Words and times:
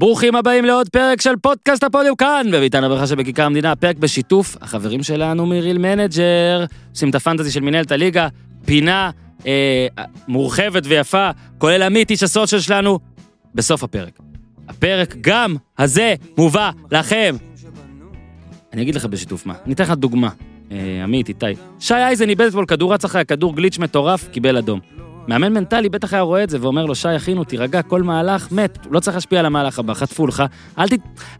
ברוכים 0.00 0.36
הבאים 0.36 0.64
לעוד 0.64 0.88
פרק 0.88 1.20
של 1.20 1.36
פודקאסט 1.36 1.84
הפודיום 1.84 2.16
כאן, 2.16 2.46
בביתן 2.52 2.84
הברכה 2.84 3.06
שבכיכר 3.06 3.42
המדינה, 3.44 3.76
פרק 3.76 3.96
בשיתוף 3.96 4.56
החברים 4.60 5.02
שלנו 5.02 5.46
מ-Real 5.46 5.78
Manager, 5.78 6.64
עושים 6.90 7.10
את 7.10 7.14
הפנטזי 7.14 7.50
של 7.50 7.60
מנהלת 7.60 7.92
הליגה, 7.92 8.28
פינה 8.64 9.10
אה, 9.46 9.86
מורחבת 10.28 10.82
ויפה, 10.86 11.30
כולל 11.58 11.82
עמית 11.82 12.10
איש 12.10 12.22
הסושיאל 12.22 12.60
שלנו, 12.60 12.98
בסוף 13.54 13.84
הפרק. 13.84 14.18
הפרק 14.68 15.16
גם 15.20 15.56
הזה 15.78 16.14
מובא 16.38 16.70
לכם. 16.92 17.36
אני 18.72 18.82
אגיד 18.82 18.94
לך 18.94 19.06
בשיתוף 19.06 19.46
מה, 19.46 19.54
אני 19.66 19.74
אתן 19.74 19.84
לך 19.84 19.90
דוגמה. 19.90 20.28
אה, 20.72 21.00
עמית, 21.02 21.28
איתי. 21.28 21.46
שי 21.80 21.94
אייזן 21.94 22.28
איבד 22.28 22.46
אתמול 22.46 22.66
כדור 22.66 22.94
רץ 22.94 23.04
אחרי 23.04 23.20
הכדור 23.20 23.56
גליץ' 23.56 23.78
מטורף, 23.78 24.28
קיבל 24.28 24.56
אדום. 24.56 24.99
מאמן 25.28 25.52
מנטלי 25.52 25.88
בטח 25.88 26.12
היה 26.12 26.22
רואה 26.22 26.42
את 26.42 26.50
זה 26.50 26.58
ואומר 26.60 26.86
לו, 26.86 26.94
שי, 26.94 27.16
אחינו, 27.16 27.44
תירגע, 27.44 27.82
כל 27.82 28.02
מהלך 28.02 28.52
מת, 28.52 28.78
הוא 28.84 28.94
לא 28.94 29.00
צריך 29.00 29.16
להשפיע 29.16 29.40
על 29.40 29.46
המהלך 29.46 29.78
הבא, 29.78 29.94
חטפו 29.94 30.26
לך. 30.26 30.42
אל, 30.78 30.88
ת, 30.88 30.92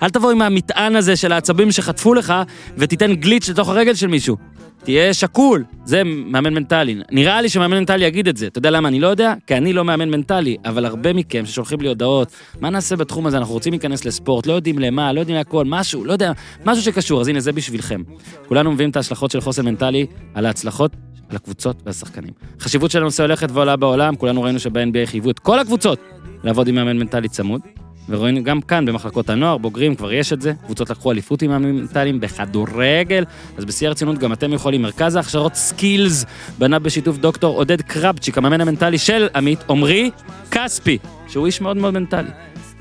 אל 0.03 0.11
תבוא 0.11 0.31
עם 0.31 0.43
המטען 0.43 0.97
הזה 0.97 1.17
של 1.17 1.33
העצבים 1.33 1.73
שחטפו 1.73 2.15
לך, 2.15 2.35
ותיתן 2.77 3.15
גליץ' 3.15 3.49
לתוך 3.49 3.69
הרגל 3.69 3.95
של 3.95 4.07
מישהו. 4.07 4.37
תהיה 4.85 5.15
שקול, 5.15 5.65
זה 5.85 6.03
מאמן 6.05 6.55
מנטלי. 6.55 7.01
נראה 7.11 7.41
לי 7.41 7.49
שמאמן 7.49 7.79
מנטלי 7.79 8.05
יגיד 8.05 8.29
את 8.29 8.37
זה. 8.37 8.47
אתה 8.47 8.59
יודע 8.59 8.71
למה 8.71 8.89
אני 8.89 9.01
לא 9.01 9.07
יודע? 9.07 9.35
כי 9.47 9.57
אני 9.57 9.73
לא 9.73 9.85
מאמן 9.85 10.11
מנטלי, 10.11 10.57
אבל 10.65 10.85
הרבה 10.85 11.13
מכם 11.13 11.47
ששולחים 11.47 11.81
לי 11.81 11.89
הודעות, 11.89 12.29
מה 12.61 12.71
נעשה 12.71 12.97
בתחום 12.97 13.27
הזה? 13.27 13.39
אנחנו 13.39 13.55
רוצים 13.55 13.73
להיכנס 13.73 14.05
לספורט, 14.05 14.47
לא 14.47 14.53
יודעים 14.53 14.79
למה, 14.79 15.13
לא 15.13 15.21
יודעים 15.21 15.37
להכל, 15.39 15.65
משהו, 15.67 16.05
לא 16.05 16.13
יודע, 16.13 16.33
משהו 16.67 16.85
שקשור, 16.85 17.21
אז 17.21 17.29
הנה 17.29 17.41
זה 17.41 17.53
בשבילכם. 17.53 18.03
כולנו 18.49 18.73
מביאים 18.73 18.91
את 18.91 18.97
ההשלכות 18.97 19.31
של 19.31 19.41
חוסן 19.41 19.65
מנטלי 19.65 20.07
על 20.35 20.47
ההצלחות 20.47 20.97
על 21.31 21.37
הקבוצות 21.37 21.83
והשחקנים. 21.87 22.33
החשיבות 22.61 22.91
של 22.91 22.99
הנושא 22.99 23.23
הולכת 23.23 23.51
ועולה 23.51 23.77
בעולם, 23.77 24.17
כולנו 24.17 24.43
ראינו 24.43 24.61
שב-NBA 24.61 25.07
חייבו 25.07 25.31
את 25.31 25.39
כל 25.39 25.59
הקבוצות 25.59 25.99
לעבוד 26.45 26.69
עם 26.69 26.75
מאמן 26.75 26.99
מנטלי 26.99 27.29
צמוד, 27.29 27.61
ורואים 28.09 28.43
גם 28.43 28.61
כאן 28.61 28.87
במחלקות 28.87 29.31
הנוער, 29.31 29.59
בוגרים, 29.59 29.95
כבר 29.95 30.13
יש 30.13 30.33
את 30.33 30.43
זה, 30.43 30.53
קבוצות 30.65 30.91
לקחו 30.91 31.13
אליפות 31.13 31.43
עם 31.43 31.51
מאמנים 31.51 31.77
מנטליים 31.77 32.21
בכדורגל, 32.21 33.25
אז 33.59 33.65
בשיא 33.65 33.89
הרצינות 33.89 34.19
גם 34.19 34.33
אתם 34.33 34.53
יכולים, 34.53 34.83
מרכז 34.83 35.17
ההכשרות 35.17 35.55
Skills, 35.55 36.25
בנה 36.59 36.79
בשיתוף 36.79 37.19
דוקטור 37.19 37.57
עודד 37.57 37.81
קרבצ'יק, 37.81 38.39
המאמן 38.39 38.61
המנטלי 38.61 38.99
של 38.99 39.29
עמית, 39.35 39.59
עמרי 39.71 40.11
כספי, 40.51 40.99
שהוא 41.29 41.47
איש 41.47 41.61
מאוד 41.61 41.77
מאוד 41.77 41.95
מנטלי. 41.95 42.31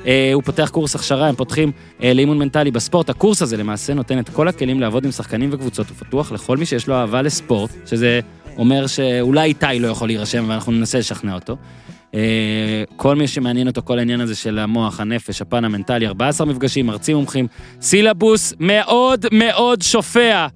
אה, 0.05 0.31
הוא 0.33 0.43
פותח 0.43 0.69
קורס 0.73 0.95
הכשרה, 0.95 1.27
הם 1.27 1.35
פותחים 1.35 1.71
אה, 2.03 2.13
לאימון 2.13 2.37
מנטלי 2.37 2.71
בספורט. 2.71 3.09
הקורס 3.09 3.41
הזה 3.41 3.57
למעשה 3.57 3.93
נותן 3.93 4.19
את 4.19 4.29
כל 4.29 4.47
הכלים 4.47 4.79
לעבוד 4.79 5.05
עם 5.05 5.11
שחקנים 5.11 5.49
וקבוצות, 5.53 5.89
הוא 5.89 5.97
פתוח 5.97 6.31
לכל 6.31 6.57
מי 6.57 6.65
שיש 6.65 6.87
לו 6.87 6.95
אהבה 6.95 7.21
לספורט, 7.21 7.71
שזה 7.85 8.19
אומר 8.57 8.87
שאולי 8.87 9.47
איתי 9.47 9.79
לא 9.79 9.87
יכול 9.87 10.07
להירשם, 10.07 10.45
ואנחנו 10.47 10.71
ננסה 10.71 10.99
לשכנע 10.99 11.33
אותו. 11.33 11.57
אה, 12.15 12.83
כל 12.95 13.15
מי 13.15 13.27
שמעניין 13.27 13.67
אותו, 13.67 13.81
כל 13.85 13.99
העניין 13.99 14.21
הזה 14.21 14.35
של 14.35 14.59
המוח, 14.59 14.99
הנפש, 14.99 15.41
הפן 15.41 15.65
המנטלי, 15.65 16.07
14 16.07 16.47
מפגשים, 16.47 16.85
מרצים 16.85 17.17
מומחים, 17.17 17.47
סילבוס 17.81 18.53
מאוד 18.59 19.25
מאוד 19.31 19.81
שופע. 19.81 20.47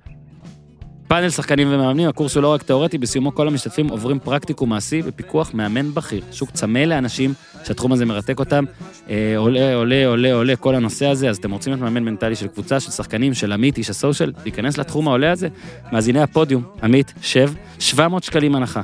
פאנל 1.07 1.29
שחקנים 1.29 1.67
ומאמנים, 1.71 2.09
הקורס 2.09 2.35
הוא 2.35 2.43
לא 2.43 2.53
רק 2.53 2.63
תיאורטי, 2.63 2.97
בסיומו 2.97 3.35
כל 3.35 3.47
המשתתפים 3.47 3.87
עוברים 3.87 4.19
פרקטיקום 4.19 4.69
מעשי 4.69 5.01
בפיקוח 5.01 5.53
מאמן 5.53 5.93
בכיר. 5.93 6.23
שוק 6.31 6.51
צמא 6.51 6.79
לאנשים 6.79 7.33
שהתחום 7.63 7.91
הזה 7.91 8.05
מרתק 8.05 8.39
אותם. 8.39 8.65
אה, 9.09 9.33
עולה, 9.37 9.75
עולה, 9.75 10.07
עולה, 10.07 10.33
עולה 10.33 10.55
כל 10.55 10.75
הנושא 10.75 11.05
הזה, 11.05 11.29
אז 11.29 11.37
אתם 11.37 11.51
רוצים 11.51 11.73
להיות 11.73 11.81
מאמן 11.81 12.03
מנטלי 12.03 12.35
של 12.35 12.47
קבוצה, 12.47 12.79
של 12.79 12.91
שחקנים, 12.91 13.33
של 13.33 13.51
עמית, 13.51 13.77
איש 13.77 13.89
הסושיאל, 13.89 14.31
להיכנס 14.43 14.77
לתחום 14.77 15.07
העולה 15.07 15.31
הזה? 15.31 15.47
מאזיני 15.91 16.21
הפודיום, 16.21 16.63
עמית, 16.83 17.13
שב, 17.21 17.51
700 17.79 18.23
שקלים 18.23 18.55
הנחה. 18.55 18.81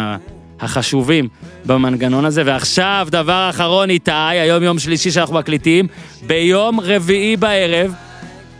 החשובים 0.60 1.28
במנגנון 1.66 2.24
הזה. 2.24 2.42
ועכשיו, 2.46 3.08
דבר 3.10 3.46
אחרון, 3.50 3.90
איתי, 3.90 4.10
היום 4.12 4.62
יום 4.62 4.78
שלישי 4.78 5.10
שאנחנו 5.10 5.34
מקליטים, 5.34 5.86
ביום 6.26 6.80
רביעי 6.80 7.36
בערב 7.36 7.94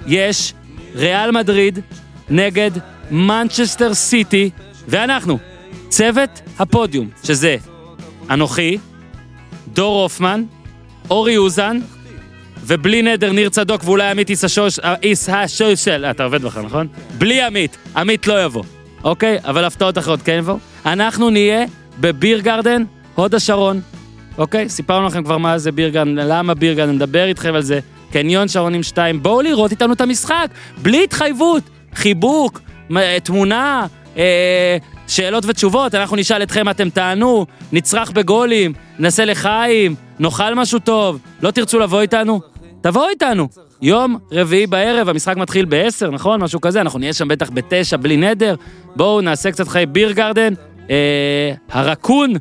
יש 0.07 0.55
ריאל 0.95 1.31
מדריד 1.31 1.79
נגד 2.31 2.71
מנצ'סטר 3.11 3.95
סיטי, 3.95 4.51
ואנחנו, 4.89 5.39
צוות 5.89 6.41
הפודיום, 6.59 7.09
שזה 7.25 7.57
אנוכי, 8.31 8.79
דור 9.73 10.03
הופמן, 10.03 10.45
אורי 11.11 11.37
אוזן, 11.37 11.81
ובלי 12.67 13.03
נדר 13.03 13.33
ניר 13.33 13.49
צדוק 13.49 13.85
ואולי 13.85 14.11
עמית 14.11 14.31
איס 15.03 15.29
השושל, 15.29 16.05
אתה 16.05 16.25
עובד 16.25 16.43
בכלל, 16.43 16.63
נכון? 16.63 16.87
בלי 17.19 17.43
עמית, 17.43 17.77
עמית 17.97 18.27
לא 18.27 18.45
יבוא, 18.45 18.63
אוקיי? 19.05 19.39
אבל 19.45 19.65
הפתעות 19.65 19.99
אחרות 19.99 20.23
כן 20.23 20.37
יבואו. 20.39 20.59
אנחנו 20.87 21.31
נהיה 21.31 21.65
בביר 22.01 22.41
גרדן, 22.41 22.83
הוד 23.15 23.35
השרון, 23.35 23.81
אוקיי? 24.39 24.69
סיפרנו 24.69 25.07
לכם 25.07 25.25
כבר 25.25 25.39
מה 25.39 25.59
זה 25.59 25.73
ביר 25.73 25.89
גרדן, 25.89 26.15
למה 26.15 26.55
ביר 26.55 26.75
גרדן, 26.75 26.93
נדבר 26.93 27.25
איתכם 27.25 27.55
על 27.55 27.63
זה. 27.63 27.81
קניון 28.13 28.49
שרונים 28.49 28.83
2, 28.83 29.23
בואו 29.23 29.43
לראות 29.43 29.71
איתנו 29.71 29.93
את 29.93 30.01
המשחק, 30.01 30.47
בלי 30.83 31.05
התחייבות, 31.05 31.63
חיבוק, 31.95 32.61
תמונה, 33.23 33.87
אה, 34.17 34.77
שאלות 35.09 35.45
ותשובות, 35.47 35.95
אנחנו 35.95 36.17
נשאל 36.17 36.43
אתכם, 36.43 36.69
אתם 36.69 36.91
תענו, 36.91 37.47
נצרח 37.73 38.11
בגולים, 38.11 38.73
נעשה 38.99 39.25
לחיים, 39.25 39.95
נאכל 40.19 40.55
משהו 40.55 40.79
טוב, 40.79 41.19
לא 41.43 41.51
תרצו 41.51 41.79
לבוא 41.79 42.01
איתנו? 42.01 42.54
תבואו 42.85 43.09
איתנו. 43.09 43.49
יום 43.83 44.19
רביעי 44.33 44.67
בערב, 44.67 45.09
המשחק 45.09 45.37
מתחיל 45.37 45.67
ב-10, 45.69 46.11
נכון? 46.13 46.41
משהו 46.41 46.61
כזה, 46.61 46.81
אנחנו 46.81 46.99
נהיה 46.99 47.13
שם 47.13 47.29
בטח 47.29 47.51
ב-9 47.51 47.97
בלי 47.97 48.17
נדר. 48.17 48.55
בואו 48.97 49.21
נעשה 49.21 49.53
קצת 49.53 49.69
חיי 49.69 49.87
ביר 49.87 50.13
גרדן, 50.13 50.55
אה, 50.91 51.53
הרקון, 51.71 52.33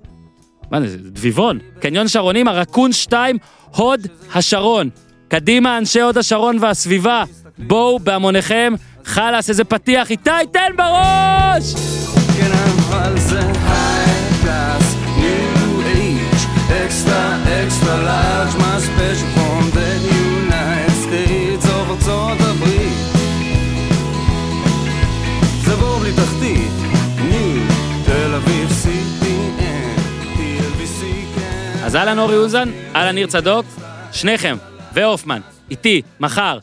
מה 0.72 0.82
זה, 0.82 0.98
דביבון, 0.98 1.60
קניון 1.80 2.08
שרונים, 2.08 2.48
הרקון 2.48 2.92
2, 2.92 3.38
הוד 3.76 4.08
השרון. 4.34 4.90
קדימה, 5.28 5.78
אנשי 5.78 6.02
הוד 6.02 6.18
השרון 6.18 6.58
והסביבה, 6.62 7.24
בואו 7.58 8.00
בהמוניכם, 8.00 8.74
חלאס, 9.06 9.50
איזה 9.50 9.64
פתיח, 9.64 10.12
איתי, 10.12 10.30
תן 10.52 10.72
בראש! 10.78 11.74
כן, 12.38 12.52
אקסטרה, 16.86 17.38
אקסטרה 17.66 17.98
לארג', 17.98 18.58
מה 18.60 18.80
ספיישל 18.80 19.43
תחתית, 26.24 26.72
ניו, 27.30 27.68
תל 28.06 28.34
אביב, 28.36 28.70
CPN, 28.70 30.00
כן. 30.38 31.84
אז 31.86 31.96
אהלן 31.96 32.20
אורי 32.20 32.38
אוזן, 32.38 32.70
אהלן 32.96 33.16
ניר 33.16 33.28
צדוק, 33.28 33.66
שניכם, 34.12 34.56
והופמן, 34.94 35.42
איתי, 35.72 36.02
מחר, 36.20 36.60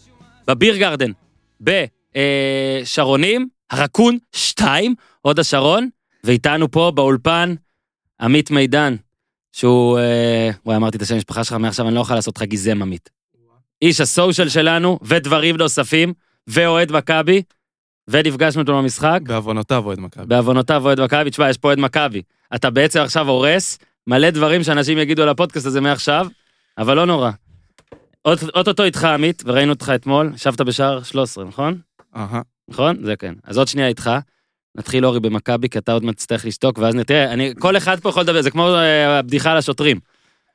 בביר 0.46 0.76
גרדן, 0.76 1.10
בשרונים, 1.60 3.48
הרקון 3.70 4.18
2, 4.32 4.94
הוד 5.22 5.38
השרון, 5.38 5.88
ואיתנו 6.24 6.70
פה 6.70 6.92
באולפן 6.94 7.54
עמית 8.20 8.50
מידן, 8.50 8.96
שהוא, 9.52 9.98
אה, 9.98 10.50
וואי, 10.66 10.76
אמרתי 10.76 10.96
את 10.96 11.02
השם 11.02 11.14
המשפחה 11.14 11.44
שלך, 11.44 11.52
מעכשיו 11.52 11.86
אני 11.86 11.94
לא 11.94 12.00
יכול 12.00 12.16
לעשות 12.16 12.36
לך 12.36 12.42
גיזם 12.42 12.82
עמית. 12.82 13.10
איש 13.82 14.00
הסושיאל 14.00 14.48
שלנו, 14.48 14.98
ודברים 15.02 15.56
נוספים, 15.56 16.12
ואוהד 16.46 16.92
מכבי, 16.92 17.42
ונפגשנו 18.10 18.60
איתו 18.60 18.76
במשחק. 18.76 19.20
בעוונותיו 19.22 19.86
אוהד 19.86 20.00
מכבי. 20.00 20.26
בעוונותיו 20.26 20.84
אוהד 20.84 21.00
מכבי, 21.00 21.30
תשמע, 21.30 21.50
יש 21.50 21.58
פה 21.58 21.68
אוהד 21.68 21.78
מכבי. 21.78 22.22
אתה 22.54 22.70
בעצם 22.70 23.00
עכשיו 23.00 23.28
הורס 23.28 23.78
מלא 24.06 24.30
דברים 24.30 24.62
שאנשים 24.62 24.98
יגידו 24.98 25.22
על 25.22 25.28
הפודקאסט 25.28 25.66
הזה 25.66 25.80
מעכשיו, 25.80 26.26
אבל 26.78 26.96
לא 26.96 27.06
נורא. 27.06 27.30
אוטוטו 28.26 28.84
איתך 28.84 29.04
עמית, 29.04 29.42
וראינו 29.46 29.72
אותך 29.72 29.92
אתמול, 29.94 30.32
ישבת 30.34 30.60
בשער 30.60 31.02
13, 31.02 31.44
נכון? 31.44 31.78
אהה. 32.16 32.40
נכון? 32.68 33.04
זה 33.04 33.16
כן. 33.16 33.34
אז 33.44 33.58
עוד 33.58 33.68
שנייה 33.68 33.88
איתך. 33.88 34.10
נתחיל 34.74 35.06
אורי 35.06 35.20
במכבי, 35.20 35.68
כי 35.68 35.78
אתה 35.78 35.92
עוד 35.92 36.04
מעט 36.04 36.14
תצטרך 36.16 36.44
לשתוק, 36.44 36.78
ואז 36.78 36.94
נתראה, 36.94 37.32
אני, 37.32 37.52
כל 37.58 37.76
אחד 37.76 38.00
פה 38.00 38.08
יכול 38.08 38.22
לדבר, 38.22 38.42
זה 38.42 38.50
כמו 38.50 38.74
אה, 38.74 39.18
הבדיחה 39.18 39.52
על 39.52 39.56
השוטרים. 39.56 40.00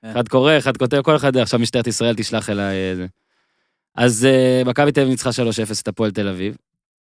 כן. 0.02 0.12
אחד 0.12 0.28
קורא, 0.28 0.58
אחד 0.58 0.78
כותב, 0.78 1.02
כל 1.02 1.16
אחד, 1.16 1.38
עכשיו 1.38 1.60
משטרת 1.60 1.88
ישראל 1.88 2.16
תשלח 2.16 2.50
אליי. 2.50 2.76
אה, 2.76 2.96
זה. 2.96 3.06
אז 3.96 4.26
אה, 4.26 4.62
מכבי 4.66 4.92
תל 4.92 5.00
אביב 5.00 5.12
ניצחה 5.12 5.30
3-0 5.30 5.34
את 5.82 5.88
הפועל 5.88 6.12
תל 6.12 6.28
אביב, 6.28 6.58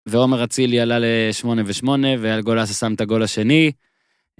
ועומר 0.06 0.44
אצילי 0.44 0.80
עלה 0.80 0.98
ל-8 0.98 1.46
ו-8, 1.46 1.88
ואל 2.18 2.40
גולסה 2.40 2.74
שם 2.74 2.94
את 2.94 3.00
הגול 3.00 3.22
השני, 3.22 3.72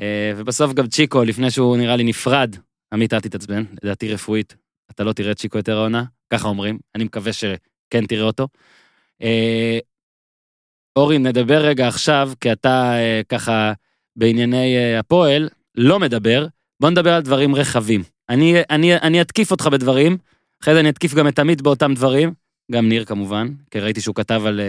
אה, 0.01 0.33
ובסוף 0.37 0.73
גם 0.73 0.87
צ'יקו, 0.87 1.25
לפני 1.25 1.51
שהוא 1.51 1.77
נראה 1.77 1.97
לי 1.97 2.05
נפרד, 2.05 2.57
עמית, 2.93 3.15
אל 3.15 3.21
תתעצבן, 3.21 3.65
לדעתי 3.83 4.15
רפואית, 4.15 4.57
אתה 4.91 5.05
לא 5.05 5.13
תראה 5.13 5.33
את 5.33 5.39
צ'יקו 5.39 5.59
יותר 5.59 5.79
העונה, 5.79 6.05
ככה 6.33 6.49
אומרים, 6.49 6.79
אני 6.95 7.05
מקווה 7.05 7.33
שכן 7.33 8.07
תראה 8.09 8.25
אותו. 8.25 8.49
אה, 9.23 9.79
אורי, 10.97 11.19
נדבר 11.19 11.59
רגע 11.59 11.89
עכשיו, 11.89 12.33
כי 12.41 12.53
אתה 12.53 12.93
אה, 12.95 13.21
ככה 13.29 13.73
בענייני 14.17 14.97
הפועל, 14.97 15.49
לא 15.75 15.99
מדבר, 15.99 16.47
בוא 16.81 16.91
נדבר 16.91 17.13
על 17.13 17.23
דברים 17.23 17.55
רחבים. 17.55 18.03
אני, 18.29 18.55
אני, 18.71 18.97
אני 18.97 19.21
אתקיף 19.21 19.51
אותך 19.51 19.67
בדברים, 19.67 20.17
אחרי 20.63 20.75
זה 20.75 20.81
אני 20.81 20.89
אתקיף 20.89 21.15
גם 21.15 21.29
את 21.29 21.39
עמית 21.39 21.63
באותם 21.63 21.95
דברים, 21.95 22.33
גם 22.73 22.89
ניר 22.89 23.05
כמובן, 23.05 23.49
כי 23.71 23.81
ראיתי 23.81 24.01
שהוא 24.01 24.15
כתב 24.15 24.43
על... 24.47 24.61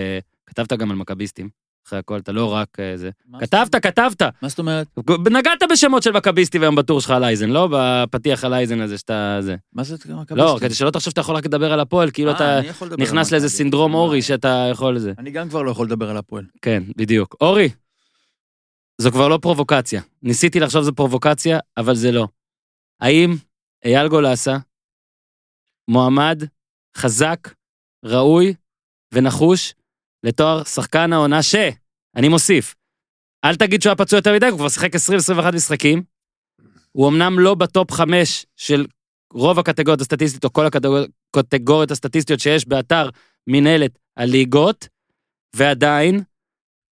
כתבת 0.51 0.74
גם 0.74 0.92
על 0.92 0.98
מכביסטים, 0.98 1.50
אחרי 1.88 2.00
הכל, 2.00 2.18
אתה 2.18 2.31
לא 2.31 2.53
רק 2.53 2.80
אה, 2.80 2.98
זה. 2.98 3.09
כתבת, 3.39 3.75
כתבת. 3.75 4.21
מה 4.21 4.50
זאת 4.50 4.59
אומרת? 4.59 4.88
נגעת 5.31 5.63
בשמות 5.71 6.03
של 6.03 6.12
מכביסטים 6.12 6.62
היום 6.62 6.75
בטור 6.75 7.01
שלך 7.01 7.12
על 7.12 7.24
אייזן, 7.24 7.50
לא 7.50 7.69
בפתיח 7.71 8.44
על 8.44 8.53
אייזן 8.53 8.81
הזה 8.81 8.98
שאתה... 8.98 9.38
זה. 9.42 9.56
מה 9.74 9.83
זה 9.83 9.95
מכביסטים? 9.95 10.38
לא, 10.38 10.57
כדי 10.62 10.74
שלא 10.74 10.89
תחשוב 10.89 11.09
שאתה 11.09 11.21
יכול 11.21 11.36
רק 11.36 11.45
לדבר 11.45 11.74
על 11.74 11.80
הפועל, 11.80 12.12
כאילו 12.12 12.31
אה, 12.31 12.36
אתה 12.36 12.59
נכנס 12.98 13.31
לאיזה. 13.31 13.50
סינדרום 13.50 13.94
אורי 13.94 14.21
שאתה 14.21 14.68
יכול 14.71 14.95
לזה. 14.95 15.13
אני 15.18 15.31
גם 15.31 15.50
כבר 15.50 15.62
לא 15.62 15.71
יכול 15.71 15.86
לדבר 15.86 16.09
על 16.09 16.18
הפועל. 16.18 16.45
כן, 16.62 16.83
בדיוק. 16.97 17.36
אורי, 17.42 17.69
זו 19.01 19.12
כבר 19.12 19.27
לא 19.27 19.39
פרובוקציה. 19.42 20.01
ניסיתי 20.24 20.59
לחשוב 20.59 20.81
זו 20.81 20.95
פרובוקציה, 20.95 21.59
אבל 21.77 21.95
זה 21.95 22.12
לא. 22.12 22.27
האם 23.01 23.36
אייל 23.86 24.07
גולסה 24.07 24.57
מועמד 25.88 26.44
חזק, 26.97 27.54
ראוי 28.06 28.54
ונחוש 29.13 29.74
לתואר 30.23 30.63
שחקן 30.63 31.13
העונה 31.13 31.44
ש... 31.44 31.56
אני 32.15 32.27
מוסיף. 32.27 32.75
אל 33.45 33.56
תגיד 33.56 33.81
שהוא 33.81 33.89
היה 33.91 33.95
פצוע 33.95 34.18
יותר 34.18 34.33
מדי, 34.33 34.47
הוא 34.47 34.57
כבר 34.57 34.69
שיחק 34.69 34.95
20-21 34.95 35.56
משחקים. 35.56 36.03
הוא 36.91 37.09
אמנם 37.09 37.39
לא 37.39 37.56
ב 37.56 37.64
top 37.64 37.91
5 37.91 38.45
של 38.57 38.85
רוב 39.33 39.59
הקטגוריות 39.59 40.01
הסטטיסטיות, 40.01 40.44
או 40.44 40.53
כל 40.53 40.65
הקטגור- 40.65 41.06
הקטגוריות 41.35 41.91
הסטטיסטיות 41.91 42.39
שיש 42.39 42.68
באתר 42.68 43.09
מנהלת 43.47 44.00
הליגות, 44.18 44.88
ועדיין, 45.56 46.21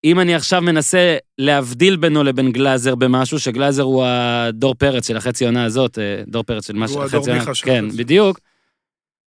אם 0.03 0.19
אני 0.19 0.35
עכשיו 0.35 0.61
מנסה 0.61 1.17
להבדיל 1.37 1.95
בינו 1.97 2.23
לבין 2.23 2.51
גלאזר 2.51 2.95
במשהו, 2.95 3.39
שגלאזר 3.39 3.83
הוא 3.83 4.05
הדור 4.05 4.75
פרץ 4.75 5.07
של 5.07 5.17
החצי 5.17 5.45
עונה 5.45 5.65
הזאת, 5.65 5.99
אה, 5.99 6.23
דור 6.27 6.43
פרץ 6.43 6.67
של 6.67 6.73
מה 6.75 6.85
הוא 6.85 7.03
החצי 7.03 7.15
הדור 7.17 7.29
עונה, 7.29 7.55
של 7.55 7.65
כן, 7.65 7.85
החצי. 7.85 7.97
בדיוק. 7.97 8.39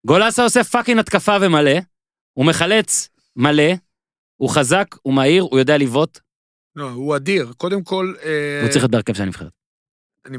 גולסה 0.07 0.43
עושה 0.43 0.63
fucking 0.63 0.99
התקפה 0.99 1.37
ומלא, 1.41 1.71
הוא 2.33 2.45
מחלץ 2.45 3.09
מלא, 3.35 3.73
הוא 4.41 4.49
חזק, 4.49 4.95
הוא 5.01 5.13
מהיר, 5.13 5.43
הוא 5.43 5.59
יודע 5.59 5.77
לבעוט, 5.77 6.19
לא, 6.75 6.89
הוא 6.89 7.15
אדיר. 7.15 7.53
קודם 7.57 7.83
כל... 7.83 8.13
אה, 8.23 8.61
הוא 8.61 8.69
צריך 8.69 8.83
להיות 8.83 8.91
בהרכב 8.91 9.13
של 9.13 9.23
הנבחרת. 9.23 9.51
אני 10.25 10.37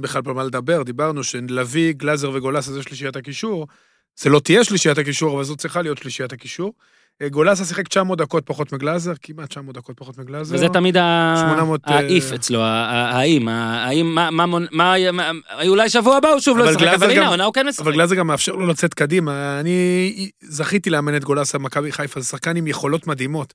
בכלל 0.00 0.22
פה 0.22 0.32
מה 0.32 0.44
לדבר, 0.44 0.82
דיברנו 0.82 1.24
שלוי, 1.24 1.92
גלאזר 1.92 2.30
וגולסה 2.30 2.72
זה 2.72 2.82
שלישיית 2.82 3.16
הקישור. 3.16 3.66
זה 4.20 4.30
לא 4.30 4.40
תהיה 4.40 4.64
שלישיית 4.64 4.98
הקישור, 4.98 5.36
אבל 5.36 5.44
זו 5.44 5.56
צריכה 5.56 5.82
להיות 5.82 5.98
שלישיית 5.98 6.32
הקישור. 6.32 6.72
גולסה 7.28 7.64
שיחק 7.64 7.88
900 7.88 8.18
דקות 8.18 8.46
פחות 8.46 8.72
מגלאזר, 8.72 9.12
כמעט 9.22 9.48
900 9.48 9.74
דקות 9.74 9.96
פחות 9.98 10.18
מגלאזר. 10.18 10.54
וזה 10.54 10.68
תמיד 10.68 10.96
ה- 10.96 11.34
800, 11.50 11.80
אה, 11.88 11.96
האיף 11.96 12.32
אצלו, 12.32 12.60
האם, 12.62 13.48
האם, 13.48 14.14
מה, 14.14 14.46
מה, 14.72 14.94
אולי 15.66 15.88
שבוע 15.88 16.16
הבא 16.16 16.28
הוא 16.28 16.40
שוב 16.40 16.58
לא 16.58 16.70
ישחק, 16.70 16.82
אבל 16.82 17.10
הנה, 17.10 17.26
העונה 17.26 17.44
הוא 17.44 17.54
כן 17.54 17.66
משחק. 17.68 17.80
אבל 17.82 17.92
גלאזר 17.92 18.14
גם 18.14 18.26
מאפשר 18.26 18.52
לו 18.52 18.66
לצאת 18.66 18.94
קדימה. 18.94 19.60
אני 19.60 20.30
זכיתי 20.42 20.90
לאמן 20.90 21.16
את 21.16 21.24
גולסה 21.24 21.58
במכבי 21.58 21.92
חיפה, 21.92 22.20
זה 22.20 22.26
שחקן 22.28 22.56
עם 22.56 22.66
יכולות 22.66 23.06
מדהימות. 23.06 23.54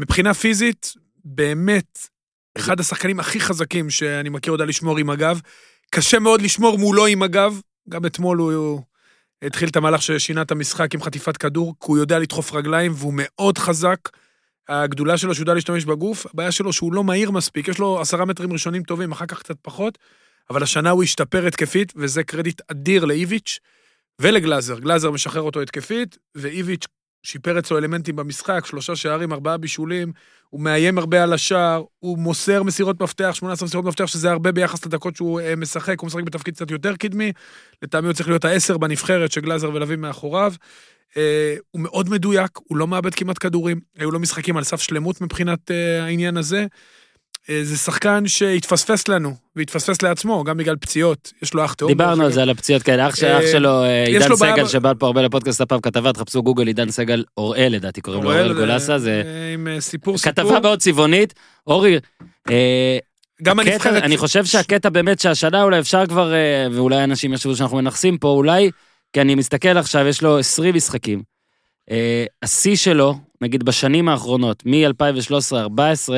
מבחינה 0.00 0.34
פיזית, 0.34 0.92
באמת, 1.24 1.98
אחד 2.58 2.80
השחקנים 2.80 3.20
הכי 3.20 3.40
חזקים 3.40 3.90
שאני 3.90 4.28
מכיר 4.28 4.52
יודע 4.52 4.64
לשמור 4.64 4.98
עם 4.98 5.10
הגב. 5.10 5.40
קשה 5.90 6.18
מאוד 6.18 6.42
לשמור 6.42 6.78
מולו 6.78 7.06
עם 7.06 7.22
הגב. 7.22 7.60
גם 7.88 8.06
אתמול 8.06 8.38
הוא 8.38 8.80
התחיל 9.42 9.68
את 9.68 9.76
המהלך 9.76 10.02
ששינה 10.02 10.42
את 10.42 10.50
המשחק 10.50 10.94
עם 10.94 11.02
חטיפת 11.02 11.36
כדור, 11.36 11.74
כי 11.80 11.86
הוא 11.86 11.98
יודע 11.98 12.18
לדחוף 12.18 12.52
רגליים 12.52 12.92
והוא 12.94 13.12
מאוד 13.16 13.58
חזק. 13.58 13.98
הגדולה 14.68 15.18
שלו 15.18 15.34
שהוא 15.34 15.42
יודע 15.42 15.54
להשתמש 15.54 15.84
בגוף, 15.84 16.26
הבעיה 16.26 16.52
שלו 16.52 16.72
שהוא 16.72 16.92
לא 16.92 17.04
מהיר 17.04 17.30
מספיק, 17.30 17.68
יש 17.68 17.78
לו 17.78 18.00
עשרה 18.00 18.24
מטרים 18.24 18.52
ראשונים 18.52 18.82
טובים, 18.82 19.12
אחר 19.12 19.26
כך 19.26 19.38
קצת 19.38 19.56
פחות, 19.62 19.98
אבל 20.50 20.62
השנה 20.62 20.90
הוא 20.90 21.02
השתפר 21.02 21.46
התקפית, 21.46 21.92
וזה 21.96 22.24
קרדיט 22.24 22.60
אדיר 22.70 23.04
לאיביץ' 23.04 23.58
ולגלאזר. 24.20 24.78
גלאזר 24.78 25.10
משחרר 25.10 25.42
אותו 25.42 25.60
התקפית, 25.60 26.18
ואיביץ' 26.34 26.86
שיפר 27.22 27.58
אצלו 27.58 27.78
אלמנטים 27.78 28.16
במשחק, 28.16 28.66
שלושה 28.66 28.96
שערים, 28.96 29.32
ארבעה 29.32 29.56
בישולים, 29.56 30.12
הוא 30.52 30.60
מאיים 30.60 30.98
הרבה 30.98 31.22
על 31.22 31.32
השער, 31.32 31.82
הוא 31.98 32.18
מוסר 32.18 32.62
מסירות 32.62 33.02
מפתח, 33.02 33.30
18 33.34 33.66
מסירות 33.66 33.86
מפתח, 33.86 34.06
שזה 34.06 34.30
הרבה 34.30 34.52
ביחס 34.52 34.86
לדקות 34.86 35.16
שהוא 35.16 35.40
אה, 35.40 35.56
משחק, 35.56 36.00
הוא 36.00 36.06
משחק 36.06 36.22
בתפקיד 36.22 36.54
קצת 36.54 36.70
יותר 36.70 36.96
קדמי, 36.96 37.32
לטעמי 37.82 38.06
הוא 38.06 38.14
צריך 38.14 38.28
להיות 38.28 38.44
העשר 38.44 38.78
בנבחרת 38.78 39.32
שגלאזר 39.32 39.70
ולוי 39.74 39.96
מאחוריו. 39.96 40.52
אה, 41.16 41.54
הוא 41.70 41.82
מאוד 41.82 42.08
מדויק, 42.08 42.50
הוא 42.68 42.76
לא 42.76 42.86
מאבד 42.86 43.14
כמעט 43.14 43.36
כדורים, 43.40 43.80
היו 43.98 44.10
לו 44.10 44.20
משחקים 44.20 44.56
על 44.56 44.64
סף 44.64 44.80
שלמות 44.80 45.20
מבחינת 45.20 45.70
אה, 45.70 46.04
העניין 46.04 46.36
הזה. 46.36 46.66
אה, 47.50 47.60
זה 47.64 47.76
שחקן 47.76 48.22
שהתפספס 48.26 49.08
לנו, 49.08 49.34
והתפספס 49.56 50.02
לעצמו, 50.02 50.44
גם 50.44 50.56
בגלל 50.56 50.76
פציעות, 50.76 51.32
יש 51.42 51.54
לו 51.54 51.64
אח 51.64 51.72
תאום. 51.74 51.88
דיברנו 51.90 52.24
על. 52.24 52.32
זה, 52.32 52.42
על 52.42 52.50
הפציעות 52.50 52.82
כאלה. 52.82 53.08
אח 53.08 53.16
של- 53.16 53.26
אה, 53.26 53.38
אח 53.38 53.44
שלו, 53.52 53.82
אה, 53.84 54.04
עידן 54.04 54.36
סגל, 54.36 54.66
שבא 54.68 54.92
פה 54.98 55.06
הרבה 55.06 55.22
לפודקאסט 55.22 55.60
הפעם 55.60 55.80
כתבה, 55.80 56.12
תחפשו 56.12 56.42
גוגל 56.42 56.66
עידן 56.66 56.90
סגל 56.90 57.24
אוראל, 57.36 57.72
לדעתי 57.72 58.00
קוראים 58.00 58.22
לו 58.22 58.32
אוראל 58.32 58.52
גולסה, 58.54 58.98
זה 58.98 59.22
עם 59.54 59.68
סיפור 59.80 60.18
סיפור. 60.18 60.32
כתבה 60.32 60.60
מאוד 60.60 60.78
צבעונית. 60.78 61.34
אורי, 61.66 61.98
גם 63.42 63.58
הנבחרת. 63.60 64.02
אני 64.02 64.16
חושב 64.16 64.44
שהקטע 64.44 64.88
באמת 64.88 65.20
שהשנה 65.20 65.62
אולי 65.62 65.78
אפשר 65.78 66.06
כבר, 66.06 66.32
ואולי 66.72 67.04
אנשים 67.04 67.32
יחשבו 67.32 67.56
שאנחנו 67.56 67.76
מנכסים 67.76 68.18
פה, 68.18 68.28
אולי, 68.28 68.70
כי 69.12 69.20
אני 69.20 69.34
מסתכל 69.34 69.78
עכשיו, 69.78 70.06
יש 70.06 70.22
לו 70.22 70.38
20 70.38 70.74
משחקים. 70.74 71.22
השיא 72.42 72.76
שלו, 72.76 73.14
נגיד 73.40 73.62
בשנים 73.62 74.08
האחרונות, 74.08 74.62
מ-2013-2014, 74.66 76.12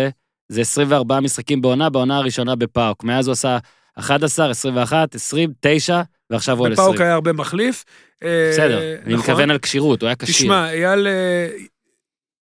זה 0.54 0.60
24 0.60 1.20
משחקים 1.20 1.62
בעונה, 1.62 1.90
בעונה 1.90 2.16
הראשונה 2.16 2.56
בפאוק. 2.56 3.04
מאז 3.04 3.26
הוא 3.26 3.32
עשה 3.32 3.58
11, 3.98 4.50
21, 4.50 5.14
20, 5.14 5.52
9, 5.60 6.02
ועכשיו 6.30 6.58
הוא 6.58 6.66
על 6.66 6.72
20. 6.72 6.88
בפאוק 6.88 7.00
היה 7.00 7.14
הרבה 7.14 7.32
מחליף. 7.32 7.84
אה, 8.22 8.50
בסדר, 8.52 8.78
אני 8.78 9.14
נכון. 9.14 9.14
מתכוון 9.14 9.50
על 9.50 9.58
כשירות, 9.58 10.02
הוא 10.02 10.06
היה 10.06 10.16
כשיר. 10.16 10.34
תשמע, 10.34 10.70
אייל 10.70 11.06
אה, 11.06 11.48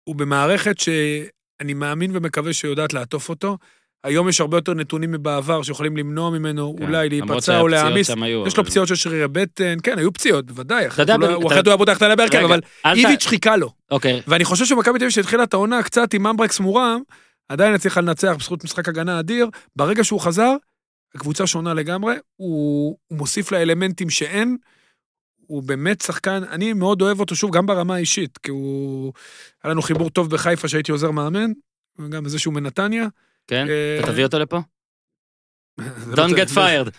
הוא 0.03 0.15
במערכת 0.15 0.79
שאני 0.79 1.73
מאמין 1.73 2.11
ומקווה 2.13 2.53
שיודעת 2.53 2.93
לעטוף 2.93 3.29
אותו. 3.29 3.57
היום 4.03 4.29
יש 4.29 4.41
הרבה 4.41 4.57
יותר 4.57 4.73
נתונים 4.73 5.11
מבעבר 5.11 5.63
שיכולים 5.63 5.97
למנוע 5.97 6.29
ממנו 6.29 6.75
כן, 6.77 6.83
אולי 6.83 7.09
להיפצע 7.09 7.59
או 7.59 7.67
להעמיס. 7.67 8.09
יש 8.47 8.57
לו 8.57 8.65
פציעות 8.65 8.87
של 8.87 8.95
שרירי 8.95 9.27
בטן, 9.27 9.77
כן, 9.83 9.97
היו 9.97 10.13
פציעות, 10.13 10.45
בוודאי. 10.45 10.87
אחרת 10.87 11.09
הוא 11.09 11.49
היה 11.65 11.77
פותח 11.77 11.97
את 11.97 12.17
בהרכב, 12.17 12.37
אבל 12.37 12.59
איביץ' 12.85 13.27
חיכה 13.27 13.57
לו. 13.57 13.71
אוקיי, 13.91 14.21
ואני 14.27 14.45
חושב 14.45 14.65
שמכבי 14.65 14.99
תל 14.99 15.05
אביב 15.05 15.09
שהתחילה 15.09 15.43
את 15.43 15.53
העונה 15.53 15.83
קצת 15.83 16.13
עם 16.13 16.27
אמברקס 16.27 16.59
מורם, 16.59 17.01
עדיין 17.51 17.73
הצליחה 17.73 18.01
לנצח 18.01 18.35
בזכות 18.39 18.63
משחק 18.63 18.87
הגנה 18.89 19.19
אדיר. 19.19 19.49
ברגע 19.75 20.03
שהוא 20.03 20.19
חזר, 20.19 20.55
הקבוצה 21.15 21.47
שונה 21.47 21.73
לגמרי, 21.73 22.15
הוא, 22.35 22.97
הוא 23.07 23.17
מוסיף 23.17 23.51
לה 23.51 23.61
אלמנטים 23.61 24.09
שאין. 24.09 24.57
הוא 25.47 25.63
באמת 25.63 26.01
שחקן, 26.01 26.43
אני 26.43 26.73
מאוד 26.73 27.01
אוהב 27.01 27.19
אותו 27.19 27.35
שוב, 27.35 27.55
גם 27.55 27.65
ברמה 27.65 27.95
האישית, 27.95 28.37
כי 28.37 28.51
הוא... 28.51 29.13
היה 29.63 29.71
לנו 29.71 29.81
חיבור 29.81 30.09
טוב 30.09 30.29
בחיפה 30.29 30.67
שהייתי 30.67 30.91
עוזר 30.91 31.11
מאמן, 31.11 31.51
וגם 31.99 32.27
זה 32.29 32.39
שהוא 32.39 32.53
מנתניה. 32.53 33.07
כן? 33.47 33.65
אה, 33.69 33.99
אתה 33.99 34.11
תביא 34.11 34.23
אותו 34.23 34.39
לפה? 34.39 34.59
לא 36.07 36.25
Don't 36.27 36.31
get 36.31 36.55
fired. 36.55 36.91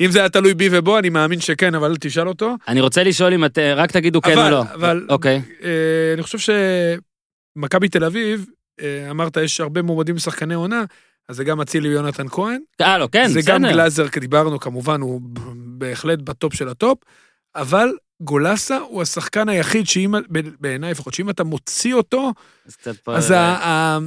אם 0.00 0.10
זה 0.10 0.18
היה 0.18 0.28
תלוי 0.28 0.54
בי 0.54 0.68
ובו, 0.72 0.98
אני 0.98 1.08
מאמין 1.08 1.40
שכן, 1.40 1.74
אבל 1.74 1.90
אל 1.90 1.96
תשאל 1.96 2.28
אותו. 2.28 2.54
אני 2.68 2.80
רוצה 2.80 3.02
לשאול 3.04 3.32
אם 3.34 3.44
אתם, 3.44 3.72
רק 3.76 3.90
תגידו 3.92 4.22
כן 4.22 4.38
או 4.38 4.50
לא. 4.50 4.62
אבל- 4.62 5.06
אוקיי. 5.08 5.42
אה, 5.62 6.12
אני 6.14 6.22
חושב 6.22 6.52
שמכבי 7.56 7.88
תל 7.88 8.04
אביב, 8.04 8.46
אה, 8.48 8.54
אמרת, 9.10 9.36
יש 9.36 9.60
הרבה 9.60 9.82
מועמדים 9.82 10.16
לשחקני 10.16 10.54
עונה, 10.54 10.84
אז 11.28 11.36
זה 11.36 11.44
גם 11.44 11.60
אצילי 11.60 11.88
ויונתן 11.88 12.28
כהן. 12.28 12.60
אה, 12.80 12.98
לא, 12.98 13.08
כן, 13.12 13.28
זה 13.28 13.38
בסדר. 13.38 13.52
גם 13.54 13.62
גלאזר, 13.62 14.06
דיברנו, 14.20 14.60
כמובן, 14.60 15.00
הוא 15.00 15.20
בהחלט 15.78 16.18
בטופ 16.18 16.54
של 16.54 16.68
הטופ, 16.68 16.98
אבל 17.54 17.88
גולסה 18.22 18.78
הוא 18.78 19.02
השחקן 19.02 19.48
היחיד 19.48 19.86
שאם, 19.86 20.14
בעיניי 20.60 20.90
לפחות, 20.90 21.14
שאם 21.14 21.30
אתה 21.30 21.44
מוציא 21.44 21.94
אותו, 21.94 22.32
אז. 22.66 22.76
אז 23.06 23.30
ה- 23.30 23.38
ה- 23.38 23.98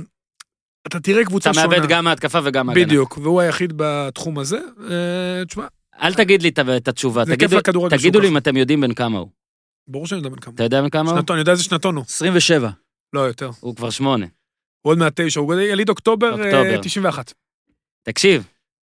אתה 0.87 0.99
תראה 0.99 1.25
קבוצה 1.25 1.51
אתה 1.51 1.59
שונה. 1.61 1.75
מאבד 1.77 1.89
גם 1.89 2.03
מההתקפה 2.03 2.39
וגם 2.43 2.67
מהגנה. 2.67 2.85
בדיוק, 2.85 3.17
והוא 3.17 3.41
היחיד 3.41 3.73
בתחום 3.75 4.39
הזה. 4.39 4.57
אה, 4.91 5.45
תשמע, 5.45 5.65
אל 6.01 6.13
תגיד 6.13 6.41
לי 6.41 6.49
את 6.77 6.87
התשובה. 6.87 7.25
זה 7.25 7.35
תגידו- 7.35 7.59
תגידו 7.89 8.19
לי. 8.19 8.27
אם 8.27 8.37
אתם 8.37 8.57
יודעים 8.57 8.81
בן 8.81 8.93
כמה 8.93 9.19
הוא. 9.19 9.29
ברור 9.87 10.07
שאני 10.07 10.19
יודע 10.19 10.29
בן 10.29 10.39
כמה. 10.39 10.53
אתה 10.55 10.63
יודע 10.63 10.81
בן 10.81 10.89
כמה 10.89 11.11
הוא? 11.11 11.19
שנתון, 11.19 11.33
אני 11.35 11.41
יודע 11.41 11.51
איזה 11.51 11.63
שנתון 11.63 11.95
הוא. 11.95 12.05
27. 12.07 12.69
לא 13.13 13.19
יותר. 13.19 13.49
הוא 13.59 13.75
כבר 13.75 13.89
שמונה. 13.89 14.25
הוא 14.87 14.91
עוד 14.91 14.97
מעט 14.97 15.21
תשע, 15.21 15.39
הוא 15.39 15.53
יליד 15.53 15.89
אוקטובר 15.89 16.27
אה, 16.27 16.31
אוקטובר. 16.31 16.81
91. 16.81 17.33
תקשיב, 18.03 18.43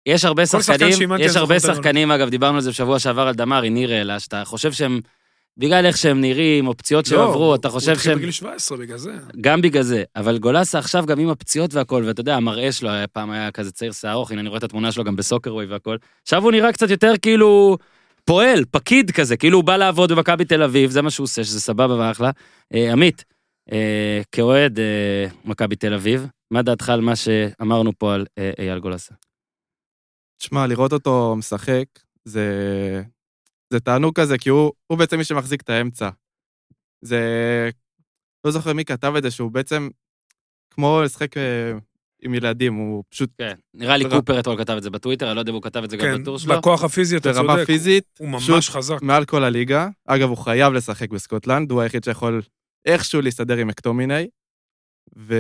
יש 0.06 0.24
הרבה 0.24 0.46
שחקנים, 0.46 1.12
יש 1.18 1.36
הרבה 1.36 1.60
שחקנים, 1.60 2.10
אגב, 2.10 2.28
דיברנו 2.28 2.56
על 2.56 2.62
זה 2.62 2.70
בשבוע 2.70 2.98
שעבר 2.98 3.26
על 3.26 3.34
דמארי, 3.34 3.70
ניר 3.70 3.92
העלה, 3.92 4.20
שאתה 4.20 4.42
חושב 4.44 4.72
שהם, 4.72 5.00
בגלל 5.56 5.86
איך 5.86 5.96
שהם 5.96 6.20
נראים, 6.20 6.66
או 6.66 6.76
פציעות 6.76 7.06
שהם 7.06 7.18
לא, 7.18 7.28
עברו, 7.28 7.54
אתה 7.54 7.68
חושב 7.68 7.86
הוא 7.86 7.92
התחיל 7.92 8.10
שהם... 8.10 8.18
בגיל 8.18 8.30
17 8.30 8.78
בגלל 8.78 8.98
זה. 8.98 9.12
גם 9.40 9.60
בגלל 9.60 9.82
זה, 9.82 10.04
אבל 10.16 10.38
גולסה 10.38 10.78
עכשיו 10.78 11.06
גם 11.06 11.18
עם 11.18 11.28
הפציעות 11.28 11.74
והכל, 11.74 12.02
ואתה 12.06 12.20
יודע, 12.20 12.36
המראה 12.36 12.72
שלו 12.72 12.90
היה 12.90 13.06
פעם 13.06 13.30
היה 13.30 13.50
כזה 13.50 13.72
צעיר 13.72 13.92
שיער 13.92 14.12
ארוך, 14.12 14.30
הנה 14.30 14.40
אני 14.40 14.48
רואה 14.48 14.58
את 14.58 14.64
התמונה 14.64 14.92
שלו 14.92 15.04
גם 15.04 15.16
בסוקרווי 15.16 15.66
והכל. 15.66 15.96
עכשיו 16.22 16.42
הוא 16.42 16.52
נראה 16.52 16.72
קצת 16.72 16.90
יותר 16.90 17.12
כאילו 17.22 17.78
פועל, 18.24 18.64
פקיד 18.70 19.10
כזה, 19.10 19.36
כאילו 19.36 19.56
הוא 19.56 19.64
בא 19.64 19.76
לעבוד 19.76 20.12
במכבי 20.12 20.44
תל 20.44 20.62
אביב, 20.62 20.90
זה 20.90 21.02
מה 21.02 21.10
שהוא 21.10 21.24
עושה, 21.24 21.44
שזה 21.44 21.60
סבבה 21.60 21.94
ואחלה. 21.98 22.30
אה, 22.74 22.92
עמית, 22.92 23.24
אה, 23.72 24.20
כאוהד 24.32 24.78
אה, 24.78 25.26
מכבי 25.44 25.76
תל 25.76 25.94
אביב, 25.94 26.26
מה 26.50 26.62
דעתך 26.62 26.88
על 26.88 27.00
מה 27.00 27.16
שאמרנו 27.16 27.92
פה 27.98 28.14
על 28.14 28.26
אה, 28.38 28.50
אייל 28.58 28.78
גולסה? 28.78 29.14
תשמע, 30.38 30.66
לראות 30.66 30.92
אותו 30.92 31.34
משחק, 31.36 31.84
זה, 32.24 33.02
זה 33.72 33.80
תענוג 33.80 34.20
כזה, 34.20 34.38
כי 34.38 34.48
הוא, 34.48 34.72
הוא 34.86 34.98
בעצם 34.98 35.18
מי 35.18 35.24
שמחזיק 35.24 35.62
את 35.62 35.70
האמצע. 35.70 36.10
זה... 37.04 37.20
לא 38.44 38.50
זוכר 38.50 38.72
מי 38.72 38.84
כתב 38.84 39.12
את 39.18 39.22
זה, 39.22 39.30
שהוא 39.30 39.50
בעצם 39.50 39.88
כמו 40.70 41.00
לשחק 41.04 41.36
אה, 41.36 41.72
עם 42.22 42.34
ילדים, 42.34 42.74
הוא 42.74 43.04
פשוט 43.10 43.30
כן, 43.38 43.54
נראה 43.74 43.96
לי 43.96 44.04
בר- 44.04 44.10
קופר 44.20 44.40
אתמול 44.40 44.58
כתב 44.58 44.72
את 44.72 44.82
זה 44.82 44.90
בטוויטר, 44.90 45.26
אני 45.28 45.34
לא 45.36 45.40
יודע 45.40 45.50
אם 45.50 45.54
הוא 45.54 45.62
כתב 45.62 45.84
את 45.84 45.90
זה 45.90 45.96
גם 45.96 46.02
כן, 46.02 46.22
בטור 46.22 46.38
שלו. 46.38 46.58
בכוח 46.58 46.84
הפיזי 46.84 47.16
אתה 47.16 47.32
ברמה 47.32 47.54
צודק. 47.54 47.66
פיזית, 47.66 48.04
הוא 48.18 48.28
ממש 48.28 48.50
פשוט 48.50 48.74
חזק. 48.76 49.02
מעל 49.02 49.24
כל 49.24 49.44
הליגה. 49.44 49.88
אגב, 50.06 50.28
הוא 50.28 50.36
חייב 50.36 50.72
לשחק 50.72 51.10
בסקוטלנד, 51.10 51.70
הוא 51.70 51.80
היחיד 51.80 52.04
שיכול 52.04 52.42
איכשהו 52.86 53.20
להסתדר 53.20 53.56
עם 53.56 53.70
מקטומיניי. 53.70 54.28
ו... 55.16 55.34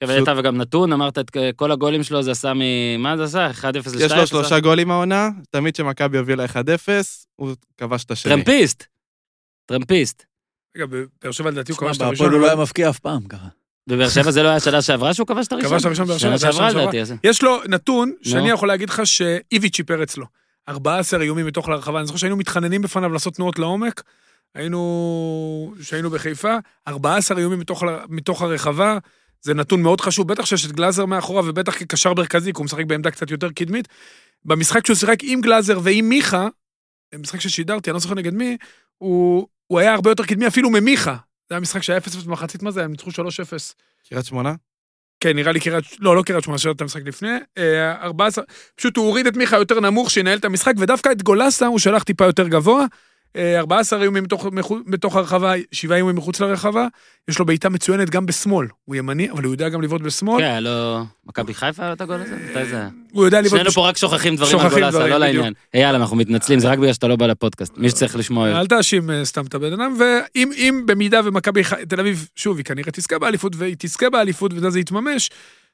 כן, 0.00 0.08
והייתה 0.08 0.34
וגם 0.38 0.56
נתון, 0.56 0.92
אמרת 0.92 1.18
את 1.18 1.30
כל 1.56 1.72
הגולים 1.72 2.02
שלו 2.02 2.22
זה 2.22 2.30
עשה 2.30 2.52
מ... 2.54 2.60
מה 3.02 3.16
זה 3.16 3.24
עשה? 3.24 3.50
1-0 3.50 3.64
ל-2? 3.64 4.04
יש 4.04 4.12
לו 4.12 4.26
שלושה 4.26 4.60
גולים 4.60 4.90
העונה, 4.90 5.28
תמיד 5.50 5.74
כשמכבי 5.74 6.18
הובילה 6.18 6.44
1-0, 6.44 6.48
הוא 7.36 7.54
כבש 7.76 8.04
את 8.04 8.10
השני. 8.10 8.32
טרמפיסט. 8.32 8.84
טרמפיסט. 9.66 10.24
רגע, 10.76 10.86
בבאר 10.86 11.32
שבע 11.32 11.50
לדעתי 11.50 11.72
הוא 11.72 11.78
כבש 11.78 11.96
את 11.96 12.02
הראשון. 12.02 12.32
הוא 12.32 12.40
לא 12.40 12.46
היה 12.46 12.56
מבקיע 12.56 12.90
אף 12.90 12.98
פעם 12.98 13.22
ככה. 13.28 13.46
בבאר 13.86 14.08
שבע 14.08 14.30
זה 14.30 14.42
לא 14.42 14.48
היה 14.48 14.60
שנה 14.60 14.82
שעברה 14.82 15.14
שהוא 15.14 15.26
כבש 15.26 15.46
את 15.46 15.52
הראשון? 15.52 15.70
כבש 15.70 15.80
את 15.80 15.86
הראשון 15.86 16.06
באר 16.06 16.18
שבע, 16.18 16.38
שנה 16.38 16.52
שעברה 16.52 16.70
לדעתי. 16.70 16.96
יש 17.24 17.42
לו 17.42 17.60
נתון 17.68 18.12
שאני. 18.22 18.50
יכול 18.50 18.68
להגיד 18.68 18.90
לך 18.90 19.06
שאיביץ' 19.06 19.76
שיפר 19.76 20.02
אצלו. 20.02 20.26
14 20.68 21.22
איומים 21.22 21.46
מתוך 21.46 21.68
לרחבה, 21.68 21.98
אני 21.98 22.06
זוכר 22.06 22.18
שהיינו 22.18 22.36
מתחננים 22.36 22.82
בפניו 22.82 23.12
לעשות 23.12 23.34
תנועות 23.34 23.58
לעומק. 23.58 24.02
היינו, 24.54 25.74
שהיינו 25.82 26.10
בחיפה, 26.10 26.56
14 26.88 27.38
איומים 27.38 27.58
מתוך, 27.58 27.84
מתוך 28.08 28.42
הרחבה, 28.42 28.98
זה 29.42 29.54
נתון 29.54 29.82
מאוד 29.82 30.00
חשוב, 30.00 30.28
בטח 30.28 30.44
שיש 30.44 30.66
את 30.66 30.72
גלאזר 30.72 31.06
מאחורה, 31.06 31.42
ובטח 31.44 31.78
כקשר 31.78 32.14
מרכזי, 32.14 32.52
כי 32.52 32.58
הוא 32.58 32.64
משחק 32.64 32.84
בעמדה 32.84 33.10
קצת 33.10 33.30
יותר 33.30 33.52
קדמית. 33.52 33.88
במשחק 34.44 34.86
שהוא 34.86 34.96
שיחק 34.96 35.18
עם 35.22 35.40
גלאזר 35.40 35.78
ועם 35.82 36.08
מיכה, 36.08 36.48
משחק 37.14 37.40
ששידרתי, 37.40 37.90
אני 37.90 37.94
לא 37.94 38.00
זוכר 38.00 38.14
נגד 38.14 38.34
מי, 38.34 38.56
הוא, 38.98 39.46
הוא 39.66 39.78
היה 39.78 39.94
הרבה 39.94 40.10
יותר 40.10 40.24
קדמי 40.24 40.46
אפילו 40.46 40.70
ממיכה. 40.70 41.16
זה 41.48 41.54
היה 41.54 41.60
משחק 41.60 41.82
שהיה 41.82 41.98
0-0 41.98 42.26
במחצית, 42.26 42.62
מה 42.62 42.70
זה? 42.70 42.84
הם 42.84 42.90
ניצחו 42.90 43.10
3-0. 43.10 43.12
קריית 44.08 44.26
שמונה? 44.26 44.54
כן, 45.20 45.36
נראה 45.36 45.52
לי 45.52 45.60
קריית, 45.60 45.84
לא, 45.98 46.16
לא 46.16 46.22
קריית 46.22 46.44
שמונה, 46.44 46.58
שהיה 46.58 46.72
את 46.72 46.80
המשחק 46.80 47.02
לפני. 47.06 47.38
אה, 47.58 48.02
14, 48.02 48.44
פשוט 48.76 48.96
הוא 48.96 49.06
הוריד 49.06 49.26
את 49.26 49.36
מיכה 49.36 49.56
יותר 49.56 49.80
נמוך, 49.80 50.10
שינהל 50.10 50.38
את 50.38 50.44
המשחק, 50.44 50.72
ודווקא 50.78 51.12
את 51.12 51.22
גולסה 51.22 51.66
הוא 51.66 51.78
שלח 51.78 52.02
טיפה 52.02 52.24
יותר 52.24 52.48
גבוה. 52.48 52.86
אה, 53.36 53.58
14 53.58 54.02
איומים 54.02 54.24
מתוך, 54.86 55.16
הרחבה, 55.16 55.52
7 55.72 55.96
איומים 55.96 56.16
מחוץ 56.16 56.40
לרחבה. 56.40 56.86
יש 57.28 57.38
לו 57.38 57.46
בעיטה 57.46 57.68
מצוינת 57.68 58.10
גם 58.10 58.26
בשמאל. 58.26 58.66
הוא 58.84 58.96
ימני, 58.96 59.30
אבל 59.30 59.44
הוא 59.44 59.54
יודע 59.54 59.68
גם 59.68 59.82
לבעוט 59.82 60.02
בשמאל. 60.02 60.40
כן, 60.40 60.62
לא... 60.62 61.02
מכבי 61.26 61.54
חיפה 61.54 61.82
היה 61.82 61.92
את 61.92 62.00
הגול 62.00 62.20
הזה? 62.20 62.36
מתי 62.50 62.64
זה? 62.64 62.88
הוא 63.12 63.24
יודע 63.24 63.40
לבעוט... 63.40 63.54
שנינו 63.54 63.70
פה 63.70 63.88
רק 63.88 63.96
שוכחים 63.96 64.36
דברים 64.36 64.58
על 64.58 64.68
גולסה, 64.68 65.06
לא. 65.06 65.18
לעניין. 65.18 65.52
אייל, 65.74 65.94
אנחנו 65.94 66.16
מתנצלים, 66.16 66.58
זה 66.58 66.68
רק 66.68 66.78
בגלל 66.78 66.92
שאתה 66.92 67.08
לא 67.08 67.16
בא 67.16 67.26
לפודקאסט. 67.26 67.78
מי 67.78 67.90
שצריך 67.90 68.16
לשמוע... 68.16 68.60
אל 68.60 68.66
תאשים 68.66 69.10
אה, 69.10 69.24
סתם 69.24 69.46
את 69.46 69.54
הבן 69.54 69.72
אדם, 69.72 69.96
ואם 69.98 70.50
אם 70.56 70.82
במידה 70.86 71.20
ומכבי 71.24 71.62
תל 71.88 72.00
אביב, 72.00 72.28
שוב, 72.36 72.56
היא 72.56 72.64
כנראה 72.64 72.92
תזכה 72.92 73.18
באליפות, 73.18 73.52
והיא 73.56 73.76
תזכה 73.78 74.10
באליפות, 74.10 74.52
וזה 74.54 74.80
יתממש, 74.80 75.30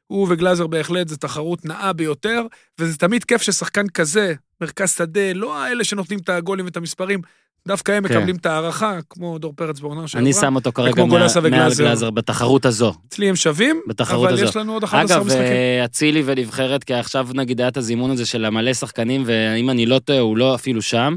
הוא 0.07 0.27
וגלאזר 0.31 0.67
בהחלט, 0.67 1.09
זו 1.09 1.17
תחרות 1.17 1.65
נאה 1.65 1.93
ביותר, 1.93 2.43
וזה 2.79 2.97
תמיד 2.97 3.25
כיף 3.25 3.43
ששחקן 3.43 3.89
כזה, 3.89 4.35
מרכז 4.61 4.95
שדה, 4.97 5.33
לא 5.33 5.57
האלה 5.59 5.85
שנותנים 5.85 6.19
את 6.19 6.29
הגולים 6.29 6.65
ואת 6.65 6.77
המספרים, 6.77 7.21
דווקא 7.67 7.93
הם 7.93 8.09
כן. 8.09 8.17
מקבלים 8.17 8.37
את 8.37 8.47
הערכה, 8.47 8.99
כמו 9.11 9.39
דור 9.39 9.53
פרץ 9.57 9.81
בעונה 9.81 10.09
שעברה. 10.09 10.23
אני 10.23 10.33
שם 10.33 10.55
אותו 10.55 10.73
כרגע 10.73 11.05
מעל. 11.05 11.73
גלאזר 11.79 12.11
בתחרות 12.11 12.67
הזו. 12.67 12.95
אצלי 13.09 13.29
הם 13.29 13.37
שווים, 13.37 13.81
בתחרות 13.87 14.25
אבל 14.25 14.35
הזו. 14.35 14.45
יש 14.45 14.57
לנו 14.57 14.73
עוד 14.73 14.85
11 14.85 15.17
אגב, 15.17 15.27
משחקים. 15.27 15.43
אה, 15.45 15.85
אצילי 15.85 16.23
ונבחרת, 16.27 16.85
כי 16.85 16.95
עכשיו 16.95 17.29
נגיד 17.35 17.61
היה 17.61 17.69
את 17.69 17.77
הזימון 17.77 18.11
הזה 18.11 18.27
של 18.27 18.45
המלא 18.45 18.75
שחקנים, 18.75 19.23
ואם 19.27 19.71
אני 19.71 19.87
לא 19.87 19.99
טועה, 19.99 20.19
הוא 20.19 20.37
לא 20.37 20.55
אפילו 20.55 20.83
שם. 20.83 21.17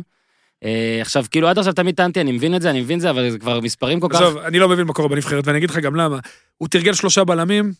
אה, 0.64 0.98
עכשיו, 1.02 1.26
כאילו, 1.32 1.48
עד 1.48 1.58
עכשיו 1.58 1.74
תמיד 1.74 1.96
טענתי, 1.96 2.22
אני 2.22 2.32
מבין 2.32 2.56
את 2.56 2.62
זה, 2.62 2.70
אני 2.70 2.82
מבין 2.82 2.98
את 2.98 3.02
זה, 3.02 3.10
אבל 3.10 3.30
זה 3.30 3.40
כבר 3.40 3.60
מספרים 3.60 4.00
כל 4.00 4.08
כך... 4.10 4.22
עזוב, 4.22 4.38
אני 4.38 4.60
לא 4.60 4.70
מבין 4.70 4.88
מה 4.88 4.94
קורה 4.94 5.08
בנבחרת, 5.08 5.48
ואני 5.48 5.58
אגיד 5.58 5.70
לך 5.70 5.78
גם 5.78 5.96
למה. 5.96 6.20
הוא 6.58 6.68
תרגל 6.68 6.94
שלושה 6.94 7.24
בלמים, 7.24 7.74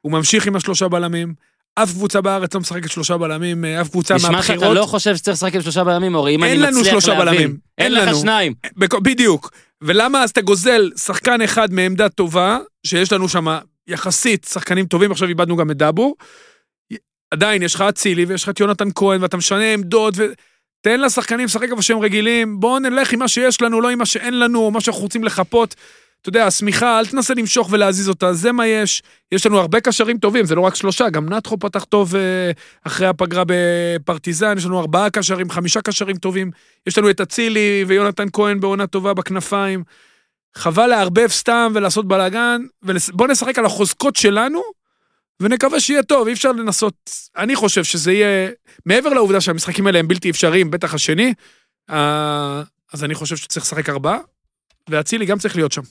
הוא 0.00 0.12
ממשיך 0.12 0.46
עם 0.46 0.56
השלושה 0.56 0.88
בלמים, 0.88 1.34
אף 1.78 1.90
קבוצה 1.90 2.20
בארץ 2.20 2.54
לא 2.54 2.60
משחקת 2.60 2.90
שלושה 2.90 3.16
בלמים, 3.16 3.64
אה, 3.64 3.80
אף 3.80 3.88
קבוצה 3.88 4.14
נשמע 4.14 4.28
שאתה 4.28 4.52
מהבחירות. 4.52 4.76
לא 4.76 4.86
חושב 4.86 5.16
שצריך 5.16 5.36
לשחק 5.36 5.54
עם 5.54 5.62
שלושה 5.62 5.84
בלמים, 5.84 6.14
אורי, 6.14 6.34
אם 6.34 6.44
אני 6.44 6.52
אין 6.52 6.60
לנו 6.60 6.78
מצליח 6.78 6.92
שלושה 6.92 7.14
להבין. 7.14 7.40
בלמים. 7.40 7.56
אין 7.78 7.92
לך. 7.94 8.16
שניים. 8.16 8.54
בדיוק. 8.76 9.50
ולמה 9.82 10.22
אז 10.22 10.30
אתה 10.30 10.40
גוזל 10.40 10.90
שחקן 10.96 11.42
אחד 11.42 11.72
מעמדה 11.72 12.08
טובה, 12.08 12.58
שיש 12.86 13.12
לנו 13.12 13.28
שם 13.28 13.46
יחסית 13.88 14.46
שחקנים 14.52 14.86
טובים, 14.86 15.12
עכשיו 15.12 15.28
איבדנו 15.28 15.56
גם 15.56 15.70
את 15.70 15.76
דאבור. 15.76 16.16
עדיין 17.30 17.62
יש 17.62 17.74
לך 17.74 17.80
אצילי 17.80 18.24
ויש 18.24 18.42
לך 18.42 18.48
את 18.48 18.60
יונתן 18.60 18.88
כהן, 18.94 19.22
ואתה 19.22 19.36
משנה 19.36 19.72
עמדות, 19.72 20.14
ו... 20.16 20.24
תן 20.80 21.00
לשחקנים 21.00 21.44
לשחק 21.44 21.70
איפה 21.70 21.82
שהם 21.82 21.98
רגילים, 21.98 22.60
בואו 22.60 22.78
נלך 22.78 23.12
עם 23.12 23.18
מה 23.18 23.28
שיש 23.28 23.62
לנו, 23.62 23.80
לא 23.80 23.90
עם 23.90 23.98
מה 23.98 24.06
שאין 24.06 24.38
לנו, 24.38 24.60
או 24.60 24.70
מה 24.70 24.80
שאנחנו 24.80 25.02
רוצים 25.02 25.24
לחפות. 25.24 25.74
אתה 26.20 26.28
יודע, 26.28 26.46
השמיכה, 26.46 26.98
אל 26.98 27.06
תנסה 27.06 27.34
למשוך 27.34 27.68
ולהזיז 27.72 28.08
אותה, 28.08 28.32
זה 28.32 28.52
מה 28.52 28.66
יש. 28.66 29.02
יש 29.32 29.46
לנו 29.46 29.58
הרבה 29.58 29.80
קשרים 29.80 30.18
טובים, 30.18 30.44
זה 30.44 30.54
לא 30.54 30.60
רק 30.60 30.74
שלושה, 30.74 31.10
גם 31.10 31.28
נתחו 31.28 31.58
פתח 31.58 31.84
טוב 31.84 32.16
אה, 32.16 32.50
אחרי 32.84 33.06
הפגרה 33.06 33.42
בפרטיזן, 33.46 34.58
יש 34.58 34.64
לנו 34.64 34.80
ארבעה 34.80 35.10
קשרים, 35.10 35.50
חמישה 35.50 35.80
קשרים 35.80 36.16
טובים. 36.16 36.50
יש 36.86 36.98
לנו 36.98 37.10
את 37.10 37.20
אצילי 37.20 37.84
ויונתן 37.88 38.26
כהן 38.32 38.60
בעונה 38.60 38.86
טובה 38.86 39.14
בכנפיים. 39.14 39.84
חבל 40.56 40.86
לערבב 40.86 41.28
סתם 41.28 41.72
ולעשות 41.74 42.08
בלאגן, 42.08 42.62
ובואו 42.82 43.30
נשחק 43.30 43.58
על 43.58 43.66
החוזקות 43.66 44.16
שלנו, 44.16 44.62
ונקווה 45.40 45.80
שיהיה 45.80 46.02
טוב, 46.02 46.26
אי 46.26 46.32
אפשר 46.32 46.52
לנסות, 46.52 47.10
אני 47.36 47.56
חושב 47.56 47.84
שזה 47.84 48.12
יהיה, 48.12 48.50
מעבר 48.86 49.08
לעובדה 49.08 49.40
שהמשחקים 49.40 49.86
האלה 49.86 49.98
הם 49.98 50.08
בלתי 50.08 50.30
אפשריים, 50.30 50.70
בטח 50.70 50.94
השני, 50.94 51.34
אה, 51.90 52.62
אז 52.92 53.04
אני 53.04 53.14
חושב 53.14 53.36
שצריך 53.36 53.66
לשחק 53.66 53.88
ארבעה, 53.88 54.18
ואצילי 54.90 55.26
גם 55.26 55.38
צריך 55.38 55.56
להיות 55.56 55.72
שם. 55.72 55.82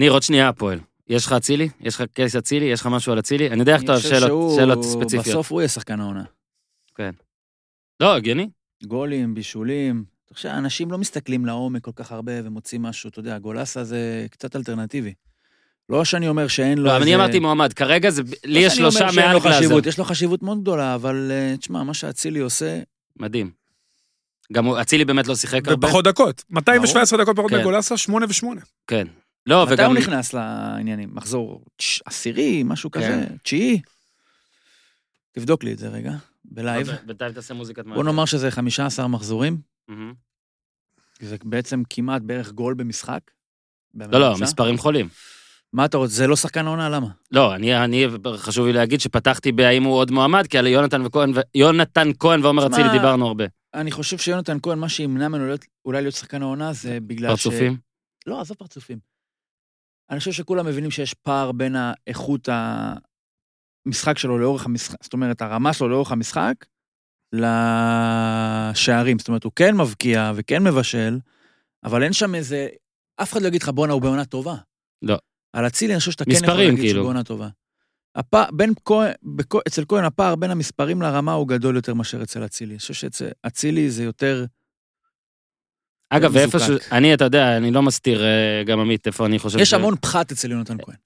ניר, 0.00 0.12
עוד 0.12 0.22
שנייה 0.22 0.48
הפועל. 0.48 0.78
יש 1.08 1.26
לך 1.26 1.32
אצילי? 1.32 1.68
יש 1.80 1.94
לך 1.94 2.02
קייס 2.14 2.36
אצילי? 2.36 2.64
יש 2.66 2.80
לך 2.80 2.86
משהו 2.86 3.12
על 3.12 3.18
אצילי? 3.18 3.50
אני 3.50 3.60
יודע 3.60 3.74
איך 3.74 3.82
אתה 3.82 3.92
אוהב 3.92 4.02
שאלות- 4.02 4.28
שהוא- 4.28 4.56
שאלות 4.56 4.84
ספציפיות. 4.84 5.26
בסוף 5.26 5.52
הוא 5.52 5.60
יהיה 5.60 5.68
שחקן 5.68 6.00
העונה. 6.00 6.24
לא, 8.00 8.14
הגיוני. 8.14 8.48
גולים, 8.86 9.34
בישולים. 9.34 10.04
אתה 10.26 10.34
חושב, 10.34 10.48
אנשים 10.48 10.90
לא 10.90 10.98
מסתכלים 10.98 11.46
לעומק 11.46 11.84
כל 11.84 11.90
כך 11.96 12.12
הרבה 12.12 12.32
ומוצאים 12.44 12.82
משהו, 12.82 13.08
אתה 13.10 13.20
יודע, 13.20 13.38
גולסה 13.38 13.84
זה 13.84 14.26
קצת 14.30 14.56
אלטרנטיבי. 14.56 15.14
לא 15.88 16.04
שאני 16.04 16.28
אומר 16.28 16.48
שאין 16.48 16.78
לו 16.78 16.84
לא, 16.84 16.92
אבל 16.96 17.02
אני 17.02 17.14
אמרתי 17.14 17.38
מועמד. 17.38 17.72
כרגע 17.72 18.10
זה... 18.10 18.22
לא 18.22 18.28
לי 18.44 18.58
יש 18.60 18.72
שאני 18.72 18.82
אומר 18.84 18.90
שלושה 18.90 19.12
שאין 19.12 19.24
מעל 19.24 19.34
לו 19.34 19.40
גלאזר. 19.40 19.58
חשיבות, 19.58 19.86
יש 19.86 19.98
לו 19.98 20.04
חשיבות 20.04 20.42
מאוד 20.42 20.60
גדולה, 20.60 20.94
אבל 20.94 21.28
אה, 21.30 21.56
תשמע, 21.56 21.82
מה 21.82 21.94
שאצילי 21.94 22.38
עושה, 22.40 22.80
מדהים. 23.18 23.50
גם 24.52 24.68
אצילי 24.68 25.04
באמת 25.04 25.26
לא 25.28 25.34
שיחק 25.36 25.68
הרבה. 25.68 25.86
ופחות 25.86 26.04
דקות. 26.04 26.44
217 26.50 27.18
דקות 27.24 27.36
פחות 27.36 27.50
כן. 27.50 27.60
מגולסה, 27.60 27.96
8 27.96 28.26
ו-8. 28.26 28.46
כן. 28.86 29.06
לא, 29.46 29.64
מתי 29.64 29.74
וגם... 29.74 29.90
הוא 29.90 29.98
נכנס 29.98 30.34
לעניינים? 30.34 31.08
מחזור 31.12 31.64
תש- 31.76 32.02
עשירי, 32.04 32.62
משהו 32.62 32.90
כן. 32.90 33.00
כזה, 33.00 33.26
תשיעי? 33.42 33.80
תבדוק 35.32 35.64
לי 35.64 35.72
את 35.72 35.78
זה 35.78 35.88
רגע, 35.88 36.12
בלייב. 36.44 36.88
בינתיים 37.06 37.32
תעשה 37.32 37.54
מוזיקת 37.54 37.84
בוא 37.84 38.04
נאמר 38.04 38.24
שזה 38.24 38.50
15 38.50 39.08
מחזורים. 39.08 39.58
זה 41.20 41.36
בעצם 41.44 41.82
כמעט 41.90 42.22
בערך 42.22 42.52
גול 42.52 42.74
במשחק. 42.74 43.20
לא, 43.94 44.20
לא. 44.20 44.34
מספרים 44.40 44.78
חולים. 44.78 45.08
מה 45.72 45.84
אתה 45.84 45.96
רוצה? 45.96 46.14
זה 46.14 46.26
לא 46.26 46.36
שחקן 46.36 46.66
העונה, 46.66 46.88
למה? 46.88 47.06
לא, 47.30 47.54
אני, 47.54 47.84
אני, 47.84 48.06
חשוב 48.36 48.66
לי 48.66 48.72
להגיד 48.72 49.00
שפתחתי 49.00 49.52
בהאם 49.52 49.82
הוא 49.82 49.94
עוד 49.94 50.10
מועמד, 50.10 50.46
כי 50.46 50.58
על 50.58 50.66
יונתן 50.66 51.06
וכהן, 51.06 51.32
יונתן 51.54 52.08
כהן 52.18 52.44
ועומר 52.44 52.66
אצילי 52.66 52.88
דיברנו 52.92 53.26
הרבה. 53.26 53.44
אני 53.74 53.90
חושב 53.90 54.18
שיונתן 54.18 54.56
כהן, 54.62 54.78
מה 54.78 54.88
שימנע 54.88 55.28
ממנו 55.28 55.54
אולי 55.84 56.02
להיות 56.02 56.14
שחקן 56.14 56.42
העונה 56.42 56.72
זה 56.72 56.98
בגלל 57.06 57.36
ש... 57.36 57.42
פרצופים. 57.42 57.76
לא, 58.26 58.40
עזוב 58.40 58.56
פרצופים. 58.56 58.98
אני 60.10 60.18
חושב 60.18 60.32
שכולם 60.32 60.66
מבינים 60.66 60.90
שיש 60.90 61.14
פער 61.14 61.52
בין 61.52 61.76
האיכות 61.76 62.48
המשחק 63.86 64.18
שלו 64.18 64.38
לאורך 64.38 64.66
המשחק, 64.66 65.04
זאת 65.04 65.12
אומרת, 65.12 65.42
הרמה 65.42 65.72
שלו 65.72 65.88
לאורך 65.88 66.12
המשחק, 66.12 66.54
לשערים. 67.32 69.18
זאת 69.18 69.28
אומרת, 69.28 69.44
הוא 69.44 69.52
כן 69.56 69.76
מבקיע 69.76 70.32
וכן 70.34 70.62
מבשל, 70.62 71.18
אבל 71.84 72.02
אין 72.02 72.12
שם 72.12 72.34
איזה... 72.34 72.68
אף 73.22 73.32
אחד 73.32 73.42
לא 73.42 73.48
יגיד 73.48 73.62
לך, 73.62 73.68
בואנה, 73.68 73.92
הוא 73.92 74.02
בעונה 74.02 74.24
טובה. 74.24 74.54
לא. 75.02 75.18
על 75.52 75.66
אצילי, 75.66 75.92
אני 75.92 75.98
חושב 75.98 76.10
שאתה 76.10 76.24
כן 76.24 76.30
יכול 76.30 76.48
להגיד 76.48 76.74
כאילו. 76.74 76.90
שהוא 76.90 77.02
בעונה 77.02 77.24
טובה. 77.24 77.48
הפ... 78.16 78.34
בין 78.52 78.72
כהן, 78.84 79.12
בכ... 79.22 79.54
אצל 79.68 79.84
כהן 79.88 80.04
הפער 80.04 80.36
בין 80.36 80.50
המספרים 80.50 81.02
לרמה 81.02 81.32
הוא 81.32 81.48
גדול 81.48 81.76
יותר 81.76 81.94
מאשר 81.94 82.22
אצל 82.22 82.44
אצילי. 82.44 82.72
אני 82.72 82.78
חושב 82.78 82.94
שאצל 82.94 83.28
אצילי 83.46 83.90
זה 83.90 84.04
יותר... 84.04 84.44
אגב. 86.10 86.30
ואיפה 86.34 86.58
ש... 86.58 86.70
אני, 86.92 87.14
אתה 87.14 87.24
יודע, 87.24 87.56
אני 87.56 87.70
לא 87.70 87.82
מסתיר, 87.82 88.24
אה, 88.24 88.62
גם 88.66 88.80
עמית, 88.80 89.06
איפה 89.06 89.26
אני 89.26 89.38
חושב 89.38 89.58
יש 89.58 89.70
ש... 89.70 89.74
המון 89.74 89.94
פחת 90.00 90.32
אצל 90.32 90.50
יונתן 90.50 90.76
כהן, 90.82 90.96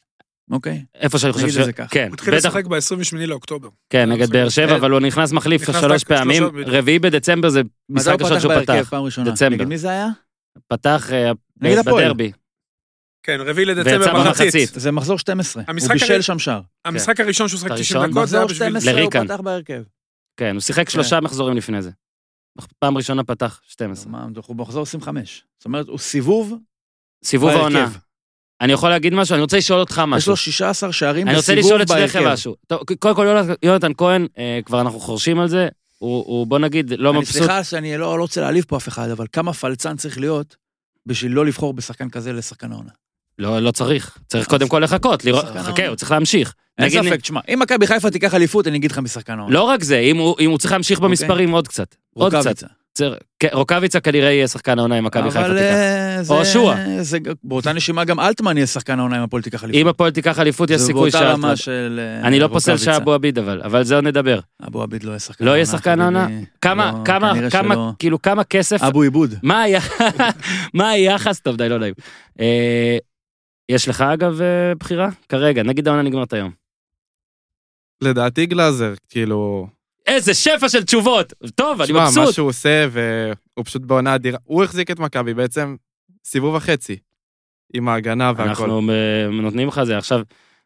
אוקיי? 0.51 0.85
איפה 0.95 1.19
שאני 1.19 1.33
חושב 1.33 1.45
נגיד 1.45 1.57
ש... 1.57 1.61
את 1.61 1.65
זה 1.65 1.73
ככה. 1.73 1.89
כן, 1.89 2.07
הוא 2.09 2.15
התחיל 2.15 2.35
לשחק 2.35 2.67
ב-28 2.67 3.17
לאוקטובר. 3.17 3.69
כן, 3.91 4.13
נגד 4.13 4.31
באר 4.31 4.49
שבע, 4.49 4.77
אבל 4.77 4.91
הוא 4.91 5.01
נכנס 5.01 5.33
מחליף 5.33 5.81
שלוש 5.81 6.05
פעמים. 6.05 6.43
רביעי 6.67 6.99
בדצמבר 6.99 7.49
זה 7.49 7.63
משחק 7.89 8.23
ראשון 8.23 8.41
שהוא 8.41 8.55
פתח. 8.61 8.93
דצמבר. 9.25 9.57
נגד 9.57 9.65
מי 9.69 9.79
זה 9.79 9.91
היה? 9.91 10.09
פתח 10.69 11.13
אה. 11.13 11.33
בדרבי. 11.57 12.33
כן, 13.23 13.39
רביעי 13.41 13.65
לדצמבר 13.65 14.15
במחצית. 14.15 14.47
מחצית. 14.47 14.71
זה 14.75 14.93
מחזור 14.93 15.19
12. 15.19 15.63
המשחק 15.67 15.91
הוא 15.91 16.01
בישל 16.01 16.21
שם 16.21 16.39
שער. 16.39 16.61
המשחק 16.85 17.21
הראשון 17.21 17.49
שהוא 17.49 17.61
שחק 17.61 17.71
את 17.71 17.77
90 17.77 18.01
הראשון? 18.01 18.11
דקות, 18.11 18.29
זה 18.29 18.37
היה 18.37 18.47
בשביל... 18.47 18.69
12 18.69 18.93
הוא 18.93 19.01
לריקן. 19.01 19.83
כן, 20.37 20.55
הוא 20.55 20.61
שיחק 20.61 20.91
שלושה 20.91 21.21
מחזורים 21.21 21.57
לפני 21.57 21.83
זה. 21.83 21.91
פעם 22.79 22.97
ראשונה 22.97 23.25
פתח 23.25 23.61
12. 23.69 24.13
מה, 24.13 24.27
אנחנו 24.37 24.55
במחזור 24.55 24.83
25. 24.83 25.45
זאת 25.59 25.65
אומרת, 25.65 25.89
הוא 25.89 25.99
סיבוב, 25.99 26.55
סיבוב 27.25 27.49
בהרכב. 27.51 27.61
העונה. 27.61 27.89
אני 28.61 28.73
יכול 28.73 28.89
להגיד 28.91 29.15
משהו? 29.15 29.35
אני 29.35 29.43
רוצה 29.43 29.57
לשאול 29.57 29.81
אותך 29.81 29.93
יש 30.03 30.09
משהו. 30.09 30.31
לו 30.31 30.37
16 30.37 30.93
שערים 30.93 31.29
אני 31.29 31.37
רוצה 31.37 31.53
בסיבוב 31.53 31.67
לשאול 31.71 31.83
את 31.83 31.89
בהרכב. 31.89 32.13
שניכם 32.13 32.29
משהו. 32.33 32.55
טוב, 32.67 32.81
קודם 32.99 33.15
כל, 33.17 33.27
יונתן- 33.63 33.93
כהן, 33.97 34.27
אה, 34.39 34.61
כבר 34.65 34.81
אנחנו 34.81 35.01
חורשים 35.01 35.39
על 35.41 35.49
זה, 35.49 35.69
הוא, 35.99 36.25
הוא, 36.27 36.47
בוא 36.47 36.59
נגיד, 36.59 36.91
לא 36.99 37.11
אני 37.11 37.19
מבסוט. 37.19 37.37
סליחה 37.37 37.65
שאני 37.65 37.97
לא 37.99 38.17
לא 38.17 38.23
רוצה 38.23 38.41
להעליב 38.41 38.65
פה 38.69 38.77
אף 38.77 38.89
אחד, 38.89 39.11
אבל 39.11 39.27
כמה 39.33 39.53
פלצן 39.53 39.97
צריך 39.97 40.19
להיות 40.19 40.57
בשביל 41.07 41.33
לא 41.33 41.47
לבחור 41.47 41.75
בשחקן 41.75 42.11
כזה 42.11 42.33
לשחקן 42.33 42.73
העונה. 42.73 42.91
לא, 43.39 43.61
לא 43.61 43.71
צריך. 43.71 44.19
צריך 44.29 44.49
קודם 44.49 44.69
כל 44.69 44.79
לחכות, 44.79 45.25
לראות, 45.25 45.45
חכה. 45.45 45.87
הוא 45.89 45.97
צריך 45.97 46.11
להמשיך. 46.11 46.55
אין 46.79 46.91
ספק, 46.91 47.21
תשמע, 47.21 47.41
אם 47.55 47.59
מכבי 47.59 47.87
חיפה 47.87 48.11
תיקח 48.11 48.35
אליפות, 48.35 48.67
אני 48.67 48.79
אגיד 48.79 48.91
לך 48.91 48.99
משחקן 48.99 49.39
העונה. 49.39 49.55
לא 49.55 49.63
רק 49.63 49.83
זה, 49.85 49.99
אם 49.99 50.17
הוא, 50.17 50.37
אם 50.41 50.51
הוא 50.51 50.59
צריך 50.59 50.73
להמשיך 50.73 51.01
במספרים 51.01 51.51
עוד 51.51 51.69
קצת. 51.69 51.95
עוד 52.15 52.35
קצת. 52.35 52.65
רוקאביצה. 53.55 54.01
כן, 54.01 54.11
כנראה 54.13 54.31
יהיה 54.31 54.49
שחקן 54.49 54.79
העונה 54.79 54.99
אם 54.99 55.05
מכבי 55.05 55.31
חיפה 55.31 55.45
תיקח. 55.45 55.61
אה, 55.61 56.23
זה... 56.23 56.35
או 56.35 56.45
שועה. 56.45 57.03
זה- 57.03 57.19
באותה 57.45 57.73
נשימה 57.73 58.05
גם 58.05 58.21
אלטמן 58.21 58.57
יהיה 58.57 58.67
שחקן 58.67 58.99
העונה 58.99 59.19
אם 59.19 59.23
הפועל 59.23 59.43
תיקח 59.43 59.65
אליפות. 59.65 59.81
אם 59.81 59.87
הפועל 59.87 60.11
תיקח 60.11 60.39
אליפות, 60.39 60.71
יש 60.71 60.81
זה 60.81 60.87
סיכוי 60.87 61.03
באותה 61.11 61.19
שאלטמן. 61.19 61.45
רמה 61.45 61.57
של 61.57 62.01
אה, 62.23 62.29
אני 62.29 62.41
לא 62.41 62.49
פוסל. 62.49 62.77
שאבו 62.77 63.13
עביד 63.13 63.39
אבל, 63.39 63.61
אבל 63.65 63.85
זה 63.85 63.95
עוד 63.95 64.05
נדבר. 64.05 64.41
אבו 64.67 64.83
עביד 64.83 65.05
לא 65.05 65.11
יהיה 65.11 65.21
שחקן 65.21 65.45
לא 65.45 65.51
העונה. 65.51 65.59
יהיה 65.59 65.67
שחקן 65.67 66.01
העונה? 66.01 66.29
כמה, 66.61 66.93
לא, 66.99 67.05
כמה, 67.05 67.33
כמה. 67.51 67.91
כאילו 67.99 68.23
כמה 68.23 68.45
כסף, 68.45 68.83
אבו 68.83 69.03
עיבוד. 69.03 69.35
מה 70.75 70.89
היחס, 70.91 71.41
טוב 71.41 71.57
די, 71.57 71.69
לא 71.69 71.79
נעים. 71.79 71.95
אה, 73.71 73.75
יש 73.75 73.89
לך 73.89 74.01
אגב 74.01 74.41
אה, 74.41 74.75
בחירה? 74.75 75.09
כרגע, 75.29 75.63
נגיד 75.63 75.89
העונה 75.89 76.03
נגמרת 76.03 76.33
היום. 76.33 76.51
לדעתי 78.01 78.47
גלאזר, 78.47 78.95
כאילו... 79.09 79.67
איזה 80.07 80.35
שפע 80.35 80.69
של 80.69 80.85
תשובות! 80.85 81.33
טוב, 81.55 81.81
אני 81.81 81.87
תשמע, 81.87 81.99
מה 81.99 82.05
מבסוט. 82.09 82.35
שהוא 82.35 82.49
עושה, 82.49 82.87
והוא 82.91 83.65
פשוט 83.65 83.83
בעונה 83.83 84.15
אדירה. 84.15 84.39
הוא 84.45 84.65
החזיק 84.65 84.91
את 84.91 84.99
מכבי 84.99 85.35
בעצם 85.35 85.77
סיבוב 86.25 86.55
וחצי. 86.55 86.97
עם 87.75 87.89
ההגנה 87.89 88.33
והכל. 88.37 88.49
אנחנו 88.49 88.81
אה, 88.91 89.43
נותנים 89.43 89.69
לך 89.69 89.83
זה 89.85 89.99
עכשיו. 89.99 90.21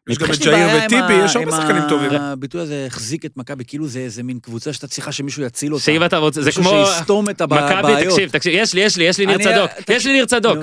יש 0.09 0.17
גם 0.17 0.27
את 0.33 0.39
ג'איר 0.39 0.67
עם 0.67 0.85
וטיבי, 0.85 1.13
יש 1.25 1.35
הרבה 1.35 1.51
שחקנים 1.51 1.83
טובים. 1.89 2.11
הביטוי 2.11 2.61
הזה 2.61 2.85
החזיק 2.87 3.25
את 3.25 3.37
מכבי, 3.37 3.63
כאילו 3.67 3.87
זה 3.87 3.99
איזה 3.99 4.23
מין 4.23 4.39
קבוצה 4.39 4.73
שאתה 4.73 4.87
צריכה 4.87 5.11
שמישהו 5.11 5.43
יציל 5.43 5.73
אותה. 5.73 5.83
שאם 5.83 6.05
אתה 6.05 6.17
רוצה, 6.17 6.41
זה 6.41 6.45
מישהו 6.45 6.63
כמו... 6.63 6.85
שיסתום 6.85 7.29
את 7.29 7.41
הבעיות. 7.41 7.85
מכבי, 7.85 8.05
תקשיב, 8.05 8.29
תקשיב, 8.29 8.53
יש 8.55 8.73
לי, 8.73 8.81
יש 8.81 8.97
לי, 8.97 9.03
יש 9.03 9.17
לי 9.17 9.25
ניר 9.25 9.37
צדוק, 9.37 9.71
יש 9.89 10.05
לי 10.05 10.11
ניר 10.11 10.25
צדוק. 10.25 10.57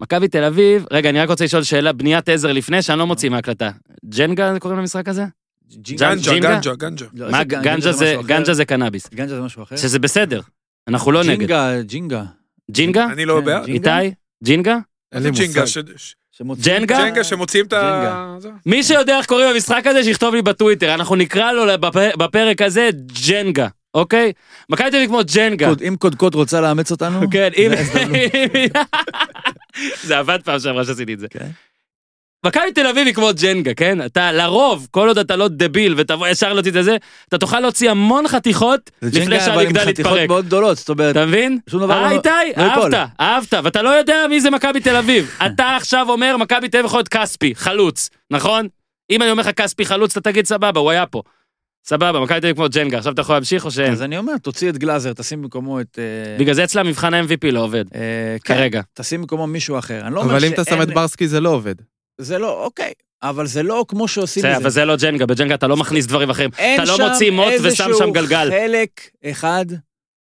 מכבי 0.00 0.28
תל 0.28 0.44
אביב, 0.44 0.86
רגע, 0.90 1.10
אני 1.10 1.20
רק 1.20 1.28
רוצה 1.28 1.44
לשאול 1.44 1.62
שאלה, 1.62 1.92
בניית 1.92 2.28
עזר 2.28 2.52
לפני, 2.52 2.82
שאני 2.82 2.98
לא 2.98 3.06
מוציא 3.06 3.28
מההקלטה. 3.28 3.70
ג'נגה 4.04 4.58
קוראים 4.58 4.78
למשחק 4.80 5.08
הזה? 5.08 5.24
גנג'ה? 5.76 6.14
גנג'ה, 6.40 6.74
גנג'ה. 6.74 7.06
מה, 7.30 7.44
גנג'ה 7.44 7.92
זה. 7.92 8.16
גנג'ה 8.26 8.64
קנאביס. 8.64 9.10
גנג'ה 9.14 9.34
זה 9.34 9.40
משהו 9.40 9.62
אחר. 9.62 9.76
שזה 9.76 9.98
בסדר, 9.98 10.40
אנחנו 10.88 11.12
לא 11.12 11.24
נגד. 11.24 11.38
ג'ינגה, 11.38 11.82
ג'ינגה. 11.82 12.24
ג'ינגה? 12.70 13.06
אני 13.12 13.24
לא 13.24 13.40
בעד. 13.40 13.68
איתי? 13.68 13.90
ג'ינגה? 14.44 14.78
אין 15.12 15.22
לי 15.22 15.30
מושג. 15.30 15.60
ג'נגה? 16.62 16.98
ג'נגה 16.98 17.24
שמוציאים 17.24 17.66
את 17.66 17.72
ה... 17.72 18.36
מי 18.66 18.82
שיודע 18.82 19.18
איך 19.18 19.26
קוראים 19.26 19.54
למשחק 19.54 19.86
הזה, 19.86 20.04
שיכתוב 20.04 20.34
לי 20.34 20.42
בטוויטר, 20.42 20.94
אנחנו 20.94 21.16
נקרא 21.16 21.52
לו 21.52 21.64
בפ- 21.74 22.16
בפרק 22.18 22.62
הזה 22.62 22.90
ג'נגה, 23.28 23.68
אוקיי? 23.94 24.32
מכבי 24.70 24.90
תל 24.90 24.96
אביב 24.96 25.08
כמו 25.08 25.20
ג'נגה. 25.34 25.72
אם 25.88 25.96
קודקוד 25.98 26.34
רוצה 26.34 26.60
לאמץ 26.60 26.90
אותנו, 26.90 27.30
כן, 27.30 27.50
אם... 27.56 27.70
זה. 29.76 30.06
זה 30.08 30.18
עבד 30.18 30.38
פעם 30.44 30.60
שעברה 30.60 30.84
שעשיתי 30.84 31.14
את 31.14 31.18
זה. 31.18 31.28
כן. 31.28 31.48
מכבי 32.46 32.72
תל 32.72 32.86
אביב 32.86 33.06
היא 33.06 33.14
כמו 33.14 33.30
ג'נגה, 33.42 33.74
כן? 33.74 34.04
אתה 34.04 34.32
לרוב, 34.32 34.88
כל 34.90 35.08
עוד 35.08 35.18
אתה 35.18 35.36
לא 35.36 35.48
דביל 35.48 35.94
ותבוא 35.96 36.28
ישר 36.28 36.52
להוציא 36.52 36.72
את 36.78 36.84
זה, 36.84 36.96
אתה 37.28 37.38
תוכל 37.38 37.60
להוציא 37.60 37.90
המון 37.90 38.28
חתיכות 38.28 38.90
זה 39.00 39.08
לפני 39.08 39.20
ג'ינגה, 39.20 39.46
אבל 39.46 39.52
עם 39.54 39.60
שהמגדל 39.60 39.80
חתיכות 39.80 40.12
יתפרק. 40.12 40.28
מאוד 40.28 40.46
גדולות, 40.46 40.76
זאת 40.76 40.88
אומרת, 40.88 41.10
אתה 41.16 41.26
מבין? 41.26 41.58
שום 41.70 41.80
דבר 41.80 42.00
לא- 42.02 42.10
איתי, 42.10 42.28
לא. 42.56 42.62
אהבת, 42.62 42.94
אהבת, 43.20 43.54
ואתה 43.64 43.82
לא 43.82 43.88
יודע 43.88 44.16
מי 44.28 44.40
זה 44.40 44.50
מכבי 44.50 44.80
תל 44.80 44.96
אביב. 44.96 45.36
אתה 45.46 45.76
עכשיו 45.76 46.06
אומר, 46.10 46.36
מכבי 46.36 46.68
תל 46.68 46.76
אביב 46.76 46.86
יכול 46.86 46.98
להיות 46.98 47.08
כספי, 47.08 47.54
חלוץ, 47.54 48.10
נכון? 48.30 48.68
אם 49.10 49.22
אני 49.22 49.30
אומר 49.30 49.40
לך 49.42 49.50
כספי 49.50 49.84
חלוץ, 49.84 50.16
אתה 50.16 50.30
תגיד 50.30 50.46
סבבה, 50.46 50.80
הוא 50.80 50.90
היה 50.90 51.06
פה. 51.06 51.22
סבבה, 51.88 52.20
מכבי 52.20 52.40
תל 52.40 52.46
אביב 52.46 52.56
כמו 52.56 52.66
ג'נגה, 52.68 52.98
עכשיו 52.98 53.12
אתה 53.12 53.20
יכול 53.20 53.34
להמשיך 53.34 53.64
או 53.64 53.70
שאין? 53.70 53.92
אז 53.92 54.02
אני 54.02 54.18
אומר, 54.18 54.38
תוציא 54.38 54.70
את 54.70 54.78
גלאזר, 54.78 55.12
תשים 55.12 55.42
במקומו 55.42 55.80
את... 55.80 55.98
אה, 55.98 56.36
בגלל 56.38 56.54
זה 56.54 56.64
אצלם 56.64 56.86
מבחן 56.86 57.14
ה-MVP 57.14 57.50
לא 57.52 57.60
עובד, 57.60 57.84
אה, 57.94 58.00
כן, 58.44 58.54
כרגע. 58.54 58.82
תשים 58.94 59.20
במקומו 59.20 59.46
מישהו 59.46 59.78
אחר. 59.78 60.00
אני 60.06 60.14
לא 60.14 60.20
אומר 60.20 60.32
אבל 60.32 60.44
אם 60.44 60.52
אתה 60.52 60.64
שם 60.64 60.82
את 60.82 60.88
ברסקי 60.88 61.28
זה 61.28 61.40
לא 61.40 61.48
עובד. 61.50 61.74
זה 62.20 62.38
לא, 62.38 62.64
אוקיי, 62.64 62.92
אבל 63.22 63.46
זה 63.46 63.62
לא 63.62 63.84
כמו 63.88 64.08
שעושים 64.08 64.44
את 64.44 64.50
אבל 64.50 64.62
זה. 64.62 64.68
זה 64.68 64.84
לא 64.84 64.96
ג'נגה, 64.96 65.26
בג'נגה 65.26 65.54
אתה 65.54 65.66
לא 65.66 65.76
מכניס 65.76 66.06
דברים 66.06 66.30
אחרים. 66.30 66.50
אין 66.58 66.82
אתה 66.82 66.90
לא 66.90 66.96
שם 66.96 67.02
מוציא 67.08 67.30
מוט 67.30 67.46
ושם 67.46 67.64
איזשהו 67.64 67.98
שם 67.98 68.10
גלגל. 68.12 68.50
חלק 68.50 68.90
אחד, 69.24 69.66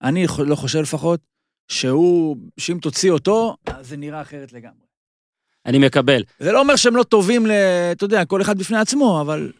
אני 0.03 0.27
לא 0.38 0.55
חושב 0.55 0.81
לפחות, 0.81 1.21
שהוא, 1.69 2.37
שאם 2.59 2.79
תוציא 2.83 3.11
אותו, 3.11 3.57
אז 3.67 3.88
זה 3.88 3.97
נראה 3.97 4.21
אחרת 4.21 4.53
לגמרי. 4.53 4.85
אני 5.67 5.79
מקבל. 5.79 6.23
זה 6.38 6.53
לא 6.53 6.61
אומר 6.61 6.77
שהם 6.77 6.97
לא 6.97 7.03
טובים 7.03 7.47
ל... 7.47 7.51
אתה 7.93 8.05
יודע, 8.05 8.25
כל 8.25 8.43
אחד 8.43 8.59
בפני 8.59 8.79
עצמו, 8.79 9.21
אבל... 9.21 9.51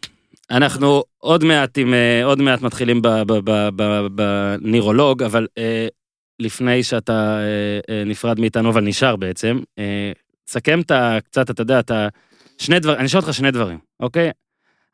אנחנו 0.51 1.03
עוד 1.17 1.43
מעט 1.43 1.77
עם, 1.77 1.93
אה, 1.93 2.25
עוד 2.25 2.41
מעט 2.41 2.61
מתחילים 2.61 3.01
בנירולוג, 4.15 5.23
אבל 5.23 5.47
אה, 5.57 5.87
לפני 6.39 6.83
שאתה 6.83 7.39
אה, 7.39 7.79
אה, 7.89 8.03
נפרד 8.05 8.39
מאיתנו, 8.39 8.69
אבל 8.69 8.83
נשאר 8.83 9.15
בעצם, 9.15 9.59
אה, 9.79 10.11
סכם 10.47 10.81
את 10.81 10.91
ה... 10.91 11.17
קצת, 11.23 11.49
אתה 11.49 11.61
יודע, 11.61 11.79
אתה... 11.79 12.07
שני 12.57 12.79
דברים, 12.79 12.99
אני 12.99 13.05
אשאל 13.05 13.19
אותך 13.19 13.33
שני 13.33 13.51
דברים, 13.51 13.79
אוקיי? 13.99 14.31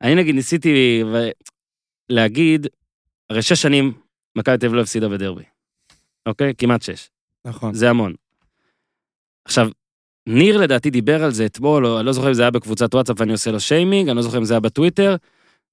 אני 0.02 0.16
נגיד 0.16 0.36
ניסיתי 0.36 1.04
ו... 1.14 1.30
להגיד, 2.10 2.68
הרי 3.30 3.42
שש 3.42 3.62
שנים 3.62 3.94
מכבי 4.36 4.58
תל 4.58 4.66
אביב 4.66 4.76
לא 4.76 4.82
הפסידה 4.82 5.10
בדרבי, 5.10 5.44
אוקיי? 6.26 6.54
כמעט 6.58 6.82
שש. 6.82 7.10
נכון. 7.46 7.74
זה 7.74 7.90
המון. 7.90 8.14
עכשיו, 9.46 9.70
ניר 10.28 10.58
לדעתי 10.58 10.90
דיבר 10.90 11.24
על 11.24 11.32
זה 11.32 11.46
אתמול, 11.46 11.86
או 11.86 11.98
אני 11.98 12.06
לא 12.06 12.12
זוכר 12.12 12.28
אם 12.28 12.34
זה 12.34 12.42
היה 12.42 12.52
בקבוצת 12.52 12.94
וואטסאפ 12.94 13.16
ואני 13.20 13.32
עושה 13.32 13.52
לו 13.52 13.60
שיימינג, 13.60 14.10
אני 14.10 14.16
לא 14.16 14.22
זוכר 14.22 14.38
אם 14.38 14.46
זה 14.46 14.54
היה 14.54 14.60
בטוויטר. 14.60 15.16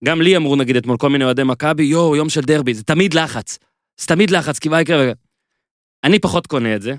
גם 0.05 0.21
לי 0.21 0.37
אמרו 0.37 0.57
נגיד 0.57 0.77
אתמול 0.77 0.97
כל 0.97 1.11
מיני 1.11 1.25
אוהדי 1.25 1.43
מכבי, 1.45 1.83
יואו, 1.83 2.17
יום 2.17 2.29
של 2.29 2.41
דרבי, 2.41 2.75
זה 2.75 2.83
תמיד 2.85 3.15
לחץ. 3.15 3.59
זה 4.01 4.07
תמיד 4.07 4.31
לחץ, 4.31 4.59
כי 4.59 4.69
מה 4.69 4.81
יקרה? 4.81 5.13
אני 6.05 6.19
פחות 6.19 6.47
קונה 6.47 6.77
את 6.77 6.83
זה. 6.83 6.95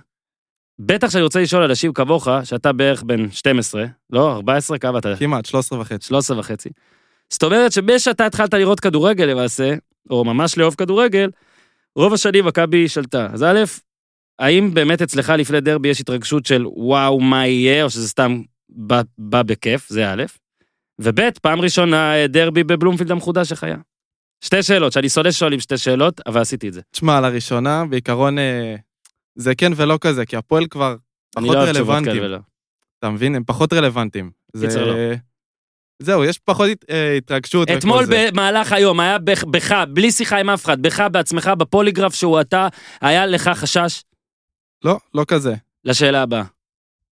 בטח 0.80 1.10
שאני 1.10 1.24
רוצה 1.24 1.42
לשאול 1.42 1.64
אנשים 1.64 1.94
כמוך, 1.94 2.28
שאתה 2.44 2.72
בערך 2.72 3.04
בן 3.04 3.32
12, 3.32 3.86
לא? 4.10 4.32
14, 4.32 4.78
כמה 4.78 5.00
אתה? 5.00 5.16
כמעט, 5.20 5.46
13 5.46 5.80
וחצי. 5.80 6.08
13 6.08 6.40
וחצי. 6.40 6.70
זאת 7.30 7.44
אומרת 7.44 7.72
שבשאתה 7.72 8.26
התחלת 8.26 8.54
לראות 8.54 8.80
כדורגל 8.80 9.26
למעשה, 9.26 9.74
או 10.10 10.24
ממש 10.24 10.58
לאהוב 10.58 10.76
כדורגל, 10.76 11.30
רוב 11.96 12.14
השנים 12.14 12.46
מכבי 12.46 12.88
שלטה. 12.88 13.28
אז 13.34 13.44
א', 13.44 13.60
האם 14.40 14.74
באמת 14.74 15.02
אצלך 15.02 15.34
לפני 15.38 15.62
דרבי 15.62 15.90
יש 15.90 16.02
התרגשות 16.02 16.46
של 16.46 16.66
וואו, 16.68 17.20
מה 17.20 17.48
יהיה, 17.48 17.84
או 17.84 17.90
שזה 17.90 18.08
סתם 18.08 18.42
בא, 18.70 19.02
בא 19.18 19.44
בכיף, 19.44 19.90
זה 19.90 20.14
א', 20.14 20.24
וב', 21.00 21.30
פעם 21.42 21.62
ראשונה 21.62 22.16
אה, 22.16 22.28
דרבי 22.28 22.64
בבלומפילד 22.64 23.12
המחודש 23.12 23.52
איך 23.52 23.64
היה? 23.64 23.78
שתי 24.42 24.64
שאלות, 24.64 24.94
שאני 24.94 25.10
שונא 25.10 25.32
שואלים 25.32 25.60
שתי 25.60 25.78
שאלות, 25.78 26.22
אבל 26.28 26.42
עשיתי 26.42 26.68
את 26.68 26.74
זה. 26.74 26.82
תשמע, 26.92 27.22
לראשונה, 27.22 27.86
בעיקרון, 27.90 28.40
אה, 28.40 28.76
זה 29.36 29.56
כן 29.56 29.72
ולא 29.76 29.98
כזה, 30.02 30.26
כי 30.26 30.36
הפועל 30.38 30.68
כבר 30.68 30.96
פחות 31.36 31.56
לא 31.56 31.60
רלוונטיים. 31.60 32.24
ולא. 32.24 32.38
אתה 33.00 33.10
מבין? 33.10 33.36
הם 33.36 33.44
פחות 33.44 33.74
רלוונטיים. 33.74 34.32
זה- 34.54 34.68
קיצר, 34.68 34.86
לא. 34.86 34.96
זהו, 36.00 36.24
יש 36.24 36.38
פחות 36.40 36.70
אה, 36.90 37.18
התרגשות. 37.18 37.68
אתמול 37.78 38.06
זה. 38.06 38.30
במהלך 38.32 38.72
היום 38.72 39.00
היה 39.00 39.18
בך, 39.18 39.44
בך, 39.44 39.76
בלי 39.94 40.12
שיחה 40.12 40.38
עם 40.40 40.50
אף 40.50 40.66
אחד, 40.66 40.82
בך 40.82 41.00
בעצמך 41.12 41.48
בפוליגרף 41.58 42.14
שהוא 42.16 42.42
אתה, 42.42 42.68
היה 43.02 43.26
לך 43.26 43.48
חשש 43.54 44.04
לא, 44.84 44.98
לא 45.14 45.26
כזה. 45.28 45.56
לשאלה 45.86 46.22
הבאה. 46.22 46.44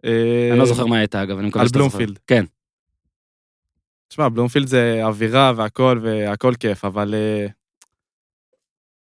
אה, 0.05 0.49
אני 0.51 0.59
לא 0.59 0.65
זוכר 0.65 0.85
מה 0.85 0.97
הייתה 0.97 1.23
אגב, 1.23 1.37
אני 1.37 1.47
מקווה 1.47 1.61
על 1.61 1.67
שאתה 1.67 1.79
זוכר. 1.79 1.97
בלומפילד. 1.97 2.19
כן. 2.27 2.45
תשמע, 4.11 4.29
בלומפילד 4.29 4.67
זה 4.67 4.99
אווירה 5.03 5.53
והכל, 5.55 5.99
והכל 6.01 6.53
כיף, 6.59 6.85
אבל 6.85 7.13
אה, 7.13 7.47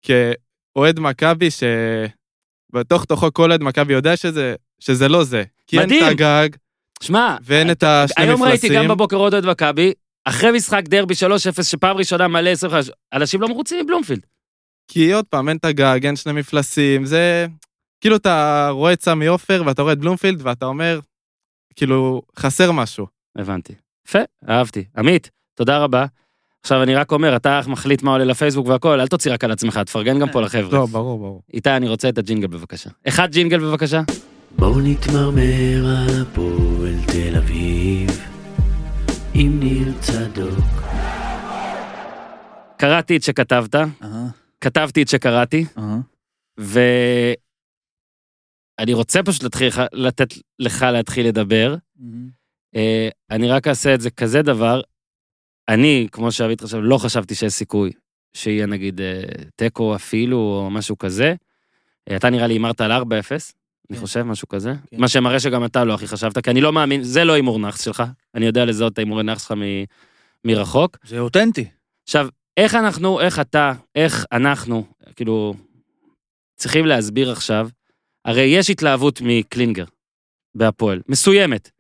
כאוהד 0.03 1.01
מכבי, 1.01 1.49
שבתוך 1.51 3.05
תוכו 3.05 3.33
כל 3.33 3.51
אוהד 3.51 3.63
מכבי 3.63 3.93
יודע 3.93 4.17
שזה, 4.17 4.55
שזה 4.79 5.09
לא 5.09 5.25
זה. 5.25 5.45
כי 5.67 5.79
מדהים. 5.79 6.05
אין 6.05 6.13
את 6.13 6.21
הגג, 6.21 6.49
שמע, 7.03 7.37
ואין 7.43 7.71
את 7.71 7.83
השני 7.83 8.25
היום 8.25 8.43
ראיתי 8.43 8.69
גם 8.69 8.75
מפלסים. 8.75 8.91
בבוקר 8.91 9.17
עוד 9.17 9.35
אוהד 9.35 9.47
מכבי, 9.47 9.93
אחרי 10.25 10.51
משחק 10.51 10.83
דרבי 10.85 11.15
3-0, 11.59 11.63
שפעם 11.63 11.97
ראשונה 11.97 12.29
מלא 12.29 12.51
25, 12.51 12.91
אנשים 13.13 13.41
לא 13.41 13.49
מרוצים 13.49 13.85
מבלומפילד. 13.85 14.27
כי 14.89 15.13
עוד 15.13 15.25
פעם, 15.25 15.49
אין 15.49 15.57
את 15.57 15.65
הגג, 15.65 16.07
אין 16.07 16.17
שני 16.17 16.33
מפלסים, 16.33 17.05
זה... 17.05 17.47
כאילו 18.01 18.17
אתה 18.17 18.69
רואה 18.71 18.93
את 18.93 19.03
סמי 19.03 19.27
עופר 19.27 19.63
ואתה 19.67 19.83
רואה 19.83 19.93
את 19.93 19.99
בלומפילד 19.99 20.41
ואתה 20.47 20.67
אומר, 20.67 21.01
כאילו, 21.77 22.23
חסר 22.39 22.73
משהו. 22.73 23.07
הבנתי. 23.37 23.75
יפה, 24.09 24.19
אהבתי. 24.49 24.85
עמית, 24.97 25.31
תודה 25.55 25.79
רבה. 25.79 26.07
עכשיו 26.63 26.83
אני 26.83 26.95
רק 26.95 27.13
אומר, 27.13 27.37
אתה 27.37 27.61
מחליט 27.67 28.03
מה 28.03 28.11
עולה 28.11 28.25
לפייסבוק 28.25 28.67
והכל, 28.67 29.01
אל 29.01 29.07
תוציא 29.07 29.33
רק 29.33 29.45
על 29.45 29.53
עצמך, 29.53 29.79
תפרגן 29.79 30.19
גם 30.19 30.33
פה 30.33 30.41
לחבר'ה. 30.41 30.79
לא, 30.79 30.87
ברור, 30.87 31.19
ברור. 31.19 31.43
איתי, 31.55 31.71
אני 31.71 31.89
רוצה 31.89 32.09
את 32.09 32.19
הג'ינגל 32.19 32.47
בבקשה. 32.47 32.91
אחד 33.09 33.33
ג'ינגל 33.33 33.59
בבקשה. 33.59 34.03
בואו 34.57 34.81
נתמרמר 34.81 35.87
על 35.87 36.23
הפועל 36.23 36.95
תל 37.07 37.37
אביב 37.37 38.11
עם 39.35 39.61
ניר 39.61 39.93
צדוק. 40.01 40.83
קראתי 42.77 43.17
את 43.17 43.23
שכתבת, 43.23 43.75
כתבתי 44.61 45.03
את 45.03 45.09
שקראתי, 45.09 45.65
אהה. 45.79 45.99
ואני 46.59 47.35
רוצה 48.93 49.23
פשוט 49.23 49.57
לתת 49.93 50.35
לך 50.59 50.83
להתחיל 50.83 51.29
לדבר. 51.29 51.75
אה, 52.01 52.07
אני 53.31 53.49
רק 53.49 53.69
אעשה 53.69 53.95
את 53.95 54.01
זה 54.01 54.11
כזה 54.11 54.43
דבר. 54.43 54.81
אני, 55.69 56.09
כמו 56.13 56.33
שאביט 56.33 56.63
חשב, 56.63 56.77
לא 56.83 56.99
חשבתי 56.99 57.35
שיש 57.35 57.53
סיכוי 57.53 57.93
שיהיה 58.37 58.67
נגיד 58.67 59.01
אה, 59.01 59.23
תיקו 59.57 59.95
אפילו, 59.95 60.37
או 60.37 60.71
משהו 60.71 60.99
כזה. 60.99 61.35
אה, 62.11 62.17
אתה 62.17 62.31
נראה 62.31 62.47
לי 62.47 62.55
הימרת 62.55 62.81
על 62.81 62.93
4-0, 62.93 62.95
אני 63.03 63.09
כן. 63.89 63.97
חושב, 63.97 64.23
משהו 64.23 64.49
כזה. 64.49 64.75
כן. 64.91 64.97
מה 65.01 65.09
שמראה 65.09 65.41
שגם 65.41 65.65
אתה 65.65 65.85
לא 65.85 65.95
הכי 65.95 66.07
חשבת, 66.07 66.39
כי 66.39 66.51
אני 66.51 66.61
לא 66.61 66.73
מאמין, 66.73 67.03
זה 67.03 67.25
לא 67.25 67.33
הימור 67.33 67.59
נאחס 67.59 67.85
שלך. 67.85 68.03
אני 68.35 68.47
יודע 68.47 68.65
לזהות 68.65 68.93
את 68.93 68.99
ההימורי 68.99 69.23
נאחס 69.23 69.43
שלך 69.43 69.53
מ- 69.53 69.85
מרחוק. 70.45 70.97
זה 71.05 71.19
אותנטי. 71.19 71.69
עכשיו, 72.05 72.29
איך 72.57 72.75
אנחנו, 72.75 73.21
איך 73.21 73.41
אתה, 73.41 73.73
איך 73.95 74.27
אנחנו, 74.33 74.87
כאילו, 75.17 75.55
צריכים 76.57 76.87
להסביר 76.87 77.33
עכשיו, 77.33 77.69
הרי 78.25 78.43
יש 78.43 78.71
התלהבות 78.71 79.21
מקלינגר 79.25 79.85
בהפועל, 80.55 81.01
מסוימת. 81.09 81.71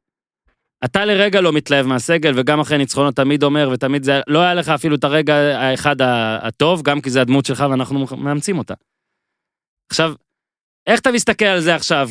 אתה 0.84 1.04
לרגע 1.04 1.40
לא 1.40 1.52
מתלהב 1.52 1.86
מהסגל, 1.86 2.32
וגם 2.36 2.60
אחרי 2.60 2.78
ניצחונות 2.78 3.16
תמיד 3.16 3.42
אומר, 3.42 3.70
ותמיד 3.72 4.02
זה, 4.02 4.20
לא 4.26 4.38
היה 4.38 4.54
לך 4.54 4.68
אפילו 4.68 4.96
את 4.96 5.04
הרגע 5.04 5.34
האחד 5.34 5.96
הטוב, 6.42 6.82
גם 6.82 7.00
כי 7.00 7.10
זה 7.10 7.20
הדמות 7.20 7.44
שלך 7.44 7.64
ואנחנו 7.70 8.06
מאמצים 8.18 8.58
אותה. 8.58 8.74
עכשיו, 9.90 10.14
איך 10.86 11.00
אתה 11.00 11.12
מסתכל 11.12 11.44
על 11.44 11.60
זה 11.60 11.74
עכשיו. 11.74 12.08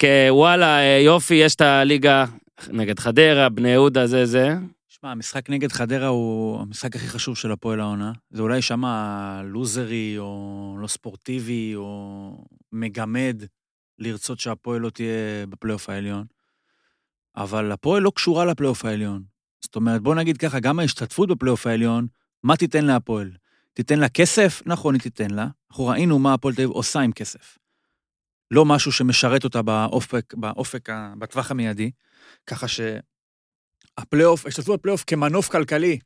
כוואלה, 0.00 0.78
יופי, 1.04 1.34
יש 1.34 1.54
את 1.54 1.60
הליגה 1.60 2.24
נגד 2.68 2.98
חדרה, 2.98 3.48
בני 3.48 3.68
יהודה, 3.68 4.06
זה 4.06 4.26
זה, 4.26 4.54
שמע, 4.88 5.10
המשחק 5.10 5.50
נגד 5.50 5.72
חדרה 5.72 6.06
הוא 6.06 6.60
המשחק 6.60 6.96
הכי 6.96 7.08
חשוב 7.08 7.36
של 7.36 7.52
הפועל 7.52 7.80
העונה. 7.80 8.12
זה 8.30 8.42
אולי 8.42 8.56
יישמע 8.56 9.40
לוזרי, 9.44 10.14
או 10.18 10.76
לא 10.80 10.86
ספורטיבי, 10.86 11.72
או 11.74 12.30
מגמד 12.72 13.42
לרצות 13.98 14.40
שהפועל 14.40 14.80
לא 14.80 14.90
תהיה 14.90 15.46
בפלייאוף 15.48 15.88
העליון. 15.88 16.24
אבל 17.36 17.72
הפועל 17.72 18.02
לא 18.02 18.12
קשורה 18.14 18.44
לפלייאוף 18.44 18.84
העליון. 18.84 19.22
זאת 19.60 19.76
אומרת, 19.76 20.02
בוא 20.02 20.14
נגיד 20.14 20.36
ככה, 20.36 20.60
גם 20.60 20.78
ההשתתפות 20.78 21.28
בפלייאוף 21.28 21.66
העליון, 21.66 22.06
מה 22.42 22.56
תיתן 22.56 22.84
להפועל? 22.84 23.30
תיתן 23.72 23.98
לה 23.98 24.08
כסף? 24.08 24.62
נכון, 24.66 24.94
היא 24.94 25.02
תיתן 25.02 25.30
לה. 25.30 25.46
אנחנו 25.70 25.86
ראינו 25.86 26.18
מה 26.18 26.34
הפועל 26.34 26.54
תל 26.54 26.62
אביב 26.62 26.70
עושה 26.70 27.00
עם 27.00 27.12
כסף. 27.12 27.58
לא 28.50 28.64
משהו 28.64 28.92
שמשרת 28.92 29.44
אותה 29.44 29.62
באופק, 29.62 30.34
באופק, 30.34 30.88
בטווח 31.18 31.50
המיידי. 31.50 31.90
ככה 32.46 32.66
שהפלייאוף, 32.68 34.46
השתתפות 34.46 34.80
בפלייאוף 34.80 35.04
כמנוף 35.06 35.48
כלכלי, 35.48 35.98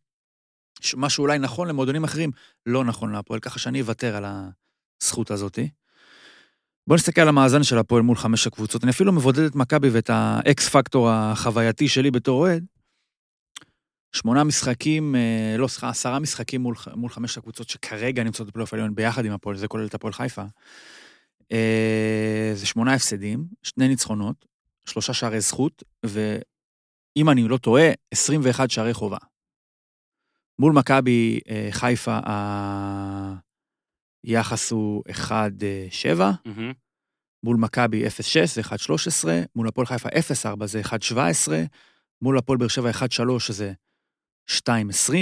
מה 0.94 1.10
שאולי 1.10 1.38
נכון 1.38 1.68
למועדונים 1.68 2.04
אחרים, 2.04 2.30
לא 2.66 2.84
נכון 2.84 3.12
להפועל, 3.12 3.40
ככה 3.40 3.58
שאני 3.58 3.80
אוותר 3.80 4.16
על 4.16 4.24
הזכות 5.02 5.30
הזאתי. 5.30 5.70
בואו 6.88 6.96
נסתכל 6.96 7.20
על 7.20 7.28
המאזן 7.28 7.62
של 7.62 7.78
הפועל 7.78 8.02
מול 8.02 8.16
חמש 8.16 8.46
הקבוצות. 8.46 8.84
אני 8.84 8.90
אפילו 8.90 9.12
מבודד 9.12 9.42
את 9.42 9.54
מכבי 9.54 9.88
ואת 9.88 10.10
ה 10.10 10.39
X 10.39 10.68
factor 10.68 11.10
החווייתי 11.10 11.88
שלי 11.88 12.10
בתור 12.10 12.40
אוהד. 12.40 12.64
שמונה 14.12 14.44
משחקים, 14.44 15.16
אה, 15.16 15.56
לא, 15.58 15.68
סליחה, 15.68 15.88
עשרה 15.88 16.18
משחקים 16.18 16.60
מול, 16.60 16.74
מול 16.94 17.10
חמש 17.10 17.38
הקבוצות 17.38 17.68
שכרגע 17.68 18.24
נמצאות 18.24 18.48
בפלייאוף 18.48 18.72
העליון 18.72 18.94
ביחד 18.94 19.24
עם 19.24 19.32
הפועל, 19.32 19.56
זה 19.56 19.68
כולל 19.68 19.86
את 19.86 19.94
הפועל 19.94 20.12
חיפה. 20.12 20.42
אה, 21.52 22.52
זה 22.54 22.66
שמונה 22.66 22.94
הפסדים, 22.94 23.44
שני 23.62 23.88
ניצחונות, 23.88 24.44
שלושה 24.86 25.12
שערי 25.12 25.40
זכות, 25.40 25.82
ואם 26.06 27.30
אני 27.30 27.48
לא 27.48 27.56
טועה, 27.56 27.90
21 28.10 28.70
שערי 28.70 28.94
חובה. 28.94 29.18
מול 30.58 30.72
מכבי 30.72 31.40
אה, 31.48 31.68
חיפה 31.70 32.18
היחס 34.36 34.70
הוא 34.70 35.04
1-7, 35.10 35.32
מהמם. 36.44 36.72
מול 37.44 37.56
מכבי 37.56 38.06
0-6 38.06 38.10
זה 38.54 38.60
1-13, 38.60 38.64
מול 39.56 39.68
הפועל 39.68 39.86
חיפה 39.86 40.08
0-4 40.08 40.66
זה 40.66 40.80
1-17, 40.80 41.14
מול 42.22 42.38
הפועל 42.38 42.58
באר 42.58 42.68
שבע 42.68 42.90
1-3 42.90 42.94
זה 43.52 43.72
2-20, 44.50 45.12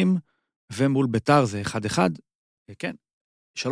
ומול 0.72 1.06
ביתר 1.06 1.44
זה 1.44 1.62
1-1, 1.66 1.98
כן, 2.78 2.94
3-21. 3.58 3.62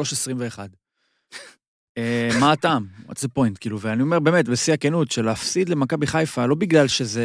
אה, 1.98 2.28
מה 2.40 2.52
הטעם? 2.52 2.86
what's 3.08 3.24
the 3.24 3.28
point? 3.38 3.58
כאילו, 3.60 3.80
ואני 3.80 4.02
אומר 4.02 4.20
באמת, 4.20 4.48
בשיא 4.48 4.74
הכנות, 4.74 5.10
של 5.10 5.24
להפסיד 5.24 5.68
למכבי 5.68 6.06
חיפה, 6.06 6.46
לא 6.46 6.54
בגלל 6.54 6.88
שזה... 6.88 7.24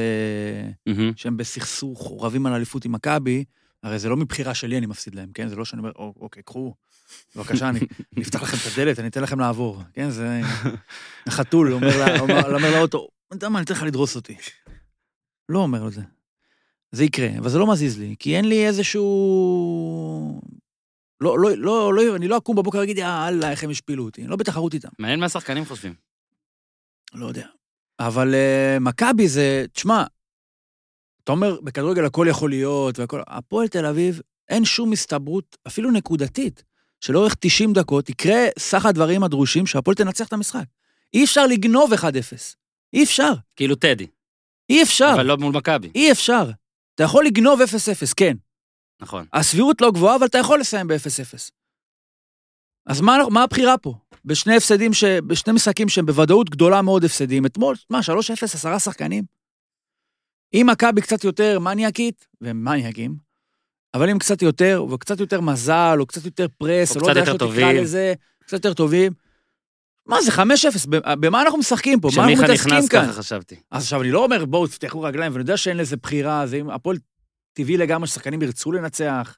מהמם. 0.88 1.12
שהם 1.16 1.38
בסכסוך, 1.38 2.24
רבים 2.24 2.46
על 2.46 2.54
אליפות 2.54 2.86
עם 2.86 2.92
מכבי, 2.92 3.44
הרי 3.84 4.00
זה 4.00 4.10
לא 4.10 4.18
מבחירה 4.18 4.54
שלי 4.54 4.78
אני 4.78 4.86
מפסיד 4.86 5.16
להם, 5.16 5.32
כן? 5.34 5.48
זה 5.48 5.56
לא 5.56 5.66
שאני 5.66 5.80
אומר, 5.80 5.92
"או- 5.96 6.14
אוקיי, 6.20 6.44
קחו, 6.44 6.74
בבקשה, 7.36 7.70
אני 7.70 7.80
אפתח 8.22 8.42
לכם 8.42 8.58
את 8.58 8.74
הדלת, 8.74 9.00
אני 9.00 9.08
אתן 9.08 9.22
לכם 9.22 9.40
לעבור, 9.40 9.84
כן? 9.94 10.10
זה... 10.10 10.42
החתול 11.28 11.74
אומר 11.74 12.78
לאוטו, 12.80 13.08
אתה 13.28 13.36
יודע 13.36 13.50
מה, 13.50 13.60
אני 13.60 13.66
אתן 13.66 13.74
לך 13.74 13.84
לדרוס 13.84 14.16
אותי. 14.16 14.36
לא 15.50 15.60
אומר 15.60 15.84
לו 15.84 15.92
זה. 15.92 16.02
זה 16.92 17.04
יקרה, 17.04 17.30
אבל 17.40 17.50
זה 17.50 17.58
לא 17.58 17.72
מזיז 17.72 18.00
לי, 18.00 18.16
כי 18.20 18.36
אין 18.36 18.46
לי 18.46 18.68
איזשהו... 18.68 20.42
לא, 21.22 21.40
לא, 21.40 21.50
לא, 21.58 21.94
לא, 21.94 22.16
אני 22.16 22.28
לא 22.28 22.38
אקום 22.38 22.56
בבוקר 22.56 22.78
ואגיד, 22.78 22.98
יאללה, 22.98 23.52
איך 23.52 23.64
הם 23.64 23.70
השפילו 23.70 24.06
אותי. 24.06 24.22
אני 24.22 24.30
לא 24.30 24.36
בתחרות 24.36 24.74
איתם. 24.74 24.90
מעניין 25.00 25.20
מה 25.20 25.26
השחקנים 25.26 25.66
חושבים. 25.66 25.94
לא 27.14 27.26
יודע. 27.26 27.48
אבל 28.00 28.34
uh, 28.34 28.80
מכבי 28.80 29.28
זה, 29.28 29.66
תשמע, 29.74 30.04
אתה 31.24 31.32
אומר, 31.32 31.62
בכדורגל 31.62 32.06
הכל 32.06 32.26
יכול 32.30 32.50
להיות, 32.50 33.00
והכל... 33.00 33.22
הפועל 33.28 33.68
תל 33.68 33.86
אביב, 33.86 34.22
אין 34.50 34.66
שום 34.66 34.92
הסתברות, 34.92 35.58
אפילו 35.68 35.92
נקודתית, 35.92 36.64
שלאורך 37.00 37.36
90 37.40 37.74
דקות 37.74 38.10
יקרה 38.10 38.40
סך 38.60 38.86
הדברים 38.86 39.24
הדרושים 39.24 39.66
שהפועל 39.66 39.96
תנצח 39.96 40.28
את 40.28 40.34
המשחק. 40.34 40.66
אי 41.14 41.24
אפשר 41.24 41.48
לגנוב 41.48 41.94
1-0. 41.94 41.98
אי 42.94 43.04
אפשר. 43.04 43.32
כאילו 43.56 43.76
טדי, 43.76 44.08
אי 44.70 44.84
אפשר. 44.84 45.12
אבל 45.14 45.26
לא 45.26 45.38
מול 45.38 45.56
מכבי. 45.56 45.92
אי 45.96 46.12
אפשר. 46.12 46.50
אתה 46.96 47.04
יכול 47.04 47.26
לגנוב 47.26 47.62
0-0, 47.62 47.66
כן. 48.18 48.38
נכון. 49.02 49.26
הסבירות 49.34 49.82
לא 49.82 49.92
גבוהה, 49.92 50.16
אבל 50.16 50.26
אתה 50.26 50.38
יכול 50.38 50.60
לסיים 50.60 50.88
ב-0-0. 50.88 51.52
אז 52.86 53.02
מה, 53.02 53.18
מה 53.30 53.44
הבחירה 53.44 53.78
פה? 53.78 53.94
בשני 54.26 54.56
הפסדים, 54.56 54.94
ש... 54.94 55.04
בשני 55.04 55.54
משחקים 55.54 55.90
שהם 55.90 56.06
בוודאות 56.06 56.50
גדולה 56.50 56.82
מאוד 56.82 57.04
הפסדים. 57.04 57.46
אתמול, 57.46 57.76
מה, 57.90 58.00
3-0, 58.00 58.12
עשרה 58.44 58.80
שחקנים? 58.80 59.24
אם 60.54 60.68
מכבי 60.72 61.02
קצת 61.02 61.24
יותר 61.24 61.60
מניאקית, 61.60 62.28
והם 62.42 62.64
מניאקים, 62.64 63.16
אבל 63.94 64.10
אם 64.10 64.20
קצת 64.20 64.42
יותר, 64.42 64.86
וקצת 64.92 65.20
יותר 65.20 65.42
מזל, 65.42 65.98
או 66.00 66.06
קצת 66.06 66.26
יותר 66.26 66.48
פרס, 66.58 66.96
או 66.96 67.02
או 67.02 67.06
לא 67.06 67.12
יודע 67.12 67.22
איך 67.22 67.30
תקרא. 67.30 67.72
לזה, 67.72 68.14
קצת 68.44 68.54
יותר 68.54 68.74
טובים. 68.74 69.12
מה 70.06 70.22
זה, 70.22 70.32
5-0? 70.32 70.42
ב- 70.90 71.14
במה 71.26 71.42
אנחנו 71.42 71.60
משחקים 71.60 72.00
פה? 72.00 72.10
מה 72.16 72.24
אנחנו 72.24 72.36
כשמיכה 72.36 72.54
מתעסקים 72.54 72.74
נכנס 72.74 72.90
כאן? 72.90 73.04
ככה 73.04 73.14
חשבתי. 73.14 73.56
אז 73.72 73.84
עכשיו, 73.84 74.02
אני 74.02 74.12
לא 74.12 74.24
אומר, 74.24 74.46
בואו, 74.46 74.68
תפתחו 74.68 75.02
רגליים, 75.02 75.32
ואני 75.32 75.42
יודע 75.42 75.58
שאין 75.58 75.78
לזה 75.78 75.98
בחירה, 75.98 76.48
זה 76.48 76.58
אם 76.58 76.70
הפועל 76.70 76.98
טבעי 77.54 77.78
לגמרי 77.78 78.08
ששחקנים 78.08 78.42
ירצו 78.42 78.72
לנצח, 78.72 79.38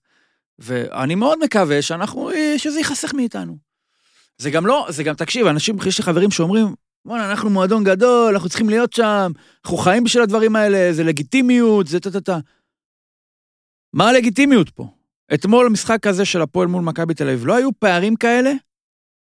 ואני 0.60 1.16
מאוד 1.16 1.40
מקווה 1.44 1.82
שאנחנו, 1.82 2.32
אה, 2.32 2.54
שזה 2.58 2.78
ייחסך 2.78 3.14
מאיתנו. 3.14 3.58
זה 4.38 4.50
גם 4.52 4.66
לא, 4.66 4.88
זה 4.90 5.04
גם, 5.04 5.16
תקשיב, 5.16 5.48
אנשים, 5.48 5.78
יש 5.86 5.98
לי 5.98 6.04
חברים 6.04 6.32
שאומרים, 6.32 6.76
בוא'נה, 7.06 7.32
אנחנו 7.32 7.50
מועדון 7.50 7.84
גדול, 7.84 8.34
אנחנו 8.34 8.50
צריכים 8.50 8.70
להיות 8.70 8.94
שם, 8.94 9.32
אנחנו 9.66 9.78
חיים 9.78 10.04
בשביל 10.04 10.24
הדברים 10.24 10.56
האלה, 10.56 10.94
זה 10.94 11.04
לגיטימיות, 11.04 11.88
זה 11.88 12.00
טה-טה-טה. 12.00 12.38
מה 13.94 14.10
הלגיטימיות 14.10 14.70
פה? 14.70 14.88
אתמול 15.34 15.66
המשחק 15.66 16.08
הזה 16.08 16.26
של 16.26 16.42
הפועל 16.42 16.68
מול 16.68 16.84
מכבי 16.84 17.14
תל 17.14 17.28
אביב, 17.28 17.46
לא 17.46 17.56
היו 17.56 17.70
פערים 17.80 18.16
כאלה 18.16 18.52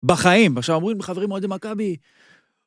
בחיים. 0.02 0.58
עכשיו 0.58 0.76
אומרים 0.76 1.02
חברים 1.02 1.30
אוהדי 1.30 1.46
מכבי, 1.46 1.96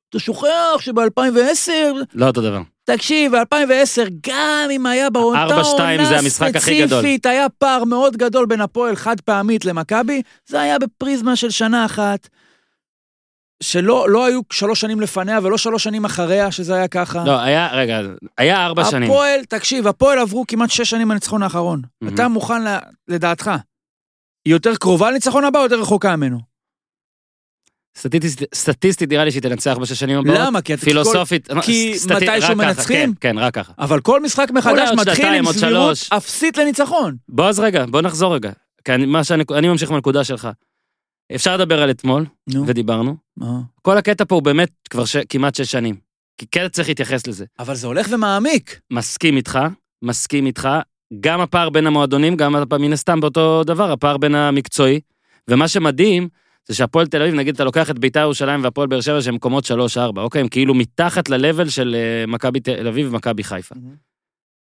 אתה 0.10 0.20
שוכח 0.20 0.78
שב-2010 0.80 1.72
לא 2.14 2.28
אותו 2.28 2.42
דבר. 2.42 2.62
תקשיב, 2.84 3.36
ב-2010, 3.36 4.10
גם 4.28 4.70
אם 4.72 4.86
היה 4.86 5.10
באותה 5.10 5.48
4-2 5.48 5.80
עונה. 5.80 6.30
ספציפית, 6.30 7.26
היה 7.26 7.50
פער 7.50 7.84
מאוד 7.84 8.18
גדול 8.18 8.46
בין 8.46 8.62
הפועל 8.62 8.96
חד 8.96 9.22
פעמית 9.22 9.66
למכבי, 9.66 10.22
זה 10.46 10.62
היה 10.62 10.80
בפריזמה 10.80 11.36
של 11.36 11.50
שנה 11.50 11.86
אחת, 11.86 12.28
שלא 13.62 14.10
לא 14.10 14.26
היו 14.26 14.40
שלוש 14.52 14.82
שנים 14.82 15.02
לפניה 15.02 15.40
ולא 15.44 15.58
שלוש 15.58 15.84
שנים 15.84 16.06
אחריה, 16.06 16.52
שזה 16.52 16.76
היה 16.76 16.88
ככה. 16.88 17.24
לא, 17.26 17.40
היה, 17.40 17.70
רגע, 17.74 18.02
היה 18.38 18.66
ארבע 18.66 18.86
שנים. 18.86 19.12
הפועל, 19.12 19.46
תקשיב, 19.50 19.88
הפועל 19.88 20.20
עברו 20.20 20.46
כמעט 20.48 20.70
שש 20.70 20.90
שנים 20.90 21.10
בניצחון 21.10 21.44
האחרון. 21.44 21.82
מהמם. 22.02 22.16
אתה 22.16 22.28
מוכן, 22.28 22.62
לדעתך, 23.08 23.52
היא 24.46 24.54
יותר 24.54 24.76
קרובה 24.76 25.12
לניצחון 25.12 25.46
הבא 25.46 25.60
או 25.60 25.64
יותר 25.64 25.82
רחוקה 25.82 26.16
ממנו? 26.16 26.40
סטטיסטית- 27.98 28.56
סטטיסטית 28.56 29.10
נראה 29.10 29.26
לי 29.26 29.32
שהיא 29.32 29.42
תנצח 29.44 29.78
בשש 29.82 30.00
שנים 30.00 30.18
הבאות. 30.20 30.38
למה? 30.40 30.62
כי 30.62 30.74
אתה- 30.74 30.82
פילוסופית. 30.86 31.48
כי 31.62 31.94
סטטי- 32.00 32.14
מתישהו 32.30 32.56
מנצחים? 32.56 33.14
כן, 33.14 33.34
כן, 33.36 33.40
רק 33.40 33.54
ככה. 33.54 33.74
אבל 33.80 34.02
כל 34.02 34.22
משחק 34.22 34.48
מחדש 34.52 34.90
מתחיל 34.98 35.26
עם 35.26 35.46
סבירות. 35.54 35.98
אפסית 36.10 36.58
לניצחון. 36.58 37.16
בוא 37.30 37.46
אז 37.50 37.60
רגע, 37.60 37.86
בוא 37.86 38.02
נחזור 38.02 38.36
רגע. 38.36 38.52
כי 38.86 38.92
אני, 38.94 39.06
מה 39.06 39.24
שאני, 39.24 39.44
אני 39.58 39.68
ממשיך 39.68 39.92
מהנקודה 39.92 40.24
שלך. 40.24 40.48
אפשר 41.36 41.58
לדבר 41.58 41.82
על 41.82 41.92
אתמול, 41.92 42.26
נו, 42.54 42.68
ודיברנו. 42.68 43.16
מה? 43.38 43.60
כל 43.82 43.98
הקטע 43.98 44.26
פה 44.26 44.36
הוא 44.36 44.44
באמת 44.44 44.70
כבר 44.90 45.06
ש, 45.06 45.18
כמעט 45.30 45.56
שש 45.56 45.72
שנים. 45.72 45.96
כי 46.38 46.46
כן 46.52 46.68
צריך 46.68 46.88
להתייחס 46.88 47.28
לזה. 47.28 47.46
אבל 47.60 47.76
זה 47.76 47.88
הולך 47.88 48.08
ומעמיק. 48.12 48.80
מסכים 48.92 49.38
איתך, 49.38 49.60
מסכים 50.02 50.46
איתך. 50.46 50.70
גם 51.20 51.42
הפער 51.42 51.70
בין 51.70 51.88
המועדונים, 51.88 52.36
גם 52.36 52.56
מן 52.80 52.94
הסתם 52.94 53.20
באותו 53.20 53.64
דבר, 53.64 53.92
הפער 53.92 54.18
בין 54.18 54.36
המקצועי. 54.36 55.00
ומה 55.48 55.68
שמדהים, 55.68 56.30
זה 56.68 56.76
שהפועל 56.76 57.08
תל 57.08 57.22
אביב, 57.22 57.36
נגיד 57.36 57.56
אתה 57.56 57.64
לוקח 57.64 57.90
את 57.90 58.00
ביתר 58.00 58.20
ירושלים 58.20 58.64
והפועל 58.64 58.88
באר 58.88 59.02
שבע 59.02 59.22
שהם 59.22 59.36
מקומות 59.36 59.66
3-4, 59.66 59.72
אוקיי? 60.18 60.42
הם 60.42 60.48
כאילו 60.48 60.74
מתחת 60.74 61.30
ל-level 61.30 61.70
של 61.70 61.96
אה, 61.96 62.26
מכבי 62.28 62.60
תל 62.60 62.88
אביב 62.88 63.08
ומכבי 63.12 63.44
חיפה. 63.44 63.76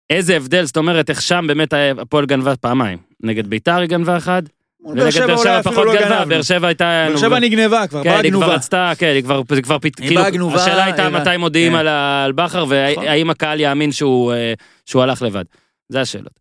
איזה 0.10 0.36
הבדל, 0.36 0.66
זאת 0.66 0.78
אומרת, 0.78 1.10
איך 1.10 1.22
שם 1.22 1.46
באמת 1.48 1.74
הפועל 1.98 2.26
גנבה 2.26 2.56
פעמיים. 2.56 3.00
נגד 3.24 3.48
ביתר 3.48 3.76
היא 3.76 3.90
גנבה 3.90 4.16
מול 4.16 4.50
באר 4.96 5.10
שבע 5.12 5.36
אולי 5.36 5.60
אפילו 5.60 5.84
לא 5.84 5.94
גנבה, 5.94 6.10
גנבנו. 6.10 6.30
באר 6.30 6.42
שבע 6.42 6.68
הייתה... 6.68 7.06
באר 7.10 7.18
שבע 7.18 7.40
נגנבה 7.40 7.88
כבר, 7.88 8.04
כן, 8.04 8.10
באה 8.10 8.20
היא 8.20 8.32
כבר 8.32 8.40
גנובה. 8.40 8.56
רצתה, 8.56 8.92
כן, 8.98 9.12
היא 9.16 9.24
כבר, 9.24 9.42
זה 9.56 9.62
כבר, 9.62 9.78
היא 9.84 9.92
כאילו, 9.96 10.22
באה 10.22 10.30
גנובה, 10.30 10.62
השאלה 10.62 10.86
הייתה 10.86 11.10
מתי 11.10 11.38
מודיעים 11.38 11.72
כן. 11.72 11.88
על 11.88 12.32
בכר, 12.32 12.66
נכון. 12.66 12.70
והאם 12.70 13.30
הקהל 13.30 13.60
יאמין 13.60 13.92
שהוא 13.92 14.34
אה, 14.34 14.54
שהוא 14.86 15.02
הלך 15.04 15.22
לבד. 15.22 15.44
זה 15.90 16.02
השאלות. 16.02 16.40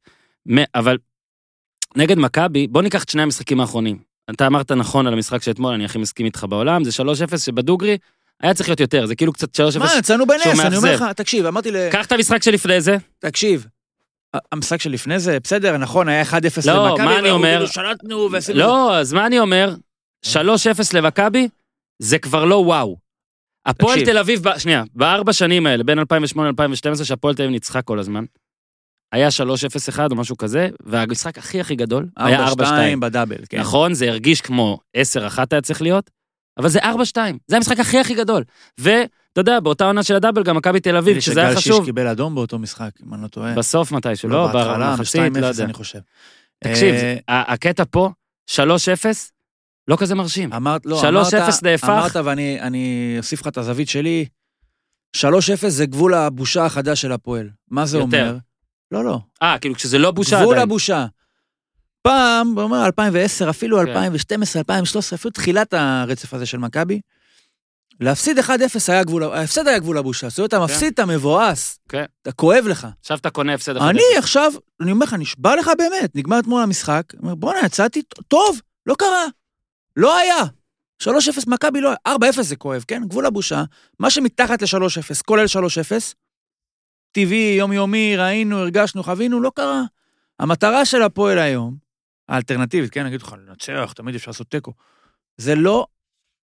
אבל 0.74 0.96
נגד 1.96 2.18
מכבי, 2.18 2.66
בוא 2.66 2.82
ניקח 2.82 3.04
את 3.04 3.08
שני 3.08 3.22
המשחקים 3.22 3.60
האחרונים. 3.60 3.98
אתה 4.30 4.46
אמרת 4.46 4.72
נכון 4.72 5.06
על 5.06 5.12
המשחק 5.12 5.42
שאתמול, 5.42 5.74
אני 5.74 5.84
הכי 5.84 5.98
מסכים 5.98 6.26
איתך 6.26 6.46
בעולם, 6.48 6.84
זה 6.84 6.90
3-0 7.32 7.38
שבדוגרי 7.38 7.98
היה 8.42 8.54
צריך 8.54 8.68
להיות 8.68 8.80
יותר, 8.80 9.06
זה 9.06 9.14
כאילו 9.14 9.32
קצת 9.32 9.60
3-0. 9.60 9.78
מה, 9.78 9.90
יצאנו 9.98 10.26
בנס, 10.26 10.42
שהוא 10.42 10.52
אני 10.52 10.76
אומר 10.76 10.90
מאכזב. 10.90 11.04
לך, 11.04 11.12
תקשיב, 11.12 11.46
אמרתי 11.46 11.70
ל... 11.70 11.90
קח 11.90 12.06
את 12.06 12.12
המשחק 12.12 12.42
שלפני 12.42 12.80
זה, 12.80 12.96
תקשיב, 13.18 13.66
המשחק 14.52 14.80
שלפני 14.80 15.18
זה, 15.18 15.38
בסדר, 15.40 15.76
נכון, 15.76 16.08
היה 16.08 16.22
1-0 16.22 16.34
למכבי. 16.34 16.66
לא, 16.66 16.96
מה 16.98 17.18
אני 17.18 17.30
אומר? 17.30 17.52
כאילו 17.54 17.68
שלטנו 17.68 18.28
ועשינו... 18.32 18.58
לא, 18.58 18.96
אז 18.96 19.12
מה 19.12 19.26
אני 19.26 19.38
אומר? 19.38 19.74
3-0 20.26 20.36
למכבי, 20.94 21.48
זה 22.02 22.18
כבר 22.18 22.44
לא 22.44 22.54
וואו. 22.54 22.96
הפועל. 23.66 24.04
תל 24.04 24.18
אביב, 24.18 24.58
שנייה, 24.58 24.82
בארבע 24.94 25.32
שנים 25.32 25.66
האלה, 25.66 25.84
בין 25.84 25.98
2008 25.98 26.50
ל-2012, 26.50 27.04
שהפועל 27.04 27.34
תל 27.34 27.42
אביב 27.42 27.52
ניצחה 27.52 27.82
כל 27.82 27.98
הזמן, 27.98 28.24
היה 29.12 29.28
3-0-1 29.96 29.98
או 30.10 30.16
משהו 30.16 30.36
כזה, 30.36 30.68
והמשחק 30.84 31.38
הכי 31.38 31.60
הכי 31.60 31.76
גדול 31.76 32.06
היה 32.16 32.46
4-2. 32.48 32.50
4-2 32.50 32.62
בדאבל, 33.00 33.36
כן. 33.48 33.60
נכון, 33.60 33.94
זה 33.94 34.08
הרגיש 34.08 34.40
כמו 34.40 34.78
10-1 34.96 35.00
היה 35.50 35.60
צריך 35.60 35.82
להיות, 35.82 36.10
אבל 36.58 36.68
זה 36.68 36.78
4-2, 36.78 36.84
זה 37.46 37.56
המשחק 37.56 37.80
הכי 37.80 37.98
הכי 37.98 38.14
גדול. 38.14 38.44
ואתה 39.36 39.50
יודע, 39.50 39.60
באותה 39.60 39.84
עונה 39.84 40.02
של 40.02 40.14
הדאבל, 40.14 40.42
גם 40.42 40.56
מכבי 40.56 40.80
תל 40.80 40.96
אביב, 40.96 41.20
שזה 41.20 41.40
היה 41.40 41.50
שגל 41.50 41.60
שיש 41.60 41.72
חשוב, 41.72 41.84
קיבל 41.84 42.06
אדום 42.06 42.34
באותו 42.34 42.58
משחק, 42.58 42.90
אם 43.06 43.14
אני 43.14 43.22
לא 43.22 43.28
טועה. 43.28 43.54
בסוף 43.54 43.92
מתישהו, 43.92 44.28
לא? 44.28 44.48
במחצית, 44.52 45.20
ב-2-0 45.32 45.40
לא 45.40 45.46
יודע. 45.46 45.64
אני 45.64 45.72
חושב. 45.72 45.98
תקשיב, 46.64 46.94
אה, 47.28 47.52
הקטע 47.52 47.82
פה, 47.90 48.10
3-0, 48.50 48.60
לא 49.88 49.96
כזה 49.96 50.14
מרשים. 50.14 50.52
אמרת, 50.52 50.86
לא, 50.86 51.00
3-0 51.00 51.34
אמרת- 51.34 51.62
נהפך. 51.62 51.88
אמרת, 51.88 52.16
ואני 52.16 52.60
אני 52.60 53.14
אוסיף 53.18 53.40
לך 53.40 53.46
את 53.48 53.58
הזווית 53.58 53.88
שלי, 53.88 54.24
3-0 55.16 55.28
זה 55.68 55.86
גבול 55.86 56.14
הבושה 56.14 56.64
החדש 56.66 57.00
של 57.02 57.12
הפועל. 57.12 57.48
מה 57.70 57.86
זה 57.86 57.98
יותר. 57.98 58.04
אומר? 58.28 58.36
לא, 58.92 59.04
לא. 59.04 59.18
אה, 59.42 59.58
כאילו 59.60 59.74
כשזה 59.74 59.98
לא 59.98 60.10
בושה 60.10 60.40
גבול 60.40 60.54
עדיין. 60.54 60.68
הבושה. 60.68 61.06
פעם, 62.02 62.48
הוא 62.54 62.62
אומר 62.62 62.86
2010, 62.86 63.50
אפילו 63.50 63.78
כן. 63.78 63.88
2012, 63.88 64.60
2013, 64.60 65.16
אפילו 65.16 65.32
תחילת 65.32 65.74
הרצף 65.74 66.34
הזה 66.34 66.46
של 66.46 66.58
מכבי, 66.58 67.00
להפסיד 68.00 68.38
1-0 68.38 68.42
היה 68.88 69.04
גבול, 69.04 69.22
ההפסד 69.22 69.68
היה 69.68 69.78
גבול 69.78 69.98
הבושה. 69.98 70.28
זאת 70.28 70.38
אומרת, 70.38 70.48
אתה 70.48 70.64
מפסיד, 70.64 70.92
אתה 70.92 71.06
מבואס, 71.06 71.78
כן. 71.88 72.04
אתה 72.22 72.32
כואב 72.32 72.64
לך. 72.66 72.86
עכשיו 73.00 73.18
אתה 73.18 73.30
קונה 73.30 73.54
הפסד 73.54 73.76
אני 73.76 74.02
עכשיו, 74.18 74.52
אני 74.80 74.92
אומר 74.92 75.06
לך, 75.06 75.14
נשבע 75.14 75.56
לך 75.56 75.70
באמת, 75.78 76.16
נגמר 76.16 76.38
אתמול 76.38 76.62
המשחק, 76.62 77.02
אומר, 77.22 77.34
בואנה, 77.34 77.60
יצאתי 77.66 78.02
טוב, 78.28 78.60
לא 78.86 78.94
קרה. 78.98 79.24
לא 79.96 80.18
היה. 80.18 80.42
3-0 81.02 81.08
מכבי 81.46 81.80
לא 81.80 81.88
היה, 81.88 82.16
4-0 82.16 82.42
זה 82.42 82.56
כואב, 82.56 82.84
כן? 82.88 83.02
גבול 83.08 83.26
הבושה. 83.26 83.64
מה 83.98 84.10
שמתחת 84.10 84.62
ל-3-0, 84.62 85.22
כולל 85.26 85.44
3-0, 85.44 86.14
טבעי, 87.12 87.54
יומיומי, 87.58 88.16
ראינו, 88.16 88.58
הרגשנו, 88.58 89.02
חווינו, 89.02 89.40
לא 89.40 89.52
קרה. 89.54 89.82
המטרה 90.38 90.84
של 90.84 91.02
הפועל 91.02 91.38
היום, 91.38 91.76
האלטרנטיבית, 92.28 92.90
כן, 92.90 93.06
נגיד 93.06 93.22
לך, 93.22 93.34
לנצח, 93.48 93.92
תמיד 93.92 94.14
אפשר 94.14 94.30
לעשות 94.30 94.50
תיקו, 94.50 94.72
זה 95.36 95.54
לא 95.54 95.86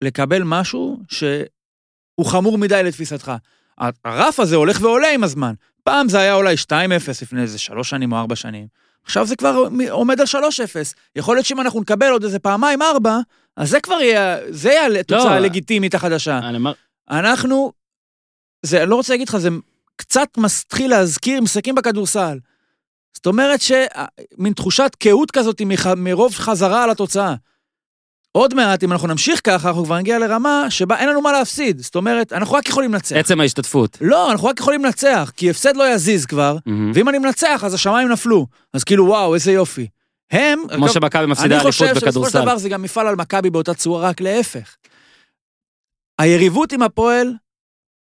לקבל 0.03 0.43
משהו 0.45 0.99
שהוא 1.09 2.27
חמור 2.27 2.59
מדי 2.59 2.83
לתפיסתך. 2.83 3.33
הרף 4.05 4.41
הזה 4.41 4.57
הולך 4.57 4.79
ועולה 4.83 5.09
עם 5.15 5.25
הזמן. 5.25 5.55
פעם 5.85 6.09
זה 6.09 6.19
היה 6.19 6.35
אולי 6.35 6.55
2-0 6.55 6.73
לפני 7.23 7.43
איזה 7.43 7.59
שלוש 7.59 7.91
שנים 7.91 8.13
או 8.13 8.19
ארבע 8.19 8.37
שנים. 8.37 8.67
עכשיו 9.05 9.27
זה 9.27 9.37
כבר 9.37 9.69
עומד 9.91 10.21
על 10.21 10.27
3-0. 10.27 10.37
יכול 11.17 11.37
להיות 11.37 11.47
שאם 11.47 11.61
אנחנו 11.61 11.81
נקבל 11.81 12.11
עוד 12.11 12.25
איזה 12.25 12.39
פעמיים 12.39 12.83
ארבע, 12.83 13.19
אז 13.57 13.71
זה 13.71 13.81
כבר 13.81 14.01
יהיה, 14.01 14.39
זה 14.49 14.69
יהיה 14.69 15.01
התוצאה 15.01 15.25
לא. 15.25 15.31
הלגיטימית 15.31 15.95
החדשה. 15.95 16.39
אני 16.39 16.59
אנחנו, 17.11 17.73
זה, 18.63 18.83
אני 18.83 18.91
לא 18.91 18.97
רוצה 18.97 19.13
להגיד 19.13 19.29
לך, 19.29 19.37
זה 19.37 19.49
קצת 19.97 20.29
מתחיל 20.37 20.91
להזכיר 20.91 21.41
משחקים 21.41 21.75
בכדורסל. 21.75 22.39
זאת 23.15 23.27
אומרת 23.27 23.61
שמין 23.61 24.53
תחושת 24.53 24.97
קהות 24.99 25.31
כזאת 25.31 25.63
מרוב 25.97 26.35
חזרה 26.35 26.85
על 26.85 26.91
התוצאה. 26.91 27.35
עוד 28.33 28.55
מעט, 28.55 28.85
אם 28.85 28.93
אנחנו 28.93 29.09
נמשיך 29.09 29.41
ככה, 29.45 29.69
אנחנו 29.69 29.85
כבר 29.85 29.99
נגיע 29.99 30.19
לרמה 30.19 30.67
שבה 30.69 30.99
אין 30.99 31.09
לנו 31.09 31.21
מה 31.21 31.33
להפסיד. 31.33 31.81
זאת 31.81 31.97
אומרת, 31.97 32.33
אנחנו 32.33 32.55
רק 32.55 32.69
יכולים 32.69 32.95
לנצח. 32.95 33.17
עצם 33.17 33.41
ההשתתפות. 33.41 33.99
לא, 34.01 34.33
אנחנו 34.33 34.49
רק 34.49 34.61
יכולים 34.61 34.85
לנצח, 34.85 35.33
כי 35.37 35.51
הפסד 35.51 35.77
לא 35.77 35.89
יזיז 35.95 36.27
כבר, 36.27 36.57
מהמם. 36.67 36.93
ואם 36.95 37.09
אני 37.09 37.19
מנצח, 37.19 37.65
אז 37.65 37.75
השמיים 37.75 38.09
נפלו. 38.09 38.47
אז 38.75 38.85
כאילו, 38.85 39.07
וואו, 39.07 39.35
איזה 39.35 39.53
יופי. 39.53 39.87
הם, 40.31 40.59
כמו 40.75 40.85
אגב, 40.85 40.95
שמכבי 40.95 41.27
מפסידה 41.27 41.47
אני 41.47 41.55
אליפות 41.55 41.73
חושב 41.73 41.87
שבסופו 41.87 42.01
של 42.01 42.07
בכדורסל. 42.07 42.43
דבר 42.43 42.59
זה 42.59 42.69
גם 42.69 42.85
יפעל 42.85 43.07
על 43.07 43.17
מכבי 43.17 43.51
באותה 43.51 43.75
צורה, 43.75 44.09
רק 44.09 44.21
להפך. 44.21 44.77
היריבות 46.19 46.73
עם 46.73 46.83
הפועל 46.83 47.33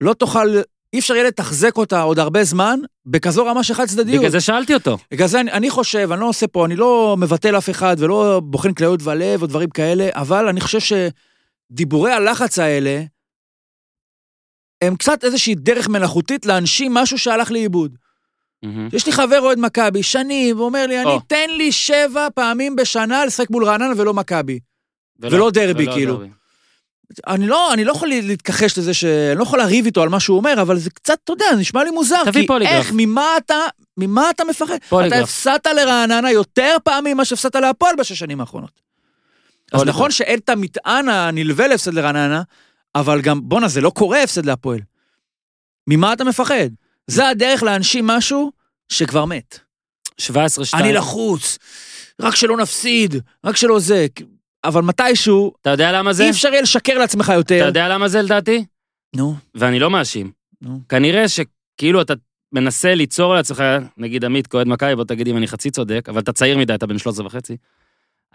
לא 0.01 0.13
תוכל, 0.13 0.47
אי 0.93 0.99
אפשר 0.99 1.13
יהיה 1.13 1.27
לתחזק 1.27 1.77
אותה 1.77 2.01
עוד 2.01 2.19
הרבה 2.19 2.43
זמן, 2.43 2.79
בכזו 3.05 3.45
רמה 3.45 3.63
של 3.63 3.73
חד 3.73 3.85
צדדיות. 3.85 4.19
בגלל 4.19 4.31
זה 4.31 4.41
שאלתי 4.41 4.73
אותו. 4.73 4.97
בגלל 5.11 5.27
זה 5.27 5.39
אני, 5.39 5.51
אני 5.51 5.69
חושב, 5.69 6.11
אני 6.11 6.21
לא 6.21 6.29
עושה 6.29 6.47
פה, 6.47 6.65
אני 6.65 6.75
לא 6.75 7.15
מבטל 7.19 7.57
אף 7.57 7.69
אחד 7.69 7.95
ולא 7.99 8.41
בוחן 8.43 8.73
כליות 8.73 8.99
ולב 9.03 9.41
או 9.41 9.47
דברים 9.47 9.69
כאלה, 9.69 10.09
אבל 10.11 10.47
אני 10.47 10.61
חושב 10.61 10.97
שדיבורי 11.71 12.11
הלחץ 12.11 12.59
האלה, 12.59 13.03
הם 14.81 14.95
קצת 14.95 15.23
איזושהי 15.23 15.55
דרך 15.55 15.89
מלאכותית 15.89 16.45
להנשים 16.45 16.93
משהו 16.93 17.17
שהלך 17.17 17.51
לאיבוד. 17.51 17.97
מהמם. 18.63 18.89
יש 18.93 19.05
לי 19.05 19.11
חבר 19.11 19.39
אוהד 19.39 19.59
מכבי, 19.59 20.03
שנים, 20.03 20.59
ואומר 20.59 20.87
לי, 20.87 21.01
אני, 21.01 21.09
או. 21.09 21.19
תן 21.19 21.49
לי 21.49 21.71
שבע 21.71 22.27
פעמים 22.35 22.75
בשנה 22.75 23.25
לשחק 23.25 23.49
מול 23.49 23.65
רעננה 23.65 23.93
ולא 23.97 24.13
מכבי. 24.13 24.59
ולא 25.19 25.51
דרבי, 25.51 25.83
ולא 25.83 25.93
כאילו. 25.93 26.13
דרבי. 26.13 26.29
אני 27.27 27.47
לא, 27.47 27.73
אני 27.73 27.85
לא 27.85 27.91
יכול 27.91 28.09
להתכחש 28.09 28.77
לזה 28.77 28.93
ש... 28.93 29.03
אני 29.03 29.37
לא 29.37 29.43
יכול 29.43 29.59
לריב 29.59 29.85
איתו 29.85 30.03
על 30.03 30.09
מה 30.09 30.19
שהוא 30.19 30.37
אומר, 30.37 30.61
אבל 30.61 30.77
זה 30.77 30.89
קצת, 30.89 31.17
אתה 31.23 31.33
יודע, 31.33 31.45
זה 31.51 31.61
נשמע 31.61 31.83
לי 31.83 31.91
מוזר. 31.91 32.21
תביא 32.25 32.41
כי 32.41 32.47
פוליגרף. 32.47 32.73
איך, 32.73 32.91
ממה 32.93 33.37
אתה, 33.37 33.55
ממה 33.97 34.29
אתה 34.29 34.43
מפחד? 34.43 34.73
אתה 34.73 34.85
פוליגרף. 34.89 35.23
הפסדת 35.23 35.67
לרעננה 35.67 36.31
יותר 36.31 36.75
פעמים 36.83 37.17
ממה 37.17 37.25
שהפסדת 37.25 37.55
להפועל 37.55 37.95
בשש 37.95 38.19
שנים 38.19 38.41
האחרונות. 38.41 38.71
אז 39.71 39.79
פוליגרף. 39.79 39.95
נכון 39.95 40.11
שאין 40.11 40.39
את 40.39 40.49
המטען 40.49 41.09
הנלווה 41.09 41.67
להפסד 41.67 41.93
לרעננה, 41.93 42.41
אבל 42.95 43.21
גם, 43.21 43.39
בואנה, 43.43 43.67
זה 43.67 43.81
לא 43.81 43.89
קורה 43.89 44.23
הפסד 44.23 44.45
להפועל. 44.45 44.79
ממה 45.87 46.13
אתה 46.13 46.23
מפחד? 46.23 46.69
זה 47.07 47.27
הדרך 47.27 47.63
להנשים 47.63 48.07
משהו 48.07 48.51
שכבר 48.89 49.25
מת. 49.25 49.59
17-2. 50.21 50.25
אני 50.73 50.93
לחוץ, 50.93 51.57
רק 52.21 52.35
שלא 52.35 52.57
נפסיד, 52.57 53.15
רק 53.43 53.57
שלא 53.57 53.79
זה. 53.79 54.07
אבל 54.63 54.81
מתישהו, 54.81 55.53
אתה 55.61 55.69
יודע 55.69 55.91
למה 55.91 56.13
זה? 56.13 56.23
אי 56.23 56.29
אפשר 56.29 56.49
יהיה 56.49 56.61
לשקר 56.61 56.97
לעצמך 56.97 57.25
אתה 57.25 57.33
יותר. 57.33 57.65
יודע 57.67 57.87
למה 57.87 58.07
זה 58.07 58.21
לדעתי? 58.21 58.65
נו, 59.15 59.35
ואני 59.55 59.79
לא 59.79 59.89
מאשים. 59.89 60.31
נו. 60.61 60.79
כנראה 60.89 61.25
שכאילו 61.27 62.01
אתה 62.01 62.13
מנסה 62.53 62.95
ליצור 62.95 63.35
לעצמך, 63.35 63.63
נגיד 63.97 64.25
עמית 64.25 64.47
כאוהד 64.47 64.67
מכבי, 64.67 64.95
בוא 64.95 65.03
תגיד 65.03 65.27
אם 65.27 65.37
אני 65.37 65.47
חצי 65.47 65.69
צודק, 65.71 66.09
אבל 66.09 66.19
אתה 66.21 66.33
צעיר 66.33 66.57
מדי, 66.57 66.73
אתה 66.73 66.87
בן 66.87 66.97
13 66.97 67.25
וחצי. 67.25 67.57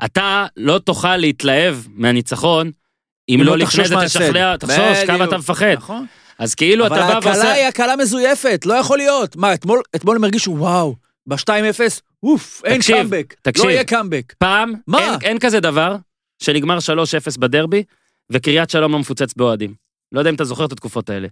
אתה 0.05 0.47
לא 0.57 0.79
תוכל 0.79 1.17
להתלהב 1.17 1.77
מהניצחון, 1.89 2.71
אם 3.29 3.41
לא 3.43 3.51
לא 3.53 3.57
לפני 3.57 3.89
זה. 3.89 3.95
תשכנע, 4.05 4.57
תחשוש 4.57 5.05
כמה. 5.07 5.25
אתה 5.25 5.39
מפחד. 5.39 5.75
נכון. 5.77 6.07
אז 6.39 6.55
כאילו 6.55 6.87
אתה 6.87 6.95
אבל 6.95 7.03
בא 7.03 7.15
ההקלה 7.15 7.33
ועושה... 7.33 7.53
היא 7.53 7.67
הקלה 7.67 7.97
מזויפת, 7.97 8.67
לא 8.67 8.75
יכול 8.75 8.99
להיות. 8.99 9.37
מה, 9.37 9.55
אתמול, 9.55 9.83
אתמול 9.97 10.17
הם 10.17 10.25
הרגישו, 10.25 10.51
וואו, 10.51 10.95
ב-2-0, 11.27 11.47
אוף, 12.23 12.63
אין 12.65 12.77
תקשיב, 12.79 12.97
קאמבק. 12.97 13.35
תקשיב. 13.43 13.65
לא 13.65 13.71
יהיה 13.71 13.85
קאמבק. 13.85 14.35
פעם, 14.39 14.73
מה? 14.87 14.99
אין, 14.99 15.15
אין 15.23 15.39
כזה 15.39 15.61
דבר 15.61 15.97
שנגמר 16.43 16.79
3-0 16.79 16.81
בדרבי, 17.39 17.83
וקריית 18.31 18.71
שלום 18.71 18.93
לא 18.93 18.99
מפוצץ 18.99 19.35
באוהדים. 19.37 19.75
לא 20.13 20.19
יודע 20.21 20.31
אם 20.31 20.35
אתה 20.35 20.45
זוכר 20.45 20.65
את 20.65 20.73
התקופות 20.73 21.11
האלה. 21.11 21.29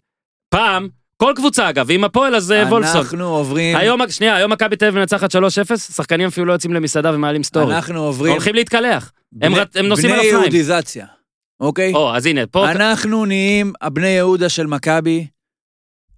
פעם, 0.48 0.88
כל 1.16 1.32
קבוצה 1.36 1.68
אגב, 1.68 1.84
ועם 1.88 2.04
הפועל 2.04 2.34
אז 2.34 2.52
אה, 2.52 2.62
וולפסון. 2.66 2.96
אנחנו 3.00 3.24
עוברים, 3.28 3.76
היום, 3.76 4.00
שנייה, 4.10 4.36
היום 4.36 4.52
מכבי 4.52 4.76
תל 4.76 4.84
אביב 4.84 4.98
מנצחת 5.00 5.34
3-0, 5.36 5.38
שחקנים 5.76 6.26
אפילו 6.26 6.46
לא 6.46 6.52
יוצאים 6.52 6.72
למסעדה 6.74 7.14
ומעלים 7.14 7.42
story. 7.42 7.74
אנחנו 7.74 8.00
עוברים, 8.04 8.32
הולכים 8.32 8.54
להתקלח. 8.54 9.12
הם 9.42 9.52
בני- 9.52 9.60
רצ- 9.62 9.76
הם 9.78 9.86
נוסעים 9.86 10.12
על 10.12 10.18
בני 10.18 10.26
אופניים. 10.26 10.42
יהודיזציה, 10.44 11.06
אוקיי? 11.60 11.92
או, 11.94 12.16
אז 12.16 12.26
הנה, 12.26 12.46
פה... 12.46 12.70
אנחנו 12.70 13.24
נהיים 13.24 13.72
הבני 13.80 14.08
יהודה 14.08 14.48
של 14.48 14.66
מכבי. 14.66 15.26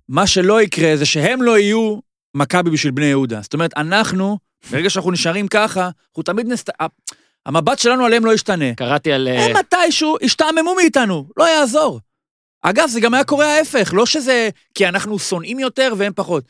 מה 0.08 0.26
שלא 0.26 0.62
יקרה 0.62 0.96
זה 0.96 1.04
שהם 1.06 1.42
לא 1.42 1.58
יהיו 1.58 1.98
מכבי 2.34 2.70
בשביל 2.70 2.92
בני 2.92 3.06
יהודה. 3.06 3.40
זאת 3.42 3.54
אומרת, 3.54 3.70
אנחנו, 3.76 4.38
ברגע 4.70 4.90
שאנחנו 4.90 5.10
נשארים 5.10 5.48
ככה, 5.48 5.90
אנחנו 6.10 6.22
תמיד 6.22 6.46
נסת... 6.46 6.68
המבט 7.46 7.78
שלנו 7.78 8.04
עליהם 8.04 8.24
לא 8.24 8.34
ישתנה. 8.34 8.74
קראתי 8.74 9.12
על... 9.12 9.28
אה, 9.28 9.44
הם 9.46 9.56
מתישהו 9.56 10.16
ישתעממו 10.22 10.74
מאיתנו, 10.74 11.26
לא 11.36 11.44
יעזור. 11.48 12.00
אגב, 12.62 12.88
זה 12.88 13.00
גם 13.00 13.14
היה 13.14 13.24
קורה 13.24 13.46
ההפך, 13.46 13.90
לא 13.94 14.06
שזה 14.06 14.48
כי 14.74 14.88
אנחנו 14.88 15.18
שונאים 15.18 15.58
יותר 15.58 15.92
והם 15.96 16.12
פחות. 16.16 16.44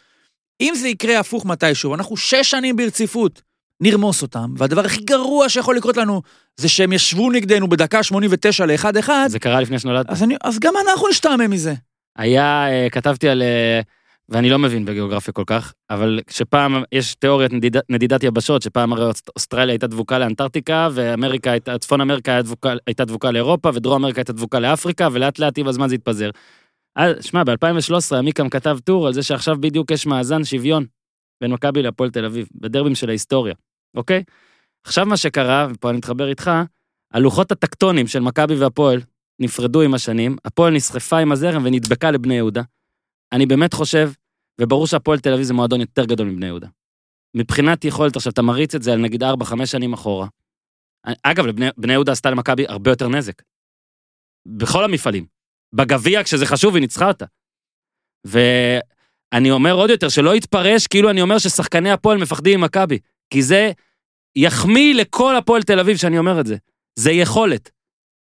אם 0.61 0.75
זה 0.77 0.89
יקרה 0.89 1.19
הפוך 1.21 1.47
מתישהו, 1.47 1.95
אנחנו 1.95 2.17
שש 2.17 2.51
שנים 2.51 2.77
ברציפות 2.77 3.43
נרמוס 3.81 4.23
אותם, 4.23 4.55
והדבר 4.59 4.85
הכי 4.85 5.01
גרוע 5.01 5.49
שיכול 5.49 5.77
לקרות 5.77 5.97
לנו 5.97 6.23
זה 6.57 6.69
שהם 6.69 6.93
ישבו 6.93 7.31
נגדנו 7.31 7.69
בדקה 7.69 8.03
89 8.03 8.67
ל-1-1, 8.67 9.09
זה 9.29 9.39
קרה 9.39 9.61
לפני 9.61 9.79
שנולדת. 9.79 10.11
אז, 10.11 10.23
אני- 10.23 10.37
אז 10.45 10.59
גם 10.59 10.75
אנחנו 10.89 11.09
נשתעמם 11.09 11.51
מזה. 11.51 11.75
היה, 12.19 12.67
אה, 12.71 12.89
כתבתי 12.91 13.29
על, 13.29 13.43
אה, 13.43 13.81
ואני 14.33 14.51
לא 14.51 14.59
מבין 14.59 14.85
בגיאוגרפיה 14.85 15.33
כל 15.33 15.43
כך, 15.47 15.73
אבל 15.91 16.21
שפעם 16.31 16.83
יש 16.93 17.15
תיאוריית 17.15 17.53
נדיד, 17.53 17.77
נדידת 17.89 18.23
יבשות, 18.23 18.63
שפעם 18.63 18.93
הרי 18.93 19.05
אוסט- 19.05 19.31
אוסטרליה 19.37 19.73
הייתה 19.73 19.87
דבוקה 19.87 20.19
לאנטארקטיקה, 20.19 20.89
ואמריקה 20.93 21.51
הייתה, 21.51 21.79
צפון 21.79 22.01
אמריקה 22.01 22.33
הייתה 22.33 22.47
דבוקה, 22.47 22.73
הייתה 22.87 23.05
דבוקה 23.05 23.31
לאירופה, 23.31 23.71
ודרום 23.75 24.03
אמריקה 24.03 24.21
הייתה 24.21 24.33
דבוקה 24.33 24.61
לאפריקה, 24.61 25.09
ולאט 25.13 25.39
לאט 25.39 25.59
עם 25.59 25.69
הזמן 25.69 25.89
זה 25.89 25.95
התפזר. 25.95 26.31
אז, 26.97 27.25
שמע, 27.25 27.45
ב-2013 27.45 28.17
עמיקם 28.19 28.49
כתב 28.49 28.79
טור 28.85 29.07
על 29.07 29.13
זה 29.13 29.23
שעכשיו 29.23 29.57
בדיוק 29.61 29.91
יש 29.91 30.07
מאזן 30.07 30.45
שוויון 30.45 30.85
בין 31.41 31.53
מכבי 31.53 31.83
להפועל 31.83 32.11
תל 32.11 32.25
אביב, 32.25 32.49
בדרבים 32.55 32.95
של 32.95 33.09
ההיסטוריה, 33.09 33.55
אוקיי? 33.97 34.23
עכשיו 34.87 35.07
מה 35.07 35.17
שקרה, 35.17 35.67
ופה 35.71 35.91
אני 35.91 35.99
מתחבר 35.99 36.29
איתך, 36.29 36.51
הלוחות 37.13 37.53
הטקטונים 37.53 38.07
של 38.07 38.21
מכבי 38.21 38.55
והפועל 38.55 39.01
נפרדו 39.41 39.83
עם 39.83 39.95
השנים, 39.95 40.37
הפועל 40.45 40.75
נסחפה 40.75 41.19
עם 41.19 41.33
הזרם 41.33 41.63
ונדבקה 41.65 42.11
לבני 42.11 42.35
יהודה. 42.35 42.63
אני 43.33 43.47
באמת 43.47 43.75
חושב, 43.75 44.11
וברור 44.61 44.87
שהפועל 44.87 45.19
תל 45.19 45.33
אביב 45.33 45.45
זה 45.45 45.55
מועדון 45.55 45.81
יותר 45.81 46.05
גדול 46.05 46.29
מבני 46.29 46.47
יהודה. 46.47 46.69
מבחינת 47.37 47.85
יכולת, 47.85 48.17
עכשיו 48.17 48.33
אתה 48.33 48.43
מריץ 48.43 48.75
את 48.75 48.83
זה 48.83 48.93
על 48.93 48.99
נגיד 48.99 49.23
4-5 49.23 49.27
שנים 49.67 49.93
אחורה. 49.93 50.27
אגב, 51.23 51.45
בני 51.77 51.93
יהודה 51.93 52.13
עשתה 52.13 52.31
למכבי 52.31 52.67
הרבה 52.69 52.91
יותר 52.91 53.09
נזק. 53.09 53.43
בכל 54.47 54.85
המפעלים. 54.85 55.27
בגביע, 55.73 56.25
כשזה 56.25 56.47
חשוב, 56.47 56.75
היא 56.75 56.81
ניצחה 56.81 57.09
אותה. 57.09 57.25
ואני 58.25 59.51
אומר 59.51 59.73
עוד 59.73 59.91
יותר, 59.91 60.09
שלא 60.09 60.37
יתפרש 60.37 60.87
כאילו 60.87 61.11
אני 61.11 61.23
אומר 61.23 61.39
ששחקני 61.39 61.91
הפועל 61.91 62.19
מפחדים 62.19 62.61
ממכבי. 62.61 62.99
כי 63.31 63.43
זה 63.43 63.73
יחמיא 64.37 64.95
לכל 64.95 65.37
הפועל 65.37 65.63
תל 65.63 65.81
אביב 65.81 65.97
שאני 65.97 66.19
אומר 66.19 66.41
את 66.41 66.47
זה. 66.47 66.57
זה 66.99 67.11
יכולת. 67.11 67.71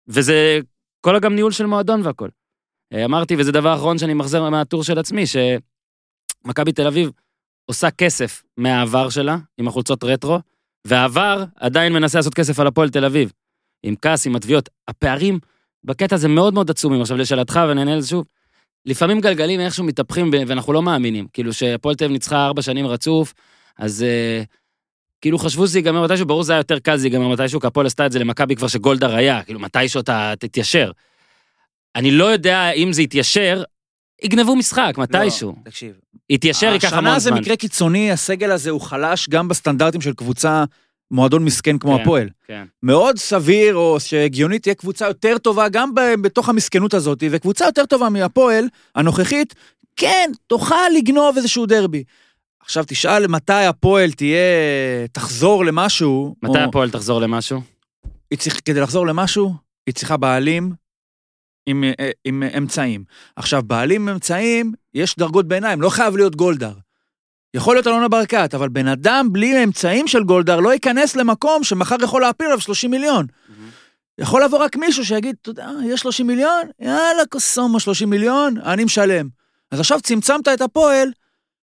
וזה 0.07 0.59
כל 1.01 1.19
גם 1.19 1.35
ניהול 1.35 1.51
של 1.51 1.65
מועדון 1.65 2.01
והכל. 2.01 2.29
אה, 2.93 3.05
אמרתי, 3.05 3.35
וזה 3.39 3.51
דבר 3.51 3.75
אחרון 3.75 3.97
שאני 3.97 4.13
מחזר 4.13 4.49
מהטור 4.49 4.83
של 4.83 4.99
עצמי, 4.99 5.23
שמכבי 6.43 6.71
תל 6.71 6.87
אביב 6.87 7.11
עושה 7.65 7.91
כסף 7.91 8.43
מהעבר 8.57 9.09
שלה, 9.09 9.37
עם 9.57 9.67
החולצות 9.67 10.03
רטרו, 10.03 10.39
והעבר 10.87 11.43
עדיין 11.55 11.93
מנסה 11.93 12.17
לעשות 12.17 12.33
כסף 12.33 12.59
על 12.59 12.67
הפועל 12.67 12.89
תל 12.89 13.05
אביב. 13.05 13.31
עם 13.83 13.95
כעס, 14.01 14.27
עם 14.27 14.35
התביעות. 14.35 14.69
הפערים 14.87 15.39
בקטע 15.83 16.15
הזה 16.15 16.27
מאוד 16.27 16.53
מאוד 16.53 16.69
עצומים. 16.69 17.01
עכשיו 17.01 17.17
לשאלתך, 17.17 17.59
ונענה 17.69 17.95
לזה 17.95 18.07
שוב, 18.07 18.25
לפעמים 18.85 19.21
גלגלים 19.21 19.59
איכשהו 19.59 19.83
מתהפכים 19.83 20.31
ואנחנו 20.47 20.73
לא 20.73 20.81
מאמינים. 20.81 21.27
כאילו 21.33 21.53
שהפועל 21.53 21.95
תל 21.95 22.03
אביב 22.03 22.13
ניצחה 22.13 22.45
ארבע 22.45 22.61
שנים 22.61 22.87
רצוף, 22.87 23.33
אז 23.77 24.03
אה, 24.03 24.43
כאילו 25.21 25.37
חשבו 25.37 25.67
שזה 25.67 25.79
ייגמר 25.79 26.03
מתישהו, 26.03 26.25
ברור 26.25 26.43
זה 26.43 26.53
היה 26.53 26.59
יותר 26.59 26.79
קל 26.79 26.97
זה 26.97 27.07
ייגמר 27.07 27.27
מתישהו, 27.27 27.59
כי 27.59 27.67
הפועל 27.67 27.85
עשתה 27.85 28.05
את 28.05 28.11
זה 28.11 28.19
למכבי 28.19 28.55
כבר 28.55 28.67
שגולדהר 28.67 29.15
היה, 29.15 29.43
כאילו 29.43 29.59
מתישהו 29.59 29.99
אתה 29.99 30.33
תתיישר. 30.39 30.91
אני 31.95 32.11
לא 32.11 32.25
יודע 32.25 32.71
אם 32.71 32.93
זה 32.93 33.01
יתיישר, 33.01 33.63
יגנבו 34.23 34.55
משחק, 34.55 34.93
מתישהו. 34.97 35.49
לא, 35.49 35.69
תקשיב. 35.69 35.99
יתיישר 36.31 36.67
ייקח 36.73 36.93
המון 36.93 37.05
השנה 37.07 37.19
זה 37.19 37.29
זמן. 37.29 37.39
מקרה 37.39 37.55
קיצוני, 37.55 38.11
הסגל 38.11 38.51
הזה 38.51 38.69
הוא 38.69 38.81
חלש 38.81 39.29
גם 39.29 39.47
בסטנדרטים 39.47 40.01
של 40.01 40.13
קבוצה, 40.13 40.63
מועדון 41.11 41.45
מסכן 41.45 41.77
כמו 41.77 41.95
כן. 41.95 42.01
הפועל. 42.01 42.29
כן. 42.47 42.63
מאוד 42.83 43.17
סביר, 43.17 43.75
או 43.75 43.99
שהגיונית 43.99 44.61
תהיה 44.63 44.75
קבוצה 44.75 45.07
יותר 45.07 45.37
טובה 45.37 45.69
גם 45.69 45.95
ב- 45.95 46.15
בתוך 46.21 46.49
המסכנות 46.49 46.93
הזאת, 46.93 47.23
וקבוצה 47.31 47.65
יותר 47.65 47.85
טובה 47.85 48.09
מהפועל 48.09 48.65
הנוכחית, 48.95 49.55
כן, 49.95 50.31
תוכל 50.47 50.75
לגנוב 50.97 51.37
איזשהו 51.37 51.65
דרבי. 51.65 52.03
עכשיו 52.63 52.83
תשאל 52.87 53.27
מתי 53.27 53.53
הפועל 53.53 54.11
תהיה, 54.11 54.37
תחזור 55.11 55.65
למשהו. 55.65 56.35
מתי 56.43 56.59
או- 56.59 56.63
הפועל 56.69 56.89
תחזור 56.89 57.21
למשהו? 57.21 57.61
היא 58.31 58.39
צריכה, 58.39 58.59
כדי 58.65 58.79
לחזור 58.79 59.07
למשהו, 59.07 59.53
היא 59.87 59.95
צריכה 59.95 60.17
בעלים 60.17 60.71
עם, 61.65 61.83
אה, 61.83 62.09
עם 62.25 62.43
אמצעים. 62.57 63.03
עכשיו, 63.35 63.63
בעלים 63.63 64.09
אמצעים, 64.09 64.73
יש 64.93 65.15
דרגות 65.15 65.47
ביניים, 65.47 65.81
לא 65.81 65.89
חייב 65.89 66.17
להיות 66.17 66.35
גולדהר. 66.35 66.73
יכול 67.53 67.75
להיות 67.75 67.87
אלונה 67.87 68.07
ברקת, 68.07 68.53
אבל 68.53 68.69
בן 68.69 68.87
אדם 68.87 69.27
בלי 69.31 69.63
אמצעים 69.63 70.07
של 70.07 70.23
גולדהר 70.23 70.59
לא 70.59 70.73
ייכנס 70.73 71.15
למקום 71.15 71.63
שמחר 71.63 71.95
יכול 72.03 72.21
להפיל 72.21 72.45
עליו 72.45 72.59
30 72.61 72.91
מיליון. 72.91 73.25
יכול 74.17 74.43
לבוא 74.43 74.57
רק 74.57 74.75
מישהו 74.75 75.05
שיגיד, 75.05 75.35
אתה 75.41 75.49
יודע, 75.49 75.69
יש 75.85 75.99
30 75.99 76.27
מיליון? 76.27 76.69
יאללה, 76.79 77.25
קוסומו 77.29 77.79
30 77.79 78.09
מיליון, 78.09 78.57
אני 78.57 78.83
משלם. 78.83 79.27
אז 79.71 79.79
עכשיו 79.79 80.01
צמצמת 80.01 80.47
את 80.47 80.61
הפועל 80.61 81.11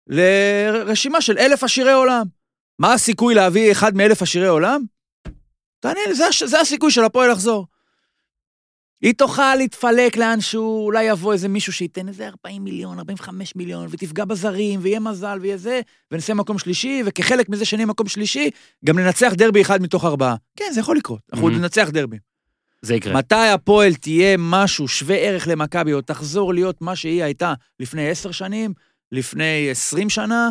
לרשימה 0.06 1.20
של 1.20 1.38
אלף 1.38 1.64
עשירי 1.64 1.92
עולם. 1.92 2.26
מה 2.78 2.92
הסיכוי 2.92 3.34
להביא 3.34 3.72
אחד 3.72 3.96
מאלף 3.96 4.22
עשירי 4.22 4.46
עולם? 4.46 4.82
תענה 5.80 6.00
לי, 6.08 6.14
זה, 6.14 6.24
זה 6.44 6.60
הסיכוי 6.60 6.90
של 6.90 7.04
הפועל 7.04 7.30
לחזור. 7.30 7.66
היא 9.04 9.14
תוכל 9.14 9.54
להתפלק 9.54 10.16
לאנשהו, 10.16 10.84
אולי 10.84 11.04
יבוא 11.04 11.32
איזה 11.32 11.48
מישהו 11.48 11.72
שייתן 11.72 12.08
איזה 12.08 12.28
40 12.28 12.64
מיליון, 12.64 12.98
45 12.98 13.56
מיליון, 13.56 13.86
ותפגע 13.90 14.24
בזרים, 14.24 14.80
ויהיה 14.82 15.00
מזל, 15.00 15.38
ויהיה 15.42 15.56
זה, 15.56 15.80
ונסיים 16.10 16.38
מקום 16.38 16.58
שלישי, 16.58 17.02
וכחלק 17.06 17.48
מזה 17.48 17.64
שנהיה 17.64 17.86
מקום 17.86 18.08
שלישי, 18.08 18.50
גם 18.84 18.98
ננצח 18.98 19.32
דרבי 19.36 19.62
אחד 19.62 19.82
מתוך 19.82 20.04
ארבעה. 20.04 20.36
כן, 20.56 20.64
זה 20.74 20.80
יכול 20.80 20.96
לקרות, 20.96 21.20
אנחנו 21.32 21.48
Mhm. 21.48 21.52
ננצח 21.52 21.88
דרבי. 21.92 22.16
זה 22.82 22.94
יקרה. 22.94 23.14
מתי 23.14 23.34
הפועל 23.54 23.94
תהיה 23.94 24.36
משהו 24.38 24.88
שווה 24.88 25.16
ערך 25.16 25.48
למכבי, 25.48 25.92
או 25.92 26.00
תחזור 26.00 26.54
להיות 26.54 26.82
מה 26.82 26.96
שהיא 26.96 27.22
הייתה 27.24 27.54
לפני 27.80 28.08
עשר 28.10 28.30
שנים, 28.32 28.74
לפני 29.12 29.68
עשרים 29.70 30.10
שנה, 30.10 30.50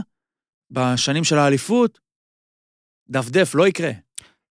בשנים 0.72 1.24
של 1.24 1.38
האליפות? 1.38 2.00
דפדף, 3.10 3.56
לא 3.56 3.68
יקרה. 3.68 3.90
לא 3.90 3.94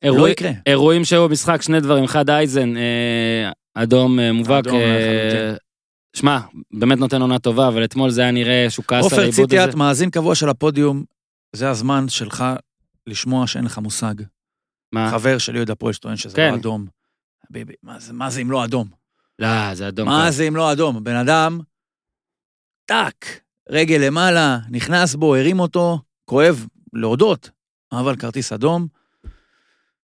אירוע- 0.03 0.31
יקרה. 0.31 0.51
אירועים 0.67 1.05
שהיו 1.05 1.29
במשחק, 1.29 1.63
שני 1.63 1.81
דברים. 1.81 2.05
אחד, 2.05 2.31
אייזן, 2.31 2.77
אה, 2.77 3.51
אדום 3.75 4.21
אה, 4.21 4.33
מובהק. 4.33 4.67
אדום, 4.67 4.77
אה. 4.81 5.55
שמע, 6.17 6.39
באמת 6.73 6.99
נותן 6.99 7.21
עונה 7.23 7.39
טובה, 7.39 7.69
אבל 7.69 7.85
אתמול 7.85 8.11
זה 8.11 8.21
היה 8.23 8.31
נראה 8.31 8.67
שהוא 8.71 8.85
כעס 8.89 8.99
על 8.99 9.05
עופר 9.05 9.21
העיבוד 9.21 9.35
ציטיאט, 9.45 9.69
הזה. 9.69 9.79
מאזין 9.79 10.11
קבוע 10.11 10.35
של 10.35 10.49
הפודיום, 10.49 11.05
זה 11.53 11.71
הזמן 11.71 12.09
שלך 12.09 12.45
לשמוע 13.07 13.47
שאין 13.47 13.65
לך 13.65 13.79
מושג. 13.79 14.15
מה? 14.93 15.11
חבר 15.11 15.39
שלי 15.39 15.59
אוהד 15.59 15.71
הפועל 15.71 15.93
שטוען 15.93 16.17
שזה 16.17 16.37
כן. 16.37 16.51
לא 16.53 16.57
אדום. 16.59 16.87
ביבי, 17.51 17.73
מה 17.83 17.99
זה- 18.01 18.13
מה 18.13 18.31
זה 18.31 18.41
אם 18.41 18.51
לא 18.51 18.65
אדום? 18.65 18.89
לא, 19.39 19.75
זה 19.75 19.89
אדום. 19.89 20.09
מה 20.09 20.23
קר. 20.25 20.31
זה 20.31 20.49
אם 20.49 20.57
לא 20.57 20.73
אדום? 20.73 21.05
בן 21.05 21.17
אדם, 21.17 21.61
טאק, 22.87 23.41
רגל 23.69 23.97
למעלה, 24.07 24.59
נכנס 24.71 25.15
בו, 25.15 25.35
הרים 25.37 25.61
אותו, 25.61 25.99
כואב 26.25 26.67
להודות, 26.93 27.51
אבל 27.93 28.17
כרטיס 28.17 28.53
אדום. 28.53 28.87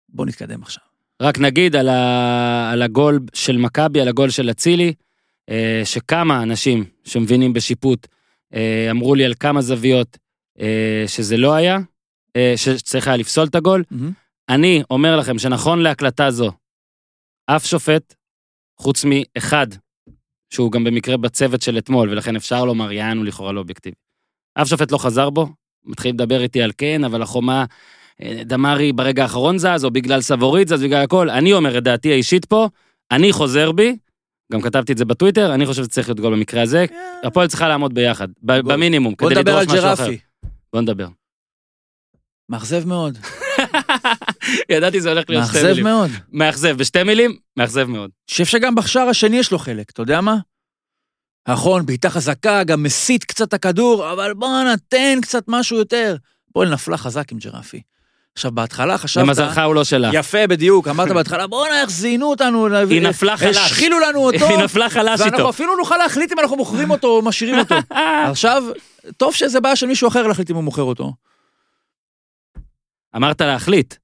בוא 0.09 0.25
נתקדם 0.25 0.61
עכשיו. 0.63 0.83
רק 1.21 1.39
נגיד 1.39 1.75
על, 1.75 1.89
ה... 1.89 2.71
על 2.71 2.82
הגול 2.82 3.19
של 3.34 3.58
מכבי, 3.58 4.01
על 4.01 4.08
הגול 4.08 4.30
של 4.30 4.49
אצילי, 4.51 4.93
אה, 5.49 5.82
שכמה 5.86 6.43
אנשים 6.43 6.84
שמבינים 7.04 7.54
בשיפוט 7.54 8.08
אה, 8.54 8.88
אמרו 8.91 9.15
לי 9.15 9.25
על 9.25 9.34
כמה 9.39 9.62
זוויות 9.62 10.17
אה, 10.60 11.04
שזה 11.08 11.38
לא 11.38 11.54
היה, 11.54 11.78
שצריך 12.56 13.08
היה 13.08 13.17
לפסול 13.17 13.47
את 13.47 13.56
הגול. 13.56 13.84
אני 14.49 14.84
אומר 14.91 15.17
לכם 15.17 15.39
שנכון 15.39 15.82
להקלטה 15.82 16.32
זו, 16.32 16.51
אף 17.45 17.65
שופט, 17.65 18.13
חוץ 18.78 19.06
מאחד, 19.06 19.67
שהוא 20.49 20.71
גם 20.71 20.84
במקרה 20.84 21.17
בצוות 21.17 21.62
של 21.62 21.78
אתמול, 21.78 22.10
ולכן 22.10 22.36
אפשר 22.36 22.65
לומר, 22.65 22.91
יענו 22.91 23.23
לכאורה 23.23 23.51
לא 23.51 23.60
אובייקטיבי. 23.60 23.95
אף 24.62 24.67
שופט 24.67 24.91
לא 24.91 24.97
חזר 24.97 25.30
בו, 25.30 25.47
מתחיל 25.86 26.12
לדבר 26.12 26.41
איתי 26.41 26.62
על 26.62 26.71
כן, 26.78 27.04
אבל 27.04 27.21
החומה, 27.21 27.65
דמרי 28.21 28.93
ברגע 28.93 29.23
האחרון 29.23 29.58
זז, 29.58 29.86
או 29.86 29.91
בגלל 29.91 30.21
סבורית 30.21 30.67
זז, 30.67 30.84
בגלל 30.84 31.04
הכל. 31.04 31.30
אני 31.30 31.54
אומר 31.54 31.78
את 31.78 31.84
דעתי 31.84 32.12
האישית 32.12 32.45
פה, 32.45 32.69
אני 33.12 33.32
חוזר 33.32 33.71
בי, 33.71 33.97
גם 34.51 34.62
כתבתי 34.62 34.93
את 34.93 34.97
זה 34.97 35.06
בטוויטר, 35.06 35.54
אני 35.54 35.65
חושב 35.65 35.84
שצריך 35.84 36.08
להיות 36.10 36.19
גול 36.19 36.34
במקרה 36.34 36.62
הזה. 36.62 36.86
הפועל 37.23 37.47
צריכה 37.47 37.67
לעמוד 37.67 37.93
ביחד. 37.93 38.28
במינימום, 38.41 39.13
בוא 39.20 39.30
כדי 39.30 39.39
נדבר 39.39 39.57
על 39.57 39.63
לדרוש 39.63 39.78
משהו 39.78 39.93
אחר. 39.93 40.05
ג'רפי. 40.05 40.18
בוא 40.74 40.82
נדבר. 40.82 41.07
מאכזב 42.49 42.88
מאוד. 42.88 43.18
ידעתי 44.70 45.01
זה 45.01 45.09
הולך 45.09 45.30
להיות 45.30 45.45
שתי 45.45 45.53
מאכזב 45.53 45.70
מילים. 45.70 45.84
מאוד. 45.84 46.09
מאכזב, 46.32 46.78
בשתי 46.78 47.03
מילים, 47.03 47.38
מאכזב 47.57 47.88
מאוד. 47.88 48.09
אני 48.09 48.32
חושב 48.32 48.45
שגם 48.45 48.76
בשער 48.76 49.07
השני 49.07 49.38
יש 49.38 49.51
לו 49.51 49.59
חלק, 49.59 49.89
אתה 49.89 50.01
יודע 50.01 50.22
מה? 50.22 50.38
נכון, 51.47 51.86
בעיטה 51.86 52.09
חזקה, 52.09 52.63
גם 52.63 52.84
מסיט 52.84 53.24
קצת 53.24 53.53
הכדור, 53.53 54.11
אבל 54.13 54.34
בוא 54.34 54.63
נתן 54.74 55.22
קצת 55.22 55.43
משהו 55.47 55.78
יותר. 55.78 56.16
הפועל 56.49 56.74
נפלה 56.74 56.97
חזק 56.97 57.32
עם 57.32 57.38
ג'רפי. 57.38 57.82
עכשיו, 58.36 58.51
בהתחלה 58.51 58.97
חשבת... 58.97 59.23
למזלך 59.23 59.57
הוא 59.57 59.75
לא 59.75 59.83
שלה. 59.83 60.09
יפה, 60.13 60.47
בדיוק, 60.47 60.88
אמרת 60.88 61.11
בהתחלה, 61.11 61.47
בואנה, 61.47 61.81
איך 61.81 61.89
זיינו 61.89 62.29
אותנו. 62.29 62.67
היא 62.89 63.01
נפלה 63.01 63.38
חלש. 63.38 63.57
השחילו 63.57 63.99
לנו 63.99 64.19
אותו. 64.19 64.45
היא 64.45 64.57
נפלה 64.57 64.89
חלש 64.89 65.19
ואנחנו 65.21 65.38
איתו. 65.38 65.49
אפילו 65.49 65.77
נוכל 65.77 65.97
להחליט 65.97 66.31
אם 66.31 66.39
אנחנו 66.39 66.57
מוכרים 66.57 66.91
אותו 66.91 67.07
או 67.07 67.21
משאירים 67.21 67.59
אותו. 67.59 67.75
עכשיו, 68.31 68.63
טוב 69.17 69.33
שזה 69.33 69.61
בעיה 69.61 69.75
של 69.75 69.88
מישהו 69.88 70.07
אחר 70.07 70.27
להחליט 70.27 70.49
אם 70.51 70.55
הוא 70.55 70.63
מוכר 70.63 70.81
אותו. 70.81 71.13
אמרת 73.15 73.41
להחליט. 73.41 73.95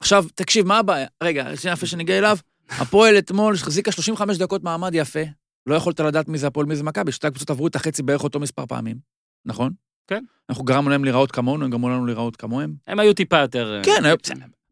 עכשיו, 0.00 0.24
תקשיב, 0.34 0.66
מה 0.66 0.78
הבעיה? 0.78 1.06
רגע, 1.22 1.56
שנייה 1.56 1.74
לפני 1.74 1.88
שנגיע 1.88 2.18
אליו. 2.18 2.38
הפועל 2.70 3.18
אתמול 3.18 3.54
החזיקה 3.54 3.92
35 3.92 4.38
דקות 4.38 4.62
מעמד 4.62 4.94
יפה, 4.94 5.20
לא 5.66 5.74
יכולת 5.74 6.00
לדעת 6.00 6.28
מי 6.28 6.38
זה 6.38 6.46
הפועל, 6.46 6.66
מי 6.66 6.76
זה 6.76 6.84
מכבי, 6.84 7.12
שתי 7.12 7.26
הקבוצות 7.26 7.50
עברו 7.50 7.66
את 7.66 7.76
החצי 7.76 8.02
בערך 8.02 8.24
אותו 8.24 8.40
מספר 8.40 8.66
פעמים, 8.66 8.96
נכון? 9.46 9.72
כן. 10.08 10.24
אנחנו 10.50 10.64
גרמנו 10.64 10.90
להם 10.90 11.04
להיראות 11.04 11.32
כמונו, 11.32 11.64
הם 11.64 11.70
גרמו 11.70 11.88
לנו 11.88 12.06
להיראות 12.06 12.36
כמוהם. 12.36 12.74
הם 12.86 12.98
היו 13.00 13.14
טיפה 13.14 13.38
יותר... 13.38 13.76
אה, 13.78 13.84
כן, 13.84 14.04
היה- 14.04 14.14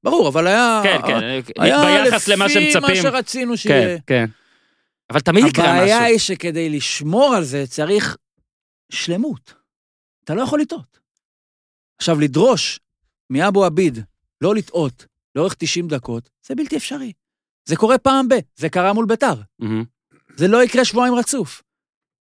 ברור, 0.02 0.28
אבל 0.28 0.46
היה... 0.46 0.80
כן, 0.82 0.98
כן, 1.06 1.20
היה 1.62 2.04
ביחס 2.04 2.28
למה 2.28 2.46
לפי 2.46 2.54
מה 2.54 2.70
שמצפים. 2.72 3.02
שרצינו 3.02 3.50
כן, 3.52 3.56
שיהיה. 3.56 3.98
כן. 4.06 4.24
אבל 5.10 5.20
תמיד 5.20 5.44
יקרה 5.46 5.64
משהו. 5.64 5.76
הבעיה 5.76 6.02
היא 6.04 6.18
שכדי 6.18 6.68
לשמור 6.70 7.34
על 7.34 7.44
זה 7.44 7.64
צריך 7.66 8.16
שלמות. 8.90 9.54
אתה 10.24 10.34
לא 10.34 10.42
יכול 10.42 10.60
לטעות. 10.60 10.98
עכשיו, 11.98 12.20
לדרוש 12.20 12.80
מאבו 13.30 13.64
עביד 13.64 13.98
לא 14.40 14.54
לטעות 14.54 15.06
לאורך 15.34 15.54
90 15.58 15.88
דקות, 15.88 16.30
זה 16.46 16.54
בלתי 16.54 16.76
אפשרי. 16.76 17.12
זה 17.64 17.76
קורה 17.76 17.98
פעם 17.98 18.28
ב... 18.28 18.34
זה 18.56 18.68
קרה 18.68 18.92
מול 18.92 19.06
ביתר. 19.06 19.34
מהמם. 19.58 19.84
זה 20.36 20.48
לא 20.48 20.64
יקרה 20.64 20.84
שבועיים 20.84 21.14
רצוף. 21.14 21.62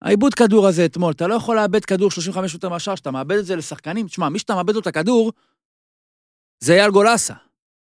העיבוד 0.04 0.34
כדור 0.34 0.68
הזה 0.68 0.86
אתמול, 0.86 1.12
אתה 1.12 1.28
לא 1.28 1.34
יכול 1.34 1.56
לאבד 1.56 1.86
כדור 1.86 2.12
35 2.12 2.56
מטר 2.56 2.70
מהשאר, 2.70 2.96
שאתה 2.96 3.12
מאבד 3.12 3.38
את 3.38 3.46
זה 3.46 3.56
לשחקנים. 3.56 4.08
תשמע, 4.08 4.30
מי 4.30 4.40
שאתה 4.40 4.56
מאבד 4.56 4.74
לו 4.74 4.80
את 4.80 4.88
הכדור, 4.88 5.32
זה 6.64 6.74
אייל 6.74 6.92
גולסה. 6.92 7.34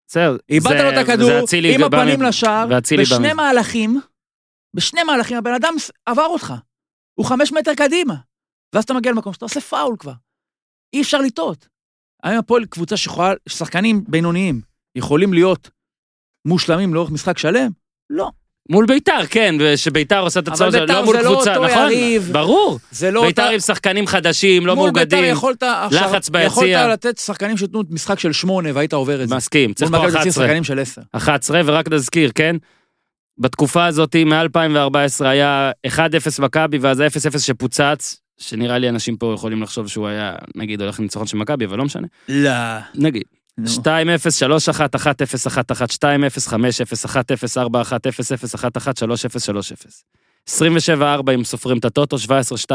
בסדר. 0.07 0.37
איבדת 0.49 0.79
לו 0.79 0.89
את 0.89 1.07
הכדור, 1.07 1.29
עם 1.63 1.83
הפנים 1.83 2.21
לשער, 2.21 2.67
בשני. 2.99 3.33
מהלכים, 3.33 4.01
בשני 4.73 5.03
מהלכים 5.03 5.37
הבן 5.37 5.53
אדם 5.53 5.73
עבר 6.05 6.25
אותך. 6.25 6.53
הוא 7.13 7.25
חמש 7.25 7.51
מטר 7.51 7.75
קדימה. 7.75 8.15
ואז 8.75 8.83
אתה 8.83 8.93
מגיע 8.93 9.11
למקום 9.11 9.33
שאתה 9.33 9.45
עושה 9.45 9.61
פאול 9.61 9.95
כבר. 9.99 10.13
אי 10.93 11.01
אפשר 11.01 11.21
לטעות. 11.21 11.67
האם 12.23 12.37
הפועל 12.39 12.65
קבוצה 12.65 12.97
שיכולה, 12.97 13.33
שחקנים 13.49 14.03
בינוניים 14.07 14.61
יכולים 14.95 15.33
להיות 15.33 15.69
מושלמים 16.47 16.93
לאורך 16.93 17.11
משחק 17.11 17.37
שלם? 17.37 17.71
לא. 18.09 18.29
מול 18.69 18.85
ביתר, 18.85 19.25
כן, 19.29 19.55
שביתר 19.75 20.19
עושה 20.19 20.39
את 20.39 20.47
הצורך, 20.47 20.75
ביתר 20.75 20.99
לא 20.99 21.05
מול 21.05 21.17
לא 21.17 21.21
קבוצה, 21.23 21.55
אותו 21.55 21.67
נכון? 21.67 21.91
יריב. 21.91 22.29
ברור. 22.31 22.79
זה 22.91 23.11
לא 23.11 23.21
ביתר 23.21 23.43
אותה... 23.43 23.53
עם 23.53 23.59
שחקנים 23.59 24.07
חדשים, 24.07 24.65
לא 24.65 24.75
מאוגדים. 24.75 25.23
יכולת. 25.23 25.63
לחץ 25.91 26.29
ביציע. 26.29 26.45
יכולת 26.45 26.89
לתת 26.93 27.17
שחקנים 27.17 27.57
שייתנו 27.57 27.83
משחק 27.89 28.19
של 28.19 28.33
שמונה 28.33 28.69
והיית 28.73 28.93
עובר 28.93 29.23
את 29.23 29.29
זה. 29.29 29.35
מסכים, 29.35 29.73
צריך 29.73 29.91
פה 29.91 29.97
מכבי 29.97 30.07
תוציא 30.11 30.19
11. 30.19 30.43
שחקנים 30.45 30.63
של 30.63 30.79
עשר. 30.79 31.01
11, 31.11 31.61
ורק 31.65 31.91
נזכיר, 31.91 32.31
כן? 32.35 32.55
בתקופה 33.37 33.85
הזאת, 33.85 34.15
מ-2014 34.15 35.25
היה 35.25 35.71
1-0 35.87 35.99
מכבי, 36.39 36.77
ואז 36.77 36.99
ה-0-0 36.99 37.39
שפוצץ, 37.39 38.21
שנראה 38.37 38.77
לי 38.77 38.89
אנשים 38.89 39.17
פה 39.17 39.33
יכולים 39.35 39.63
לחשוב 39.63 39.87
שהוא 39.87 40.07
היה, 40.07 40.33
נגיד, 40.55 40.81
הולך 40.81 40.99
לניצחון 40.99 41.27
של 41.27 41.37
מכבי, 41.37 41.65
אבל 41.65 41.77
לא 41.77 41.85
משנה. 41.85 42.07
לא. 42.29 42.51
נגיד. 42.95 43.23
נו. 43.57 43.67
2-0, 43.67 43.79
3-1, 43.83 44.95
1-0, 44.95 45.47
1-1, 45.47 45.87
2-0, 45.87 46.47
5-0, 46.47 47.05
1-0, 47.05 47.57
4-1, 47.57 47.93
0-0, 48.09 48.55
1-1, 48.55 48.93
3-0, 48.93 49.49
3-0. 50.49 50.49
27-4 50.49 51.31
אם 51.35 51.43
סופרים 51.43 51.77
את 51.77 51.85
הטוטו, 51.85 52.17
17-2 52.69 52.71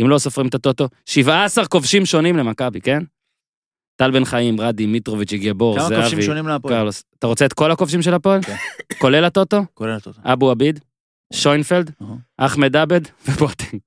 אם 0.00 0.08
לא 0.08 0.18
סופרים 0.18 0.48
את 0.48 0.54
הטוטו. 0.54 0.88
17 1.06 1.66
כובשים 1.66 2.06
שונים 2.06 2.36
למכבי, 2.36 2.80
כן? 2.80 3.02
טל 3.96 4.10
בן 4.10 4.24
חיים, 4.24 4.60
רדי, 4.60 4.86
מיטרוביץ', 4.86 5.30
כמה 5.30 5.88
זהבי, 5.88 6.02
כובשים 6.02 6.22
שונים 6.22 6.48
להפועל? 6.48 6.74
קרלוס. 6.74 7.04
אתה 7.18 7.26
רוצה 7.26 7.46
את 7.46 7.52
כל 7.52 7.70
הכובשים 7.70 8.02
של 8.02 8.14
הפועל? 8.14 8.42
כן. 8.42 8.56
כולל 8.98 9.24
הטוטו? 9.24 9.64
כולל 9.74 9.92
הטוטו. 9.92 10.20
אבו 10.24 10.50
עביד, 10.50 10.80
שוינפלד. 11.32 11.90
אחמד 12.36 12.76
עבד 12.76 13.00
ובוטינג. 13.28 13.80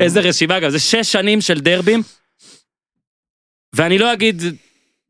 איזה 0.00 0.20
רשימה 0.20 0.60
גם, 0.60 0.70
זה 0.70 0.78
שש 0.78 1.12
שנים 1.12 1.40
של 1.40 1.60
דרבים. 1.60 2.02
ואני 3.74 3.98
לא 3.98 4.12
אגיד, 4.12 4.42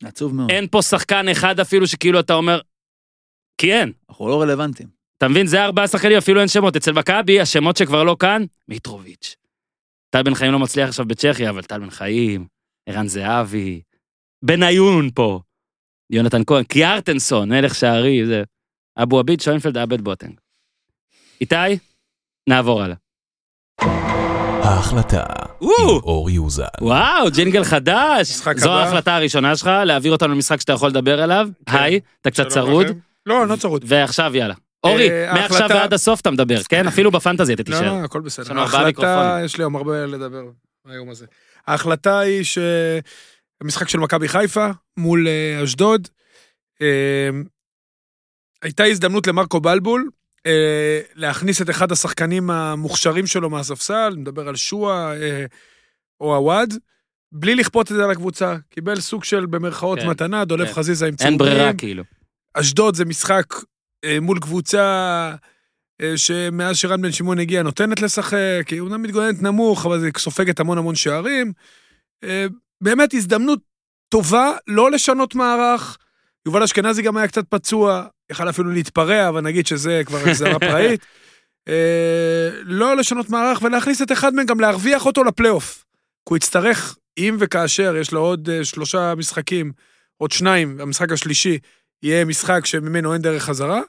עצוב 0.04 0.34
מאוד. 0.34 0.50
אין 0.50 0.68
פה 0.68 0.82
שחקן 0.82 1.28
אחד 1.28 1.60
אפילו 1.60 1.86
שכאילו 1.86 2.20
אתה 2.20 2.34
אומר, 2.34 2.60
כי 3.58 3.72
אין. 3.72 3.92
אנחנו 4.08 4.28
לא 4.28 4.42
רלוונטיים. 4.42 4.88
אתה 5.18 5.28
מבין? 5.28 5.46
זה 5.46 5.64
ארבעה 5.64 5.88
שחקנים, 5.88 6.18
אפילו 6.18 6.40
אין 6.40 6.48
שמות. 6.48 6.76
אצל 6.76 6.92
מכבי, 6.92 7.40
השמות 7.40 7.76
שכבר 7.76 8.04
לא 8.04 8.16
כאן, 8.18 8.44
מיטרוביץ'. 8.68 9.36
טל 10.10 10.22
בן 10.22 10.34
חיים 10.34 10.52
לא 10.52 10.58
מצליח 10.58 10.88
עכשיו 10.88 11.06
בצ'כיה, 11.06 11.50
אבל 11.50 11.62
טל 11.62 11.78
בן 11.78 11.90
חיים, 11.90 12.46
ערן 12.88 13.06
זהבי, 13.06 13.82
בניון 14.44 15.10
פה, 15.14 15.40
יונתן 16.10 16.42
כהן, 16.46 16.64
קיארטנסון, 16.64 17.48
מלך 17.48 17.74
שערי, 17.74 18.26
זה. 18.26 18.42
אבו 19.02 19.18
עביד, 19.18 19.40
שוינפלד, 19.40 19.76
עבד 19.78 20.00
בוטנג. 20.00 20.40
איתי, 21.40 21.78
נעבור 22.48 22.82
הלאה. 22.82 22.96
ההחלטה 24.64 25.24
עם 25.60 25.68
או, 25.68 26.00
אור 26.04 26.30
יוזן. 26.30 26.64
וואו, 26.80 27.30
ג'ינגל 27.30 27.64
חדש. 27.64 28.30
משחק 28.30 28.58
זו 28.58 28.72
הבא. 28.72 28.80
ההחלטה 28.84 29.16
הראשונה 29.16 29.56
שלך, 29.56 29.70
להעביר 29.84 30.12
אותנו 30.12 30.28
למשחק 30.34 30.60
שאתה 30.60 30.72
יכול 30.72 30.88
לדבר 30.88 31.22
עליו. 31.22 31.48
כן. 31.66 31.76
היי, 31.76 32.00
אתה 32.20 32.30
קצת 32.30 32.50
שלום 32.50 32.66
צרוד. 32.66 32.86
לכם. 32.86 32.98
לא, 33.26 33.42
אני 33.42 33.50
לא 33.50 33.56
צרוד. 33.56 33.84
ועכשיו 33.86 34.36
יאללה. 34.36 34.54
אורי, 34.84 35.10
אה, 35.10 35.32
מעכשיו 35.34 35.56
ההחלטה- 35.56 35.74
ועד 35.74 35.94
הסוף 35.94 36.20
אתה 36.20 36.30
מדבר, 36.30 36.62
כן? 36.62 36.86
אפילו 36.86 37.10
בפנטזי 37.10 37.54
אתה 37.54 37.62
לא, 37.62 37.64
תישאר. 37.78 37.92
לא, 37.98 38.04
הכל 38.04 38.18
יש 38.18 38.24
בסדר. 38.26 38.50
לנו 38.52 38.60
ארבעה 38.62 38.80
ההחלטה, 38.80 38.86
מיקרופונים. 39.06 39.44
יש 39.44 39.56
לי 39.56 39.62
היום 39.64 39.76
הרבה 39.76 40.06
לדבר 40.06 40.42
היום 40.86 41.10
הזה. 41.10 41.26
ההחלטה 41.66 42.18
היא 42.18 42.42
שהמשחק 42.44 43.88
של 43.88 43.98
מכבי 43.98 44.28
חיפה 44.28 44.66
מול 44.96 45.28
אה, 45.28 45.64
אשדוד, 45.64 46.08
אה, 46.82 47.28
הייתה 48.62 48.84
הזדמנות 48.84 49.26
למרקו 49.26 49.60
בלבול 49.60 50.08
אה, 50.46 51.00
להכניס 51.14 51.62
את 51.62 51.70
אחד 51.70 51.92
השחקנים 51.92 52.50
המוכשרים 52.50 53.26
שלו 53.26 53.50
מהספסל, 53.50 54.14
מדבר 54.16 54.48
על 54.48 54.56
שועה 54.56 55.16
אה, 55.16 55.44
או 56.20 56.34
עווד, 56.34 56.74
בלי 57.32 57.54
לכפות 57.54 57.92
את 57.92 57.96
זה 57.96 58.04
על 58.04 58.10
הקבוצה. 58.10 58.56
קיבל 58.70 59.00
סוג 59.00 59.24
של 59.24 59.46
במרכאות 59.46 59.98
כן, 59.98 60.08
מתנה, 60.08 60.44
דולב 60.44 60.66
כן. 60.66 60.72
חזיזה 60.72 61.06
עם 61.06 61.08
אין 61.08 61.16
צהובים. 61.16 61.38
ברירה 61.38 61.72
כאילו. 61.72 62.04
אשדוד 62.54 62.94
זה 62.94 63.04
משחק 63.04 63.54
אה, 64.04 64.20
מול 64.20 64.40
קבוצה 64.40 65.34
שמאז 66.16 66.76
שרן 66.76 67.02
בן 67.02 67.12
שמעון 67.12 67.38
הגיע 67.38 67.62
נותנת 67.62 68.02
לשחק, 68.02 68.66
היא 68.68 68.80
אומנם 68.80 69.02
מתגוננת 69.02 69.42
נמוך, 69.42 69.86
אבל 69.86 70.00
זה 70.00 70.10
סופגת 70.18 70.60
המון 70.60 70.78
המון 70.78 70.94
שערים. 70.94 71.52
באמת 72.80 73.14
הזדמנות 73.14 73.58
טובה 74.08 74.52
לא 74.66 74.90
לשנות 74.90 75.34
מערך. 75.34 75.98
יובל 76.46 76.62
אשכנזי 76.62 77.02
גם 77.02 77.16
היה 77.16 77.28
קצת 77.28 77.44
פצוע, 77.48 78.06
יכל 78.30 78.48
אפילו 78.48 78.70
להתפרע, 78.70 79.28
אבל 79.28 79.40
נגיד 79.40 79.66
שזה 79.66 80.02
כבר 80.06 80.18
הגזרה 80.18 80.58
פראית. 80.58 81.06
אה, 81.68 82.50
לא 82.62 82.96
לשנות 82.96 83.30
מערך 83.30 83.62
ולהכניס 83.62 84.02
את 84.02 84.12
אחד 84.12 84.34
מהם, 84.34 84.46
גם 84.46 84.60
להרוויח 84.60 85.06
אותו 85.06 85.24
לפלייאוף. 85.24 85.84
כי 86.26 86.30
הוא 86.30 86.36
יצטרך, 86.36 86.96
אם 87.18 87.36
וכאשר, 87.38 87.96
יש 87.96 88.12
לו 88.12 88.20
עוד 88.20 88.48
אה, 88.50 88.64
שלושה 88.64 89.14
משחקים, 89.14 89.72
עוד 90.16 90.32
שניים, 90.32 90.80
המשחק 90.80 91.12
השלישי, 91.12 91.58
יהיה 92.02 92.24
משחק 92.24 92.66
שממנו 92.66 93.12
אין 93.12 93.22
דרך 93.22 93.42
חזרה, 93.42 93.80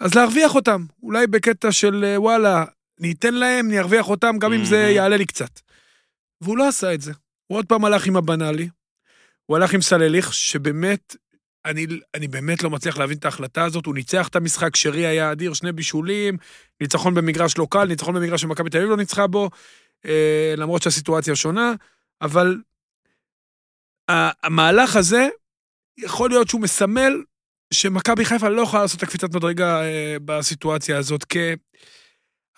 אז 0.00 0.14
להרוויח 0.14 0.54
אותם. 0.54 0.84
אולי 1.02 1.26
בקטע 1.26 1.72
של 1.72 2.04
אה, 2.04 2.20
וואלה, 2.20 2.64
ניתן 3.00 3.34
להם, 3.34 3.68
אני 3.68 3.78
ארוויח 3.78 4.08
אותם, 4.08 4.38
גם 4.38 4.52
אם 4.52 4.64
זה. 4.64 4.76
יעלה 4.76 5.16
לי 5.16 5.26
קצת. 5.26 5.60
והוא 6.40 6.58
לא 6.58 6.68
עשה 6.68 6.94
את 6.94 7.00
זה. 7.00 7.12
הוא 7.46 7.58
עוד 7.58 7.66
פעם 7.66 7.84
הלך 7.84 8.06
עם 8.06 8.16
הבנאלי, 8.16 8.68
הוא 9.46 9.56
הלך 9.56 9.74
עם 9.74 9.82
סלליך, 9.82 10.34
שבאמת, 10.34 11.16
אני, 11.64 11.86
אני 12.14 12.28
באמת 12.28 12.62
לא 12.62 12.70
מצליח 12.70 12.98
להבין 12.98 13.18
את 13.18 13.24
ההחלטה 13.24 13.64
הזאת, 13.64 13.86
הוא 13.86 13.94
ניצח 13.94 14.28
את 14.28 14.36
המשחק, 14.36 14.76
שרי 14.76 15.06
היה 15.06 15.32
אדיר, 15.32 15.54
שני 15.54 15.72
בישולים, 15.72 16.36
ניצחון 16.80 17.14
במגרש 17.14 17.58
לא 17.58 17.66
קל, 17.70 17.84
ניצחון 17.84 18.14
במגרש 18.14 18.42
שמכבי 18.42 18.70
תל 18.70 18.78
אביב 18.78 18.90
לא 18.90 18.96
ניצחה 18.96 19.26
בו, 19.26 19.50
אה, 20.06 20.54
למרות 20.56 20.82
שהסיטואציה 20.82 21.36
שונה, 21.36 21.72
אבל 22.20 22.56
המהלך 24.42 24.96
הזה, 24.96 25.28
יכול 25.98 26.30
להיות 26.30 26.48
שהוא 26.48 26.60
מסמל 26.60 27.22
שמכבי 27.74 28.24
חיפה 28.24 28.48
לא 28.48 28.62
יכולה 28.62 28.82
לעשות 28.82 28.98
את 28.98 29.02
הקפיצת 29.02 29.34
מדרגה 29.34 29.82
אה, 29.82 30.16
בסיטואציה 30.24 30.98
הזאת, 30.98 31.24
כי 31.24 31.52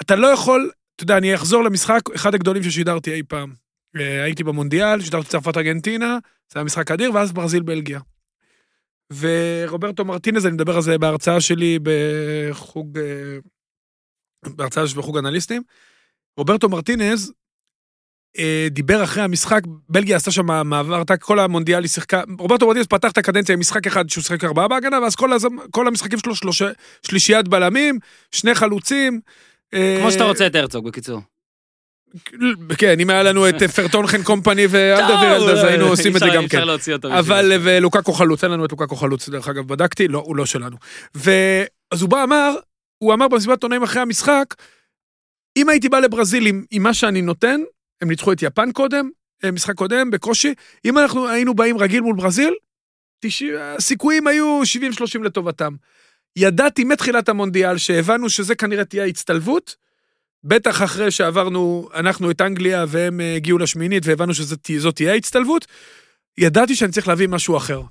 אתה 0.02 0.16
לא 0.16 0.26
יכול, 0.26 0.70
אתה 0.96 1.02
יודע, 1.02 1.16
אני 1.16 1.34
אחזור 1.34 1.64
למשחק, 1.64 2.00
אחד 2.14 2.34
הגדולים 2.34 2.62
ששידרתי 2.62 3.12
אי 3.12 3.22
פעם. 3.22 3.52
אה, 3.96 4.22
הייתי 4.24 4.44
במונדיאל, 4.44 5.00
שידרתי 5.00 5.28
צרפת 5.28 5.56
ארגנטינה, 5.56 6.18
זה 6.52 6.58
היה 6.58 6.64
משחק 6.64 6.90
אדיר, 6.90 7.14
ואז 7.14 7.32
ברזיל 7.32 7.62
בלגיה. 7.62 8.00
ורוברטו 9.18 10.04
מרטינז, 10.04 10.46
אני 10.46 10.54
מדבר 10.54 10.76
על 10.76 10.82
זה 10.82 10.98
בהרצאה 10.98 11.40
שלי 11.40 11.78
בחוג, 11.82 12.98
אה, 12.98 13.38
בהרצאה 14.56 14.86
שלי 14.86 14.98
בחוג 14.98 15.18
אנליסטים. 15.18 15.62
רוברטו 16.36 16.68
מרטינז 16.68 17.32
אה, 18.38 18.66
דיבר 18.70 19.04
אחרי 19.04 19.22
המשחק, 19.22 19.60
בלגיה 19.88 20.16
עשתה 20.16 20.30
שם 20.30 20.68
מעבר, 20.68 21.02
כל 21.20 21.38
המונדיאל 21.38 21.82
היא 21.82 21.88
שיחקה, 21.88 22.22
רוברטו 22.38 22.66
מרטינז 22.66 22.86
פתח 22.86 23.10
את 23.10 23.18
הקדנציה 23.18 23.52
עם 23.52 23.60
משחק 23.60 23.86
אחד 23.86 24.10
שהוא 24.10 24.22
שיחק 24.22 24.44
ארבעה 24.44 24.68
בהגנה, 24.68 25.00
ואז 25.00 25.14
כל, 25.14 25.32
הז... 25.32 25.46
כל 25.70 25.86
המשחקים 25.86 26.18
שלו 26.18 26.36
שלוש... 26.36 26.62
שלישיית 27.06 27.48
בלמים, 27.48 27.98
שני 28.32 28.54
חלוצים. 28.54 29.20
אה, 29.74 29.96
כמו 30.00 30.12
שאתה 30.12 30.24
רוצה 30.24 30.46
את 30.46 30.54
הרצוג, 30.54 30.88
בקיצור. 30.88 31.20
כן, 32.78 33.00
אם 33.00 33.10
היה 33.10 33.22
לנו 33.22 33.48
את 33.48 33.62
פרטונכן 33.62 34.22
קומפני 34.22 34.66
ואלדרווירלד, 34.70 35.48
אז 35.48 35.64
היינו 35.64 35.86
עושים 35.86 36.16
את 36.16 36.20
זה 36.20 36.26
גם 36.34 36.48
כן. 36.48 36.62
אבל, 37.18 37.48
זה. 37.48 37.56
ולוקקו 37.62 38.12
חלוץ, 38.12 38.44
אין 38.44 38.52
לנו 38.52 38.64
את 38.64 38.72
לוקקו 38.72 38.96
חלוץ, 38.96 39.28
דרך 39.28 39.48
אגב, 39.48 39.68
בדקתי, 39.68 40.08
לא, 40.08 40.18
הוא 40.18 40.36
לא 40.36 40.46
שלנו. 40.46 40.76
ואז 41.14 42.02
הוא 42.02 42.08
בא, 42.08 42.24
אמר, 42.24 42.54
הוא 42.98 43.14
אמר 43.14 43.28
במסיבת 43.28 43.62
עונאים 43.62 43.82
אחרי 43.82 44.02
המשחק, 44.02 44.54
אם 45.56 45.68
הייתי 45.68 45.88
בא 45.88 45.98
לברזיל 45.98 46.46
עם, 46.46 46.64
עם 46.70 46.82
מה 46.82 46.94
שאני 46.94 47.22
נותן, 47.22 47.60
הם 48.02 48.08
ניצחו 48.08 48.32
את 48.32 48.42
יפן 48.42 48.72
קודם, 48.72 49.10
אה, 49.44 49.50
משחק 49.50 49.74
קודם, 49.74 50.10
בקושי, 50.10 50.54
אם 50.84 50.98
אנחנו 50.98 51.28
היינו 51.28 51.54
באים 51.54 51.78
רגיל 51.78 52.00
מול 52.00 52.16
ברזיל, 52.16 52.54
הסיכויים 53.58 54.26
היו 54.26 54.60
70-30 54.64 55.22
לטובתם. 55.22 55.74
ידעתי 56.36 56.84
מתחילת 56.84 57.28
המונדיאל 57.28 57.78
שהבנו 57.78 58.30
שזה 58.30 58.54
כנראה 58.54 58.84
תהיה 58.84 59.02
ההצטלבות, 59.02 59.76
בטח 60.44 60.82
אחרי 60.82 61.10
שעברנו, 61.10 61.88
אנחנו 61.94 62.30
את 62.30 62.40
אנגליה 62.40 62.84
והם 62.88 63.20
אה, 63.20 63.36
הגיעו 63.36 63.58
לשמינית 63.58 64.02
והבנו 64.06 64.34
שזאת 64.34 64.94
תהיה 64.94 65.12
ההצטלבות, 65.12 65.66
ידעתי 66.38 66.76
שאני 66.76 66.92
צריך 66.92 67.08
להביא 67.08 67.28
משהו 67.28 67.56
אחר. 67.56 67.82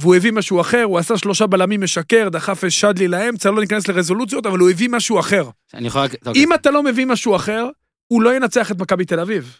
והוא 0.00 0.16
הביא 0.16 0.32
משהו 0.32 0.60
אחר, 0.60 0.82
הוא 0.82 0.98
עשה 0.98 1.18
שלושה 1.18 1.46
בלמים 1.46 1.80
משקר, 1.80 2.28
דחף 2.28 2.64
את 2.64 2.70
שדלי 2.70 3.08
לאמצע, 3.08 3.50
לא 3.50 3.60
ניכנס 3.60 3.88
לרזולוציות, 3.88 4.46
אבל 4.46 4.58
הוא 4.58 4.70
הביא 4.70 4.88
משהו 4.92 5.20
אחר. 5.20 5.48
אני 5.74 5.86
יכול 5.86 6.00
רק... 6.00 6.10
אם 6.34 6.54
אתה 6.54 6.70
לא 6.70 6.82
מביא 6.82 7.06
משהו 7.06 7.36
אחר, 7.36 7.66
הוא 8.06 8.22
לא 8.22 8.36
ינצח 8.36 8.70
את 8.70 8.80
מכבי 8.80 9.04
תל 9.04 9.20
אביב. 9.20 9.56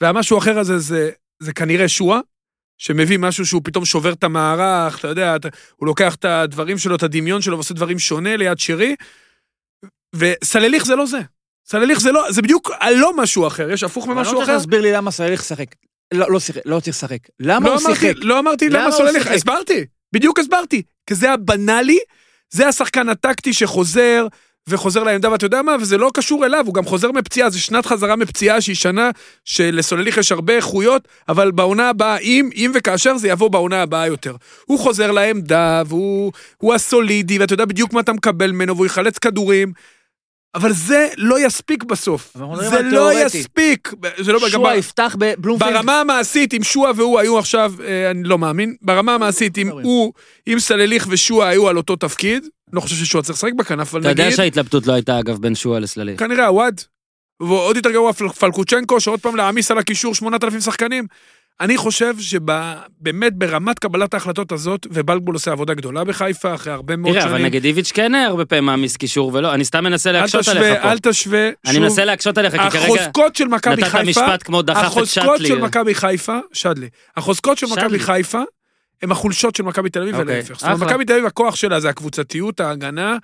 והמשהו 0.00 0.36
האחר 0.36 0.58
הזה 0.58 0.78
זה, 0.78 1.10
זה 1.40 1.52
כנראה 1.52 1.88
שואה, 1.88 2.20
שמביא 2.78 3.18
משהו 3.18 3.46
שהוא 3.46 3.62
פתאום 3.64 3.84
שובר 3.84 4.12
את 4.12 4.24
המערך, 4.24 4.98
אתה 4.98 5.08
יודע, 5.08 5.36
אתה, 5.36 5.48
הוא 5.76 5.86
לוקח 5.86 6.14
את 6.14 6.24
הדברים 6.24 6.78
שלו, 6.78 6.96
את 6.96 7.02
הדמיון 7.02 7.42
שלו, 7.42 7.56
ועושה 7.56 7.74
דברים 7.74 7.98
שונה 7.98 8.36
ליד 8.36 8.58
שרי, 8.58 8.94
וסלליך 10.14 10.86
זה 10.86 10.96
לא 10.96 11.06
זה. 11.06 11.20
סלליך 11.66 12.00
זה 12.00 12.12
לא, 12.12 12.32
זה 12.32 12.42
בדיוק 12.42 12.70
הלא 12.80 13.16
משהו 13.16 13.46
אחר, 13.46 13.70
יש 13.70 13.82
הפוך 13.82 14.04
אבל 14.04 14.14
לא 14.14 14.18
ממשהו 14.18 14.34
צריך 14.34 14.48
אחר. 14.48 14.56
להסביר 14.56 14.80
לי 14.80 14.92
למה 14.92 15.10
סלליך 15.10 15.44
שיחק. 15.44 15.66
לא, 16.14 16.30
לא 16.32 16.40
שיחק, 16.40 16.60
לא 16.64 16.80
צריך 16.80 16.96
לשחק. 16.96 17.18
למה 17.40 17.68
לא 17.68 17.74
הוא 17.74 17.80
אמרתי, 17.82 18.00
שיחק? 18.00 18.14
לא 18.16 18.38
אמרתי 18.38 18.68
למה 18.68 18.82
למה 18.82 18.92
סולליך? 18.92 19.26
הסברתי, 19.26 19.84
בדיוק 20.12 20.38
הסברתי. 20.38 20.82
כי 21.06 21.14
זה 21.14 21.32
הבנאלי, 21.32 21.98
זה 22.50 22.68
השחקן 22.68 23.08
הטקטי 23.08 23.52
שחוזר, 23.52 24.26
וחוזר 24.68 25.02
לעמדה, 25.02 25.32
ואתה 25.32 25.46
יודע 25.46 25.62
מה, 25.62 25.76
וזה 25.80 25.98
לא 25.98 26.10
קשור 26.14 26.46
אליו, 26.46 26.66
הוא 26.66 26.74
גם 26.74 26.84
חוזר 26.84 27.12
מפציעה, 27.12 27.50
זה 27.50 27.60
שנת 27.60 27.86
חזרה 27.86 28.16
מפציעה 28.16 28.60
שהיא 28.60 28.76
שנה 28.76 29.10
שלסולליך 29.44 30.16
יש 30.16 30.32
הרבה 30.32 30.56
איכויות, 30.56 31.08
אבל 31.28 31.50
בעונה 31.50 31.88
הבאה, 31.88 32.18
אם, 32.18 32.50
אם 32.54 32.72
וכאשר 32.74 33.16
זה 33.16 33.28
יבוא 33.28 33.48
בעונה 33.48 33.82
הבאה 33.82 34.06
יותר. 34.06 34.36
הוא 34.64 34.78
חוזר 34.78 35.10
לעמדה, 35.10 35.82
והוא 35.86 36.32
הוא 36.58 36.74
הסולידי, 36.74 37.38
ואתה 37.38 37.54
יודע 37.54 37.64
בדיוק 37.64 37.92
מה 37.92 38.00
אתה 38.00 38.12
מקבל 38.12 38.50
ממנו, 38.50 38.74
והוא 38.76 38.86
יחלץ 38.86 39.18
כדורים. 39.18 39.72
אבל 40.54 40.72
זה 40.72 41.08
לא 41.16 41.46
יספיק 41.46 41.84
בסוף. 41.84 42.32
זה 42.34 42.42
לא 42.82 42.90
תיאורטי. 42.90 43.38
יספיק. 43.38 43.92
זה 44.18 44.32
לא, 44.32 44.48
שועה 44.48 44.76
יפתח 44.76 45.16
בבלומפילד. 45.18 45.72
ברמה 45.72 46.00
המעשית, 46.00 46.54
אם 46.54 46.62
שועה 46.62 46.92
והוא 46.96 47.20
היו 47.20 47.38
עכשיו, 47.38 47.72
אה, 47.84 48.10
אני 48.10 48.22
לא 48.24 48.38
מאמין, 48.38 48.74
ברמה 48.82 49.14
המעשית, 49.14 49.58
אם 49.58 49.66
מדברים. 49.66 49.86
הוא, 49.86 50.12
אם 50.46 50.56
סלליך 50.58 51.06
ושועה 51.10 51.48
היו 51.48 51.68
על 51.68 51.76
אותו 51.76 51.96
תפקיד, 51.96 52.46
לא 52.72 52.80
חושב 52.80 52.96
ששועה 52.96 53.24
צריך 53.24 53.38
לשחק 53.38 53.52
בכנף, 53.52 53.90
אבל 53.94 54.00
אתה 54.00 54.08
יודע 54.10 54.24
נגיד, 54.24 54.36
שההתלבטות 54.36 54.86
לא 54.86 54.92
הייתה, 54.92 55.18
אגב, 55.18 55.38
בין 55.38 55.54
שועה 55.54 55.80
לסלליך. 55.80 56.20
כנראה 56.20 56.46
הוואד, 56.46 56.80
ועוד 57.42 57.76
יותר 57.76 57.90
גרוע 57.90 58.12
פל- 58.12 58.28
פלקוצ'נקו, 58.28 59.00
שעוד 59.00 59.20
פעם 59.20 59.36
להעמיס 59.36 59.70
על 59.70 59.78
הקישור 59.78 60.14
8,000 60.14 60.60
שחקנים. 60.60 61.06
אני 61.60 61.76
חושב 61.76 62.14
שבאמת 62.20 63.32
ברמת 63.34 63.78
קבלת 63.78 64.14
ההחלטות 64.14 64.52
הזאת, 64.52 64.86
ובלבול 64.90 65.34
עושה 65.34 65.52
עבודה 65.52 65.74
גדולה 65.74 66.04
בחיפה, 66.04 66.54
אחרי 66.54 66.72
הרבה 66.72 66.96
מאוד 66.96 67.12
תראה, 67.12 67.24
אבל 67.24 67.32
שנים. 67.32 67.44
נגיד 67.46 67.64
איביץ' 67.64 67.92
כן 67.94 68.14
הרבה 68.14 68.44
פעמים 68.44 68.64
מעמיס 68.66 68.96
קישור 68.96 69.30
ולא, 69.34 69.54
אני 69.54 69.64
סתם 69.64 69.84
מנסה 69.84 70.10
אל 70.10 70.14
להקשות 70.14 70.48
עליך 70.48 70.62
תשווה, 70.62 70.82
פה. 70.82 70.90
אל 70.92 70.98
תשווה, 70.98 71.48
אני 71.66 71.74
שוב, 71.74 71.82
מנסה 71.82 72.04
להקשות 72.04 72.38
עליך, 72.38 72.52
כי 72.52 72.58
כרגע 72.58 72.78
החוזקות 72.84 73.36
של 73.36 73.48
מכבי 73.48 73.74
נתת 73.82 73.84
חיפה, 73.84 74.02
משפט 74.02 74.42
כמו 74.42 74.62
דחף 74.62 74.80
את 74.80 74.86
החוזקות 74.86 75.36
שטלי. 75.36 75.48
של 75.48 75.58
מכבי 75.58 75.94
חיפה, 75.94 76.38
שדלי, 76.52 76.88
החוזקות 77.16 77.58
של 77.58 77.66
שדלי. 77.66 77.82
מכבי 77.82 77.98
חיפה, 77.98 78.42
הם 79.04 79.12
החולשות 79.12 79.56
של 79.56 79.62
מכבי 79.62 79.90
תל 79.90 80.02
אביב 80.02 80.14
אוקיי, 80.14 80.34
ולהפך. 80.34 80.54
זאת 80.54 80.62
אומרת. 80.62 80.82
מכבי 80.82 81.04
תל 81.04 81.12
אביב, 81.12 81.26
הכוח 81.26 81.56
שלה 81.56 81.80
זה 81.80 81.88
הקבוצתיות, 81.88 82.60
ההגנה. 82.60 83.16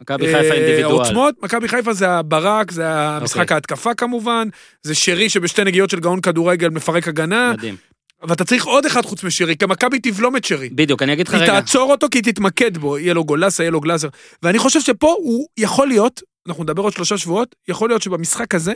מכבי 0.00 0.26
חיפה 0.26 0.38
אה, 0.38 0.54
אינדיבידואל. 0.54 0.94
העוצמות, 0.94 1.34
מכבי 1.42 1.68
חיפה 1.68 1.92
זה 1.92 2.10
הברק, 2.10 2.70
זה 2.70 2.88
המשחק 2.90 3.40
אוקיי. 3.40 3.54
ההתקפה 3.54 3.94
כמובן, 3.94 4.48
זה 4.82 4.94
שרי 4.94 5.28
שבשתי 5.28 5.64
נגיעות 5.64 5.90
של 5.90 6.00
גאון 6.00 6.20
כדורגל 6.20 6.68
מפרק 6.68 7.08
הגנה, 7.08 7.52
מדהים. 7.52 7.76
ואתה 8.22 8.44
צריך 8.44 8.64
עוד 8.64 8.86
אחד 8.86 9.04
חוץ 9.04 9.24
משרי, 9.24 9.56
כי 9.56 9.66
מכבי 9.66 9.98
תבלום 9.98 10.36
את 10.36 10.44
שרי. 10.44 10.68
בדיוק, 10.68 11.02
אני 11.02 11.12
אגיד 11.12 11.28
לך 11.28 11.34
היא 11.34 11.42
רגע. 11.42 11.60
תעצור 11.60 11.90
אותו 11.90 12.06
כי 12.10 12.18
היא 12.18 12.24
תתמקד 12.24 12.78
בו, 12.78 12.98
יהיה 12.98 13.14
לו 13.14 13.24
גולסה, 13.24 13.62
יהיה 13.62 13.70
לו 13.70 13.80
גלאזר. 13.80 14.08
ואני 14.42 14.58
חושב 14.58 14.80
שפה 14.80 15.14
הוא 15.18 15.46
יכול 15.56 15.88
להיות, 15.88 16.20
אנחנו 16.48 16.64
נדבר 16.64 16.82
עוד 16.82 16.92
שלושה 16.92 17.18
שבועות, 17.18 17.54
יכול 17.68 17.88
להיות 17.90 18.02
שבמשחק 18.02 18.54
הזה, 18.54 18.72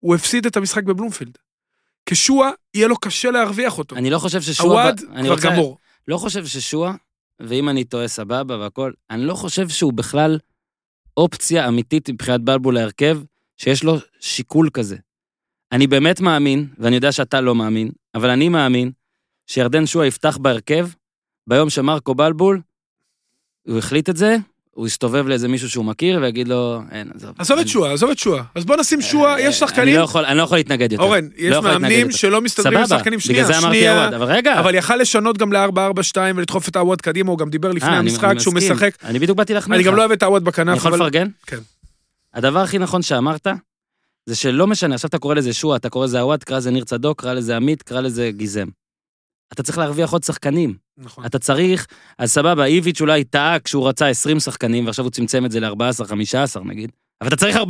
הוא 0.00 0.14
הפסיד 0.14 0.46
את 0.46 0.56
המשחק 0.56 0.82
בבלומפילד. 0.82 1.38
כשועה, 2.06 2.50
יהיה 2.74 2.88
לו 2.88 2.96
קשה 2.96 3.30
להרוויח 3.30 3.78
אותו. 3.78 3.96
אני 3.96 4.10
לא 4.10 4.18
חושב 4.18 4.42
ששועה... 4.42 4.90
אני 5.12 5.22
כבר 5.22 5.34
רוצה- 5.34 5.50
גמור. 5.50 5.78
לא 6.08 6.18
חושב 6.18 6.46
ששועה, 6.46 6.94
ואם 7.40 7.68
אני 7.68 7.84
טועה 7.84 8.08
סבבה 8.08 8.58
והכל, 8.58 8.92
אני 9.10 9.22
לא 9.24 9.34
חושב 9.34 9.68
שהוא 9.68 9.92
בכלל 9.92 10.38
אופציה 11.16 11.68
אמיתית 11.68 12.10
מבחינת 12.10 12.40
בלבול 12.40 12.74
להרכב, 12.74 13.20
שיש 13.56 13.84
לו 13.84 13.94
שיקול 14.20 14.70
כזה. 14.72 14.96
אני 15.72 15.86
באמת 15.86 16.20
מאמין, 16.20 16.68
ואני 16.78 16.96
יודע 16.96 17.12
שאתה 17.12 17.40
לא 17.40 17.54
מאמין, 17.54 17.90
אבל 18.14 18.30
אני 18.30 18.48
מאמין 18.48 18.92
שירדן 19.46 19.86
שועה 19.86 20.06
יפתח 20.06 20.38
בהרכב, 20.38 20.88
ביום 21.46 21.70
שמרקו 21.70 22.14
בלבול, 22.14 22.60
הוא 23.66 23.78
החליט 23.78 24.08
את 24.08 24.16
זה, 24.16 24.36
הוא 24.80 24.86
יסתובב 24.86 25.26
לאיזה 25.28 25.48
מישהו 25.48 25.70
שהוא 25.70 25.84
מכיר 25.84 26.18
ויגיד 26.22 26.48
לו, 26.48 26.82
אין, 26.90 27.10
עזוב. 27.14 27.30
עזוב 27.38 27.58
את 27.58 27.62
אני- 27.62 27.70
שועה, 27.70 27.92
עזוב 27.92 28.10
את 28.10 28.18
שועה. 28.18 28.42
אז 28.54 28.64
בוא 28.64 28.76
נשים 28.76 29.02
שועה, 29.02 29.32
אה, 29.34 29.40
יש 29.40 29.44
אני 29.46 29.52
שחקנים, 29.52 29.96
לא 29.96 30.00
יכול- 30.00 30.24
אני 30.24 30.38
לא 30.38 30.42
יכול 30.42 30.58
להתנגד 30.58 30.92
יותר. 30.92 31.04
אורן, 31.04 31.28
יש 31.36 31.50
לא 31.52 31.62
מאמנים. 31.62 32.10
שלא 32.10 32.40
מסתדרים 32.40 32.78
עם 32.78 32.84
סבבה, 32.86 32.98
שחקנים 32.98 33.18
בגלל 33.18 33.26
שנייה, 33.34 33.44
זה 33.46 33.58
אמרתי 33.58 33.76
שנייה, 33.76 34.02
עווד, 34.04 34.14
אבל 34.14 34.26
רגע. 34.32 34.60
אבל 34.60 34.74
יכל 34.74 34.96
לשנות 34.96 35.38
גם 35.38 35.52
ל-4-4-2 35.52 36.16
ולדחוף 36.36 36.68
את 36.68 36.76
העווד 36.76 37.00
קדימה, 37.00 37.30
הוא 37.30 37.38
גם 37.38 37.50
דיבר 37.50 37.72
לפני 37.72 37.88
אה, 37.88 37.98
אני- 37.98 38.10
המשחק 38.10 38.24
אני 38.30 38.40
שהוא. 38.40 38.54
משחק. 38.54 38.90
אני 39.04 39.18
בדיוק 39.18 39.38
באתי 39.38 39.54
להחמיא 39.54 39.76
אני 39.76 39.82
לך. 39.84 39.90
גם 39.90 39.96
לא 39.96 40.00
אוהב 40.00 40.12
את 40.12 40.22
העווד 40.22 40.42
אני 40.42 40.46
בכנף, 40.46 40.76
יכול 40.76 40.94
אבל... 40.94 41.00
לפרגן? 41.00 41.26
כן. 41.46 41.58
הדבר 42.34 42.58
הכי 42.58 42.78
נכון 42.78 43.02
שאמרת, 43.02 43.46
זה 44.26 44.36
שלא 44.36 44.66
משנה, 44.66 44.94
עכשיו 44.94 45.08
אתה 45.08 45.18
קורא 45.18 45.34
לזה 45.34 45.52
שועה, 45.52 45.76
אתה 45.76 45.88
קורא 45.90 46.04
לזה 46.04 46.20
עווד, 46.20 46.44
קרא 46.44 46.56
לזה 46.56 46.70
ניר 46.70 46.84
צדוק, 46.84 47.20
קרא 47.22 47.32
לזה 47.32 47.56
עמית, 47.56 47.82
קרא 47.82 48.00
לזה 48.00 48.30
גיזם. 48.30 48.66
אתה 49.52 49.62
צריך 49.62 49.78
להרוויח 49.78 50.10
עוד 50.12 50.22
שחקנים. 50.22 50.74
נכון. 50.98 51.26
אתה 51.26 51.38
צריך, 51.38 51.86
אז 52.18 52.32
סבבה, 52.32 52.64
איביץ' 52.64 53.00
אולי 53.00 53.24
טעה 53.24 53.58
כשהוא 53.58 53.88
רצה 53.88 54.06
20 54.08 54.40
שחקנים, 54.40 54.86
ועכשיו 54.86 55.04
הוא 55.04 55.10
צמצם 55.10 55.44
את 55.44 55.50
זה 55.50 55.60
ל-14-15 55.60 56.60
נגיד, 56.64 56.90
אבל 57.20 57.28
אתה 57.28 57.36
צריך 57.36 57.56
14-15. 57.56 57.60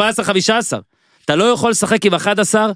אתה 1.25 1.37
לא 1.37 1.45
יכול 1.45 1.71
לשחק 1.71 2.07
עם 2.07 2.15
11 2.15 2.73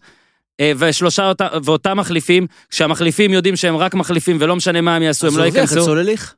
אה, 0.61 0.73
ושלושה 0.79 1.29
אותה, 1.29 1.49
ואותם 1.65 1.97
מחליפים, 1.97 2.47
כשהמחליפים 2.71 3.33
יודעים 3.33 3.57
שהם 3.57 3.77
רק 3.77 3.95
מחליפים 3.95 4.37
ולא 4.41 4.57
משנה 4.57 4.81
מה 4.81 4.97
הם 4.97 5.03
יעשו, 5.03 5.27
הם 5.27 5.33
אז 5.33 5.37
לא 5.37 5.43
הוא 5.43 5.47
הרוויח 5.47 5.65
את 5.65 5.69
ייכנסו. 5.71 5.87
סולליך. 5.87 6.35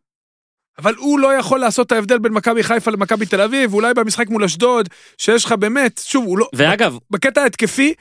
אבל 0.78 0.94
הוא 0.94 1.18
לא 1.18 1.34
יכול 1.34 1.60
לעשות 1.60 1.86
את 1.86 1.92
ההבדל 1.92 2.18
בין 2.18 2.32
מכבי 2.32 2.62
חיפה 2.62 2.90
למכבי 2.90 3.26
תל 3.26 3.40
אביב, 3.40 3.74
אולי 3.74 3.94
במשחק 3.94 4.28
מול 4.28 4.44
אשדוד, 4.44 4.88
שיש 5.18 5.44
לך 5.44 5.52
באמת, 5.52 6.00
שוב, 6.04 6.24
הוא 6.26 6.38
לא... 6.38 6.48
ואגב, 6.54 6.98
בקטע 7.10 7.42
ההתקפי, 7.42 7.94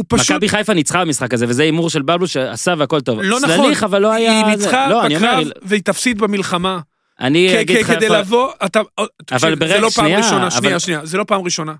הוא 0.00 0.18
פשוט... 0.18 0.30
מכבי 0.30 0.48
חיפה 0.48 0.74
ניצחה 0.74 1.04
במשחק 1.04 1.34
הזה, 1.34 1.46
וזה 1.48 1.62
הימור 1.62 1.90
של 1.90 2.02
בבלו 2.02 2.28
שעשה 2.28 2.74
והכל 2.78 3.00
טוב. 3.00 3.20
לא 3.22 3.40
נכון. 3.40 3.56
סלליך, 3.56 3.82
אבל 3.82 4.02
לא 4.02 4.12
היה... 4.12 4.46
היא. 4.46 4.56
ניצחה 4.56 4.88
לא, 4.88 5.08
בקרב 5.08 5.48
והיא 5.62 5.82
תפסיד 5.82 6.18
במלחמה. 6.20 6.78
אני 7.20 7.60
אגיד 7.60 7.76
לך 7.80 7.86
כדי 7.86 8.04
איפה... 8.04 8.18
לבוא, 8.18 8.52
אתה... 8.64 8.80
תקשיב, 9.26 9.54
ברגע- 9.54 9.74
זה 9.74 9.80
לא 9.80 9.88
פעם 9.88 10.04
שנייה, 10.04 10.18
ראשונה, 10.18 10.42
אבל- 10.46 10.50
שנייה, 10.60 10.78
שנייה, 10.80 11.00
זה 11.06 11.18
לא 11.18 11.24
פעם 11.24 11.40
ראשונה. 11.40 11.74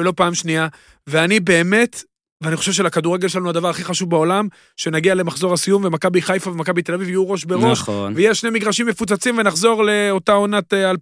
ולא 0.00 0.12
פעם 0.16 0.34
שנייה, 0.34 0.68
ואני 1.06 1.40
באמת, 1.40 2.02
ואני 2.42 2.56
חושב 2.56 2.72
שלכדורגל 2.72 3.28
שלנו 3.28 3.48
הדבר 3.50 3.68
הכי 3.68 3.84
חשוב 3.84 4.10
בעולם, 4.10 4.48
שנגיע 4.76 5.14
למחזור 5.14 5.54
הסיום 5.54 5.84
ומכבי 5.84 6.22
חיפה 6.22 6.50
ומכבי 6.50 6.82
תל 6.82 6.94
אביב 6.94 7.08
יהיו 7.08 7.30
ראש 7.30 7.44
בראש, 7.44 7.80
נכון. 7.80 8.12
ויהיה 8.16 8.34
שני 8.34 8.50
מגרשים 8.50 8.86
מפוצצים 8.86 9.38
ונחזור 9.38 9.84
לאותה 9.84 10.32
עונת 10.32 10.74
אה, 10.74 10.92
2003-2004, 10.92 10.94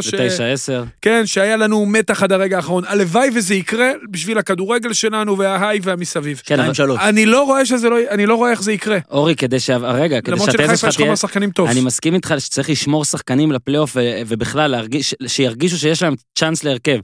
ש... 0.00 0.14
בתשע 0.14 0.46
עשר. 0.46 0.84
כן, 1.02 1.22
שהיה 1.26 1.56
לנו 1.56 1.86
מתח 1.86 2.22
עד 2.22 2.32
הרגע 2.32 2.56
האחרון. 2.56 2.84
הלוואי 2.86 3.28
וזה 3.34 3.54
יקרה 3.54 3.90
בשביל 4.10 4.38
הכדורגל 4.38 4.92
שלנו 4.92 5.38
וההיי 5.38 5.78
והמסביב. 5.82 6.42
כן, 6.44 6.60
אבל- 6.60 6.74
שלוש. 6.74 7.00
אני 7.02 7.26
לא 7.26 7.42
רואה 7.44 7.66
שזה 7.66 7.88
לא, 7.88 7.96
אני 8.10 8.26
לא 8.26 8.34
רואה 8.34 8.50
איך 8.50 8.62
זה 8.62 8.72
יקרה. 8.72 8.98
אורי, 9.10 9.36
כדי 9.36 9.60
ש... 9.60 9.70
רגע, 9.70 10.20
כדי 10.20 10.32
למרות 10.32 10.50
שהתזה 10.50 10.62
שלחיפה 10.62 10.76
שלך 10.76 10.88
יש 10.88 10.96
תהיה... 10.96 11.06
כמה 11.06 11.16
שחקנים 11.16 11.50
טוב. 11.50 11.68
אני 11.68 11.80
מסכים 11.80 12.14
איתך 12.14 12.34
שצריך 12.38 12.70
לשמור 12.70 13.04
שחקנים 13.04 13.52
לפלייאוף 13.52 13.96
ו- 13.96 14.00
ובכלל 14.26 14.70
להרגיש, 14.70 15.14
שירגישו 15.26 15.78
שיש 15.78 16.02
להם 16.02 16.14
צ'אנס 16.34 16.64
להרכב. 16.64 16.98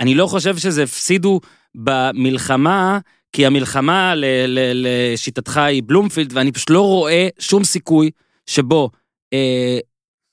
אני 0.00 0.14
לא 0.14 0.26
חושב 0.26 0.56
שזה 0.56 0.82
הפסידו 0.82 1.40
במלחמה, 1.76 2.98
כי 3.32 3.46
המלחמה 3.46 4.14
ל- 4.14 4.24
ל- 4.46 4.86
לשיטתך 4.86 5.56
היא 5.56 5.82
בלומפילד, 5.86 6.32
ואני 6.36 6.52
פשוט 6.52 6.70
לא 6.70 6.82
רואה 6.82 7.28
שום 7.38 7.64
סיכוי 7.64 8.10
שבו 8.46 8.90
אה, 9.32 9.78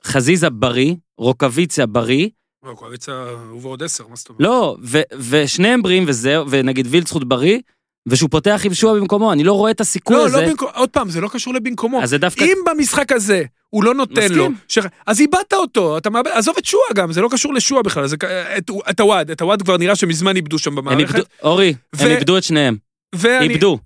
חזיזה 0.05 0.49
בריא, 0.49 0.95
רוקוויציה 1.17 1.85
בריא, 1.85 2.27
לא, 2.65 2.73
קואליציה 2.73 3.25
הוא 3.49 3.61
ועוד 3.61 3.83
עשר, 3.83 4.07
מה 4.07 4.15
זאת 4.15 4.29
אומרת? 4.29 4.41
לא, 4.41 4.77
ו- 4.83 5.01
ושניהם 5.29 5.81
בריאים 5.81 6.03
וזהו, 6.07 6.45
ונגיד 6.49 6.87
וילצחוט 6.89 7.23
בריא, 7.23 7.59
ושהוא 8.07 8.29
פותח 8.29 8.61
עם 8.65 8.73
שועה 8.73 8.95
במקומו, 8.99 9.31
אני 9.33 9.43
לא 9.43 9.53
רואה 9.53 9.71
את 9.71 9.81
הסיכוי 9.81 10.15
לא, 10.15 10.25
הזה. 10.25 10.41
לא 10.41 10.49
במקום, 10.49 10.67
עוד 10.73 10.89
פעם, 10.89 11.09
זה 11.09 11.21
לא 11.21 11.27
קשור 11.27 11.53
לבמקומו. 11.53 12.03
אז 12.03 12.09
זה 12.09 12.17
דווקא... 12.17 12.43
אם 12.43 12.57
במשחק 12.65 13.11
הזה 13.11 13.43
הוא 13.69 13.83
לא 13.83 13.93
נותן 13.93 14.21
מסכים. 14.21 14.37
לו, 14.37 14.47
ש... 14.67 14.79
אז 15.07 15.19
איבדת 15.21 15.53
אותו, 15.53 15.97
אתה 15.97 16.09
מאבד, 16.09 16.31
עזוב 16.33 16.55
את 16.57 16.65
שועה 16.65 16.83
גם, 16.95 17.11
זה 17.11 17.21
לא 17.21 17.29
קשור 17.31 17.53
לשועה 17.53 17.83
בכלל, 17.83 18.07
זה... 18.07 18.15
את, 18.57 18.71
את 18.89 18.99
הוואד, 18.99 19.31
את 19.31 19.41
הוואד 19.41 19.61
כבר 19.61 19.77
נראה 19.77 19.95
שמזמן 19.95 20.35
איבדו 20.35 20.59
שם 20.59 20.71
הם 20.71 20.75
במערכת. 20.75 21.15
איבדו, 21.15 21.23
אורי, 21.43 21.73
הם 21.93 22.07
ו- 22.07 22.11
איבדו 22.11 22.37
את 22.37 22.43
שניהם. 22.43 22.75
ואני, 23.15 23.53
איבדו. 23.53 23.79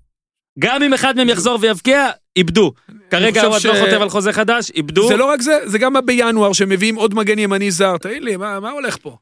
גם 0.58 0.82
אם 0.82 0.94
אחד 0.94 1.16
מהם 1.16 1.28
יחזור 1.28 1.58
ויבקיע, 1.62 2.06
איבדו. 2.36 2.72
כרגע 3.10 3.40
חושב 3.40 3.52
הוא 3.52 3.58
ש- 3.58 3.66
לא 3.66 3.84
חותם 3.84 4.02
על 4.02 4.08
חוזה 4.08 4.32
חדש, 4.32 4.70
איבדו. 4.70 5.08
זה 5.08 5.16
לא 5.16 5.24
רק 5.24 5.40
זה, 5.40 5.58
זה 5.64 5.78
גם 5.78 5.94
בינואר 6.04 6.52
שמביאים 6.52 6.94
עוד 6.94 7.14
מגן 7.14 7.38
ימני 7.38 7.70
זר, 7.70 7.96
תגיד 7.96 8.22
לי, 8.22 8.36
מה, 8.36 8.60
מה 8.60 8.70
הולך 8.70 8.96
פה? 9.02 9.16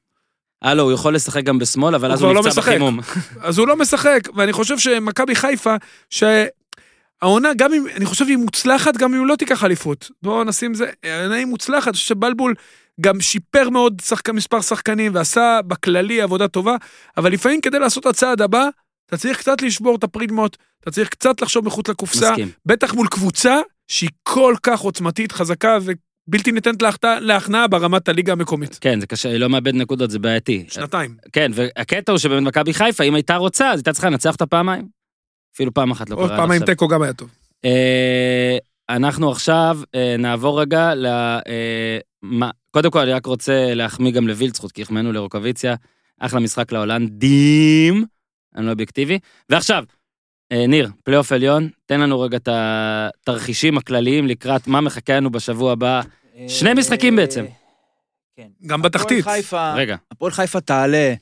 הלו, 0.63 0.83
הוא 0.83 0.93
יכול 0.93 1.15
לשחק 1.15 1.45
גם 1.45 1.59
בשמאל, 1.59 1.95
אבל 1.95 2.13
אז 2.13 2.23
הוא 2.23 2.35
לא 2.35 2.41
נפצע 2.41 2.49
משחק. 2.49 2.73
בחימום. 2.73 3.01
אז 3.43 3.59
הוא 3.59 3.69
לא 3.69 3.77
משחק, 3.77 4.21
ואני 4.35 4.53
חושב 4.53 4.79
שמכבי 4.79 5.35
חיפה, 5.35 5.75
שהעונה, 6.11 7.55
גם 7.57 7.75
אם, 7.75 7.85
אני 7.97 8.07
חושב 8.07 8.25
שהיא 8.25 8.37
מוצלחת, 8.37 8.97
גם 8.97 9.15
אם 9.15 9.27
לא 9.27 9.37
תיקח 9.37 9.65
אליפות. 9.65 10.11
בואו 10.23 10.45
נשים 10.45 10.75
זה, 10.75 10.91
העונה 11.05 11.35
היא 11.35 11.47
מוצלחת, 11.47 11.89
אני 11.89 11.93
חושב 11.93 12.07
שבלבול 12.07 12.55
גם 13.01 13.21
שיפר 13.21 13.71
מאוד 13.71 14.03
שחק... 14.05 14.31
מספר 14.31 14.61
שחקנים 14.61 15.15
ועשה 15.15 15.61
בכללי 15.67 16.21
עבודה 16.21 16.49
טובה, 16.49 16.77
אבל 17.17 17.33
לפעמים 17.33 17.61
כדי 17.61 17.79
לעשות 17.79 18.07
את 18.07 18.11
הצעד 18.11 18.43
הבא, 18.43 18.69
אתה 19.07 19.17
צריך 19.17 19.39
קצת 19.39 19.63
לשבור 19.63 19.97
את 19.97 20.05
הפרידמות, 20.05 20.57
אתה 20.83 20.91
צריך 20.91 21.09
קצת 21.09 21.43
לחשוב 21.43 21.67
מחוץ 21.67 21.89
לקופסה, 21.89 22.31
מסכים. 22.31 22.51
בטח 22.67 22.95
מול 22.95 23.09
קבוצה 23.09 23.61
שהיא 23.89 24.11
כל 24.23 24.55
כך 24.63 24.81
עוצמתית, 24.81 25.33
חזקה 25.33 25.79
ובלתי 26.29 26.53
ניתנת 26.53 26.83
להכנעה- 27.21 27.69
ברמת 27.69 28.09
הליגה 28.09 28.33
המקומית. 28.33 28.79
כן, 28.81 29.01
זה 29.01 29.07
קשה, 29.07 29.29
היא 29.29 29.39
לא 29.39 29.49
מאבד 29.49 29.75
נקודות, 29.75 30.11
זה 30.11 30.19
בעייתי. 30.19 30.65
שנתיים. 30.69 31.17
כן, 31.33 31.51
והקטע 31.55 32.13
הוא 32.13 32.19
שבאמת 32.19 32.43
מכבי 32.43 32.75
חיפה, 32.75 33.05
אם 33.05 33.15
הייתה 33.15 33.37
רוצה, 33.37 33.71
אז 33.71 33.79
הייתה 33.79 33.93
צריכה 33.93 34.11
לנצח 34.11 34.33
אותה 34.33 34.47
פעמיים. 34.47 34.89
אפילו 35.55 35.75
פעם 35.75 35.91
אחת 35.91 36.11
לא 36.11 36.17
עוד 36.17 36.27
קרה 36.29 36.37
עד 36.37 36.41
פעמיים. 36.43 36.65
תיקו 36.65 36.89
גם 36.89 37.03
היה 37.03 37.13
טוב. 37.13 37.31
אה, 37.65 38.59
אנחנו 38.89 39.31
עכשיו 39.31 39.79
אה, 39.95 40.17
נעבור 40.19 40.61
רגע 40.61 40.95
ל... 40.95 41.07
אה, 41.07 41.99
קודם 42.71 42.91
כל, 42.91 42.99
אני 43.01 43.13
רק 43.13 43.27
רוצה 43.27 43.75
להחמיא 43.75 44.13
גם 44.13 44.29
לווילצחוט, 44.29 44.73
כי 44.73 44.83
החמאנו 44.83 45.13
לרוקוויציה. 45.13 45.75
אחלה 46.21 46.41
משחק 46.41 46.73
להולנדים, 46.73 48.05
אני 48.57 48.67
לא 48.67 48.71
אובייקטיבי. 48.71 49.19
ועכשיו, 49.51 49.85
ניר, 50.53 50.91
פלייאוף 51.05 51.33
עליון, 51.33 51.69
תן 51.87 52.01
לנו 52.01 52.21
רגע 52.21 52.37
את 52.37 52.49
התרחישים 52.53 53.79
הכלליים 53.79 54.27
לקראת 54.27 54.67
מה 54.67 54.81
מחכה 54.81 55.17
לנו 55.17 55.31
בשבוע 55.31 55.73
הבא. 55.73 56.01
שני 56.49 56.75
משחקים 56.75 57.17
בעצם. 57.17 57.45
כן. 58.37 58.49
גם 58.67 58.83
בתחתית. 58.83 59.25
חיפה, 59.25 59.75
רגע, 59.75 59.97
הפועל 60.11 60.33
חיפה 60.33 60.61
תעלה 60.61 61.15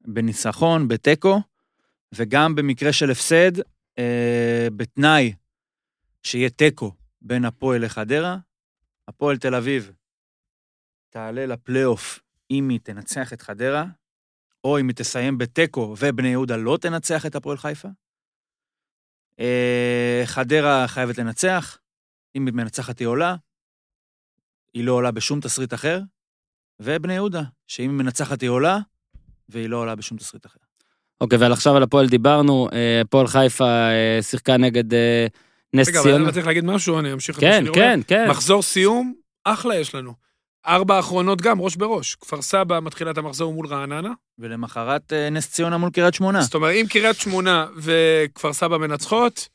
בניצחון, 0.00 0.88
בתיקו, 0.88 1.40
וגם 2.14 2.54
במקרה 2.54 2.92
של 2.92 3.10
הפסד, 3.10 3.52
אה, 3.98 4.68
בתנאי 4.76 5.32
שיהיה 6.22 6.50
תיקו 6.50 6.92
בין 7.22 7.44
הפועל 7.44 7.84
לחדרה. 7.84 8.36
הפועל 9.08 9.36
תל 9.36 9.54
אביב 9.54 9.92
תעלה 11.10 11.46
לפלייאוף 11.46 12.20
אם 12.50 12.68
היא 12.68 12.80
תנצח 12.82 13.32
את 13.32 13.42
חדרה, 13.42 13.84
או 14.64 14.80
אם 14.80 14.88
היא 14.88 14.96
תסיים 14.96 15.38
בתיקו 15.38 15.96
ובני 15.98 16.28
יהודה 16.28 16.56
לא 16.56 16.78
תנצח 16.80 17.26
את 17.26 17.34
הפועל 17.34 17.56
חיפה. 17.56 17.88
אה, 19.40 20.22
חדרה 20.24 20.88
חייבת 20.88 21.18
לנצח, 21.18 21.78
אם 22.36 22.46
היא 22.46 22.54
מנצחת 22.54 22.98
היא 22.98 23.08
עולה, 23.08 23.34
היא 24.74 24.84
לא 24.84 24.92
עולה 24.92 25.10
בשום 25.10 25.40
תסריט 25.40 25.74
אחר. 25.74 26.00
ובני 26.80 27.14
יהודה, 27.14 27.42
שאם 27.66 27.90
היא 27.90 27.98
מנצחת 27.98 28.40
היא 28.40 28.50
עולה, 28.50 28.78
והיא 29.48 29.68
לא 29.68 29.76
עולה 29.76 29.94
בשום 29.94 30.18
תסריט 30.18 30.46
אחר. 30.46 30.58
אוקיי, 31.20 31.38
ועל 31.38 31.52
עכשיו 31.52 31.76
על 31.76 31.82
הפועל 31.82 32.08
דיברנו, 32.08 32.68
אה, 32.72 33.00
הפועל 33.00 33.26
חיפה 33.26 33.64
אה, 33.64 34.18
שיחקה 34.22 34.56
נגד 34.56 34.84
נס 35.74 35.88
רגע, 35.88 36.00
אבל 36.00 36.08
ציונה. 36.08 36.24
אני 36.24 36.32
צריך 36.32 36.46
להגיד 36.46 36.64
משהו, 36.64 36.98
אני 36.98 37.12
אמשיך 37.12 37.38
את 37.38 37.44
מה 37.44 37.50
כן. 37.50 37.64
כן, 37.74 38.00
כן. 38.06 38.28
מחזור 38.30 38.62
סיום, 38.62 39.14
אחלה 39.44 39.76
יש 39.76 39.94
לנו. 39.94 40.14
ארבע 40.66 40.96
האחרונות 40.96 41.40
גם, 41.40 41.60
ראש 41.60 41.76
בראש. 41.76 42.14
כפר 42.14 42.42
סבא 42.42 42.80
מתחילה 42.80 43.10
את 43.10 43.18
המחזור 43.18 43.54
מול 43.54 43.66
רעננה. 43.66 44.10
ולמחרת 44.38 45.12
אה, 45.12 45.30
נס 45.30 45.50
ציונה 45.50 45.78
מול 45.78 45.90
קריית 45.90 46.14
שמונה. 46.14 46.42
זאת 46.42 46.54
אומרת, 46.54 46.74
אם 46.74 46.86
קריית 46.90 47.16
שמונה 47.16 47.66
וכפר 47.76 48.52
סבא 48.52 48.78
מנצחות, 48.78 49.48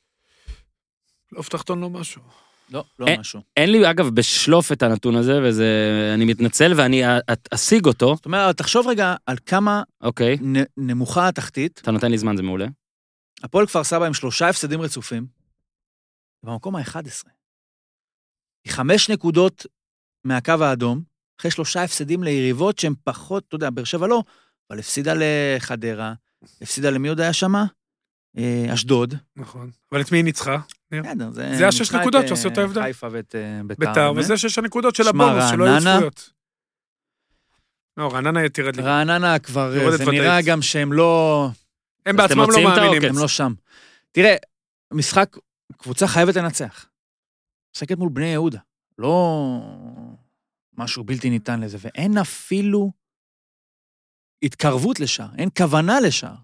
לא 1.31 1.41
תחתון 1.49 1.81
לו 1.81 1.89
משהו. 1.89 2.21
לא, 2.69 2.83
לא 2.99 3.07
משהו. 3.19 3.41
אין 3.57 3.71
לי, 3.71 3.89
אגב, 3.89 4.09
בשלוף 4.09 4.71
את 4.71 4.83
הנתון 4.83 5.15
הזה, 5.15 5.39
וזה... 5.43 5.65
אני 6.13 6.25
מתנצל 6.25 6.73
ואני 6.77 7.03
אשיג 7.53 7.85
אותו. 7.85 8.15
זאת 8.15 8.25
אומרת, 8.25 8.57
תחשוב 8.57 8.87
רגע 8.87 9.15
על 9.25 9.37
כמה 9.45 9.83
אוקיי, 10.01 10.37
נ- 10.41 10.87
נמוכה 10.89 11.27
התחתית. 11.27 11.79
אתה 11.83 11.91
נותן 11.91 12.11
לי 12.11 12.17
זמן, 12.17 12.37
זה 12.37 12.43
מעולה. 12.43 12.65
הפועל 13.43 13.65
כפר 13.65 13.83
סבא 13.83 14.05
עם 14.05 14.13
שלושה 14.13 14.49
הפסדים 14.49 14.81
רצופים, 14.81 15.25
במקום 16.43 16.75
ה-11. 16.75 17.29
היא 18.65 18.73
חמש 18.73 19.09
נקודות 19.09 19.65
מהקו 20.25 20.53
האדום, 20.61 21.01
אחרי 21.39 21.51
שלושה 21.51 21.83
הפסדים 21.83 22.23
ליריבות 22.23 22.79
שהן 22.79 22.93
פחות, 23.03 23.43
אתה 23.47 23.55
יודע, 23.55 23.69
באר 23.69 23.83
שבע 23.83 24.07
לא, 24.07 24.23
אבל 24.69 24.79
הפסידה 24.79 25.13
לחדרה, 25.17 26.13
הפסידה 26.61 26.89
למי 26.89 27.07
עוד 27.07 27.19
היה 27.19 27.33
שמה? 27.33 27.65
אה, 28.37 28.73
אשדוד. 28.73 29.15
נכון. 29.35 29.71
אבל 29.91 30.01
את 30.01 30.11
מי 30.11 30.17
היא 30.17 30.25
ניצחה? 30.25 30.57
בסדר, 30.91 31.31
זה... 31.31 31.55
זה 31.57 31.67
השש 31.67 31.91
נקודות 31.91 32.23
אה, 32.23 32.27
שעושות 32.27 32.51
את 32.51 32.57
ההבדל. 32.57 32.81
חיפה 32.81 33.07
ואת 33.11 33.35
אה, 33.35 33.61
ביתר. 33.77 34.13
וזה 34.15 34.37
שש 34.37 34.57
הנקודות 34.57 34.95
של 34.95 35.07
הבונוס, 35.07 35.43
שלא 35.49 35.65
היו. 35.65 35.81
צפויות. 35.81 36.29
לא, 37.97 38.13
רעננה 38.13 38.49
תרד 38.49 38.75
לי. 38.75 38.83
רעננה 38.83 39.39
כבר, 39.39 39.77
אה, 39.77 39.97
זה. 39.97 40.05
נראה 40.05 40.41
גם 40.41 40.61
שהם 40.61 40.93
לא... 40.93 41.49
הם 42.05 42.17
בעצמם 42.17 42.45
לא 42.51 42.63
מאמינים. 42.63 43.09
הם 43.09 43.17
לא 43.17 43.27
שם. 43.27 43.53
תראה, 44.11 44.35
משחק, 44.93 45.37
קבוצה 45.77 46.07
חייבת 46.07 46.35
לנצח. 46.35 46.85
משחקת 47.75 47.97
מול 47.97 48.09
בני 48.09 48.25
יהודה. 48.25 48.59
לא 48.97 49.59
משהו 50.77 51.03
בלתי 51.03 51.29
ניתן 51.29 51.59
לזה, 51.59 51.77
ואין 51.81 52.17
אפילו 52.17 52.91
התקרבות 54.43 54.99
לשער, 54.99 55.29
אין 55.37 55.49
כוונה 55.57 55.99
לשער. 55.99 56.35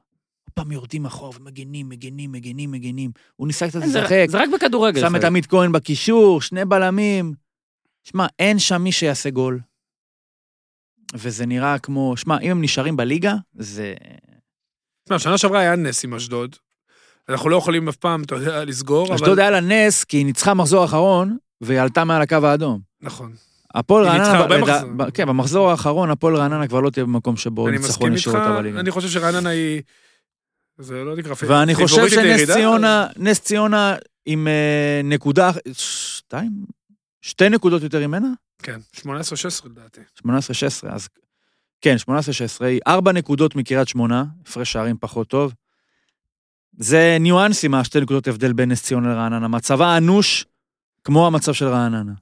פעם 0.53 0.71
יורדים 0.71 1.05
אחורה 1.05 1.38
ומגנים, 1.39 1.89
מגנים, 1.89 2.32
מגנים, 2.32 2.71
מגנים. 2.71 3.11
הוא 3.36 3.47
ניסה 3.47 3.67
קצת 3.67 3.79
לשחק, 3.79 4.25
זה 4.29 4.38
רק 4.38 4.49
בכדורגל. 4.55 5.01
שם 5.01 5.15
את 5.15 5.23
עמית 5.23 5.45
כהן 5.45 5.71
בקישור, 5.71 6.41
שני 6.41 6.65
בלמים. 6.65 7.34
שמע, 8.03 8.27
אין 8.39 8.59
שם 8.59 8.82
מי 8.82 8.91
שיעשה 8.91 9.29
גול. 9.29 9.59
וזה 11.13 11.45
נראה 11.45 11.79
כמו, 11.79 12.17
שמע, 12.17 12.39
אם 12.39 12.51
הם 12.51 12.61
נשארים 12.61 12.97
בליגה, 12.97 13.36
זה... 13.53 13.93
תשמע, 15.05 15.19
שנה 15.19 15.38
שעברה 15.38 15.59
היה 15.59 15.75
נס 15.75 16.03
עם 16.03 16.13
אשדוד. 16.13 16.55
אנחנו 17.29 17.49
לא 17.49 17.55
יכולים 17.55 17.89
אף 17.89 17.95
פעם, 17.95 18.23
אתה 18.23 18.36
יודע, 18.36 18.65
לסגור, 18.65 19.07
אבל... 19.07 19.15
אשדוד 19.15 19.39
היה 19.39 19.51
לה 19.51 19.59
נס, 19.61 20.03
כי 20.03 20.17
היא 20.17 20.25
ניצחה 20.25 20.53
מחזור 20.53 20.82
האחרון, 20.82 21.38
והיא 21.61 21.79
עלתה 21.79 22.03
מעל 22.03 22.21
הקו 22.21 22.36
האדום. 22.43 22.82
נכון. 23.01 23.34
הפועל 23.76 24.05
רעננה, 24.05 24.45
לדע- 24.47 24.57
מחזורים. 24.61 24.97
ב- 24.97 25.09
כן, 25.09 25.28
במחזור 25.28 25.72
האחרון 25.72 26.09
הפועל 26.09 26.36
רעננה 26.36 26.67
כבר 26.67 26.80
לא 26.80 26.89
תהיה 26.89 27.05
במקום 27.05 27.38
שבו 27.38 27.69
ניצחון 27.69 28.11
איתך, 28.11 28.19
ישאיר 28.19 28.36
אותה 28.38 28.51
בליגה. 28.57 28.80
אני 28.80 28.91
חושב 28.91 29.07
שרעננה 29.09 29.49
היא... 29.49 29.82
זה 30.78 31.03
לא 31.03 31.15
נקרא 31.15 31.34
ואני 31.47 31.76
חושב 31.76 32.09
שנס 32.09 32.49
ציונה, 32.51 33.07
נס 33.17 33.39
ציונה 33.39 33.95
עם 34.26 34.47
אה, 34.47 35.01
נקודה, 35.03 35.51
שתיים? 35.74 36.51
שתי 37.22 37.49
נקודות 37.49 37.82
יותר 37.84 38.07
ממנה? 38.07 38.28
כן, 38.63 38.80
18-16 38.97 39.03
לדעתי. 39.65 40.01
18-16, 40.28 40.28
אז 40.89 41.07
כן, 41.82 41.95
18-16, 42.09 42.11
היא 42.65 42.80
ארבע 42.88 43.11
נקודות 43.11 43.55
מקריית 43.55 43.88
שמונה, 43.88 44.24
הפרש 44.47 44.72
שערים 44.72 44.95
פחות 44.99 45.28
טוב. 45.28 45.53
זה 46.78 47.17
ניואנסים, 47.19 47.74
השתי 47.74 47.99
נקודות 48.01 48.28
הבדל 48.28 48.53
בין 48.53 48.72
נס 48.72 48.84
ציונה 48.84 49.09
לרעננה. 49.13 49.47
מצבה 49.47 49.97
אנוש 49.97 50.45
כמו 51.03 51.28
המצב 51.28 51.53
של 51.53 51.65
רעננה. 51.67 52.13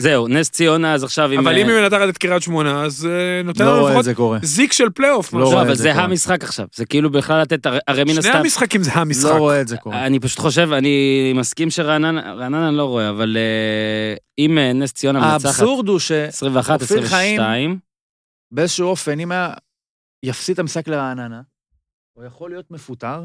זהו, 0.00 0.28
נס 0.28 0.50
ציונה, 0.50 0.94
אז 0.94 1.04
עכשיו 1.04 1.30
עם... 1.30 1.38
אבל 1.40 1.56
אה, 1.56 1.62
אם 1.62 1.68
היא 1.68 1.76
מנתחת 1.80 2.08
את 2.08 2.18
קריית 2.18 2.42
שמונה, 2.42 2.84
אז 2.84 3.06
אה, 3.06 3.42
נותן 3.44 3.64
לא 3.64 3.72
לנו 3.76 3.84
את 3.86 3.90
לפחות 3.90 4.04
זה 4.04 4.14
קורה. 4.14 4.38
זיק 4.42 4.72
של 4.72 4.90
פלייאוף. 4.90 5.32
לא. 5.32 5.40
לא, 5.40 5.62
אבל 5.62 5.74
זה 5.74 5.82
זה. 5.82 5.92
המשחק 5.94 6.44
עכשיו. 6.44 6.66
זה 6.74 6.86
כאילו 6.86 7.10
בכלל 7.10 7.40
לתת, 7.42 7.66
הרי- 7.66 8.04
מן 8.04 8.08
שני 8.08 8.18
הסתם... 8.18 8.38
המשחקים 8.38 8.82
זה 8.82 8.90
המשחק. 8.92 9.30
לא 9.30 9.38
רואה 9.38 9.60
את 9.60 9.68
זה 9.68 9.76
קורה. 9.76 10.06
אני 10.06 10.20
פשוט 10.20 10.38
חושב, 10.38 10.68
אני 10.72 10.96
מסכים 11.36 11.70
שרעננה, 11.70 12.32
רעננה 12.34 12.68
אני 12.68 12.76
לא 12.76 12.84
רואה, 12.84 13.10
אבל 13.10 13.36
אה, 13.36 14.14
אם 14.38 14.58
אה, 14.58 14.72
נס 14.72 14.92
ציונה 14.92 15.20
מנצחת 15.20 15.44
האבסורד 15.44 15.88
הוא 15.88 15.98
ש... 15.98 16.12
21, 16.12 16.82
אופיר 16.82 16.96
חיים- 17.06 17.34
22, 17.40 17.78
באיזשהו 18.54 18.88
אופן, 18.88 19.20
אם 19.20 19.32
היה 19.32 19.54
יפסיד 20.24 20.52
את 20.52 20.58
המשחק 20.58 20.88
לרעננה, 20.88 21.40
הוא 22.18 22.24
יכול 22.24 22.50
להיות 22.50 22.70
מפוטר. 22.70 23.22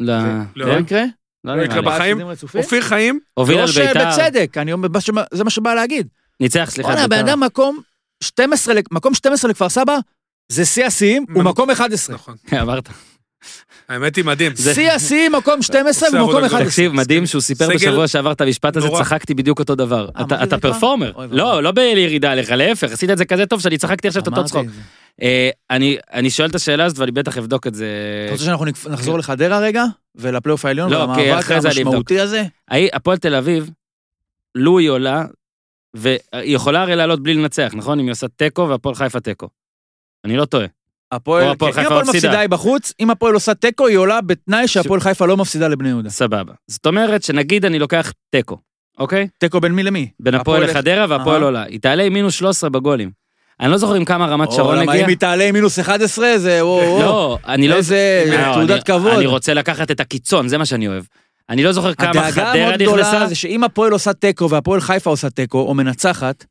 לא, 0.00 0.14
לא. 0.18 0.66
לא 0.66 0.74
כן? 0.74 0.80
יקרה? 0.80 1.02
לא 1.46 1.52
לא 1.52 1.62
נראה 1.62 1.64
יקרה 1.78 1.80
לי. 1.80 1.86
בחיים. 1.96 2.18
אופיר 2.54 2.82
חיים, 2.82 3.20
הוביל 3.34 3.56
לא 3.56 3.62
על 3.62 3.66
ביתר, 3.66 4.10
שבצדק, 4.12 4.58
אני 4.58 4.72
אומר, 4.72 4.88
זה 5.32 5.44
מה 5.44 5.50
שבא 5.50 5.74
להגיד. 5.74 6.06
ניצח, 6.40 6.68
סליחה, 6.70 6.88
בוא'נה, 6.88 7.04
הבן. 7.04 7.18
אדם 7.18 7.40
מקום 7.40 7.80
12, 8.22 8.74
ל- 8.74 8.78
מקום 8.90 9.14
12 9.14 9.50
לכפר 9.50 9.68
סבא, 9.68 9.98
זה 10.52 10.64
שיא 10.64 10.84
השיאים, 10.86 11.24
הוא 11.34 11.42
מקום 11.42 11.70
11. 11.70 12.14
נכון. 12.14 12.34
אמרת. 12.62 12.88
האמת 13.88 14.16
היא 14.16 14.24
מדהים. 14.24 14.52
שיא 14.74 14.92
השיאים, 14.92 15.32
מקום 15.32 15.62
12 15.62 16.08
עושה 16.08 16.16
ומקום 16.18 16.30
עבודה 16.30 16.46
11. 16.46 16.58
גדולה. 16.58 16.70
תקשיב, 16.70 16.92
מדהים 16.92 17.26
שהוא 17.26 17.40
סיפר 17.40 17.68
בשבוע 17.74 18.08
שעבר 18.08 18.32
את 18.32 18.40
המשפט 18.40 18.76
הזה. 18.76 18.88
צחקתי 18.98 19.34
בדיוק 19.34 19.58
אותו 19.58 19.74
דבר. 19.74 20.08
אה, 20.16 20.42
אתה-? 20.42 20.58
פרפורמר. 20.58 21.12
לא, 21.30 21.62
לא 21.62 21.70
בירידה 21.70 22.32
עליך, 22.32 22.50
להפך, 22.50 22.92
עשית 22.92 23.10
את 23.10 23.18
זה 23.18 23.24
כזה 23.24 23.46
טוב 23.46 23.60
שאני 23.60 23.78
צחקתי 23.78 24.08
עכשיו 24.08 24.22
את 24.22 24.26
אותו 24.26 24.44
צחוק. 24.44 24.66
אה, 25.22 25.50
אני 25.70 25.96
אני 26.12 26.30
שואל 26.30 26.48
את 26.48 26.54
השאלה 26.54 26.84
הזאת 26.84 26.98
ואני 26.98 27.10
בטח 27.12 27.38
אבדוק 27.38 27.66
את 27.66 27.74
זה. 27.74 27.86
אתה 28.24 28.32
רוצה 28.32 28.44
שאנחנו 28.44 28.64
נחזור 28.90 29.18
לחדרה 29.18 29.58
רגע? 29.58 29.84
ולפלייאוף 30.16 30.64
העליון? 30.64 30.90
לא, 30.90 31.14
אני 31.14 31.32
אבדוק. 31.32 31.50
המשמעותי 31.50 32.20
הזה? 32.20 32.42
הפועל 32.92 33.18
תל 33.18 33.34
אביב, 33.34 33.70
לו 34.54 34.78
היא 34.78 34.90
עולה, 34.90 35.24
והיא 35.94 36.20
יכולה 36.54 36.82
הרי 36.82 36.96
לעלות 36.96 37.22
בלי 37.22 37.34
לנצח, 37.34 37.72
נכון? 37.74 37.98
אם 38.00 38.04
היא 38.04 38.12
עושה 38.12 38.28
תיקו 38.28 38.68
והפועל 38.68 38.94
חיפה 38.94 39.20
תיקו. 39.20 39.48
אני 40.24 40.36
לא 40.36 40.44
טועה. 40.44 40.66
הפועל, 41.12 41.56
כן, 41.58 41.80
אם 41.80 41.86
הפועל 41.86 42.04
מפסידה. 42.04 42.38
היא 42.38 42.48
בחוץ, 42.48 42.92
אם 43.00 43.10
הפועל 43.10 43.34
עושה 43.34 43.54
תיקו 43.54 43.86
היא 43.86 43.96
עולה 43.96 44.20
בתנאי 44.20 44.68
שהפועל 44.68 45.00
חיפה 45.00 45.26
לא 45.26 45.36
מפסידה 45.36 45.68
לבני 45.68 45.88
יהודה. 45.88 46.10
סבבה. 46.10 46.52
זאת 46.66 46.86
אומרת 46.86 47.22
שנגיד 47.22 47.64
אני 47.64 47.78
לוקח 47.78 48.12
תיקו, 48.30 48.58
אוקיי? 48.98 49.28
תיקו 49.38 49.60
בין 49.60 49.72
מי 49.72 49.82
למי? 49.82 50.10
בין 50.20 50.34
הפועל 50.34 50.64
לחדרה 50.64 51.06
והפועל. 51.08 51.42
עולה. 51.42 51.62
היא 51.62 51.80
תעלה 51.80 52.02
עם 52.02 52.12
מינוס 52.12 52.34
13 52.34 52.70
בגולים. 52.70 53.10
אני 53.60 53.70
לא 53.70 53.76
זוכר 53.76 53.94
עם 53.94 54.04
כמה 54.04 54.26
רמת 54.26 54.52
שרון 54.52 54.78
הגיע. 54.78 54.94
אם 55.04 55.08
היא 55.08 55.16
תעלה 55.16 55.44
עם 55.44 55.54
מינוס 55.54 55.78
11 55.78 56.38
זה 56.38 56.64
וואו. 56.66 56.98
לא, 57.02 57.38
אני 57.46 57.68
לא... 57.68 57.74
איזה 57.74 58.24
לא, 58.30 58.52
תעודת 58.54 58.70
אני- 58.70 58.80
כבוד. 58.98 59.12
אני 59.12 59.26
רוצה 59.26 59.54
לקחת 59.54 59.90
את 59.90 60.00
הקיצון, 60.00 60.48
זה 60.48 60.58
מה 60.58 60.66
שאני 60.66 60.88
אוהב. 60.88 61.04
אני 61.50 61.62
לא 61.64 61.72
זוכר 61.72 61.94
כמה 61.94 62.10
הדאגה 62.10 62.30
חדרה 62.32 62.52
המאוד 62.52 62.74
גדולה 62.82 63.02
נכנסה. 63.02 63.26
זה 63.26 63.34
שאם 63.34 63.64
הפועל 63.64 63.92
עושה 63.92 64.12
תיקו 64.12 64.50
והפועל 64.50 64.80
חיפה 64.80 65.10
עושה 65.10 65.30
תיקו 65.30 65.58
או 65.58 65.74
מנצחת, 65.74 66.44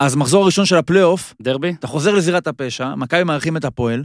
אז 0.00 0.16
מחזור 0.16 0.42
הראשון 0.42 0.66
של 0.66 0.76
הפלייאוף, 0.76 1.34
דרבי? 1.42 1.74
אתה 1.78 1.86
חוזר 1.86 2.14
לזירת 2.14 2.46
הפשע, 2.46 2.94
מכבי 2.94 3.24
מארחים 3.24 3.56
את 3.56 3.64
הפועל. 3.64 4.04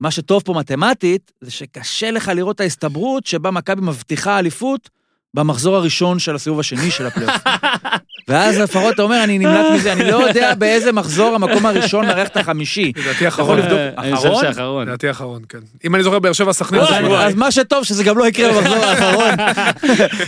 מה 0.00 0.10
שטוב 0.10 0.42
פה 0.42 0.54
מתמטית, 0.54 1.32
זה 1.40 1.50
שקשה 1.50 2.10
לך 2.10 2.28
לראות 2.34 2.56
את 2.56 2.60
ההסתברות 2.60 3.26
שבה 3.26 3.50
מכבי 3.50 3.80
מבטיחה 3.82 4.38
אליפות 4.38 4.88
במחזור 5.34 5.76
הראשון 5.76 6.18
של 6.18 6.34
הסיבוב 6.34 6.60
השני 6.60 6.90
של 6.90 7.06
הפלייאוף. 7.06 7.36
ואז 8.28 8.58
לפחות 8.58 8.94
אתה 8.94 9.02
אומר, 9.02 9.24
אני 9.24 9.38
נמלט 9.38 9.66
מזה, 9.74 9.92
אני 9.92 10.04
לא 10.10 10.16
יודע 10.16 10.54
באיזה 10.54 10.92
מחזור 10.92 11.34
המקום 11.34 11.66
הראשון 11.66 12.06
מארח 12.06 12.28
את 12.28 12.36
החמישי. 12.36 12.92
לדעתי 12.96 13.24
יכול 13.24 13.44
אחרון. 13.44 13.58
לבדוק. 13.58 13.78
אני 13.98 14.16
חושב 14.16 14.28
אחרון? 14.28 14.44
שאחרון. 14.44 14.86
לדעתי 14.88 15.10
אחרון, 15.10 15.42
כן. 15.48 15.58
אם 15.84 15.94
אני 15.94 16.02
זוכר, 16.02 16.18
באר 16.18 16.32
שבע 16.32 16.52
סכנין 16.52 16.80
אז 17.16 17.34
מה 17.34 17.50
שטוב 17.50 17.84
שזה 17.84 18.04
גם 18.04 18.18
לא 18.18 18.28
יקרה 18.28 18.52
במחזור 18.52 18.84
האחרון. 18.84 19.30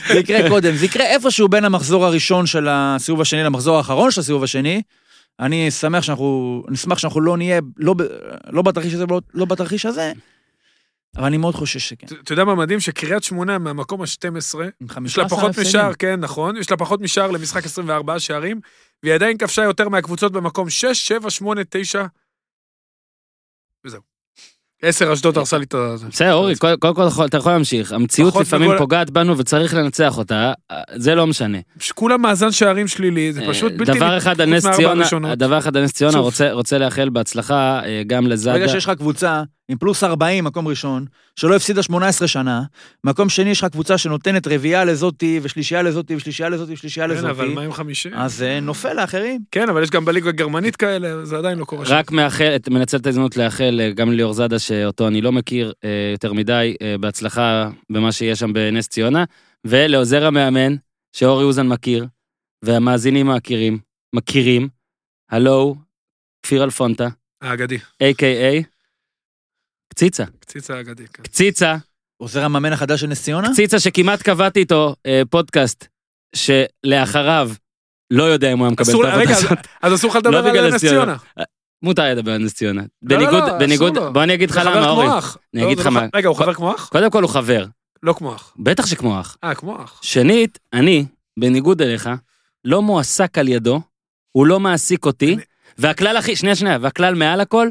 זה 0.09 0.19
יקרה 0.19 0.49
קודם. 0.49 0.77
זה 0.77 0.85
יקרה 0.85 1.07
איפשהו 1.07 1.49
בין 1.49 1.65
המחזור 1.65 2.07
הראשון 2.07 2.47
של 2.47 2.67
הסיבוב 2.71 3.21
השני 3.21 3.43
למחזור 3.43 3.77
האחרון 3.77 4.11
של 4.11 4.21
הסיבוב 4.21 4.45
השני. 4.45 4.83
אני 5.41 5.71
שמח 5.71 6.03
שאנחנו, 6.03 6.63
נשמח 6.69 6.99
שאנחנו 6.99 7.21
לא 7.21 7.37
נהיה, 7.37 7.61
לא, 7.79 7.95
לא 8.51 8.63
בתרחיש 8.63 8.95
הזה 8.95 9.05
ולא 9.05 9.21
לא 9.35 9.45
בתרחיש 9.45 9.87
הזה, 9.87 10.13
אבל 11.17 11.25
אני 11.25 11.37
מאוד 11.37 11.55
חושש 11.55 11.89
שכן. 11.89 12.07
אתה 12.25 12.33
יודע 12.33 12.45
מה 12.45 12.55
מדהים? 12.55 12.81
שקריית 12.81 13.25
שמונה 13.25 13.59
מהמקום 13.59 14.03
ה-12, 14.03 14.25
עם 14.29 15.07
יש 15.07 15.19
לה 15.19 15.29
15 15.29 15.29
פחות. 15.29 15.59
משער, 15.59 15.95
כן, 15.95 16.21
נכון, 16.21 16.57
יש 16.57 16.71
לה 16.71 16.77
פחות 16.77 17.01
משער 17.01 17.31
למשחק 17.31 17.65
24 17.65 18.19
שערים, 18.19 18.61
והיא 19.03 19.15
עדיין 19.15 19.39
כבשה 19.39 19.63
יותר 19.63 19.89
מהקבוצות 19.89 20.33
במקום 20.33 20.71
6, 20.71 20.85
7, 21.09 21.31
8, 21.31 21.63
9, 21.71 22.05
וזהו. 23.87 24.01
10 24.83 25.13
אשדוד 25.13 25.39
הרסה 25.39 25.59
לי 25.59 25.65
את 25.65 25.75
זה. 25.97 26.07
בסדר, 26.09 26.35
אורי, 26.35 26.55
קודם 26.57 26.95
כל 26.95 27.25
אתה 27.25 27.37
יכול- 27.37 27.53
להמשיך. 27.53 27.93
המציאות 27.93 28.35
לפעמים 28.37 28.71
פוגעת 28.79 29.11
בנו 29.11 29.39
וצריך 29.39 29.75
לנצח 29.75 30.19
אותה, 30.19 30.53
זה 30.95 31.15
לא 31.15 31.27
משנה. 31.27 31.59
כולם 31.95 32.23
מאזן 32.23 32.53
שערים 32.53 32.89
שלילי, 32.89 33.33
זה 33.33 33.41
פשוט 33.49 33.73
בלתי... 33.73 33.93
דבר 33.99 34.19
אחד 34.19 34.41
על 34.41 34.55
חוץ 34.55 34.65
נס 34.65 34.81
מארבע 34.81 35.09
ציונה. 35.09 35.35
דבר 35.35 35.59
אחד 35.59 35.77
על 35.77 35.85
נס 35.85 35.93
ציונה, 35.93 36.19
רוצה 36.53 36.79
לאחל 36.79 37.09
בהצלחה 37.09 37.81
אה, 37.85 38.03
גם 38.07 38.27
לזאדה. 38.27 38.59
ברגע 38.59 38.69
שיש 38.69 38.85
לך 38.85 38.91
קבוצה 38.99 39.43
עם 39.69 39.79
פלוס 39.79 40.05
40, 40.05 40.45
מקום 40.45 40.69
ראשון, 40.69 41.07
שלא 41.37 41.57
הפסידה 41.57 41.83
18 41.83 42.29
שנה, 42.29 42.63
מקום 43.05 43.29
שני 43.29 43.51
יש 43.51 43.65
לך 43.65 43.71
קבוצה 43.71 43.99
שנותנת 43.99 44.47
רביעייה 44.47 44.85
לזאתי, 44.85 45.41
ושלישייה 45.43 45.83
לזאתי, 45.83 46.17
ושלישייה 46.17 46.49
לזאתי, 46.49 46.73
ושלישייה 46.73 47.09
כן, 47.09 47.13
אבל 47.13 47.31
לזאתי, 47.31 47.55
מה 47.55 47.63
עם 47.63 47.73
חמישי? 47.73 48.09
אז 48.15 48.35
זה 48.35 48.59
נופל 48.63 48.93
לאחרים. 48.93 49.41
כן, 49.51 49.69
אבל 49.69 49.83
יש 49.83 49.91
גם 49.91 50.05
בליגה 50.05 50.29
הגרמנית 50.29 50.77
כאלה, 50.77 51.25
זה 51.25 51.39
עדיין 51.39 51.59
לא 51.59 51.65
קורה. 51.65 51.85
רק 51.89 52.11
מאחל, 52.11 52.57
מנצל 52.71 52.97
את 52.97 53.07
ההזדמנות 53.07 53.37
לאחל 53.37 53.81
אה, 53.81 53.91
גם 53.91 54.13
ליאור 54.13 54.33
זאדה, 54.33 54.59
שאותו 54.59 55.09
אני 55.09 55.21
לא 55.21 55.33
מכיר 55.33 55.73
אה, 55.85 56.11
יותר 56.13 56.33
מדי, 56.33 56.77
אה, 56.83 56.99
בהצלחה 56.99 57.71
במה 57.91 58.13
שיש 58.13 58.39
שם 58.39 58.53
בנס 58.53 58.89
ציונה, 58.89 59.25
ולעוזר 59.65 60.27
המאמן, 60.27 60.75
שאורי 61.17 61.45
אוזן 61.45 61.67
מכיר, 61.67 62.07
והמאזינים 62.65 63.27
מכירים, 63.27 63.79
מכירים, 64.15 64.69
הלו, 65.31 65.75
כפיר 66.43 66.65
אלפונטה, 66.65 67.09
האגדי, 67.43 67.79
A.K.A. 68.03 68.74
קציצה. 69.95 70.25
קציצה 70.41 70.77
האגדי, 70.77 71.05
כן. 71.13 71.23
קציצה, 71.23 71.77
עוזר 72.17 72.45
המאמן 72.45 72.73
החדש 72.73 73.01
של 73.01 73.07
נס 73.07 73.23
ציונה? 73.23 73.49
קציצה 73.53 73.81
שכמעט 73.81 74.23
קבעתי 74.23 74.61
איתו 74.61 74.95
אה, 75.07 75.23
פודקאסט, 75.31 75.87
שלאחריו 76.37 77.51
לא 78.11 78.23
יודע 78.23 78.53
אם 78.53 78.59
הוא 78.59 78.67
היה 78.67 78.73
מקבל 78.73 78.89
את 78.89 78.95
העבודה 78.95 79.15
רגע, 79.17 79.37
הזאת. 79.37 79.59
אז 79.83 79.95
אסור 79.95 80.11
לך 80.11 80.17
לא 80.17 80.21
לדבר 80.31 80.51
בגלל 80.51 80.65
על 80.65 80.75
נס 80.75 80.81
ציונה. 80.81 81.17
ציונה. 81.17 81.45
מותר 81.83 82.03
לדבר 82.15 82.33
על 82.33 82.45
נס 82.45 82.55
ציונה. 82.55 82.83
לא, 83.03 83.17
לא, 83.19 83.23
בניגוד, 83.25 83.43
אסור 83.45 83.59
בניגוד. 83.59 83.99
בוא 84.13 84.23
אני 84.23 84.35
אגיד 84.35 84.51
לך 84.51 84.61
למה, 84.65 84.89
אורי. 84.89 85.07
כמו 85.07 85.19
אח. 85.19 85.37
אני 85.55 85.63
לא, 85.63 85.67
אגיד 85.67 85.79
לך 85.79 85.87
לא 85.87 85.93
מה. 85.93 86.07
רגע, 86.15 86.29
הוא 86.29 86.37
חבר 86.37 86.55
כמו 86.55 86.75
אח? 86.75 86.89
קודם 86.89 87.11
כל 87.11 87.23
הוא 87.23 87.31
חבר, 87.31 87.65
לא 88.03 88.13
כמו 88.13 88.35
אח. 88.37 88.53
בטח 88.59 88.87
שכמו 88.87 89.21
אח. 89.21 89.37
אה, 89.45 89.55
כמו 89.55 89.85
אח. 89.85 90.01
שנית, 90.03 90.59
אני, 90.73 91.07
בניגוד 91.39 91.83
אליך, 91.83 92.11
לא 92.65 92.83
מועסק 92.83 93.39
על 93.39 93.49
ידו, 93.49 93.81
הוא 94.33 94.47
לא 94.47 94.61
מעסיק 94.61 95.07
אותי, 95.07 95.35
אני- 95.35 95.43
והכלל 95.79 96.17
הכי, 96.17 96.37
שנייה, 96.37 96.55
שנייה, 96.57 96.79
והכלל 96.81 97.15
מעל 97.15 97.41
הכל, 97.41 97.69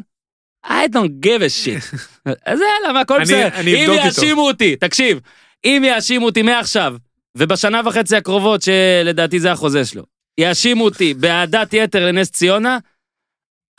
I 0.65 0.87
don't 0.87 1.25
give 1.25 1.41
a 1.41 1.49
shit. 1.49 1.95
אז 2.45 2.59
יאללה, 2.59 2.93
מה, 2.93 2.99
הכל 2.99 3.21
בסדר. 3.21 3.47
אני 3.53 3.75
אם 3.75 3.79
אבדוק 3.79 4.05
איתו. 4.05 4.07
יאשימו 4.07 4.41
אותי, 4.41 4.75
תקשיב, 4.75 5.19
אם 5.65 5.83
יאשימו 5.87 6.25
אותי 6.25 6.41
מעכשיו, 6.41 6.95
ובשנה 7.37 7.81
וחצי 7.85 8.15
הקרובות, 8.15 8.61
שלדעתי 8.61 9.39
זה 9.39 9.51
החוזה 9.51 9.85
שלו, 9.85 10.03
יאשימו 10.37 10.85
אותי 10.85 11.13
באהדת 11.13 11.73
יתר 11.73 12.05
לנס 12.05 12.31
ציונה, 12.31 12.77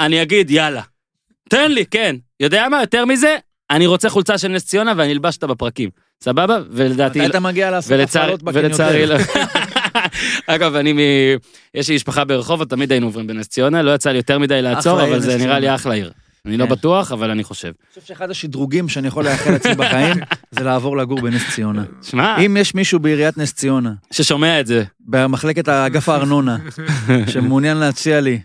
אני 0.01 0.22
אגיד, 0.22 0.51
יאללה. 0.51 0.82
תן 1.49 1.72
לי, 1.72 1.87
כן. 1.87 2.16
יודע 2.41 2.68
מה, 2.68 2.80
יותר 2.80 3.05
מזה, 3.05 3.37
אני 3.70 3.87
רוצה 3.87 4.09
חולצה 4.09 4.39
של 4.39 4.49
נס 4.49 4.66
ציונה 4.66 4.93
ואני 4.97 5.12
אלבש 5.12 5.35
אותה 5.35 5.47
בפרקים. 5.47 5.91
סבבה? 6.22 6.59
ולדעתי... 6.70 7.18
מתי 7.18 7.30
אתה 7.30 7.41
מגיע 7.41 7.70
לעשות 7.70 7.93
ולצערי, 7.93 8.24
הפעלות 8.24 8.43
בקניון? 8.43 8.64
ולצערי 8.64 9.07
לא. 9.07 9.16
אגב, 10.47 10.74
אני 10.74 10.93
מ... 10.93 10.99
יש 11.74 11.89
לי 11.89 11.95
משפחה 11.95 12.24
ברחובות, 12.24 12.70
תמיד 12.70 12.93
היינו 12.93 13.07
עוברים 13.07 13.26
בנס 13.26 13.49
ציונה, 13.49 13.82
לא 13.82 13.95
יצא 13.95 14.11
לי 14.11 14.16
יותר 14.16 14.39
מדי 14.39 14.62
לעצור, 14.62 15.03
אבל 15.03 15.20
זה 15.20 15.37
נראה 15.37 15.59
לי. 15.59 15.74
אחלה 15.74 15.95
עיר. 15.95 16.12
אני 16.47 16.57
לא 16.57 16.64
כן. 16.64 16.70
בטוח, 16.70 17.12
אבל 17.12 17.30
אני 17.30 17.45
חושב. 17.45 17.68
אני 17.68 17.88
חושב 17.88 18.01
שאחד 18.01 18.30
השדרוגים 18.30 18.88
שאני 18.88 19.09
יכול 19.09 19.24
לאחל 19.24 19.51
לעצמי 19.51 19.74
בחיים, 19.74 20.16
זה 20.59 20.64
לעבור 20.64 20.97
לגור 20.97 21.20
בנס 21.20 21.42
ציונה. 21.55 21.84
שמע, 22.03 22.38
אם 22.38 22.57
יש 22.57 22.74
מישהו 22.74 22.99
בעיריית 22.99 23.38
נס 23.38 23.53
ציונה, 23.53 23.92
ששומע 24.11 24.61
את 24.61 24.66
זה, 24.66 24.84
במחלקת 25.01 25.68
אגף 25.68 26.09
הארנונה, 26.09 26.57
שמעוניין 27.32 27.76
להציע 27.76 28.20
לי 28.20 28.40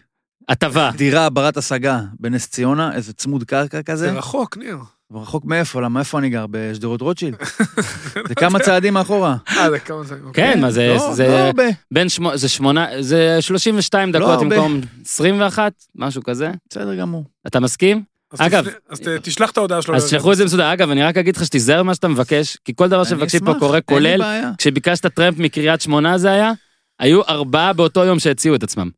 הטבה. 0.49 0.91
דירה 0.95 1.29
ברת 1.29 1.57
השגה 1.57 2.01
בנס 2.19 2.47
ציונה, 2.47 2.95
איזה 2.95 3.13
צמוד 3.13 3.43
קרקע 3.43 3.81
כזה, 3.81 4.11
זה 4.11 4.17
רחוק, 4.17 4.57
ניר. 4.57 4.77
רחוק 5.14 5.45
מאיפה? 5.45 5.82
למה 5.82 5.99
איפה 5.99 6.20
אני 6.20 6.30
גר? 6.30 6.45
בשדרות 6.51 7.01
רוטשילד? 7.01 7.36
זה 8.28 8.36
כמה 8.36 8.60
צעדים 8.60 8.93
מאחורה. 8.93 9.36
אה, 9.57 9.70
זה 9.70 9.80
כמה 9.80 10.03
זה... 10.03 10.16
אוקיי. 10.26 10.53
כן, 10.53 10.62
מה 10.62 10.72
זה, 10.72 10.93
לא, 10.97 11.14
זה 11.14 11.28
לא 11.28 11.38
הרבה. 11.38 11.64
בין 11.91 12.10
שמונה, 12.10 12.38
זה 12.38 12.49
שמונה, 12.49 12.88
זה 12.99 13.38
32 13.41 14.12
דקות 14.12 14.28
הרבה. 14.30 14.43
במקום 14.43 14.82
21, 15.05 15.72
משהו 15.95 16.24
כזה. 16.24 16.51
בסדר 16.70 16.95
גמור. 16.95 17.24
אתה 17.47 17.60
מסכים? 17.60 18.03
אגב- 18.38 18.66
אז 18.89 18.99
תשלח 19.22 19.51
את 19.51 19.57
ההודעה 19.57 19.82
שלו. 19.82 19.95
אז 19.95 20.05
תשלחו 20.05 20.32
את 20.32 20.38
זה 20.38 20.45
מסודר. 20.45 20.74
אגב, 20.74 20.89
אני 20.91 21.03
רק 21.03 21.18
אגיד 21.18 21.36
לך 21.38 21.45
שתיזהר 21.45 21.84
מה 21.84 21.95
שאתה 21.95 22.07
מבקש, 22.07 22.57
כי 22.66 22.74
כל 22.76 22.88
דבר 22.89 23.03
שמבקשים 23.03 23.39
פה 23.45 23.53
קורה, 23.60 23.74
אין 23.74 23.76
לי 23.76 23.82
כולל 23.95 24.18
בעיה. 24.18 24.51
כשביקשת 24.57 25.05
טרמפ 25.05 25.38
מקריית 25.39 25.82
שמונה 25.82 26.18
זה 26.18 26.32
היה, 26.32 26.51
היו 26.99 27.22
ארבעה 27.30 27.74
באותו 27.74 28.05
יום 28.05 28.20
שהציעו 28.20 28.55
את 28.55 28.64
עצמם. 28.64 28.89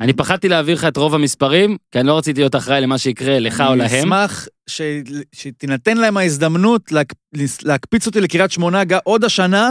אני 0.00 0.12
פחדתי 0.12 0.48
להעביר 0.48 0.74
לך 0.76 0.84
את 0.84 0.96
רוב 0.96 1.14
המספרים, 1.14 1.76
כי 1.92 2.00
אני 2.00 2.08
לא 2.08 2.18
רציתי 2.18 2.40
להיות 2.40 2.56
אחראי 2.56 2.80
למה 2.80 2.98
שיקרה 2.98 3.38
לך 3.38 3.60
או 3.60 3.72
אני 3.72 3.78
להם. 3.78 3.88
אשמח 3.92 4.48
ש- 4.66 4.80
שתינתן 5.32 5.96
להם 5.96 6.16
ההזדמנות 6.16 6.92
להק- 6.92 7.12
להקפיץ 7.62 8.06
אותי 8.06 8.20
לקריית 8.20 8.50
שמונה 8.52 8.82
עוד 9.04 9.24
השנה 9.24 9.70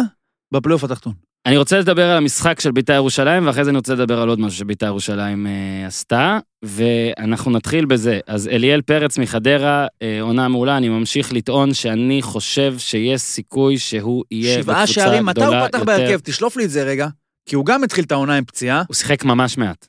בפלייאוף 0.53 0.83
התחתון. 0.83 1.13
אני 1.45 1.57
רוצה 1.57 1.79
לדבר 1.79 2.09
על 2.09 2.17
המשחק 2.17 2.59
של 2.59 2.71
בית"ר 2.71 2.93
ירושלים, 2.93 3.47
ואחרי 3.47 3.63
זה 3.63 3.69
אני 3.69 3.77
רוצה 3.77 3.93
לדבר 3.93 4.21
על 4.21 4.29
עוד 4.29 4.39
משהו 4.39 4.57
שבית"ר 4.59 4.85
ירושלים 4.85 5.47
אה, 5.47 5.87
עשתה, 5.87 6.39
ואנחנו 6.65 7.51
נתחיל 7.51 7.85
בזה. 7.85 8.19
אז 8.27 8.47
אליאל 8.47 8.81
פרץ 8.81 9.17
מחדרה, 9.17 9.87
אה, 10.01 10.21
עונה 10.21 10.47
מעולה, 10.47 10.77
אני 10.77 10.89
ממשיך 10.89 11.33
לטעון 11.33 11.73
שאני 11.73 12.21
חושב 12.21 12.75
שיש 12.77 13.21
סיכוי 13.21 13.77
שהוא 13.77 14.23
יהיה 14.31 14.63
שבעה 14.63 14.75
בקבוצה 14.83 14.93
שערים, 15.01 15.25
מתי 15.25 15.41
גדולה 15.41 15.59
הוא 15.59 15.67
פתח 15.67 15.79
יותר. 15.79 15.85
בהרכב? 15.97 16.19
תשלוף 16.23 16.57
לי 16.57 16.65
את 16.65 16.69
זה 16.69 16.83
רגע, 16.83 17.07
כי 17.49 17.55
הוא 17.55 17.65
גם 17.65 17.83
התחיל 17.83 18.03
את 18.03 18.11
העונה 18.11 18.35
עם 18.37 18.45
פציעה. 18.45 18.83
הוא 18.87 18.95
שיחק 18.95 19.23
ממש 19.23 19.57
מעט, 19.57 19.87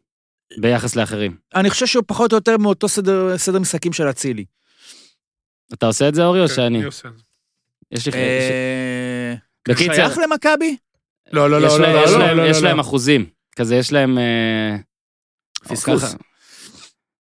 ביחס 0.59 0.97
לאחרים. 0.97 1.37
אני 1.55 1.71
חושב 1.71 1.87
שהוא 1.87 2.05
פחות 2.07 2.33
או 2.33 2.37
יותר 2.37 2.57
מאותו 2.57 2.89
סדר 2.89 3.39
סדר 3.39 3.59
משחקים 3.59 3.93
של 3.93 4.11
אצילי. 4.11 4.45
אתה 5.75 5.87
עושה 5.87 6.09
את 6.09 6.15
זה, 6.15 6.25
אורי, 6.25 6.43
או 6.43 6.49
כן, 6.49 6.55
שאני? 6.55 6.79
אני 6.79 6.85
עושה 6.87 7.09
את 7.09 7.17
זה. 7.17 7.23
יש 7.91 8.07
לי... 8.09 8.13
אה, 8.15 9.35
בקיצר, 9.69 9.95
שייך 9.95 10.19
למכבי? 10.19 10.77
לא, 11.33 11.51
לא, 11.51 11.61
לא, 11.61 11.69
לא, 11.69 11.73
יש 11.75 11.81
לא, 11.81 12.19
להם- 12.19 12.37
לא, 12.37 12.43
יש 12.43 12.57
לא, 12.57 12.69
להם 12.69 12.77
לא. 12.77 12.83
אחוזים. 12.83 13.27
כזה, 13.57 13.77
יש 13.77 13.93
להם... 13.93 14.19
אה, 14.19 14.77
פספוס. 15.69 16.15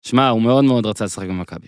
שמע, 0.02 0.30
הוא 0.30 0.42
מאוד 0.42 0.64
מאוד 0.64 0.86
רצה 0.86 1.06
לשחק 1.06 1.28
במכבי. 1.28 1.68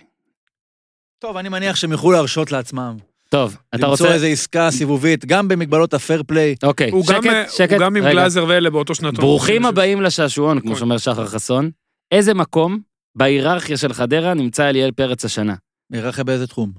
טוב, 1.18 1.36
אני 1.36 1.48
מניח 1.48 1.76
שהם 1.76 1.92
יוכלו 1.92 2.12
להרשות 2.12 2.52
לעצמם. 2.52 2.96
טוב, 3.28 3.56
אתה 3.74 3.76
למצוא 3.76 3.90
רוצה... 4.06 4.14
איזו 4.14 4.26
עסקה 4.26 4.70
סיבובית, 4.70 5.24
גם 5.26 5.48
במגבלות 5.48 5.94
הפייר 5.94 6.22
פליי. 6.26 6.54
אוקיי, 6.62 6.90
הוא 6.90 7.04
גם, 7.06 7.26
אה, 7.26 7.44
שקט, 7.44 7.56
שקט. 7.56 7.72
הוא 7.72 7.80
גם 7.80 7.96
עם. 7.96 8.04
גלאזר 8.04 8.44
ואלה 8.48 8.70
באותו 8.70 8.94
שנתון. 8.94 9.24
ברוכים 9.24 9.66
הבאים 9.66 10.02
לשעשועון, 10.02 10.60
כמו 10.60 10.70
נכון. 10.70 10.78
שאומר 10.78 10.98
שחר 10.98 11.26
חסון. 11.26 11.70
איזה 12.12 12.34
מקום 12.34 12.78
בהיררכיה 13.14 13.76
של 13.76 13.92
חדרה 13.92 14.34
נמצא 14.34 14.68
אליאל 14.68 14.90
פרץ 14.90 15.24
השנה? 15.24 15.54
היררכיה 15.92 16.24
באיזה 16.24 16.46
תחום? 16.46 16.72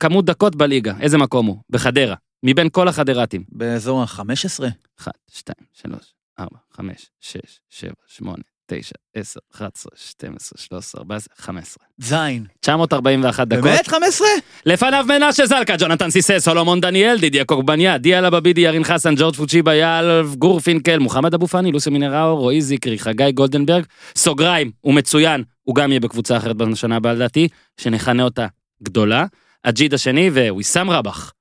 כמות 0.00 0.24
דקות 0.24 0.56
בליגה, 0.56 0.94
איזה 1.00 1.18
מקום 1.18 1.46
הוא? 1.46 1.56
בחדרה. 1.70 2.14
מבין 2.42 2.68
כל 2.70 2.88
החדרתים. 2.88 3.44
באזור 3.48 4.02
ה-15? 4.02 4.64
1, 5.00 5.12
2, 5.32 5.54
3, 5.72 5.94
4, 6.38 6.48
5, 6.72 7.10
6, 7.20 7.40
7, 7.70 7.92
8, 8.06 8.42
9, 8.74 8.94
10, 9.14 9.40
11, 9.54 9.90
12, 9.96 10.58
13, 10.58 10.98
14, 11.00 11.34
15. 11.36 11.84
זין. 11.98 12.44
941 12.60 13.48
דקות. 13.48 13.64
באמת 13.64 13.88
15? 13.88 14.26
לפניו 14.66 15.04
מנשה 15.08 15.46
זלקה, 15.46 15.74
ג'ונתן 15.78 16.10
סיסה, 16.10 16.40
סולומון 16.40 16.80
דניאל, 16.80 17.18
דידיה 17.18 17.44
קורבניה, 17.44 17.98
דיאלה 17.98 18.30
בבידי, 18.30 18.60
ירין 18.60 18.84
חסן, 18.84 19.14
ג'ורג' 19.16 19.34
פוצ'יבה, 19.34 19.74
יאלב, 19.74 20.34
גורפינקל, 20.34 20.98
מוחמד 20.98 21.34
אבו 21.34 21.46
פאני, 21.48 21.72
לוסי 21.72 21.90
מינראו, 21.90 22.36
רועי 22.36 22.62
זיקרי, 22.62 22.98
חגי 22.98 23.32
גולדנברג, 23.32 23.84
סוגריים, 24.16 24.70
הוא 24.80 24.94
מצוין, 24.94 25.44
הוא 25.62 25.74
גם 25.74 25.90
יהיה 25.90 26.00
בקבוצה 26.00 26.36
אחרת 26.36 26.56
בשנה 26.56 26.96
הבאה 26.96 27.12
לדעתי, 27.12 27.48
שנכנה 27.80 28.22
אותה 28.22 28.46
גדולה, 28.82 29.26
אג'יד 29.62 29.94
השני 29.94 30.30
וויסאם 30.50 30.90
רבח. 30.90 31.32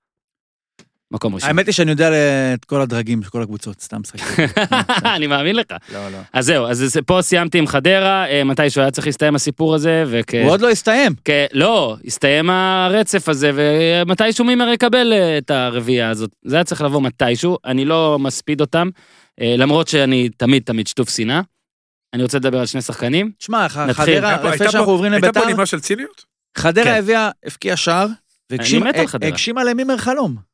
מקום 1.12 1.36
ראשון. 1.36 1.47
האמת 1.47 1.66
היא 1.66 1.74
שאני 1.74 1.91
יודע 1.91 2.09
את 2.53 2.66
כל 2.66 2.82
הדרגים 2.82 3.24
של 3.24 3.30
כל 3.30 3.41
הקבוצות, 3.41 3.82
סתם 3.82 3.97
משחק. 4.01 4.20
אני 5.16 5.28
מאמין 5.28 5.55
לך. 5.55 5.66
לא, 5.93 6.09
לא. 6.12 6.18
אז 6.34 6.45
זהו, 6.45 6.68
אז 6.68 6.99
פה 7.05 7.20
סיימתי 7.22 7.57
עם 7.57 7.68
חדרה, 7.68 8.28
אה, 8.30 8.43
מתישהו 8.43 8.82
היה 8.82 8.91
צריך 8.91 9.07
להסתיים 9.07 9.36
הסיפור 9.36 9.76
הזה, 9.76 10.03
וכ... 10.07 10.34
הוא 10.43 10.51
עוד 10.51 10.62
לא 10.62 10.70
הסתיים. 10.70 11.14
כ... 11.26 11.30
לא, 11.53 11.97
הסתיים 12.05 12.49
הרצף 12.49 13.30
הזה, 13.30 13.51
ומתישהו 13.55 14.45
מימר 14.45 14.70
יקבל 14.70 15.14
אה, 15.14 15.38
את 15.38 15.51
הרביעייה 15.51 16.09
הזאת. 16.09 16.30
זה 16.45 16.55
היה 16.55 16.64
צריך 16.64 16.82
לבוא 16.82 17.01
מתישהו, 17.01 17.57
אני 17.66 17.86
לא 17.86 18.18
מספיד 18.20 18.62
אותם, 18.62 18.89
אה, 19.41 19.55
למרות 19.57 19.88
שאני 19.88 20.30
תמיד 20.38 20.64
תמיד 20.64 20.88
שטוף 20.88 21.09
שנאה. 21.09 21.41
אני 22.14 22.24
רוצה 22.24 22.38
לדבר 22.38 22.59
על 22.59 22.66
שני 22.66 22.82
שחקנים. 22.82 23.32
שמע. 23.39 23.70
חדרה, 23.70 23.86
הייתה 24.07 24.36
לפני 24.36 24.49
הייתה 24.49 24.72
שאנחנו 24.72 24.91
עוברים 24.91 25.14
הייתה 25.14 25.28
לביתר, 25.28 25.41
פה 25.41 25.47
נימה 25.47 25.66
של 25.66 25.80
ציניות? 25.80 26.26
חדרה 26.57 26.84
כן. 26.84 26.93
הביאה, 26.99 27.30
הבקיעה 27.45 27.78
שער, 27.78 28.07
והגשימה- 28.49 29.64
למימר 29.64 29.97
חלום. 29.97 30.51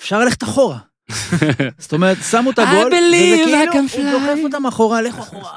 אפשר 0.00 0.18
ללכת 0.18 0.42
אחורה. 0.42 0.78
זאת 1.78 1.92
אומרת, 1.92 2.16
שמו 2.30 2.50
את 2.50 2.58
הגול, 2.58 2.86
וזה 2.86 2.96
I 2.96 3.70
כאילו, 3.70 3.72
can 3.72 3.76
הוא 3.76 4.08
fly. 4.08 4.12
דוחף 4.12 4.38
אותם 4.44 4.66
אחורה, 4.66 5.02
לכו 5.02 5.20
אחורה. 5.20 5.50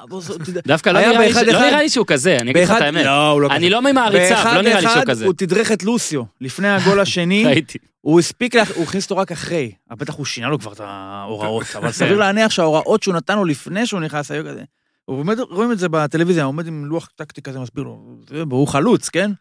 דווקא 0.68 0.90
לא 0.90 1.00
נראה, 1.00 1.12
לי, 1.44 1.52
לא. 1.54 1.60
נראה 1.60 1.82
לי 1.82 1.90
שהוא 1.90 2.06
כזה, 2.08 2.38
אני 2.40 2.52
אגיד 2.52 2.64
לך 2.64 2.70
את 2.70 2.74
באחד- 2.74 2.86
האמת. 2.86 3.06
לא, 3.06 3.42
לא 3.42 3.48
אני. 3.52 3.70
לא 3.70 3.82
ממעריציו, 3.82 4.38
לא 4.56 4.62
נראה 4.62 4.80
לי 4.82 4.88
שהוא 4.90 5.04
כזה. 5.08 5.26
הוא 5.26 5.34
תדרך 5.38 5.72
את 5.72 5.84
לוסיו. 5.84 6.24
לפני 6.42 6.68
הגול 6.70 7.00
השני, 7.00 7.46
ראיתי. 7.48 7.78
הוא 8.02 8.20
הספיק, 8.20 8.56
לה- 8.56 8.64
הוא 8.76 8.84
הכניס 8.84 9.04
אותו 9.04 9.18
רק 9.18 9.32
אחרי. 9.32 9.72
בטח 9.92 10.14
הוא 10.16 10.26
שינה 10.26 10.48
לו 10.50 10.60
כבר 10.60 10.74
את 10.74 10.82
ההוראות, 10.84 11.66
אבל 11.78 11.92
סביר 11.92 12.18
להניח 12.18 12.52
שההוראות 12.52 13.04
שהוא 13.04 13.14
נתן 13.16 13.36
לו 13.36 13.46
לפני 13.46 13.86
שהוא 13.86 14.00
נכנס 14.00 14.32
היו 14.32 14.44
כזה. 14.46 14.62
הוא 15.06 15.20
עומד, 15.20 15.40
רואים 15.40 15.72
את 15.72 15.80
זה 15.80 15.90
בטלוויזיה, 15.90 16.44
הוא 16.44 16.50
עומד 16.50 16.68
עם 16.68 16.86
לוח 16.86 17.10
טקטי 17.16 17.42
כזה, 17.42 17.60
מסביר 17.60 17.84
לו, 17.84 18.00
זה- 18.30 18.44
והוא 18.50 18.68
חלוץ, 18.68 19.10
כן? 19.10 19.32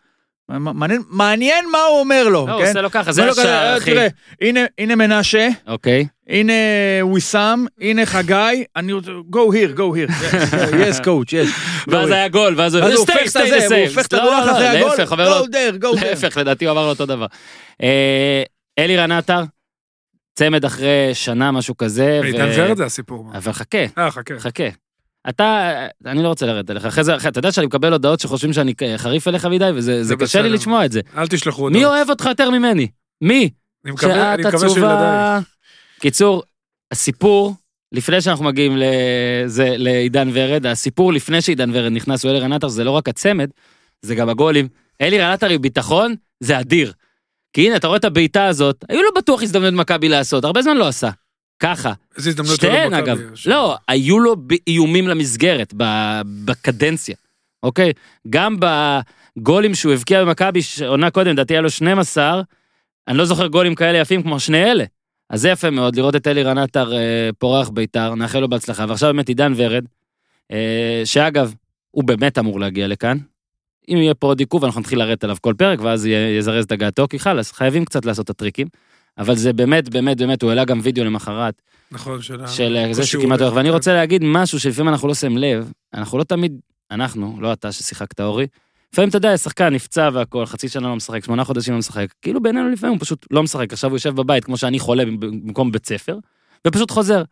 מעניין, 0.59 1.03
מעניין 1.09 1.65
מה 1.73 1.79
הוא 1.79 2.01
אומר 2.01 2.25
לו, 2.25 2.31
לא, 2.47 2.53
הוא 2.53 2.63
כן? 2.63 2.67
עושה 2.69 2.81
לו 2.81 2.91
ככה, 2.91 3.13
זה 3.13 3.31
השער, 3.31 3.47
"אה, 3.47 3.77
אחי. 3.79 3.91
תראה, 3.91 4.09
הנה, 4.41 4.61
הנה 4.79 4.95
מנשה, 4.97 5.49
אוקיי. 5.67 6.07
הנה 6.29 6.53
וויסאם, 7.03 7.67
הנה 7.81 8.07
חגי, 8.07 8.65
אני 8.77 8.93
רוצה, 8.93 9.11
go 9.11 9.37
here, 9.37 9.77
go 9.79 9.81
here. 9.81 10.13
yes, 10.83 11.01
coach, 11.05 11.31
yes. 11.31 11.49
ואז 11.89 12.11
היה 12.11 12.29
גול, 12.29 12.55
ואז 12.57 12.75
הוא 12.75 12.85
הוא 12.85 12.95
הופך 12.95 13.13
את 13.31 13.37
the 13.37 13.75
הוא. 13.75 13.87
הופך 13.89 14.07
את 14.07 14.13
לא, 14.13 14.19
הלוח 14.21 14.47
לא, 14.47 14.53
אחרי 14.53 14.67
הגול, 14.69 14.91
להפך, 14.99 15.13
go 15.13 15.47
there, 15.47 15.83
go 15.85 15.99
there. 15.99 16.05
להפך, 16.05 16.37
לדעתי 16.37 16.65
הוא 16.65 16.73
אמר 16.73 16.83
לו 16.83 16.89
אותו 16.89 17.07
דבר. 17.07 17.27
אה, 17.83 18.43
אלירן 18.79 19.13
עטר, 19.13 19.43
צמד 20.35 20.65
אחרי 20.65 21.11
שנה, 21.13 21.51
משהו 21.51 21.77
כזה. 21.77 22.21
עידן 22.25 22.49
ורד 22.55 22.77
זה 22.77 22.85
הסיפור. 22.85 23.27
אבל 23.35 23.53
חכה, 23.53 23.85
אה, 23.99 24.11
חכה. 24.11 24.35
חכה. 24.39 24.65
אתה, 25.29 25.73
אני 26.07 26.23
לא 26.23 26.29
רוצה 26.29 26.47
לרדת 26.47 26.71
עליך, 26.71 26.85
אחרי 26.85 27.05
זה, 27.05 27.17
אתה 27.17 27.39
יודע 27.39 27.53
שאני 27.53 27.67
מקבל 27.67 27.93
הודעות 27.93 28.21
שחושבים 28.21 28.53
שאני 28.53 28.75
חריף 28.97 29.29
אליך 29.29 29.45
מדי, 29.47 29.71
וזה 29.75 29.97
זה 29.97 30.05
זה 30.05 30.17
קשה 30.17 30.43
לי. 30.43 30.49
לשמוע 30.51 30.85
את 30.85 30.93
זה. 30.93 31.01
אל 31.17 31.27
תשלחו 31.27 31.71
מי 31.71 31.77
הודעות. 31.77 31.95
אוהב 31.95 32.11
אותך 32.11 32.27
יותר 32.27 32.51
ממני? 32.51 32.89
מי? 33.21 33.51
אני 33.85 33.93
מקווה 33.93 34.35
אני 34.35 34.43
מקווה 34.43 34.59
שילדיי. 34.69 34.85
עצובה. 34.85 35.41
קיצור, 36.01 36.43
הסיפור, 36.93 37.55
לפני 37.93 38.21
שאנחנו 38.21 38.45
מגיעים 38.45 38.77
לזה, 38.77 39.75
לעידן 39.77 40.29
ורד, 40.33 40.67
הסיפור 40.67 41.13
לפני 41.13 41.41
שעידן 41.43 41.71
ורד 41.73 41.93
נכנס 41.93 42.25
הוא 42.25 42.31
אלירן 42.31 42.53
עטר, 42.53 42.69
זה 42.69 42.85
לא 42.85 42.91
רק 42.91 43.09
הצמד, 43.09 43.51
זה 44.03 44.15
גם 44.15 44.29
הגולים. 44.29 44.69
אלירן 45.01 45.33
עטר 45.33 45.49
עם 45.49 45.63
ביטחון, 45.63 46.15
זה 46.41 46.61
אדיר. 46.61 46.93
כי 47.53 47.67
הנה, 47.67 47.77
אתה 47.77 47.87
רואה 47.87 47.99
את 47.99 48.05
הבעיטה 48.05 48.47
הזאת, 48.47 48.85
היו 48.89 49.03
לו 49.03 49.09
בטוח 49.17 49.43
הזדמנות 49.43 49.75
מכבי 49.75 50.09
לעשות, 50.09 50.45
הרבה 50.45 50.63
זמן 50.63 50.77
לא 50.77 50.89
עשה. 50.89 51.11
ככה. 51.63 51.93
איזה 52.17 52.31
הזדמנות 52.31 52.63
היו 52.63 52.71
לו 52.71 52.77
שתיהן, 52.77 52.91
במכבי. 52.91 53.11
אגב. 53.13 53.19
לא, 53.47 53.77
היו 53.89 54.21
לו 54.21 54.37
איומים 54.67 55.09
למסגרת, 55.09 55.75
ב- 55.77 56.21
בקדנציה, 56.45 57.17
אוקיי? 57.63 57.93
גם 58.31 58.57
בגולים 59.37 59.75
שהוא 59.75 59.93
הבקיע 59.93 60.25
במכבי, 60.25 60.63
ש- 60.63 60.83
עונה 60.83 61.11
קודם, 61.11 61.31
לדעתי 61.31 61.55
היה 61.55 61.61
לו 61.61 61.71
12, 61.71 62.43
אני 63.09 63.19
לא 63.19 63.25
זוכר 63.25 63.47
גולים 63.47 63.75
כאלה 63.75 63.99
יפים 63.99 64.23
כמו 64.23 64.41
שני 64.41 64.65
אלה. 64.65 64.85
אז 65.31 65.41
זה 65.41 65.49
יפה 65.49 65.71
מאוד, 65.71 65.97
לראות 65.97 66.17
את 66.17 66.27
אלירן 66.27 66.59
עטר 66.59 66.97
אה, 66.97 67.31
פורח 67.39 67.69
בית"ר, 67.69 68.15
נאחל 68.15 68.41
לו 68.41 68.49
בהצלחה. 68.49 68.85
ועכשיו 68.89 69.13
באמת 69.13 69.29
עידן 69.29 69.53
ורד, 69.57 69.85
אה, 70.53 71.03
שאגב, 71.05 71.55
הוא 71.91 72.05
באמת 72.05 72.39
אמור 72.39 72.61
להגיע 72.61 72.89
לכאן. 72.89 73.19
אם 73.89 73.97
יהיה 73.97 74.15
פה 74.15 74.27
עוד 74.27 74.41
עיכוב, 74.41 74.65
אנחנו 74.65 74.81
נתחיל 74.81 74.99
לרדת 74.99 75.25
עליו 75.25 75.37
כל 75.41 75.55
פרק, 75.59 75.81
ואז 75.81 76.07
יזרז 76.39 76.65
את 76.65 76.73
הגעתו, 76.73 77.07
כי 77.11 77.19
חלאס, 77.19 77.53
חייבים 77.53 77.85
קצת 77.85 78.05
לעשות 78.05 78.25
את 78.25 78.31
הטריקים. 78.31 78.67
אבל 79.19 79.37
זה 79.37 79.53
באמת, 79.53 79.89
באמת, 79.89 80.17
באמת, 80.17 80.43
הוא 80.43 80.51
העלה 80.51 80.65
גם 80.65 80.81
וידאו 80.83 81.05
למחרת, 81.05 81.63
נכון, 81.91 82.23
של 82.23 82.47
של 82.47 82.77
אה, 82.77 82.95
זה 82.95 83.07
שכמעט 83.07 83.41
הולך. 83.41 83.55
ואני 83.55 83.71
רוצה 83.71 83.93
להגיד 83.93 84.23
משהו 84.25 84.61
שלפעמים 84.61 84.89
אנחנו 84.89 85.09
לא 85.09 85.15
שמים 85.15 85.39
לב, 85.39 85.73
אנחנו 85.95 86.19
לא 86.19 86.25
תמיד, 86.25 86.61
אנחנו, 86.91 87.37
לא 87.41 87.53
אתה 87.53 87.73
ששיחקת 87.73 88.21
אורי, 88.21 88.47
לפעמים 88.93 89.09
אתה 89.09 89.17
יודע, 89.17 89.37
שחקן 89.37 89.75
נפצע 89.75 90.09
והכל, 90.13 90.47
חצי 90.47 90.69
שנה 90.69 90.89
לא 90.89 90.97
משחק, 90.97 91.25
שמונה 91.25 91.45
חודשים 91.45 91.75
לא 91.75 91.79
משחק, 91.79 92.07
כאילו 92.23 92.43
בינינו 92.43 92.69
לפעמים 92.69 92.95
הוא 92.95 93.01
פשוט 93.01 93.27
לא 93.31 93.43
משחק, 93.43 93.73
עכשיו 93.73 93.91
הוא 93.91 93.97
יושב 93.97 94.15
בבית 94.15 94.45
כמו 94.45 94.57
שאני 94.57 94.79
חולה 94.79 95.05
במקום 95.05 95.73
בית 95.73 95.87
ספר, 95.87 96.19
ופשוט 96.67 96.91
חוזר. 96.91 97.23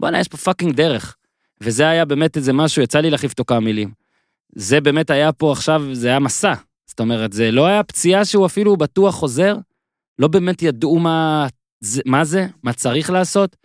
בואנה, 0.00 0.20
יש 0.20 0.28
פה 0.28 0.36
fucking 0.36 0.74
דרך. 0.74 1.16
וזה 1.60 1.88
היה 1.88 2.04
באמת 2.04 2.36
איזה 2.36 2.52
משהו, 2.52 2.82
יצא 2.82 3.00
לי 3.00 3.10
להחליף 3.10 3.32
אותו 3.32 3.44
כמה 3.44 3.60
מילים. 3.60 3.90
זה 4.54 4.80
באמת 4.80 5.10
היה 5.10 5.32
פה 5.32 5.52
עכשיו, 5.52 5.82
זה 5.92 6.08
היה 6.08 6.18
מסע. 6.18 6.54
זאת 6.86 7.00
אומרת, 7.00 7.32
זה 7.32 7.50
לא 7.50 7.66
היה 7.66 7.82
פציעה 7.82 8.24
שהוא 8.24 8.46
אפילו 8.46 8.76
בטוח 8.76 9.14
חוזר, 9.14 9.56
לא 10.18 10.28
באמת 10.28 10.62
ידעו 10.62 10.98
מה 10.98 11.46
זה, 11.80 12.02
מה 12.06 12.24
זה, 12.24 12.46
מה 12.62 12.72
צריך 12.72 13.10
לעשות. 13.10 13.56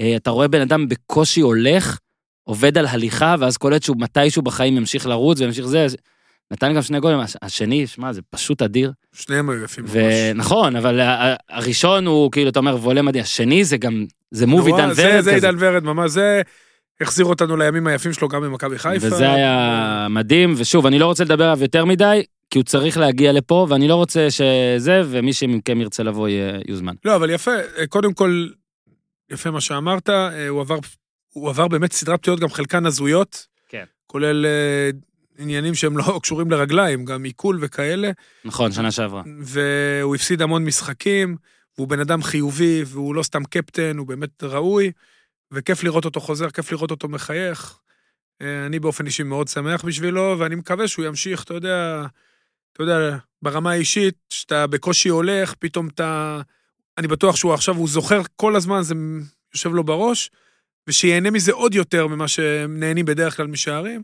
אה, 0.00 0.16
אתה 0.16 0.30
רואה 0.30 0.48
בן 0.48 0.60
אדם 0.60 0.88
בקושי 0.88 1.40
הולך, 1.40 1.98
עובד 2.44 2.78
על 2.78 2.86
הליכה, 2.86 3.34
ואז 3.38 3.56
קולט 3.56 3.82
שהוא 3.82 3.96
מתישהו 4.00 4.42
בחיים 4.42 4.76
ימשיך 4.76 5.06
לרוץ 5.06 5.40
וימשיך 5.40 5.66
זה. 5.66 5.86
נתן 6.50 6.74
גם 6.74 6.82
שני 6.82 7.00
גולים, 7.00 7.18
הש- 7.18 7.36
השני, 7.42 7.86
שמע, 7.86 8.12
זה 8.12 8.20
פשוט 8.30 8.62
אדיר. 8.62 8.92
שניהם 9.12 9.50
היו 9.50 9.64
יפים 9.64 9.84
ממש. 9.84 9.92
ונכון, 10.34 10.76
אבל 10.76 11.00
הראשון 11.50 12.06
הוא 12.06 12.32
כאילו, 12.32 12.50
אתה 12.50 12.58
אומר, 12.58 12.76
וולה 12.76 13.02
מדהים, 13.02 13.22
השני 13.24 13.64
זה 13.64 13.76
גם, 13.76 14.04
זה 14.30 14.46
מוב 14.46 14.68
נורא, 14.68 14.80
עידן 14.80 14.92
זה- 14.94 15.02
ורד 15.14 15.20
זה 15.20 15.34
כזה. 15.36 15.46
עידן 15.48 15.56
ורד 15.60 15.84
ממש, 15.84 16.10
זה 16.10 16.42
החזיר 17.00 17.26
אותנו 17.26 17.56
לימים 17.56 17.86
היפים 17.86 18.12
שלו 18.12 18.28
גם 18.28 18.42
במכבי 18.42 18.78
חיפה. 18.78 19.06
וזה 19.06 19.32
היה 19.32 20.06
מדהים, 20.10 20.54
ושוב, 20.56 20.86
אני 20.86 20.98
לא 20.98 21.06
רוצה 21.06 21.24
לדבר 21.24 21.44
עליו 21.44 21.62
יותר 21.62 21.84
מדי, 21.84 22.22
כי 22.56 22.60
הוא 22.60 22.64
צריך 22.64 22.96
להגיע 22.96 23.32
לפה, 23.32 23.66
ואני 23.70 23.88
לא 23.88 23.94
רוצה 23.94 24.30
שזה, 24.30 25.02
ומי 25.10 25.32
שמכם 25.32 25.80
ירצה 25.80 26.02
לבוא 26.02 26.28
יוזמן. 26.68 26.94
לא, 27.04 27.16
אבל 27.16 27.30
יפה, 27.30 27.50
אה, 27.78 27.86
קודם 27.86 28.14
כל, 28.14 28.48
יפה 29.30 29.50
מה 29.50 29.60
שאמרת, 29.60 30.10
אה, 30.10 30.48
הוא 30.48 30.60
עבר, 30.60 30.78
הוא 31.28 31.48
עבר 31.48 31.68
באמת 31.68 31.92
סדרת 31.92 32.20
פציעות, 32.20 32.40
גם 32.40 32.48
חלקן 32.48 32.86
הזויות. 32.86 33.46
כן. 33.68 33.84
כולל 34.06 34.46
אה, 34.46 34.90
עניינים 35.38 35.74
שהם 35.74 35.98
לא 35.98 36.04
קשורים 36.22 36.50
לרגליים, 36.50 37.04
גם 37.04 37.24
עיכול 37.24 37.58
וכאלה, 37.60 38.10
נכון, 38.44 38.72
שנה 38.72 38.90
שעברה. 38.90 39.22
והוא 39.40 40.14
הפסיד 40.14 40.42
המון 40.42 40.64
משחקים, 40.64 41.36
והוא 41.78 41.88
בן 41.88 42.00
אדם 42.00 42.22
חיובי, 42.22 42.82
והוא 42.86 43.14
לא 43.14 43.22
סתם 43.22 43.44
קפטן, 43.44 43.98
הוא 43.98 44.06
באמת 44.06 44.44
ראוי, 44.44 44.92
וכיף 45.52 45.84
לראות 45.84 46.04
אותו 46.04 46.20
חוזר, 46.20 46.50
כיף 46.50 46.72
לראות 46.72 46.90
אותו 46.90 47.08
מחייך. 47.08 47.78
אני 48.40 48.78
באופן 48.78 49.06
אישי 49.06 49.22
מאוד 49.22 49.48
שמח 49.48 49.84
בשבילו, 49.84 50.36
ואני 50.38 50.54
מקווה 50.54 50.88
שהוא 50.88 51.04
ימשיך, 51.04 51.42
אתה 51.42 51.54
יודע, 51.54 52.06
אתה 52.76 52.84
יודע, 52.84 53.16
ברמה 53.42 53.70
האישית, 53.70 54.14
שאתה 54.30 54.66
בקושי 54.66 55.08
הולך, 55.08 55.54
פתאום 55.58 55.88
אתה... 55.88 56.40
אני 56.98 57.08
בטוח 57.08 57.36
שהוא 57.36 57.54
עכשיו, 57.54 57.76
הוא 57.76 57.88
זוכר 57.88 58.22
כל 58.36 58.56
הזמן, 58.56 58.82
זה 58.82 58.94
יושב 59.54 59.74
לו 59.74 59.84
בראש, 59.84 60.30
ושיהנה 60.88 61.30
מזה 61.30 61.52
עוד 61.52 61.74
יותר 61.74 62.06
ממה 62.06 62.28
שהם 62.28 62.80
נהנים 62.80 63.04
בדרך 63.04 63.36
כלל 63.36 63.46
משערים. 63.46 64.02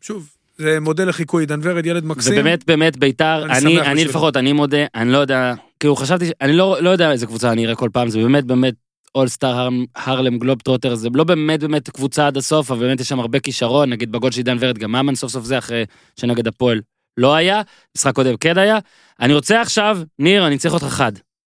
שוב, 0.00 0.30
זה 0.58 0.80
מודל 0.80 1.08
לחיקוי, 1.08 1.42
עידן 1.42 1.60
ורד, 1.62 1.86
ילד 1.86 2.04
מקסים. 2.04 2.32
ובאמת, 2.32 2.66
באמת, 2.66 2.96
ביתר, 2.96 3.44
אני 3.44 3.58
אני, 3.58 3.80
אני. 3.80 4.04
לפחות, 4.04 4.36
אני 4.36 4.52
מודה, 4.52 4.86
אני 4.94 5.12
לא 5.12 5.18
יודע, 5.18 5.54
כאילו 5.80 5.96
חשבתי, 5.96 6.30
אני 6.40 6.52
לא, 6.52 6.76
לא 6.80 6.90
יודע 6.90 7.12
איזה 7.12 7.26
קבוצה 7.26 7.52
אני 7.52 7.64
אראה 7.64 7.74
כל 7.74 7.90
פעם, 7.92 8.08
זה 8.08 8.18
באמת 8.18 8.44
באמת 8.44 8.74
אולסטאר 9.14 9.68
הרלם 9.94 10.38
גלוב 10.38 10.60
טרוטר, 10.60 10.94
זה 10.94 11.08
לא 11.14 11.24
באמת 11.24 11.60
באמת 11.60 11.90
קבוצה 11.90 12.26
עד 12.26 12.36
הסוף, 12.36 12.70
אבל 12.70 12.86
באמת 12.86 13.00
יש 13.00 13.08
שם 13.08 13.20
הרבה 13.20 13.40
כישרון, 13.40 13.90
נגיד 13.90 14.12
בגול 14.12 14.30
של 14.30 14.38
עידן 14.38 14.56
ורד, 14.60 14.78
גם 14.78 14.92
ממן 14.92 15.14
סוף 15.14 15.32
סוף 15.32 15.44
זה 15.44 15.58
אחרי 15.58 15.84
שנגד 16.20 16.48
הפועל 16.48 16.80
לא 17.16 17.34
היה, 17.34 17.62
משחק 17.96 18.14
קודם 18.14 18.36
כן 18.36 18.58
היה. 18.58 18.78
אני 19.20 19.34
רוצה 19.34 19.60
עכשיו, 19.60 19.98
ניר, 20.18 20.46
אני 20.46 20.58
צריך 20.58 20.74
אותך 20.74 20.84
חד. 20.84 21.12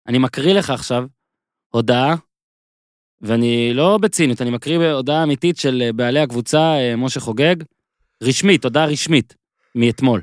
אני 0.06 0.18
מקריא 0.18 0.54
לך 0.54 0.70
עכשיו 0.70 1.06
הודעה, 1.68 2.14
ואני 3.20 3.74
לא 3.74 3.98
בציניות, 3.98 4.42
אני 4.42 4.50
מקריא 4.50 4.92
הודעה 4.92 5.22
אמיתית 5.22 5.56
של 5.56 5.82
אה, 5.84 5.92
בעלי 5.92 6.20
הקבוצה, 6.20 6.58
אה, 6.58 6.96
משה 6.96 7.20
חוגג, 7.20 7.56
רשמית, 8.22 8.64
הודעה 8.64 8.86
רשמית, 8.86 9.34
מאתמול. 9.74 10.20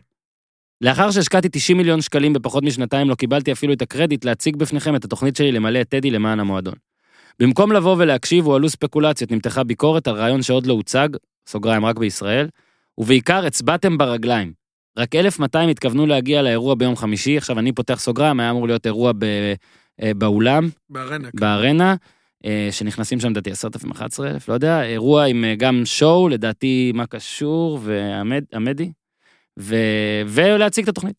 לאחר 0.82 1.12
שהשקעתי 1.12 1.50
90 1.52 1.78
מיליון 1.78 2.02
שקלים 2.02 2.34
בפחות 2.34 2.64
משנתיים, 2.64 3.10
לא 3.10 3.16
קיבלתי 3.16 3.52
אפילו 3.52 3.74
את 3.74 3.82
הקרדיט 3.82 4.26
להציג 4.26 4.56
בפניכם 4.56 4.96
את 4.96 5.06
התוכנית 5.06 5.36
שלי 5.36 5.52
למלא 5.52 5.82
את 5.82 5.90
טדי 5.90 6.12
למען 6.12 6.40
המועדון. 6.40 6.74
במקום 7.40 7.72
לבוא 7.72 7.96
ולהקשיב, 8.00 8.46
הועלו 8.46 8.70
ספקולציות, 8.70 9.32
נמתחה 9.32 9.64
ביקורת 9.64 10.08
על 10.08 10.16
רעיון 10.16 10.42
שעוד 10.42 10.66
לא 10.66 10.74
הוצג, 10.74 11.10
סוגריים 11.48 11.86
רק 11.86 11.98
בישראל, 11.98 12.48
ובעיקר 12.98 13.46
הצבעתם 13.46 13.98
ברגליים. 13.98 14.54
רק 14.98 15.16
1,200 15.16 15.70
התכוונו 15.70 16.06
להגיע 16.06 16.42
לאירוע 16.42 16.76
ביום 16.76 16.96
חמישי, 16.96 17.38
עכשיו 17.38 17.60
אני 17.60 17.72
פותח 17.72 18.00
סוגריים, 18.00 18.40
היה 18.40 18.52
אמור 18.52 18.68
להיות 18.68 18.86
אירוע 18.86 19.12
ב, 19.12 19.24
אה, 20.02 20.12
באולם, 20.14 20.70
בארנה. 20.90 21.30
בארנה, 21.34 21.96
אה, 22.46 22.68
שנכנסים 22.72 23.20
שם 23.20 23.30
לדעתי 23.30 23.52
10,000, 23.52 23.92
11,000, 23.92 24.50
לא 24.50 24.54
יודע, 24.54 24.84
אירוע 24.84 25.26
עם 25.26 25.44
אה, 25.44 25.56
גם 25.56 25.82
שואו, 25.86 26.30
לדעתי 26.30 26.92
מה 26.96 27.06
קשור, 27.06 27.80
ועמדי, 27.84 28.92
ו... 29.60 29.76
ולהציג 30.28 30.84
את 30.84 30.90
התוכנית. 30.90 31.16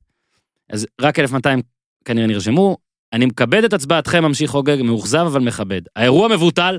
אז 0.70 0.87
רק 1.01 1.18
1,200 1.18 1.62
כנראה 2.05 2.27
נרשמו, 2.27 2.77
אני 3.12 3.27
מכבד 3.27 3.64
את 3.64 3.72
הצבעתכם, 3.72 4.24
ממשיך 4.24 4.51
חוגג, 4.51 4.83
מאוכזב 4.83 5.24
אבל 5.27 5.41
מכבד. 5.41 5.83
האירוע 5.97 6.29
מבוטל, 6.29 6.79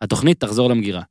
התוכנית 0.00 0.40
תחזור 0.40 0.70
למגירה. 0.70 1.02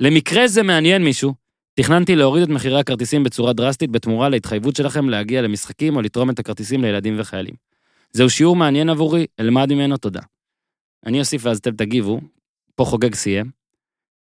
למקרה 0.00 0.48
זה 0.48 0.62
מעניין 0.62 1.04
מישהו, 1.04 1.34
תכננתי 1.80 2.16
להוריד 2.16 2.42
את 2.42 2.48
מחירי 2.48 2.80
הכרטיסים 2.80 3.24
בצורה 3.24 3.52
דרסטית 3.52 3.90
בתמורה 3.90 4.28
להתחייבות 4.28 4.76
שלכם 4.76 5.08
להגיע 5.08 5.42
למשחקים 5.42 5.96
או 5.96 6.02
לתרום 6.02 6.30
את 6.30 6.38
הכרטיסים 6.38 6.82
לילדים 6.82 7.20
וחיילים. 7.20 7.54
זהו 8.12 8.30
שיעור 8.30 8.56
מעניין 8.56 8.88
עבורי, 8.88 9.26
אלמד 9.40 9.72
ממנו 9.72 9.96
תודה. 9.96 10.20
אני 11.06 11.20
אוסיף 11.20 11.42
ואז 11.44 11.58
אתם 11.58 11.70
תגיבו, 11.70 12.20
פה 12.74 12.84
חוגג 12.84 13.14
סיים. 13.14 13.50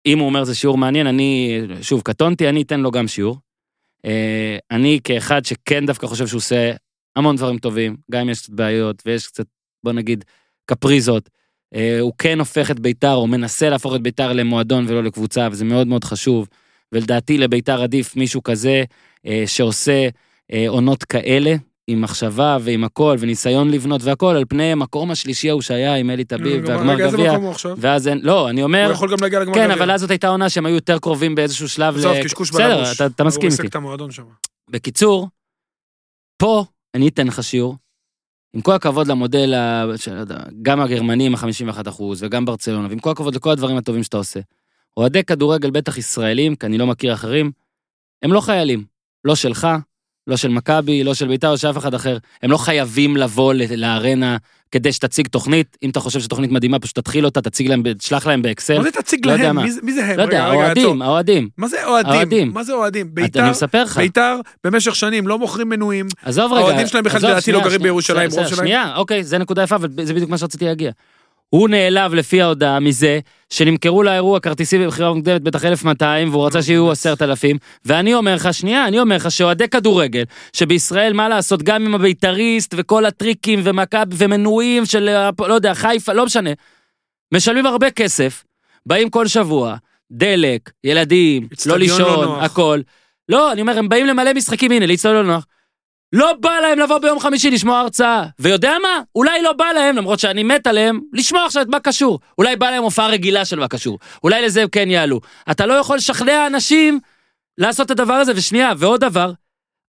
אם 0.06 0.18
הוא 0.18 0.26
אומר 0.26 0.44
זה 0.44 0.54
שיעור 0.54 0.78
מעניין, 0.78 1.06
אני, 1.06 1.60
שוב, 1.80 2.02
קטונתי, 2.04 2.48
אני 2.48 2.62
אתן 2.62 2.80
לו 2.80 2.90
גם 2.90 3.08
שיעור. 3.08 3.38
אה, 4.04 4.58
אני 4.70 4.98
כאחד 5.04 5.44
שכן 5.44 5.86
דווקא 5.86 6.06
חושב 6.06 6.26
שהוא 6.26 6.38
עושה 6.38 6.72
המון 7.16 7.36
דברים 7.36 7.58
טובים, 7.58 7.96
גם 8.10 8.20
אם 8.20 8.28
יש 8.28 8.40
קצת 8.42 8.52
בעיות 8.52 9.02
ויש 9.06 9.26
קצת, 9.26 9.46
בוא 9.84 9.92
נגיד, 9.92 10.24
קפריזות. 10.66 11.30
אה, 11.74 12.00
הוא 12.00 12.12
כן 12.18 12.38
הופך 12.38 12.70
את 12.70 12.80
ביתר, 12.80 13.14
או 13.14 13.26
מנסה 13.26 13.70
להפוך 13.70 13.94
את 13.94 14.02
ביתר 14.02 14.32
למועדון 14.32 14.84
ולא 14.88 15.04
לקבוצה, 15.04 15.48
וזה 15.50 15.64
מאוד 15.64 15.86
מאוד 15.86 16.04
חשוב. 16.04 16.48
ולדעתי 16.92 17.38
לביתר 17.38 17.82
עדיף 17.82 18.16
מישהו 18.16 18.42
כזה 18.42 18.84
אה, 19.26 19.44
שעושה 19.46 20.08
אה, 20.52 20.64
עונות 20.68 21.04
כאלה, 21.04 21.54
עם 21.86 22.00
מחשבה 22.00 22.58
ועם 22.60 22.84
הכל, 22.84 23.16
וניסיון 23.18 23.70
לבנות 23.70 24.02
והכל, 24.02 24.36
על 24.36 24.44
פני 24.48 24.72
המקום 24.72 25.10
השלישי 25.10 25.50
ההוא 25.50 25.62
שהיה 25.62 25.94
עם 25.94 26.10
אלי 26.10 26.24
טביב 26.24 26.62
והגמר 26.66 26.94
רגע, 26.94 27.04
איזה 27.04 27.16
גביע. 27.16 27.38
מקום? 27.38 27.52
ואז 27.76 28.08
אין, 28.08 28.20
לא, 28.22 28.50
אני 28.50 28.62
אומר, 28.62 28.84
הוא 28.84 28.92
יכול 28.92 29.10
גם 29.10 29.16
להגיע 29.20 29.40
לגמר 29.40 29.54
כן, 29.54 29.64
גביע. 29.64 29.76
אבל 29.76 29.90
אז 29.90 30.00
זאת 30.00 30.10
הייתה 30.10 30.28
עונה 30.28 30.48
שהם 30.48 30.66
היו 30.66 30.74
יותר 30.74 30.98
קרובים 30.98 31.34
באיזשהו 31.34 31.68
שלב 31.68 31.96
עזוב, 31.96 32.22
קשקוש 32.24 32.50
בסדר, 32.50 32.76
בלבוש. 32.76 32.96
אתה, 32.96 33.06
אתה 33.06 33.24
מסכים 33.24 33.50
איתי. 33.50 33.68
בקיצור, 34.70 35.28
פה 36.36 36.64
אני 36.94 37.08
אתן 37.08 37.26
לך 37.26 37.42
שיעור. 37.42 37.76
עם 38.54 38.60
כל 38.60 38.72
הכבוד 38.72 39.06
למודל, 39.06 39.54
יודע, 40.18 40.38
גם 40.62 40.80
הגרמני 40.80 41.26
עם 41.26 41.34
ה-51 41.34 41.88
אחוז, 41.88 42.22
וגם 42.22 42.44
ברצלונה, 42.44 42.88
ועם 42.88 42.98
כל 42.98 43.10
הכבוד 43.10 43.34
לכל 43.34 43.50
הדברים 43.50 43.76
הטובים 43.76 44.02
שאתה 44.02 44.16
עושה. 44.16 44.40
אוהדי 44.96 45.24
כדורגל, 45.24 45.70
בטח 45.70 45.98
ישראלים, 45.98 46.56
כי 46.56 46.66
אני 46.66 46.78
לא 46.78 46.86
מכיר 46.86 47.12
אחרים, 47.14 47.50
הם 48.22 48.32
לא 48.32 48.40
חיילים. 48.40 48.84
לא 49.24 49.34
שלך, 49.34 49.68
לא 50.26 50.36
של 50.36 50.48
מכבי, 50.48 51.04
לא 51.04 51.14
של 51.14 51.28
בית"ר, 51.28 51.48
או 51.50 51.58
של 51.58 51.70
אף 51.70 51.78
אחד 51.78 51.94
אחר. 51.94 52.18
הם 52.42 52.50
לא 52.50 52.56
חייבים 52.56 53.16
לבוא 53.16 53.54
לארנה 53.54 54.36
כדי 54.70 54.92
שתציג 54.92 55.26
תוכנית. 55.28 55.76
אם 55.82 55.90
אתה 55.90 56.00
חושב 56.00 56.20
שתוכנית 56.20 56.50
מדהימה, 56.50 56.78
פשוט 56.78 56.98
תתחיל 56.98 57.24
אותה, 57.24 57.40
תציג 57.40 57.68
להם, 57.68 57.82
תשלח 57.92 58.26
להם 58.26 58.42
באקסל. 58.42 58.78
מה 58.78 58.82
זה 58.84 58.90
תציג 58.90 59.26
לא 59.26 59.36
להם? 59.36 59.56
מי 59.56 59.70
מי 59.82 59.92
זה 59.92 60.04
הם? 60.04 60.18
לא 60.18 60.22
יודע. 60.22 60.44
האוהדים, 60.44 61.02
האוהדים. 61.02 61.48
מה 61.58 61.68
זה 61.68 61.84
אוהדים? 61.84 62.12
האוהדים. 62.12 62.52
מה 62.52 62.64
זה 62.64 62.72
אוהדים? 62.72 63.14
ביתר. 63.14 63.52
ביתר 63.96 64.36
במשך 64.64 64.94
שנים 64.94 65.28
לא 65.28 65.38
מוכרים 65.38 65.68
מנויים. 65.68 66.06
עזוב 66.22 66.52
רגע. 66.52 66.60
האוהדים 66.60 66.86
שלהם 66.86 67.04
בכלל 67.04 67.30
לדעתי 67.30 67.52
לא 67.52 67.60
גרים 67.60 67.82
בירושלים. 67.82 68.30
שנייה, 68.56 68.96
אוקיי, 68.96 69.24
זה 69.24 69.38
נקודה 69.38 69.62
יפה, 69.62 69.74
אבל 69.74 69.88
זה 70.02 70.14
בדיוק 70.14 70.30
מה 70.30 70.38
שרציתי 70.38 70.64
להגיע. 70.64 70.90
הוא 71.54 71.68
נעלב 71.68 72.14
לפי 72.14 72.42
ההודעה 72.42 72.80
מזה 72.80 73.20
שנמכרו 73.50 74.02
לאירוע 74.02 74.40
כרטיסים 74.40 74.82
במכירה 74.82 75.12
מוקדמת 75.12 75.42
בטח 75.42 75.64
1,200 75.64 76.30
והוא 76.30 76.46
רצה 76.46 76.62
שיהיו 76.62 76.90
10,000 76.90 77.56
ואני 77.84 78.14
אומר 78.14 78.34
לך, 78.34 78.54
שנייה, 78.54 78.88
אני 78.88 79.00
אומר 79.00 79.16
לך 79.16 79.30
שאוהדי 79.30 79.68
כדורגל, 79.68 80.22
שבישראל 80.52 81.12
מה 81.12 81.28
לעשות, 81.28 81.62
גם 81.62 81.86
עם 81.86 81.94
הבית"ריסט 81.94 82.74
וכל 82.76 83.04
הטריקים 83.06 83.60
ומכבי 83.62 84.14
ומנויים 84.18 84.86
של, 84.86 85.08
אה, 85.08 85.30
לא 85.38 85.54
יודע, 85.54 85.74
חיפה, 85.74 86.12
לא 86.12 86.26
משנה, 86.26 86.50
משלמים 87.34 87.66
הרבה 87.66 87.90
כסף, 87.90 88.44
באים 88.86 89.10
כל 89.10 89.26
שבוע, 89.26 89.76
דלק, 90.12 90.70
ילדים, 90.84 91.42
לא 91.66 91.72
לא 91.72 91.78
לישון, 91.78 92.24
נוח. 92.24 92.42
הכל. 92.42 92.80
לא, 93.28 93.52
אני 93.52 93.60
אומר, 93.60 93.78
הם 93.78 93.88
באים 93.88 94.06
למלא 94.06 94.32
משחקים, 94.34 94.72
הנה, 94.72 94.86
לאצטדיון 94.86 95.16
לא 95.26 95.32
נוח. 95.34 95.46
לא 96.12 96.32
בא 96.40 96.60
להם 96.62 96.78
לבוא 96.78 96.98
ביום 96.98 97.20
חמישי 97.20 97.50
לשמוע 97.50 97.78
הרצאה. 97.78 98.24
ויודע 98.38 98.72
מה? 98.82 99.00
אולי 99.14 99.42
לא 99.42 99.52
בא 99.52 99.64
להם, 99.74 99.96
למרות 99.96 100.18
שאני 100.20 100.42
מת 100.42 100.66
עליהם, 100.66 101.00
לשמוע 101.12 101.46
עכשיו 101.46 101.62
את 101.62 101.68
מה 101.68 101.80
קשור. 101.80 102.18
אולי 102.38 102.56
בא 102.56 102.70
להם 102.70 102.82
הופעה 102.82 103.08
רגילה 103.08 103.44
של 103.44 103.58
מה 103.58 103.68
קשור. 103.68 103.98
אולי 104.24 104.42
לזה 104.42 104.62
הם 104.62 104.68
כן 104.68 104.90
יעלו. 104.90 105.20
אתה 105.50 105.66
לא 105.66 105.74
יכול 105.74 105.96
לשכנע 105.96 106.46
אנשים 106.46 107.00
לעשות 107.58 107.86
את 107.86 107.90
הדבר 107.90 108.14
הזה, 108.14 108.32
ושנייה, 108.36 108.72
ועוד 108.78 109.00
דבר, 109.00 109.32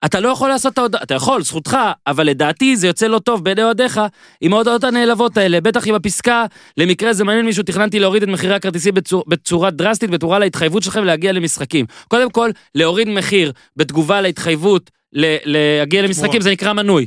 אתה 0.05 0.19
לא 0.19 0.29
יכול 0.29 0.49
לעשות 0.49 0.73
את 0.73 0.77
ההודעה, 0.77 1.03
אתה 1.03 1.13
יכול, 1.13 1.43
זכותך, 1.43 1.77
אבל 2.07 2.27
לדעתי 2.27 2.75
זה 2.75 2.87
יוצא 2.87 3.07
לא 3.07 3.19
טוב 3.19 3.43
בעיני 3.43 3.63
אוהדיך 3.63 4.01
עם 4.41 4.53
ההודעות 4.53 4.83
הנעלבות 4.83 5.37
האלה, 5.37 5.61
בטח 5.61 5.87
עם 5.87 5.95
הפסקה, 5.95 6.45
למקרה 6.77 7.13
זה 7.13 7.23
מעניין 7.23 7.45
מישהו, 7.45 7.63
תכננתי 7.63 7.99
להוריד 7.99 8.23
את 8.23 8.29
מחירי 8.29 8.55
הכרטיסים 8.55 8.93
בצור, 8.93 9.23
בצורה 9.27 9.71
דרסטית, 9.71 10.09
בתמורה 10.09 10.39
להתחייבות 10.39 10.83
שלכם 10.83 11.03
להגיע 11.03 11.31
למשחקים. 11.31 11.85
קודם 12.07 12.29
כל, 12.29 12.49
להוריד 12.75 13.09
מחיר 13.09 13.51
בתגובה 13.77 14.21
להתחייבות 14.21 14.91
להגיע 15.13 16.01
למשחקים. 16.01 16.41
זה 16.41 16.51
נקרא 16.51 16.73
מנוי. 16.73 17.05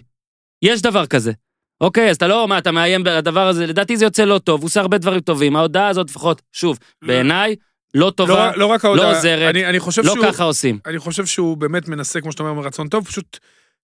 יש 0.63 0.83
דבר 0.83 1.07
כזה. 1.07 1.33
אוקיי, 1.81 2.11
אז 2.11 2.17
אתה 2.17 2.27
לא, 2.27 2.49
מה, 2.49 2.59
אתה 2.59 2.73
מאיים 2.73 3.05
בדבר 3.05 3.47
הזה, 3.49 3.67
לדעתי 3.67 3.97
זה 3.97 4.05
יוצא 4.05 4.25
לא 4.25 4.39
טוב, 4.39 4.61
הוא 4.61 4.67
עושה 4.67 4.81
הרבה 4.81 4.99
דברים 4.99 5.21
טובים, 5.21 5.57
ההודעה 5.57 5.89
הזאת 5.89 6.11
לפחות, 6.11 6.43
שוב, 6.53 6.79
בעיניי, 7.05 7.57
לא 7.95 8.07
לא 8.07 8.11
טובה, 8.11 8.49
רק- 8.49 8.57
לא 8.57 8.67
רק 8.67 8.85
ההודעה. 8.85 9.15
עוזרת, 9.17 9.51
אני- 9.51 9.67
אני 9.67 9.79
לא 9.79 9.93
שהוא... 10.03 10.25
ככה 10.25 10.45
עושים. 10.45 10.79
אני 10.87 10.99
חושב 10.99 11.27
שהוא 11.27 11.57
באמת 11.57 11.89
מנסה, 11.89 12.21
כמו 12.21 12.33
שאתה 12.33 12.43
אומר, 12.43 12.55
מרצון 12.55 12.89
טוב, 12.89 13.07
פשוט, 13.07 13.39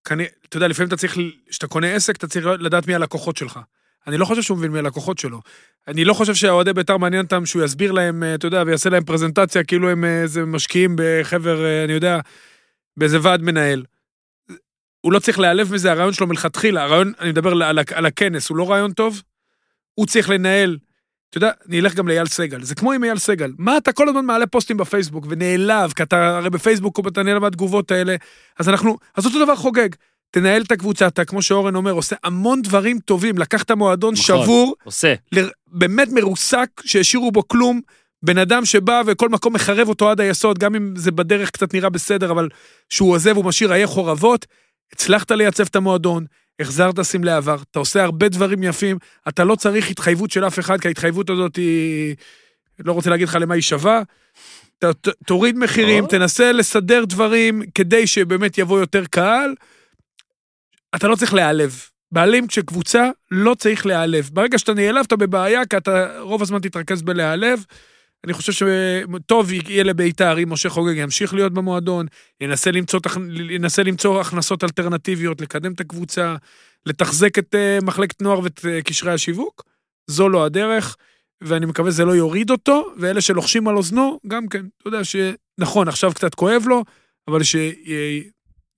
כנראה, 0.05 0.29
אתה 0.49 0.57
יודע, 0.57 0.69
לפעמים 0.69 0.89
אתה 0.89 0.97
צריך, 0.97 1.19
כשאתה 1.51 1.67
קונה 1.67 1.95
עסק, 1.95 2.17
אתה 2.17 2.27
צריך 2.27 2.47
לדעת 2.47 2.87
מי 2.87 2.95
הלקוחות 2.95 3.37
שלך. 3.37 3.59
אני 4.07 4.17
לא 4.19 4.25
חושב 4.25 4.43
שהוא 4.43 4.59
מבין 4.59 4.71
מי 4.71 4.79
הלקוחות 4.79 5.19
שלו. 5.19 5.41
אני 5.89 6.05
לא 6.05 6.15
חושב 6.15 6.35
שהאוהדי 6.35 6.73
בית"ר 6.73 6.97
מעניין 6.97 7.25
אותם 7.25 7.47
שהוא 7.47 7.65
יסביר 7.65 7.93
להם, 7.93 8.23
אה, 8.23 8.35
אתה 8.35 8.47
יודע, 8.47 8.63
ויעשה 8.67 8.91
להם 8.91 9.05
פרזנטציה, 9.05 9.65
כאילו 9.65 9.91
הם 9.91 10.05
אה, 10.05 10.23
איזה 10.23 10.45
משקיעים 10.45 10.97
בחבר, 10.99 11.65
אה, 11.65 11.85
אני 11.85 11.93
יודע, 11.93 12.21
באיזה 12.97 13.19
ועד 13.23 13.43
מנהל. 13.43 13.83
הוא 15.03 15.13
לא 15.13 15.19
צריך 15.19 15.39
להיעלב 15.39 15.73
מזה, 15.75 15.91
הרעיון 15.93 16.13
שלו 16.13 16.27
מלכתחילה, 16.27 16.83
הרעיון, 16.83 17.13
אני 17.21 17.31
מדבר 17.31 17.51
על, 17.51 17.79
ה- 17.79 17.83
על 17.95 18.07
הכנס, 18.07 18.49
הוא 18.49 18.57
לא 18.57 18.71
רעיון 18.71 18.93
טוב, 18.93 19.23
הוא 19.95 20.07
צריך 20.07 20.31
לנהל. 20.31 20.79
אתה 21.31 21.39
יודע, 21.39 21.51
אני 21.69 21.81
אלך 21.81 21.95
גם 21.95 22.09
לאייל 22.09 22.27
סגל, 22.27 22.63
זה 22.63 22.75
כמו 22.75 22.93
עם 22.93 23.05
אייל 23.05 23.19
סגל. 23.19 23.53
מה 23.59 23.77
אתה 23.77 23.93
כל 23.93 24.09
הזמן 24.09 24.25
מעלה 24.25 24.47
פוסטים 24.47 24.77
בפייסבוק 24.77 25.27
ונעלב, 25.29 25.93
כי 25.93 26.03
אתה 26.03 26.37
הרי 26.39 26.51
בפייסבוק 26.51 27.01
אתה 27.09 27.23
נעלב 27.23 27.43
מהתגובות 27.43 27.91
האלה, 27.91 28.17
אז 28.59 28.69
אנחנו, 28.69 28.97
אז 29.17 29.27
אותו 29.27 29.45
דבר 29.45 29.57
חוגג. 29.57 29.89
תנהל 30.31 30.63
את 30.63 30.73
הקבוצה, 30.73 31.07
אתה, 31.07 31.25
כמו 31.25 31.43
שאורן 31.43 31.75
אומר, 31.75 31.93
עושה 31.93 32.17
המון 32.25 32.63
דברים 32.63 32.99
טובים, 32.99 33.39
לקחת 33.39 33.71
מועדון 33.71 34.15
נכון. 34.15 34.43
שבור, 34.45 34.75
עושה. 34.85 35.15
ל- 35.33 35.49
באמת 35.67 36.09
מרוסק, 36.13 36.69
שהשאירו 36.85 37.33
בו 37.33 37.49
כלום, 37.49 37.81
בן 38.23 38.39
אדם 38.39 38.65
שבא 38.65 39.03
וכל 39.07 39.29
מקום 39.29 39.53
מחרב 39.55 39.89
אותו 39.89 40.11
עד 40.11 40.21
היסוד, 40.21 40.59
גם 40.59 40.75
אם 40.75 40.97
זה 40.97 41.11
בדרך 41.11 41.51
קצת 41.51 41.75
נראה 41.75 41.89
בסדר, 41.91 42.31
אבל 42.31 42.49
שהוא 42.89 43.13
עוזב, 43.13 43.37
הוא 43.37 43.45
משאיר 43.45 43.73
עיי 43.73 43.87
חורבות, 43.87 44.47
הצלחת 44.93 45.31
לייצב 45.31 45.67
את 45.67 45.77
המועדון, 45.77 46.25
החזרת 46.61 47.01
סמלי 47.01 47.33
עבר, 47.33 47.57
אתה 47.71 47.79
עושה 47.79 48.05
הרבה 48.05 48.29
דברים 48.29 48.63
יפים, 48.63 48.99
אתה 49.29 49.45
לא 49.45 49.55
צריך 49.55 49.91
התחייבות 49.91 50.31
של 50.31 50.47
אף 50.47 50.59
אחד, 50.59 50.81
כי 50.81 50.89
ההתחייבות 50.89 51.31
הזאת 51.31 51.57
היא... 51.57 52.15
לא 52.79 52.93
רוצה 52.93 53.11
להגיד 53.11 53.29
לך 53.29 53.39
למה 53.41 53.55
היא 53.55 53.63
שווה. 53.63 54.03
ת, 54.79 54.85
ת, 54.85 55.09
תוריד 55.27 55.59
מחירים. 55.59 56.07
תנסה 56.07 56.53
לסדר 56.53 57.05
דברים 57.05 57.63
כדי 57.75 58.07
שבאמת 58.07 58.59
יבוא 58.59 58.81
יותר 58.81 59.05
קהל. 59.11 59.55
אתה 60.95 61.09
לא 61.09 61.17
צריך 61.17 61.35
להיעלב. 61.35 61.83
בעלים 62.13 62.51
של 62.51 62.63
קבוצה 62.63 63.11
לא 63.31 63.55
צריך 63.55 63.87
להיעלב. 63.87 64.31
ברגע 64.33 64.59
שאתה 64.59 64.75
נעלב, 64.75 65.05
אתה 65.07 65.17
בבעיה, 65.17 65.67
כי 65.67 65.77
אתה 65.77 66.21
רוב 66.21 66.43
הזמן 66.43 66.59
תתרכז 66.59 67.03
בלהיעלב. 67.03 67.65
אני 68.25 68.33
חושב 68.33 68.53
שטוב 68.53 69.53
יהיה 69.53 69.85
לביתר 69.85 70.39
אם 70.43 70.53
משה 70.53 70.69
חוגג 70.69 70.97
ימשיך 70.97 71.35
להיות 71.35 71.53
במועדון, 71.53 72.07
ינסה 72.41 72.71
למצוא, 72.71 73.01
ינסה 73.51 73.83
למצוא 73.83 74.21
הכנסות 74.21 74.65
אלטרנטיביות, 74.65 75.41
לקדם 75.41 75.73
את 75.73 75.81
הקבוצה, 75.81 76.37
לתחזק 76.87 77.39
את 77.39 77.55
אה, 77.55 77.79
מחלקת 77.83 78.23
נוער 78.23 78.41
ואת 78.41 78.61
אה, 78.69 78.83
קשרי 78.83 79.13
השיווק. 79.13 79.63
זו 80.07 80.29
לא 80.29 80.45
הדרך, 80.45 80.97
ואני 81.41 81.67
מקווה 81.67 81.91
שזה 81.91 82.05
לא 82.05 82.13
יוריד 82.13 82.51
אותו, 82.51 82.93
ואלה 82.97 83.21
שלוחשים 83.21 83.69
על 83.69 83.77
אוזנו, 83.77 84.19
גם 84.27 84.49
כן, 84.49 84.67
אתה 84.79 84.89
יודע 84.89 85.01
שנכון, 85.05 85.89
עכשיו 85.89 86.13
קצת 86.15 86.35
כואב 86.35 86.63
לו, 86.67 86.85
אבל 87.29 87.41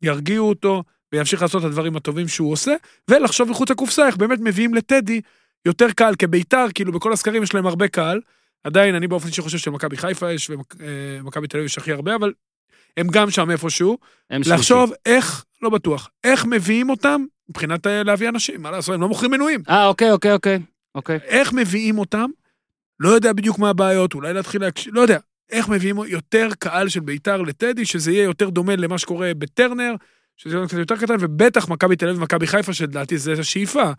שירגיעו 0.03 0.49
אותו 0.49 0.83
וימשיך 1.13 1.43
לעשות 1.43 1.63
את 1.63 1.67
הדברים 1.67 1.97
הטובים 1.97 2.29
שהוא 2.29 2.53
עושה, 2.53 2.75
ולחשוב 3.11 3.51
מחוץ 3.51 3.71
לקופסה 3.71 4.07
איך 4.07 4.17
באמת 4.17 4.39
מביאים 4.43 4.75
לטדי 4.75 5.21
יותר 5.67 5.91
קהל, 5.91 6.15
כביתר, 6.19 6.67
כאילו 6.75 6.93
בכל 6.93 7.13
הסקרים 7.13 7.43
יש 7.43 7.55
להם 7.55 7.67
הרבה 7.67 7.89
קהל. 7.89 8.21
עדיין, 8.65 8.95
אני 8.95 9.09
באופן 9.09 9.27
אישי 9.29 9.43
חושב 9.43 9.59
שלמכבי 9.59 9.97
חיפה 9.97 10.33
יש, 10.33 10.51
ומכבי 10.51 11.49
תל 11.49 11.57
אביב 11.57 11.67
יש 11.67 11.79
הכי 11.79 11.93
הרבה, 11.93 12.15
אבל 12.15 12.33
הם 12.97 13.07
גם 13.13 13.31
שם 13.31 13.51
איפשהו. 13.51 13.99
הם 14.31 14.45
שלישי. 14.45 14.59
לחשוב 14.59 14.93
איך, 15.07 15.45
לא 15.63 15.71
בטוח, 15.71 16.11
איך 16.25 16.47
מביאים 16.47 16.91
אותם 16.91 17.25
מבחינת 17.49 17.87
אה, 17.87 18.03
להביא 18.03 18.29
אנשים, 18.29 18.63
מה 18.63 18.71
לעשות, 18.71 18.95
הם 18.95 19.01
לא 19.01 19.09
מוכרים 19.09 19.31
מנויים. 19.31 19.63
אה, 19.69 19.87
אוקיי, 19.87 20.11
אוקיי, 20.11 20.33
אוקיי. 20.33 20.59
אוקיי. 20.95 21.19
איך 21.25 21.53
מביאים 21.53 21.99
אותם, 21.99 22.31
לא 23.01 23.09
יודע 23.09 23.33
בדיוק 23.33 23.59
מה 23.59 23.71
הבעיות, 23.71 24.15
אולי 24.15 24.33
להתחיל 24.35 24.61
להקשיב, 24.61 24.95
לא 24.95 25.01
יודע. 25.01 25.19
איך 25.51 25.69
מביאים 25.69 25.97
יותר 26.07 26.49
קהל 26.59 26.89
של 26.89 27.01
ביתר 27.01 27.43
לטדי, 27.43 27.85
שזה 27.85 28.13
יהיה 28.13 28.25
יותר 28.25 28.51
דומה 28.51 28.77
למה 28.77 28.99
שקורה 28.99 29.33
בטרנר, 29.39 29.95
שזה 30.37 30.57
יהיה 30.57 30.67
קצת 30.67 30.79
יותר 30.79 30.97
קטן, 30.97 31.17
ובטח 31.21 31.69
מכבי 31.69 31.97
תל 31.97 32.09
אביב 32.09 32.19
ומכבי 32.19 32.47
חיפה, 32.47 32.73
שלדעתי 32.73 33.19
זה 33.19 33.33
השאיפה. 33.33 33.93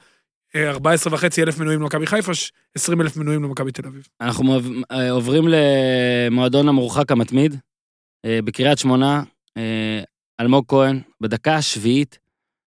אה, 0.56 0.70
14 0.70 1.14
וחצי 1.14 1.43
אלף 1.43 1.60
מנויים 1.60 1.82
למכבי 1.82 2.08
חיפה, 2.08 2.32
20 2.76 3.01
אלף 3.01 3.18
מנויים 3.18 3.43
למכבי 3.43 3.72
תל 3.72 3.88
אביב. 3.88 4.08
אנחנו 4.22 4.60
אה, 4.91 5.12
עוברים 5.12 5.45
למועדון 5.47 6.70
המורחק 6.70 7.12
המתמיד. 7.12 7.56
אה, 8.26 8.39
בקריית 8.43 8.78
שמונה, 8.78 9.24
אלמוג 10.41 10.66
כהן, 10.68 10.99
בדקה 11.22 11.56
השביעית, 11.56 12.20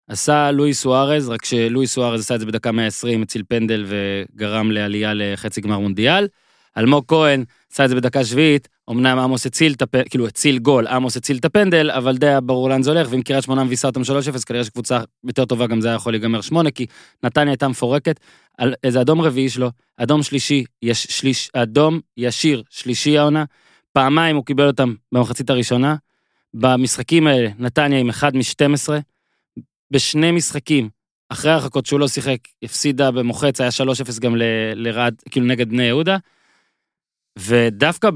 עשה 0.09 0.51
לואי 0.51 0.74
סוארז, 0.74 1.28
רק 1.28 1.45
שלואי 1.45 1.86
סוארז 1.86 2.20
עשה 2.20 2.34
את 2.34 2.41
זה 2.41 2.47
בדקה 2.47 2.72
120, 2.72 3.22
הציל 3.22 3.43
פנדל 3.49 3.86
וגרם 3.89 4.70
לעלייה 4.70 5.12
לחצי 5.14 5.61
גמר 5.61 5.78
מונדיאל. 5.78 6.28
אלמוג 6.76 7.04
כהן 7.08 7.44
עשה 7.72 7.84
את 7.84 7.88
זה 7.88 7.94
בדקה 7.94 8.24
שביעית, 8.24 8.68
אמנם 8.90 9.18
עמוס 9.18 9.46
הציל 9.46 9.72
את 9.72 9.82
הפנדל, 9.82 10.04
כאילו 10.10 10.26
הציל 10.26 10.58
גול, 10.58 10.86
עמוס 10.86 11.16
הציל 11.16 11.36
את 11.36 11.44
הפנדל, 11.44 11.90
אבל 11.90 12.16
די 12.16 12.26
היה 12.26 12.40
ברור 12.40 12.68
לאן 12.68 12.82
זה 12.82 12.90
הולך, 12.90 13.08
ואם 13.10 13.22
קריית 13.22 13.44
שמונה 13.44 13.64
מביסה 13.64 13.88
אותם 13.88 14.00
3-0, 14.00 14.04
כנראה 14.46 14.64
שקבוצה 14.64 15.00
יותר 15.24 15.44
טובה 15.44 15.66
גם 15.66 15.80
זה 15.80 15.88
היה 15.88 15.94
יכול 15.94 16.12
להיגמר 16.12 16.40
8, 16.40 16.70
כי 16.70 16.86
נתניה 17.22 17.52
הייתה 17.52 17.68
מפורקת. 17.68 18.20
על 18.58 18.74
איזה 18.84 19.00
אדום 19.00 19.20
רביעי 19.20 19.48
שלו, 19.48 19.70
אדום 19.96 20.22
שלישי, 20.22 20.64
יש 20.82 21.04
שליש, 21.04 21.50
אדום 21.52 22.00
ישיר, 22.16 22.62
שלישי 22.70 23.18
העונה, 23.18 23.44
פעמיים 23.92 24.36
הוא 24.36 24.44
קיבל 24.44 24.66
אותם 24.66 24.94
במחצית 25.12 25.50
הראשונה. 25.50 25.96
במשחקים 26.54 27.26
האלה, 27.26 27.48
נתניה 27.58 27.98
עם 27.98 28.08
1 28.08 28.34
מ-12, 28.34 28.88
בשני 29.90 30.30
משחקים, 30.30 30.88
אחרי 31.28 31.50
הרחקות 31.50 31.86
שהוא 31.86 32.00
לא 32.00 32.08
שיחק, 32.08 32.38
הפסידה 32.62 33.10
במוחץ, 33.10 33.60
היה 33.60 33.70
3-0 34.16 34.20
גם 34.20 34.36
לרעד, 34.74 35.22
כאילו 35.30 35.46
נגד 35.46 35.68
בני 35.68 35.82
יהודה. 35.82 36.16
ודווקא 37.39 38.11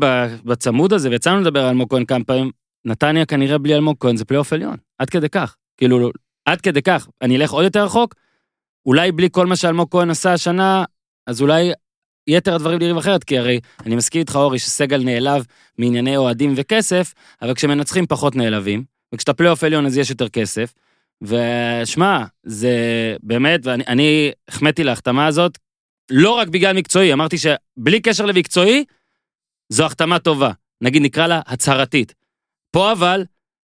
בצמוד 0.45 0.93
הזה, 0.93 1.11
ויצאנו 1.11 1.41
לדבר 1.41 1.61
על 1.61 1.69
אלמוג 1.69 1.91
כהן 1.91 2.05
כמה 2.05 2.25
פעמים, 2.25 2.51
נתניה 2.85 3.27
כנראה 3.27 3.59
בלי 3.59 3.75
אלמוג 3.75 3.97
כהן 4.01 4.17
זה 4.17 4.25
פלייאוף 4.25 4.53
עליון, 4.53 4.77
עד 4.99 5.11
כדי 5.11 5.29
כך. 5.29 5.57
כאילו, 5.77 6.11
עד 6.45 6.61
כדי 6.61 6.83
כך, 6.83 7.09
אני 7.23 7.37
אלך 7.37 7.51
עוד 7.51 7.65
יותר 7.65 7.85
רחוק, 7.85 8.15
אולי 8.87 9.13
בלי 9.13 9.29
כל 9.33 9.47
מה 9.47 9.57
שאלמוג 9.57 9.89
כהן 9.91 10.11
עשה 10.11 10.33
השנה, 10.33 10.85
אז 11.27 11.43
אולי 11.43 11.73
יתר 12.27 12.55
הדברים 12.55 12.79
נראים 12.79 12.97
אחרת, 12.97 13.25
כי 13.25 13.39
הרי 13.39 13.61
אני 13.87 13.97
מסכים 13.97 14.21
איתך, 14.21 14.37
אורי, 14.37 14.59
שסגל 14.59 15.03
נעלב 15.05 15.45
מענייני 15.79 16.17
אוהדים 16.17 16.53
וכסף, 16.57 17.15
אבל 17.43 17.55
כשמנצחים 17.55 18.07
פחות 18.07 18.37
נעלבים, 18.37 18.85
וכשאתה 19.15 19.35
פלייאוף 19.35 19.65
עליון 19.65 19.87
אז 19.87 19.99
יש 19.99 20.11
יותר 20.11 20.29
כסף. 20.29 20.75
ושמע, 21.23 22.25
זה 22.43 22.77
באמת, 23.23 23.61
ואני 23.67 23.85
אני 23.87 24.31
החמאתי 24.49 24.85
להחתמה 24.85 25.27
הזאת, 25.27 25.59
לא 26.11 26.31
רק 26.31 26.49
בגלל 26.49 26.77
מקצועי, 26.77 27.13
אמרתי 27.13 27.37
שבלי 27.39 28.01
קשר 28.01 28.27
למקצועי, 28.27 28.85
זו 29.73 29.85
החתמה 29.85 30.19
טובה. 30.19 30.53
נגיד 30.81 31.03
נקרא 31.03 31.27
לה 31.27 31.41
הצהרתית. 31.47 32.15
פה 32.71 32.93
אבל, 32.93 33.25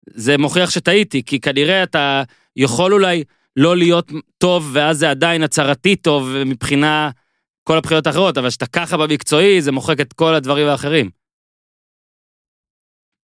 זה 0.10 0.38
מוכיח 0.38 0.70
שטעיתי, 0.70 1.24
כי 1.24 1.40
כנראה 1.40 1.84
אתה 1.84 2.24
יכול 2.56 2.94
אולי 2.94 3.24
לא 3.56 3.78
להיות 3.78 4.12
טוב, 4.38 4.70
ואז 4.74 4.98
זה 4.98 5.10
עדיין 5.10 5.44
הצהרתי 5.44 5.96
טוב 5.96 6.30
מבחינה 6.46 7.10
כל 7.64 7.78
הבחירות 7.78 8.08
האחרות, 8.08 8.38
אבל 8.38 8.50
כשאתה 8.50 8.66
ככה 8.66 8.98
במקצועי, 8.98 9.62
זה 9.62 9.72
מוחק 9.72 10.02
את 10.02 10.14
כל 10.14 10.36
הדברים 10.36 10.68
האחרים. 10.68 11.10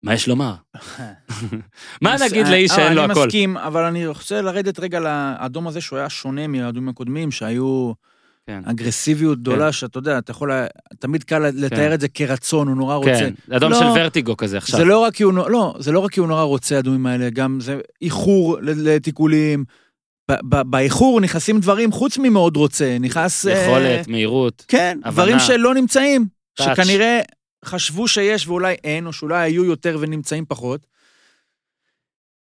מה 0.04 0.14
יש 0.14 0.28
לומר? 0.28 0.54
מה 2.02 2.16
נגיד 2.26 2.48
לאיש 2.48 2.72
אה, 2.72 2.76
שאין 2.76 2.94
לו 2.94 3.04
אני 3.04 3.12
הכל? 3.12 3.26
מסכים, 3.26 3.58
אבל 3.58 3.84
אני 3.84 4.08
רוצה 4.08 4.42
לרדת 4.42 4.80
רגע 4.80 5.00
לאדום 5.00 5.68
הזה 5.68 5.82
שהוא 5.82 6.00
היה 6.00 6.10
שונה 6.10 6.48
מהאדומים 6.48 6.90
הקודמים, 6.90 7.32
שהיו 7.32 7.94
כן. 8.48 8.62
אגרסיביות 8.66 9.40
גדולה, 9.40 9.72
שאתה 9.72 9.98
יודע, 9.98 10.18
אתה 10.18 10.32
יכול, 10.32 10.52
תמיד 11.00 11.24
קל 11.24 11.40
לתאר 11.40 11.94
את 11.94 12.02
זה 12.02 12.08
כרצון, 12.08 12.68
הוא 12.68 12.76
נורא 12.76 12.96
רוצה. 12.96 13.12
כן, 13.12 13.56
אדום 13.56 13.72
לא, 13.72 13.80
של 13.80 13.86
ורטיגו 13.86 14.38
כזה 14.38 14.58
עכשיו. 14.58 14.80
זה 14.80 14.86
לא 14.86 15.00
רק 15.00 15.14
כי 15.14 15.24
הוא, 15.24 15.34
לא, 15.34 15.76
זה 15.80 15.92
לא 15.92 16.00
רק 16.00 16.12
כי 16.12 16.20
הוא 16.20 16.28
נורא 16.28 16.44
רוצה, 16.44 16.78
הדומים 16.78 17.06
האלה, 17.06 17.30
גם 17.30 17.60
זה 17.60 17.80
איחור 18.02 18.58
לתיקולים. 18.62 19.66
באיחור 20.44 21.22
נכנסים 21.22 21.60
דברים 21.60 21.92
חוץ 21.92 22.18
ממאוד 22.18 22.58
רוצה, 22.58 22.98
נכנס... 23.00 23.48
אה, 23.48 23.64
יכולת, 23.64 24.08
מהירות. 24.08 24.66
כן, 24.68 24.98
הבנה. 25.04 25.12
דברים 25.12 25.40
שלא 25.40 25.74
נמצאים, 25.74 26.26
טאץ'. 26.58 26.78
שכנראה 26.78 27.22
חשבו 27.66 28.08
שיש 28.08 28.48
ואולי 28.48 28.76
אין, 28.84 29.08
או 29.08 29.14
שאולי 29.14 29.44
היו 29.44 29.66
יותר 29.66 29.98
ונמצאים 30.00 30.46
פחות. 30.48 30.88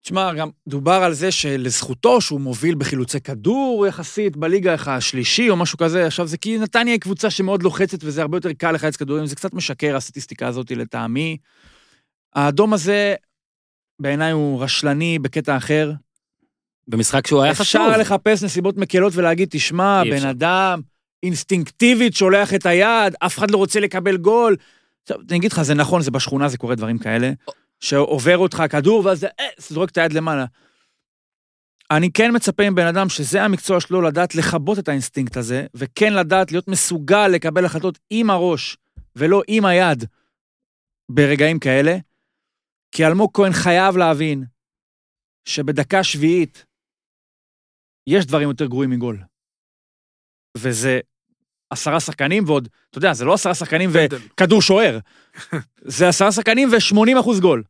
תשמע, 0.04 0.34
גם 0.34 0.50
דובר 0.68 1.04
על 1.04 1.14
זה 1.14 1.32
שלזכותו 1.32 2.22
שהוא 2.22 2.42
מוביל 2.42 2.76
בחילוצי 2.76 3.20
כדור 3.20 3.88
יחסית 3.88 4.38
בליגה 4.38 4.76
השלישי 4.86 5.50
או 5.50 5.56
משהו 5.56 5.78
כזה. 5.78 6.06
עכשיו, 6.06 6.28
זה 6.28 6.38
כי 6.38 6.58
נתניה 6.58 6.94
היא 6.94 7.02
קבוצה 7.02 7.30
שמאוד 7.30 7.64
לוחצת 7.64 8.04
וזה 8.04 8.22
הרבה 8.22 8.38
יותר 8.38 8.54
קל 8.54 8.72
לחלץ 8.72 8.96
כדורים, 8.96 9.26
זה 9.26 9.36
קצת 9.36 9.54
משקר 9.54 9.96
הסטטיסטיקה 9.96 10.48
הזאת 10.48 10.72
לטעמי. 10.72 11.38
האדום 12.36 12.74
הזה, 12.74 13.16
בעיניי 14.00 14.32
הוא 14.32 14.64
רשלני 14.64 15.20
בקטע 15.20 15.58
אחר. 15.58 15.92
במשחק 16.88 17.28
שהוא 17.28 17.42
היה 17.42 17.54
חשוב. 17.54 17.82
אפשר 17.82 17.98
לחפש 17.98 18.44
נסיבות 18.44 18.78
מקלות 18.78 19.16
ולהגיד, 19.16 19.48
תשמע, 19.52 20.04
בן 20.04 20.14
אפשר. 20.14 20.30
אדם 20.30 20.82
אינסטינקטיבית 21.24 22.16
שולח 22.16 22.54
את 22.54 22.66
היד, 22.66 23.16
אף 23.20 23.38
אחד 23.38 23.52
לא 23.52 23.58
רוצה 23.58 23.80
לקבל 23.80 24.18
גול. 24.18 24.56
עכשיו, 25.04 25.18
אני 25.30 25.38
אגיד 25.38 25.52
לך, 25.52 25.62
זה 25.62 25.74
נכון, 25.74 26.02
זה 26.02 26.12
בשכונה, 26.12 26.48
זה 26.48 26.58
קורה 26.58 26.76
דברים 26.76 26.98
כאלה, 26.98 27.32
שעובר 27.84 28.38
אותך 28.38 28.64
כדור, 28.70 29.06
ואז 29.06 29.20
זה, 29.20 29.28
אה, 29.40 29.46
זורק 29.58 29.90
את 29.90 29.98
היד 29.98 30.14
למעלה. 30.14 30.46
אני 31.92 32.12
כן 32.12 32.36
מצפה 32.36 32.70
מבן 32.70 32.88
אדם 32.88 33.10
שזה 33.10 33.44
המקצוע 33.44 33.80
שלו, 33.80 34.02
לדעת 34.02 34.36
לכבות 34.36 34.80
את 34.80 34.88
האינסטינקט 34.88 35.38
הזה, 35.38 35.66
וכן 35.74 36.14
לדעת 36.14 36.52
להיות 36.52 36.68
מסוגל 36.68 37.28
לקבל 37.28 37.66
החלטות 37.66 38.00
עם 38.10 38.30
הראש, 38.30 38.78
ולא 39.16 39.42
עם 39.48 39.66
היד, 39.66 40.04
ברגעים 41.12 41.60
כאלה. 41.60 41.98
כי 42.92 43.06
אלמוג 43.06 43.32
כהן 43.34 43.52
חייב 43.54 43.98
להבין 43.98 44.44
שבדקה 45.46 46.04
שביעית 46.04 46.66
יש 48.08 48.26
דברים 48.26 48.50
יותר 48.50 48.66
גרועים 48.66 48.90
מגול. 48.90 49.20
וזה 50.58 51.00
עשרה 51.70 52.00
שחקנים 52.00 52.44
ועוד, 52.48 52.70
אתה 52.90 52.98
יודע, 52.98 53.14
זה 53.14 53.26
לא 53.26 53.34
עשרה 53.34 53.56
שחקנים. 53.56 53.90
וכדור 53.94 54.62
שוער. 54.62 55.00
זה 55.98 56.10
עשרה 56.10 56.32
שחקנים 56.32 56.70
ו-80 56.72 57.20
אחוז 57.20 57.40
גול. 57.40 57.64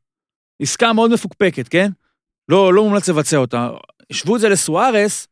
עסקה 0.61 0.93
מאוד 0.93 1.11
מפוקפקת, 1.11 1.67
כן? 1.67 1.91
לא, 2.49 2.73
לא 2.73 2.83
מומלץ 2.83 3.09
לבצע 3.09 3.37
אותה. 3.37 3.69
השוו 4.11 4.35
את 4.35 4.41
זה 4.41 4.49
לסוארס, 4.49 5.27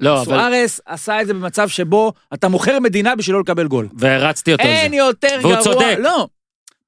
לא, 0.00 0.16
אבל... 0.22 0.24
סוארס 0.24 0.80
עשה 0.86 1.22
את 1.22 1.26
זה 1.26 1.34
במצב 1.34 1.68
שבו 1.68 2.12
אתה 2.34 2.48
מוכר 2.48 2.80
מדינה 2.80 3.16
בשביל 3.16 3.34
לא 3.36 3.40
לקבל 3.40 3.66
גול. 3.66 3.88
והרצתי 3.98 4.52
אותו 4.52 4.62
על 4.62 4.68
אין 4.68 4.90
זה. 4.90 4.96
יותר 4.96 5.38
והוא 5.40 5.52
גרוע. 5.52 5.64
צודק. 5.64 5.96
לא, 6.00 6.28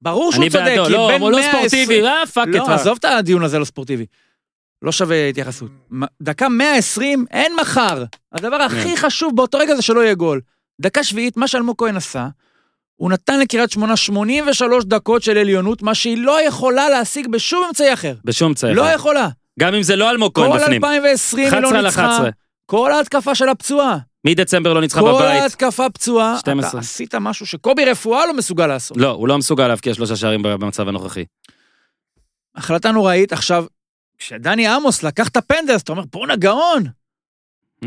ברור 0.01 0.31
שהוא 0.31 0.43
אני 0.43 0.49
צודק, 0.49 0.65
בעדו, 0.65 0.85
כי 0.85 0.91
לא, 0.91 1.07
בין 1.07 1.21
הוא 1.21 1.31
לא 1.31 1.37
120 1.37 1.69
ספורטיבי, 1.69 2.05
אה, 2.07 2.25
פאק 2.33 2.47
את. 2.49 2.55
לא, 2.55 2.73
עזוב 2.73 2.97
את 2.99 3.05
הדיון 3.05 3.43
הזה, 3.43 3.59
לא 3.59 3.65
ספורטיבי. 3.65 4.05
לא 4.81 4.91
שווה 4.91 5.27
התייחסות. 5.27 5.71
דקה 6.21 6.49
120, 6.49 7.25
אין 7.31 7.55
מחר. 7.61 8.03
הדבר 8.31 8.55
הכי 8.55 8.97
חשוב 8.97 9.35
באותו 9.35 9.57
רגע 9.57 9.75
זה 9.75 9.81
שלא 9.81 9.99
יהיה 9.99 10.13
גול. 10.13 10.41
דקה 10.81 11.03
שביעית, 11.03 11.37
מה 11.37 11.47
שאלמוג 11.47 11.75
כהן 11.77 11.97
עשה, 11.97 12.27
הוא 12.99 13.11
נתן 13.11 13.39
לקריית 13.39 13.71
שמונה 13.71 13.97
83 13.97 14.85
דקות 14.85 15.23
של 15.23 15.37
עליונות, 15.37 15.81
מה 15.81 15.95
שהיא 15.95 16.17
לא 16.17 16.41
יכולה 16.41 16.89
להשיג 16.89 17.27
בשום 17.27 17.63
אמצעי 17.67 17.93
אחר. 17.93 18.13
בשום 18.25 18.53
צער. 18.53 18.73
לא 18.73 18.81
יכולה. 18.81 19.29
גם 19.59 19.73
אם 19.73 19.83
זה 19.83 19.95
לא 19.95 20.09
אלמוג 20.09 20.35
כהן 20.35 20.51
כל 20.51 20.57
בפנים. 20.57 20.85
2020 20.85 21.43
היא 21.43 21.59
11 21.59 21.71
לא 21.71 21.81
ניצחה. 21.81 22.05
11. 22.05 22.29
כל 22.65 22.91
ההתקפה 22.91 23.35
שלה 23.35 23.55
פצועה. 23.55 23.97
מדצמבר 24.25 24.73
לא 24.73 24.81
ניצחה 24.81 24.99
כל 25.01 25.11
בבית. 25.13 25.41
ההתקפה 25.41 25.89
פצועה. 25.89 26.37
12. 26.39 26.69
אתה 26.69 26.79
עשית 26.79 27.15
משהו 27.15 27.45
שקובי 27.45 27.85
רפואה 27.85 28.25
לא 28.25 28.33
מסוגל 28.33 28.67
לעשות. 28.67 28.97
לא, 28.97 29.09
הוא 29.09 29.27
לא 29.27 29.37
מסוגל 29.37 29.67
להבקיע 29.67 29.93
שלושה 29.93 30.15
שערים 30.15 30.41
במצב 30.41 30.87
הנוכחי. 30.87 31.25
החלטה 32.55 32.91
נוראית. 32.91 33.33
עכשיו, 33.33 33.65
כשדני 34.17 34.67
עמוס 34.67 35.03
לקח 35.03 35.27
את 35.27 35.37
הפנדל, 35.37 35.73
אז 35.73 35.81
אתה 35.81 35.91
אומר, 35.91 36.03
בואנה 36.11 36.35
גאון. 36.35 36.83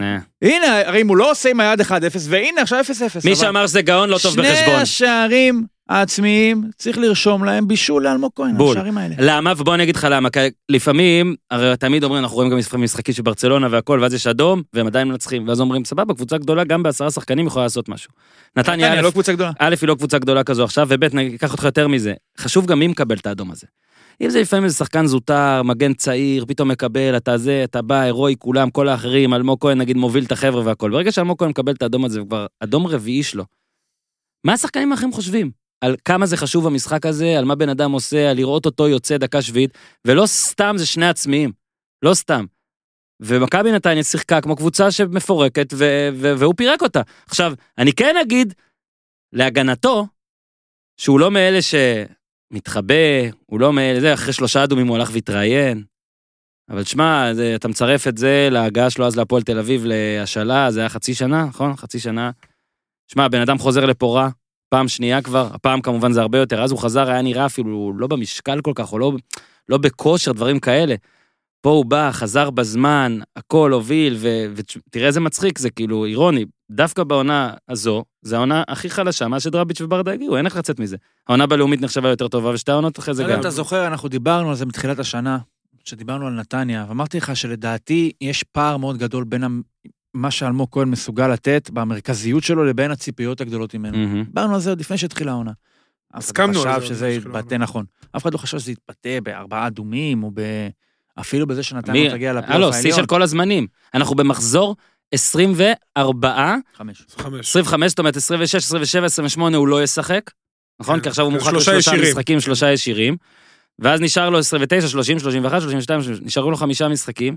אה. 0.01 0.19
הנה, 0.43 0.81
הרי 0.86 1.02
אם 1.02 1.09
הוא 1.09 1.16
לא 1.16 1.31
עושה 1.31 1.51
עם 1.51 1.60
היד 1.60 1.81
1-0, 1.81 1.85
והנה 2.28 2.62
עכשיו 2.62 2.81
0-0. 2.81 3.24
מי 3.24 3.36
שאמר 3.36 3.66
שזה 3.66 3.82
גאון 3.82 4.09
לא 4.09 4.19
טוב 4.23 4.32
שני 4.35 4.43
בחשבון. 4.43 4.74
השערים 4.74 5.64
העצמיים, 5.89 6.64
צריך 6.77 6.98
לרשום 6.98 7.44
להם 7.44 7.69
בישול 7.69 8.05
לאלמוג 8.05 8.31
כהן. 8.35 8.56
השערים 8.70 8.98
האלה. 8.98 9.14
למה? 9.19 9.52
ובוא 9.56 9.74
אני 9.74 9.82
אגיד 9.82 9.97
לך 9.97 10.06
למה. 10.10 10.31
כי 10.31 10.39
לפעמים, 10.69 11.35
הרי 11.51 11.77
תמיד 11.77 12.05
אומרים, 12.05 12.23
אנחנו 12.23 12.36
רואים 12.36 12.51
גם 12.51 12.59
משחקים- 12.78 13.14
של 13.14 13.23
ברצלונה 13.23 13.69
והכל, 13.70 13.98
ואז 14.02 14.14
יש 14.14 14.27
אדום, 14.27 14.62
והם 14.73 14.86
עדיין 14.86 15.09
מנצחים. 15.09 15.48
ואז 15.48 15.60
אומרים, 15.60 15.85
סבבה, 15.85 16.14
קבוצה 16.14 16.39
גדולה, 16.39 16.64
גם 16.64 16.82
בעשרה 16.82 17.10
שחקנים 17.10 17.47
יכולה 17.47 17.64
לעשות 17.64 17.89
משהו. 17.89 18.10
נתניה, 18.56 18.86
א', 18.93 18.97
לא 18.97 19.10
היא 19.81 19.89
לא 19.89 19.94
קבוצה 19.94 20.19
גדולה 20.19 20.44
כזו 20.44 20.64
עכשיו, 20.64 20.86
וב', 20.90 21.05
אני 21.05 21.35
אקח 21.36 21.52
אותך 21.52 21.64
יותר 21.64 21.89
מזה. 21.89 22.14
חשוב 22.39 22.66
גם 22.66 22.78
מי 22.78 22.86
מקבל 22.86 23.16
את 23.16 23.27
האדום 23.27 23.51
הזה. 23.51 23.66
אם 24.20 24.30
זה 24.30 24.40
לפעמים 24.40 24.64
איזה 24.64 24.76
שחקן 24.76 25.06
זוטר, 25.06 25.62
מגן 25.62 25.94
צעיר, 25.94 26.44
פתאום 26.44 26.68
מקבל, 26.68 27.16
אתה 27.16 27.39
זה, 27.39 27.64
אתה 27.64 27.82
בא, 27.82 28.01
הירואי, 28.01 28.34
כולם, 28.39 28.70
כל 28.70 28.89
האחרים, 28.89 29.34
אלמוג 29.34 29.60
כהן 29.60 29.78
נגיד 29.78 29.97
מוביל 29.97 30.24
את 30.24 30.32
החבר'ה 30.32 30.66
והכל. 30.66 30.90
ברגע 30.90 31.12
שאלמוג 31.12 31.39
כהן 31.39 31.51
מקבל 31.51 31.72
את 31.72 31.82
האדום 31.82 32.05
הזה, 32.05 32.20
הוא 32.20 32.28
כבר 32.28 32.47
אדום 32.60 32.86
רביעי 32.86 33.22
שלו. 33.22 33.44
מה 34.44 34.52
השחקנים 34.52 34.93
האחרים 34.93 35.12
חושבים? 35.12 35.51
על 35.80 35.97
כמה 36.05 36.26
זה 36.26 36.36
חשוב 36.36 36.66
המשחק 36.66 37.06
הזה, 37.06 37.39
על 37.39 37.44
מה 37.44 37.55
בן 37.55 37.68
אדם 37.68 37.93
עושה, 37.93 38.30
על 38.30 38.36
לראות 38.36 38.66
אותו 38.66 38.89
יוצא 38.89 39.16
דקה 39.16 39.43
שביעית, 39.43 39.78
ולא 40.06 40.26
סתם 40.26 40.74
זה 40.78 40.86
שני 40.86 41.09
עצמיים. 41.09 41.52
לא 42.02 42.14
סתם. 42.14 42.44
ומכבי 43.20 43.72
נתניה 43.72 44.02
שיחקה 44.02 44.40
כמו 44.40 44.56
קבוצה 44.56 44.90
שמפורקת, 44.90 45.72
ו- 45.72 46.09
ו- 46.14 46.39
והוא 46.39 46.55
פירק 46.56 46.82
אותה. 46.82 47.01
עכשיו, 47.26 47.52
אני 47.78 47.93
כן 47.93 48.16
אגיד, 48.22 48.55
להגנתו, 49.32 50.06
שהוא 50.97 51.20
לא 51.20 51.30
מאלה 51.30 51.62
שמתחבא, 52.53 52.95
הוא 53.47 53.61
לא 53.61 53.73
מאלה, 53.73 54.01
זה, 54.01 54.15
אחרי 54.15 54.33
שלושה 54.33 54.65
אדומים 54.65 54.87
הוא 54.87 54.97
הלך 54.97 55.11
והתראיין. 55.12 55.85
אבל 56.70 56.85
שמע, 56.85 57.33
אתה 57.55 57.69
מצרף 57.69 58.09
את 58.09 58.19
זה 58.19 58.49
להגעה 58.51 58.91
שלו 58.91 59.07
אז 59.07 59.16
להפועל 59.16 59.43
תל 59.43 59.59
אביב 59.59 59.83
להשאלה, 59.85 60.70
זה 60.70 60.81
היה 60.81 60.89
חצי 60.89 61.15
שנה, 61.15 61.45
נכון? 61.45 61.77
חצי 61.77 61.99
שנה. 61.99 62.31
שמע, 63.12 63.29
בן 63.29 63.41
אדם 63.41 63.59
חוזר 63.59 63.87
לפה 63.87 64.15
רע, 64.15 64.29
פעם 64.69 64.89
שנייה 64.89 65.23
כבר, 65.23 65.49
הפעם 65.53 65.81
כמובן 65.81 66.12
זה 66.12 66.20
הרבה 66.20 66.39
יותר, 66.39 66.62
אז 66.62 66.70
הוא 66.70 66.79
חזר, 66.79 67.11
היה 67.11 67.23
נראה 67.23 67.47
אפילו 67.47 67.93
לא 67.99 68.07
במשקל 68.07 68.61
כל 68.61 68.73
כך, 68.74 68.93
או 68.93 68.99
לא, 68.99 69.12
לא 69.69 69.79
בכושר, 69.79 70.33
דברים 70.33 70.61
כאלה. 70.61 70.95
פה 71.62 71.70
הוא 71.70 71.84
בא, 71.84 72.10
חזר 72.12 72.51
בזמן, 72.51 73.18
הכל 73.36 73.72
הוביל, 73.72 74.16
ותראה 74.55 75.06
איזה 75.06 75.20
מצחיק, 75.20 75.59
זה 75.59 75.70
כאילו 75.70 76.05
אירוני. 76.05 76.44
דווקא 76.70 77.05
בעונה 77.05 77.55
הזו, 77.68 78.05
זו 78.22 78.36
העונה 78.36 78.62
הכי 78.68 78.90
חלשה 78.90 79.28
מאז 79.28 79.43
שדראביץ' 79.43 79.80
וברדה 79.80 80.12
הגיעו, 80.12 80.36
אין 80.36 80.47
איך 80.47 80.56
לצאת 80.56 80.80
מזה. 80.80 80.97
העונה 81.28 81.47
בלאומית 81.47 81.80
נחשבה 81.80 82.09
יותר 82.09 82.28
טובה, 82.28 82.48
ושתי 82.51 82.72
העונות 82.72 82.98
אחרי 82.98 83.14
זה 83.14 83.22
לא 83.22 83.32
גם. 83.32 83.40
אתה 83.40 83.51
זוכר, 83.51 83.86
אנחנו 83.86 84.09
דיברנו 84.09 84.48
על 84.48 84.55
זה 84.55 84.66
מתחילת 84.66 84.98
השנה, 84.98 85.39
כשדיברנו 85.84 86.26
על 86.26 86.32
נתניה, 86.32 86.84
ואמרתי 86.89 87.16
לך 87.16 87.36
שלדעתי 87.36 88.12
יש 88.20 88.43
פער 88.43 88.76
מאוד 88.76 88.98
גדול 88.98 89.24
בין 89.24 89.62
מה 90.14 90.30
שאלמוג 90.30 90.68
כהן 90.72 90.89
מסוגל 90.89 91.28
לתת 91.28 91.70
במרכזיות 91.72 92.43
שלו 92.44 92.64
לבין 92.64 92.90
הציפיות 92.90 93.40
הגדולות 93.40 93.74
ממנו. 93.74 94.24
דיברנו 94.24 94.55
על 94.55 94.60
זה 94.60 94.70
עוד 94.70 94.80
לפני 94.80 94.98
שהתחילה 94.98 95.32
העונה. 95.32 95.52
הסכמנו 96.14 96.62
על 96.62 96.64
זה 96.64 96.72
חשב 96.76 96.94
שזה 96.94 97.09
יתבטא. 97.09 97.55
נכון. 97.55 97.84
אף 98.16 98.22
אחד 98.22 98.32
לא 98.32 98.39
חשב 98.39 98.59
שזה 98.59 98.72
יתבטא 98.72 99.20
בארבעה 99.20 99.66
אדומים, 99.66 100.22
או 100.22 100.30
ב... 100.34 100.40
אפילו 101.20 101.47
בזה 101.47 101.59
מי- 101.60 101.64
שנתניה 101.64 102.05
לא 102.09 102.14
תגיע 102.14 102.30
הלו, 102.30 102.40
לפלייאוף 102.40 102.74
שיא 102.74 102.80
העליון. 102.80 102.98
של 103.01 103.06
כל 103.06 103.22
הזמנים. 103.22 103.66
אנחנו 103.94 104.14
במחזור 104.14 104.76
24, 105.14 106.55
חמש. 106.76 107.05
חמש. 107.18 107.48
25, 107.48 107.90
זאת 107.90 107.98
אומרת 107.98 108.16
26, 108.16 108.55
27, 108.55 109.06
28 109.06 109.56
הוא 109.56 109.68
לא 109.68 109.82
ישחק, 109.82 110.30
נכון? 110.80 110.97
כן. 110.97 111.02
כי 111.02 111.09
עכשיו 111.09 111.24
הוא 111.24 111.32
מורחק 111.32 111.51
שלושה 111.51 111.70
לשלושה 111.72 111.90
ישירים. 111.90 112.10
משחקים, 112.10 112.40
שלושה 112.40 112.72
ישירים. 112.72 113.16
ואז 113.78 114.01
נשאר 114.01 114.30
לו 114.30 114.39
29, 114.39 114.89
30, 114.89 115.18
31, 115.18 115.60
32, 115.60 116.01
נשארו 116.22 116.51
לו 116.51 116.56
חמישה 116.56 116.89
משחקים. 116.89 117.36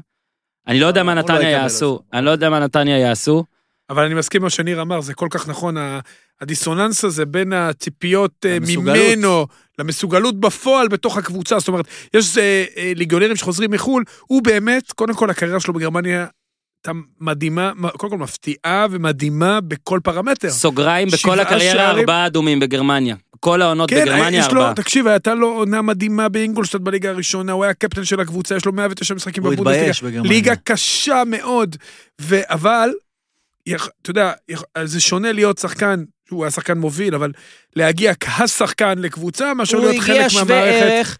אני 0.67 0.79
לא 0.79 0.85
יודע 0.85 1.03
מה 1.03 1.11
הוא 1.11 1.15
לא 1.15 1.23
נתניה 1.23 1.49
יעשו. 1.49 1.99
אני 2.13 2.25
לא 2.25 2.31
יודע 2.31 2.49
מה 2.49 2.59
נתניה 2.59 2.97
יעשו. 2.99 3.43
אבל 3.89 4.05
אני 4.05 4.13
מסכים 4.13 4.41
עם 4.41 4.43
מה 4.43 4.49
שניר 4.49 4.81
אמר, 4.81 5.01
זה 5.01 5.13
כל 5.13 5.27
כך 5.31 5.47
נכון, 5.47 5.75
הדיסוננס 6.41 7.03
הזה 7.03 7.25
בין 7.25 7.53
הציפיות 7.53 8.45
אה, 8.45 8.55
המסוגלות. 8.55 8.97
ממנו 8.97 9.47
למסוגלות 9.79 10.39
בפועל 10.39 10.87
בתוך 10.87 11.17
הקבוצה. 11.17 11.59
זאת 11.59 11.67
אומרת, 11.67 11.85
יש 12.13 12.37
אה, 12.37 12.63
אה, 12.77 12.91
ליגיונרים 12.95 13.35
שחוזרים 13.35 13.71
מחו"ל, 13.71 14.03
הוא 14.27 14.41
באמת, 14.43 14.91
קודם 14.91 15.13
כל 15.13 15.29
הקריירה 15.29 15.59
שלו 15.59 15.73
בגרמניה 15.73 16.25
הייתה 16.87 16.99
מדהימה, 17.21 17.71
קודם 17.97 18.11
כל 18.11 18.17
מפתיעה 18.17 18.87
ומדהימה 18.91 19.61
בכל 19.61 19.99
פרמטר. 20.03 20.49
סוגריים 20.49 21.07
בכל 21.07 21.39
הקריירה 21.39 21.75
שערים. 21.75 21.99
ארבעה 21.99 22.25
אדומים 22.25 22.59
בגרמניה. 22.59 23.15
כל 23.39 23.61
העונות 23.61 23.89
כן, 23.89 24.01
בגרמניה 24.05 24.39
יש 24.39 24.51
לו, 24.51 24.61
ארבעה. 24.61 24.75
תקשיב, 24.75 25.07
הייתה 25.07 25.33
לו 25.33 25.47
עונה 25.47 25.81
מדהימה 25.81 26.29
באינגולשטט 26.29 26.79
בליגה 26.81 27.09
הראשונה, 27.09 27.51
הוא 27.51 27.63
היה 27.63 27.73
קפטן 27.73 28.03
של 28.05 28.19
הקבוצה, 28.19 28.55
יש 28.55 28.65
לו 28.65 28.71
109 28.73 29.13
משחקים 29.13 29.43
הוא 29.43 29.51
בבונדסליגה. 29.51 29.81
התבייש 29.81 30.03
בגרמניה. 30.03 30.31
ליגה 30.31 30.55
קשה 30.55 31.23
מאוד, 31.27 31.75
ו- 32.21 32.41
אבל, 32.43 32.89
אתה 33.73 34.09
יודע, 34.09 34.31
זה 34.83 34.99
שונה 35.01 35.31
להיות 35.31 35.57
שחקן, 35.57 36.03
הוא 36.29 36.43
היה 36.43 36.51
שחקן 36.51 36.77
מוביל, 36.77 37.15
אבל 37.15 37.31
להגיע 37.75 38.13
כשחקן 38.19 38.97
לקבוצה, 38.99 39.53
מאשר 39.53 39.77
הוא 39.77 39.85
להיות 39.85 40.03
הגיע 40.03 40.15
חלק 40.21 40.27
שווה 40.27 40.43
מהמערכת. 40.43 40.85
ערך, 40.91 41.17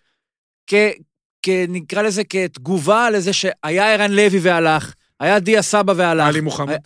כ- 0.68 1.00
כ- 1.46 1.66
נקרא 1.70 2.02
לזה 2.02 2.24
כתגובה 2.24 3.10
לזה 3.10 3.34
שהיה 3.34 3.94
ערן 3.94 4.12
לוי 4.12 4.40
והלך, 4.42 4.94
היה 5.20 5.40
דיה 5.40 5.62
סבא 5.62 5.94
והלך. 5.98 6.28
עלי 6.28 6.42
מוחמד. 6.42 6.80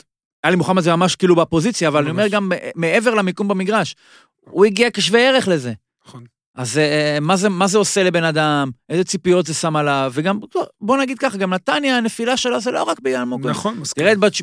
עלי 0.44 0.56
מוחמד 0.56 0.84
זה 0.84 0.95
ממש 0.95 1.15
כאילו 1.15 1.36
בפוזיציה, 1.36 1.88
אבל 1.88 2.02
אני 2.02 2.10
אומר. 2.10 2.27
גם 2.27 2.52
מעבר 2.76 3.14
למיקום 3.14 3.48
במגרש. 3.48 3.95
הוא 4.40 4.65
הגיע 4.65 4.90
כשווה 4.94 5.19
ערך 5.30 5.48
לזה. 5.48 5.73
נכון. 6.07 6.23
אז 6.56 6.77
אה, 6.77 7.18
מה 7.22 7.36
זה, 7.38 7.49
מה 7.49 7.68
זה 7.68 7.77
עושה 7.77 8.03
לבן 8.03 8.23
אדם, 8.23 8.69
איזה 8.90 9.03
ציפיות 9.03 9.45
זה 9.45 9.53
שם 9.53 9.76
עליו, 9.76 10.11
וגם, 10.15 10.40
בוא 10.81 10.98
נגיד 10.98 11.19
ככה, 11.19 11.38
גם 11.38 11.53
נתניה, 11.53 11.98
הנפילה 11.98 12.38
שלו 12.38 12.60
זה 12.61 12.72
לא 12.72 12.84
רק 12.84 12.99
בגלל 12.99 13.15
אלמוג 13.19 13.41
כהן. 13.44 13.52
נכון, 13.52 13.77
מסכים. 13.80 14.03
תראה 14.03 14.14
את 14.14 14.18
בת- 14.18 14.41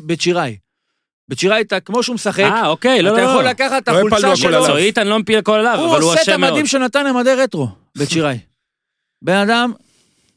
שיראי, 1.35 1.61
אתה, 1.61 1.79
כמו 1.79 2.03
שהוא 2.03 2.13
משחק, 2.13 2.43
אה, 2.43 2.67
אוקיי, 2.67 3.01
לא, 3.01 3.09
אתה 3.09 3.17
לא, 3.17 3.29
יכול 3.29 3.43
לא. 3.43 3.49
לקחת 3.49 3.83
את 3.83 3.87
לא 3.87 3.97
החולצה 3.97 4.35
שלו. 4.35 4.61
מקצועית 4.61 4.97
אני 4.97 5.09
לא 5.09 5.19
מפיל 5.19 5.37
הכל 5.37 5.53
עליו, 5.53 5.79
הוא 5.79 5.91
אבל 5.91 6.01
הוא 6.01 6.09
עושה 6.09 6.21
את 6.21 6.27
אשם 6.27 6.41
מאוד. 6.41 6.51
המדים 6.51 6.65
של 6.65 6.77
נתניה 6.77 7.13
מדי 7.13 7.33
רטרו, 7.33 7.67
שיראי. 8.03 8.37
בן 9.25 9.37
אדם, 9.37 9.71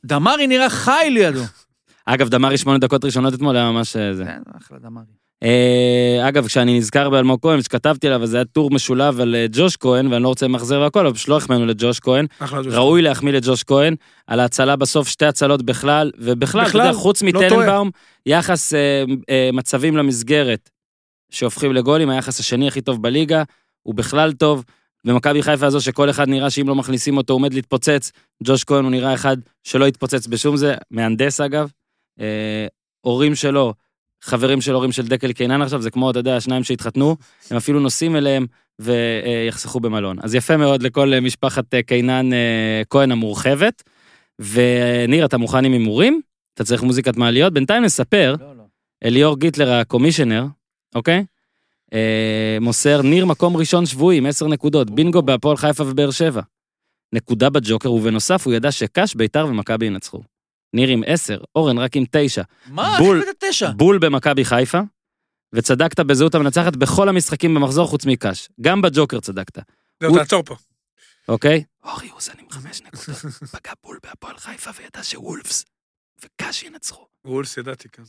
דמרי 0.05 0.47
נראה 0.47 0.71
חי 0.71 1.09
לידו. 1.11 1.43
אגב, 2.07 2.29
דמרי 2.29 2.59
שמונה 2.59 2.79
דקות 2.79 3.05
ראשונות 3.05 3.35
אתמול 3.35 3.57
היה 3.57 3.71
ממש 3.71 3.97
אה, 3.97 4.15
זה. 4.15 4.25
כן, 4.25 4.41
אחלה 4.59 4.79
דמרי. 4.79 5.05
אה, 5.43 6.29
אגב, 6.29 6.47
כשאני 6.47 6.79
נזכר 6.79 7.11
באלמוג 7.11 7.39
כהן, 7.43 7.63
שכתבתי 7.63 8.07
עליו, 8.07 8.23
אז 8.23 8.31
זה 8.31 8.37
היה 8.37 8.45
טור 8.45 8.71
משולב 8.71 9.21
על 9.21 9.35
אה, 9.35 9.47
ג'וש 9.53 9.77
כהן, 9.77 10.07
ואני 10.07 10.23
לא 10.23 10.29
רוצה 10.29 10.47
למחזר 10.47 10.81
והכל, 10.81 11.07
אבל 11.07 11.15
פשוט 11.15 11.29
לא 11.29 11.37
החמאנו 11.37 11.67
לג'וש 11.67 12.01
כהן. 12.01 12.27
ראוי 12.67 13.03
להחמיא 13.03 13.33
לג'וש 13.33 13.63
כהן, 13.63 13.95
על 14.27 14.41
ההצלה 14.41 14.77
בסוף, 14.77 15.09
שתי 15.09 15.27
הצלות 15.27 15.63
בכלל, 15.63 16.11
ובכלל, 16.19 16.67
אתה 16.67 16.79
יודע, 16.79 16.93
חוץ 16.93 17.23
לא 17.23 17.29
מטננבאום, 17.29 17.91
יחס 18.27 18.73
מצבים 19.53 19.97
למסגרת 19.97 20.71
שהופכים 21.31 21.73
לגולים, 21.73 22.11
היחס 22.11 22.41
השני 22.41 22.69
הכי 22.69 22.81
טוב 22.81 23.03
בליגה, 23.03 23.43
הוא 23.83 23.95
בכלל 23.95 24.33
טוב. 24.33 24.65
במכבי 25.05 25.43
חיפה 25.43 25.67
הזו 25.67 25.81
שכל 25.81 26.11
אחד 26.11 26.29
נראה 26.29 26.51
שאם 26.51 26.69
לא 26.69 26.75
מכניסים 26.75 27.17
אותו 27.17 27.33
עומד 27.33 27.55
להתפוצץ, 27.55 28.13
ג'וש 28.45 28.65
כהן 28.65 28.85
הוא 28.85 28.91
נראה 28.91 29.15
אחד 29.15 29.37
שלא 29.65 29.87
התפוצץ 29.87 30.27
בשום 30.27 30.57
זה, 30.57 30.75
מהנדס 30.91 31.41
אגב. 31.41 31.71
אה, 32.21 32.67
הורים 33.01 33.35
שלו, 33.35 33.75
חברים 34.23 34.61
של 34.61 34.75
הורים 34.75 34.93
של 34.93 35.07
דקל 35.07 35.33
קינן 35.33 35.63
עכשיו, 35.63 35.83
זה 35.83 35.91
כמו, 35.91 36.11
אתה 36.11 36.19
יודע, 36.19 36.37
השניים 36.37 36.65
שהתחתנו, 36.65 37.17
הם 37.51 37.57
אפילו 37.57 37.81
נוסעים 37.81 38.17
אליהם 38.17 38.47
ויחסכו 38.79 39.81
במלון. 39.81 40.17
אז 40.23 40.35
יפה 40.35 40.57
מאוד 40.57 40.83
לכל 40.83 41.15
אה, 41.15 41.21
משפחת 41.21 41.75
אה, 41.75 41.83
קינן 41.83 42.33
אה, 42.33 42.83
כהן 42.91 43.13
המורחבת. 43.13 43.83
וניר, 44.41 45.25
אתה 45.25 45.39
מוכן 45.39 45.65
עם 45.65 45.73
הימורים? 45.73 46.21
אתה 46.55 46.65
צריך 46.65 46.83
מוזיקת 46.83 47.17
מעליות? 47.17 47.53
בינתיים 47.53 47.85
נספר, 47.85 48.37
לא, 48.41 48.57
לא. 48.57 48.63
אליאור 49.05 49.39
גיטלר 49.39 49.73
הקומישיונר, 49.73 50.47
אוקיי? 50.95 51.25
אה, 51.95 52.59
מוסר 52.61 53.03
ניר 53.03 53.27
מקום 53.27 53.57
ראשון 53.57 53.87
שבועי 53.87 54.19
עם 54.19 54.27
10 54.27 54.47
נקודות, 54.49 54.91
בינגו 54.91 55.23
בהפועל 55.23 55.57
חיפה 55.57 55.85
ובאר 55.85 56.11
שבע. 56.11 56.41
נקודה 57.13 57.51
בג'וקר, 57.51 57.93
ובנוסף 57.93 58.47
הוא 58.47 58.55
ידע 58.55 58.73
שקאש, 58.73 59.15
ביתר 59.15 59.47
ומכבי 59.47 59.87
ינצחו. 59.87 60.21
ניר 60.75 60.89
עם 60.89 61.03
10, 61.07 61.39
אורן 61.57 61.79
רק 61.79 61.97
עם 61.97 62.05
9, 62.13 62.43
מה? 62.67 62.97
בול. 62.99 63.23
איך 63.23 63.29
תשע? 63.39 63.71
בול 63.71 63.99
במכבי 63.99 64.45
חיפה, 64.45 64.81
וצדקת 65.53 66.01
בזהות 66.01 66.35
המנצחת 66.35 66.77
בכל 66.77 67.09
המשחקים 67.09 67.55
במחזור 67.55 67.87
חוץ 67.87 68.07
מקאש. 68.07 68.49
גם 68.61 68.83
בג'וקר 68.83 69.21
צדקת, 69.21 69.59
זהו, 70.01 70.11
הוא- 70.11 70.19
תעצור 70.19 70.43
פה. 70.43 70.57
אוקיי? 71.29 71.65
אורי 71.85 72.11
אוזן 72.11 72.33
עם 72.39 72.51
5 72.51 72.83
נקודות, 72.83 73.17
פגע 73.53 73.73
בול 73.85 73.99
בהפועל 74.03 74.37
חיפה 74.37 74.71
וידע 74.79 75.03
שוולס 75.03 75.65
וקאש 76.25 76.63
ינצחו. 76.63 77.07
וולס 77.25 77.57
ידעתי, 77.57 77.89
כן. 77.89 78.03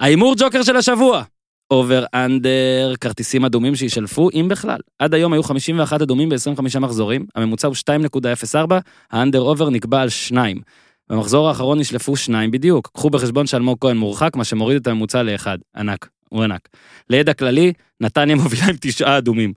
ההימור 0.00 0.34
ג'וקר 0.38 0.62
של 0.62 0.76
השבוע. 0.76 1.22
over 1.70 2.04
under, 2.14 2.94
כרטיסים 3.00 3.44
אדומים 3.44 3.76
שישלפו, 3.76 4.30
אם 4.34 4.46
בכלל. 4.50 4.78
עד 4.98 5.14
היום 5.14 5.32
היו 5.32 5.42
51 5.42 6.02
אדומים 6.02 6.28
ב-25 6.28 6.80
מחזורים, 6.80 7.26
הממוצע 7.34 7.68
הוא 7.68 7.76
2.04, 8.14 8.74
ה 9.10 9.15
under 9.15 9.40
over 9.40 9.70
נקבע 9.70 10.00
על 10.00 10.08
2. 10.08 10.60
במחזור 11.08 11.48
האחרון 11.48 11.78
נשלפו 11.78 12.16
2 12.16 12.50
בדיוק. 12.50 12.90
קחו 12.94 13.10
בחשבון 13.10 13.46
שאלמוג 13.46 13.78
כהן 13.80 13.96
מורחק, 13.96 14.36
מה 14.36 14.44
שמוריד 14.44 14.80
את 14.80 14.86
הממוצע 14.86 15.22
לאחד. 15.22 15.58
ענק, 15.76 16.08
הוא 16.28 16.42
ענק. 16.42 16.68
לידע 17.10 17.34
כללי, 17.34 17.72
נתניה 18.00 18.36
מובילה 18.36 18.66
עם 18.66 18.76
תשעה 18.80 19.18
אדומים. 19.18 19.52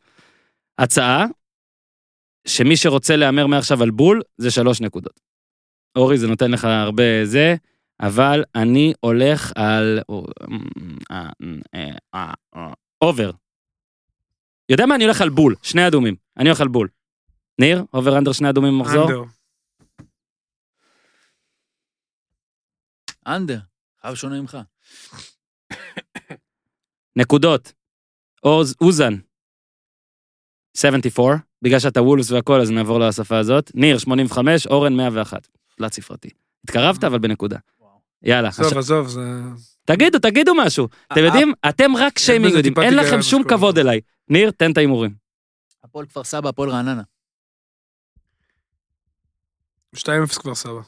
הצעה, 0.79 1.25
שמי 2.47 2.77
שרוצה 2.77 3.15
להמר 3.15 3.47
מעכשיו 3.47 3.83
על 3.83 3.89
בול, 3.89 4.21
זה 4.37 4.51
שלוש 4.51 4.81
נקודות. 4.81 5.19
אורי, 5.95 6.17
זה 6.17 6.27
נותן 6.27 6.51
לך 6.51 6.65
הרבה 6.65 7.03
זה, 7.23 7.55
אבל 7.99 8.43
אני 8.55 8.93
הולך 8.99 9.51
על... 9.55 9.99
over. 13.01 13.31
יודע 14.69 14.85
מה? 14.85 14.95
אני 14.95 15.03
הולך 15.03 15.21
על 15.21 15.29
בול, 15.29 15.55
שני 15.63 15.87
אדומים. 15.87 16.15
אני 16.37 16.49
הולך 16.49 16.61
על 16.61 16.67
בול. 16.67 16.87
ניר, 17.59 17.83
over 17.93 18.17
under 18.17 18.31
שני 18.31 18.49
אדומים 18.49 18.79
במחזור? 18.79 19.09
under. 19.09 19.23
אנדר. 23.27 23.59
חייב 24.01 24.15
שונה 24.15 24.41
ממך. 24.41 24.57
נקודות. 27.15 27.73
עוז, 28.41 28.75
אוזן. 28.81 29.13
74, 30.77 31.35
בגלל 31.61 31.79
שאתה 31.79 32.01
וולפס 32.01 32.31
והכל, 32.31 32.61
אז 32.61 32.71
נעבור 32.71 32.99
לשפה 32.99 33.37
הזאת. 33.37 33.71
ניר, 33.75 33.97
85, 33.97 34.67
אורן, 34.67 34.97
101. 34.97 35.47
תלת 35.77 35.93
ספרתי. 35.93 36.29
התקרבת, 36.63 37.03
אבל 37.03 37.19
בנקודה. 37.19 37.57
יאללה. 38.23 38.47
עזוב, 38.47 38.65
עכשיו- 38.65 38.79
עזוב, 38.79 39.07
זה... 39.07 39.21
תגידו, 39.85 40.19
תגידו 40.19 40.55
משהו. 40.55 40.87
אתם 41.11 41.21
יודעים, 41.23 41.53
אתם 41.69 41.91
רק 41.97 42.19
שיימינג 42.19 42.47
בזה 42.51 42.59
יודעים, 42.59 42.73
אין 42.79 42.95
לכם 42.95 43.21
שום. 43.21 43.43
כבוד 43.43 43.77
אליי. 43.77 44.01
ניר, 44.29 44.51
תן 44.51 44.71
את 44.71 44.77
ההימורים. 44.77 45.13
הפועל 45.83 46.05
כפר 46.05 46.23
סבא, 46.23 46.49
הפועל 46.49 46.69
רעננה. 46.69 47.01
2-0 49.95 50.39
כבר 50.39 50.55
סבא. 50.55 50.79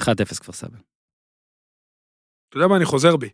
1-0 0.00 0.04
כפר 0.40 0.52
סבא. 0.52 0.76
אתה 2.48 2.56
יודע 2.56 2.66
מה, 2.66 2.76
אני 2.76 2.84
חוזר 2.84 3.16
בי. 3.16 3.28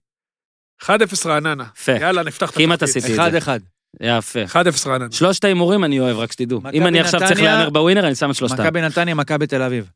1-0 0.83 0.89
רעננה. 1.27 1.65
יפה. 1.77 1.93
יאללה, 1.93 2.23
נפתח 2.23 2.51
את 2.51 2.55
כמעט. 2.55 2.83
עשיתי 2.83 3.15
את 3.15 3.19
אחד 3.19 3.31
זה. 3.31 3.39
אחד. 3.39 3.61
יפה. 4.01 4.45
1-0 4.45 4.87
רעננה. 4.89 5.13
שלושת 5.13 5.45
ההימורים 5.45 5.85
אני 5.85 6.01
אוהב, 6.01 6.17
רק 6.17 6.33
שתדעו. 6.33 6.61
אם 6.73 6.87
אני 6.87 7.01
עכשיו 7.01 7.21
צריך 7.29 7.41
להמר 7.41 7.71
בווינר, 7.71 8.07
אני 8.07 8.15
שם 8.15 8.31
את 8.31 8.35
שלושתם. 8.35 8.63
מכבי 8.63 8.81
נתניה, 8.83 9.15
מכבי 9.15 9.47
תל 9.47 9.63
אביב. 9.63 9.91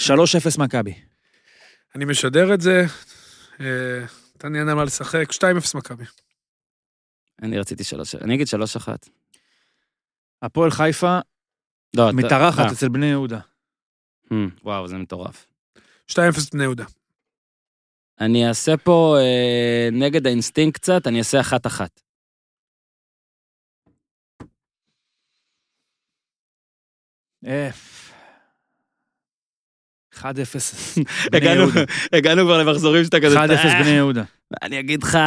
3-0 0.00 0.06
מכבי. 0.58 0.94
אני 1.96 2.04
משדר 2.04 2.54
את 2.54 2.60
זה. 2.60 2.84
אה, 3.60 4.04
אין 4.44 4.68
על 4.68 4.74
מה 4.74 4.84
לשחק. 4.84 5.32
2-0 5.32 5.76
מכבי. 5.78 6.04
אני 7.42 7.58
רציתי 7.58 7.84
שלוש, 7.84 8.14
אני 8.14 8.34
אגיד 8.34 8.46
שלוש 8.46 8.76
אחת. 8.76 9.08
הפועל 10.42 10.70
חיפה 10.70 11.18
לא, 11.96 12.08
אתה- 12.08 12.16
מתארחת 12.16 12.58
אה, 12.66 12.72
אצל 12.72 12.88
בני 12.88 13.06
יהודה. 13.06 13.40
hmm, 14.24 14.34
וואו, 14.62 14.88
זה 14.88 14.96
מטורף. 14.96 15.46
2-0 16.10 16.16
בני 16.52 16.62
יהודה. 16.62 16.84
אני 18.20 18.48
אעשה 18.48 18.76
פה 18.76 19.16
אה, 19.20 19.88
נגד 19.92 20.26
האינסטינקט 20.26 20.80
קצת, 20.80 21.06
אני 21.06 21.18
אעשה 21.18 21.40
אחת-אחת. 21.40 22.00
אף. 27.44 27.95
1-0 30.16 30.22
בני 31.30 31.48
הגענו- 32.12 32.44
כבר 32.44 32.58
למחזורים 32.58 33.04
שאתה 33.04 33.20
כזה... 33.20 33.44
1-0 33.44 33.48
בני 33.82 33.90
יהודה. 33.90 34.22
אני 34.62 34.80
אגיד 34.80 35.02
לך, 35.02 35.18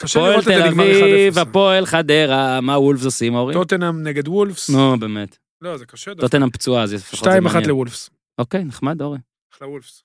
הפועל 0.00 0.42
תל 0.44 0.62
אביב, 0.62 1.38
1-0. 1.38 1.40
הפועל 1.40 1.86
חדרה, 1.86 2.60
מה 2.60 2.78
וולפס 2.78 3.04
עושים, 3.04 3.34
אורי? 3.34 3.54
טוטנאם 3.54 4.02
נגד 4.02 4.28
וולפס. 4.28 4.70
נו, 4.70 4.98
באמת. 4.98 5.38
לא, 5.62 5.76
זה 5.76 5.86
קשה. 5.86 6.10
דווקא. 6.10 6.26
טוטנאם 6.26 6.50
פצועה, 6.50 6.82
אז 6.82 6.94
לפחות 6.94 7.24
זה 7.24 7.38
2-1 7.38 7.40
מעניין. 7.40 7.68
לוולפס. 7.68 8.10
אוקיי, 8.38 8.64
נחמד, 8.64 9.02
אורי. 9.02 9.18
אחלה 9.54 9.68
וולפס. 9.68 10.02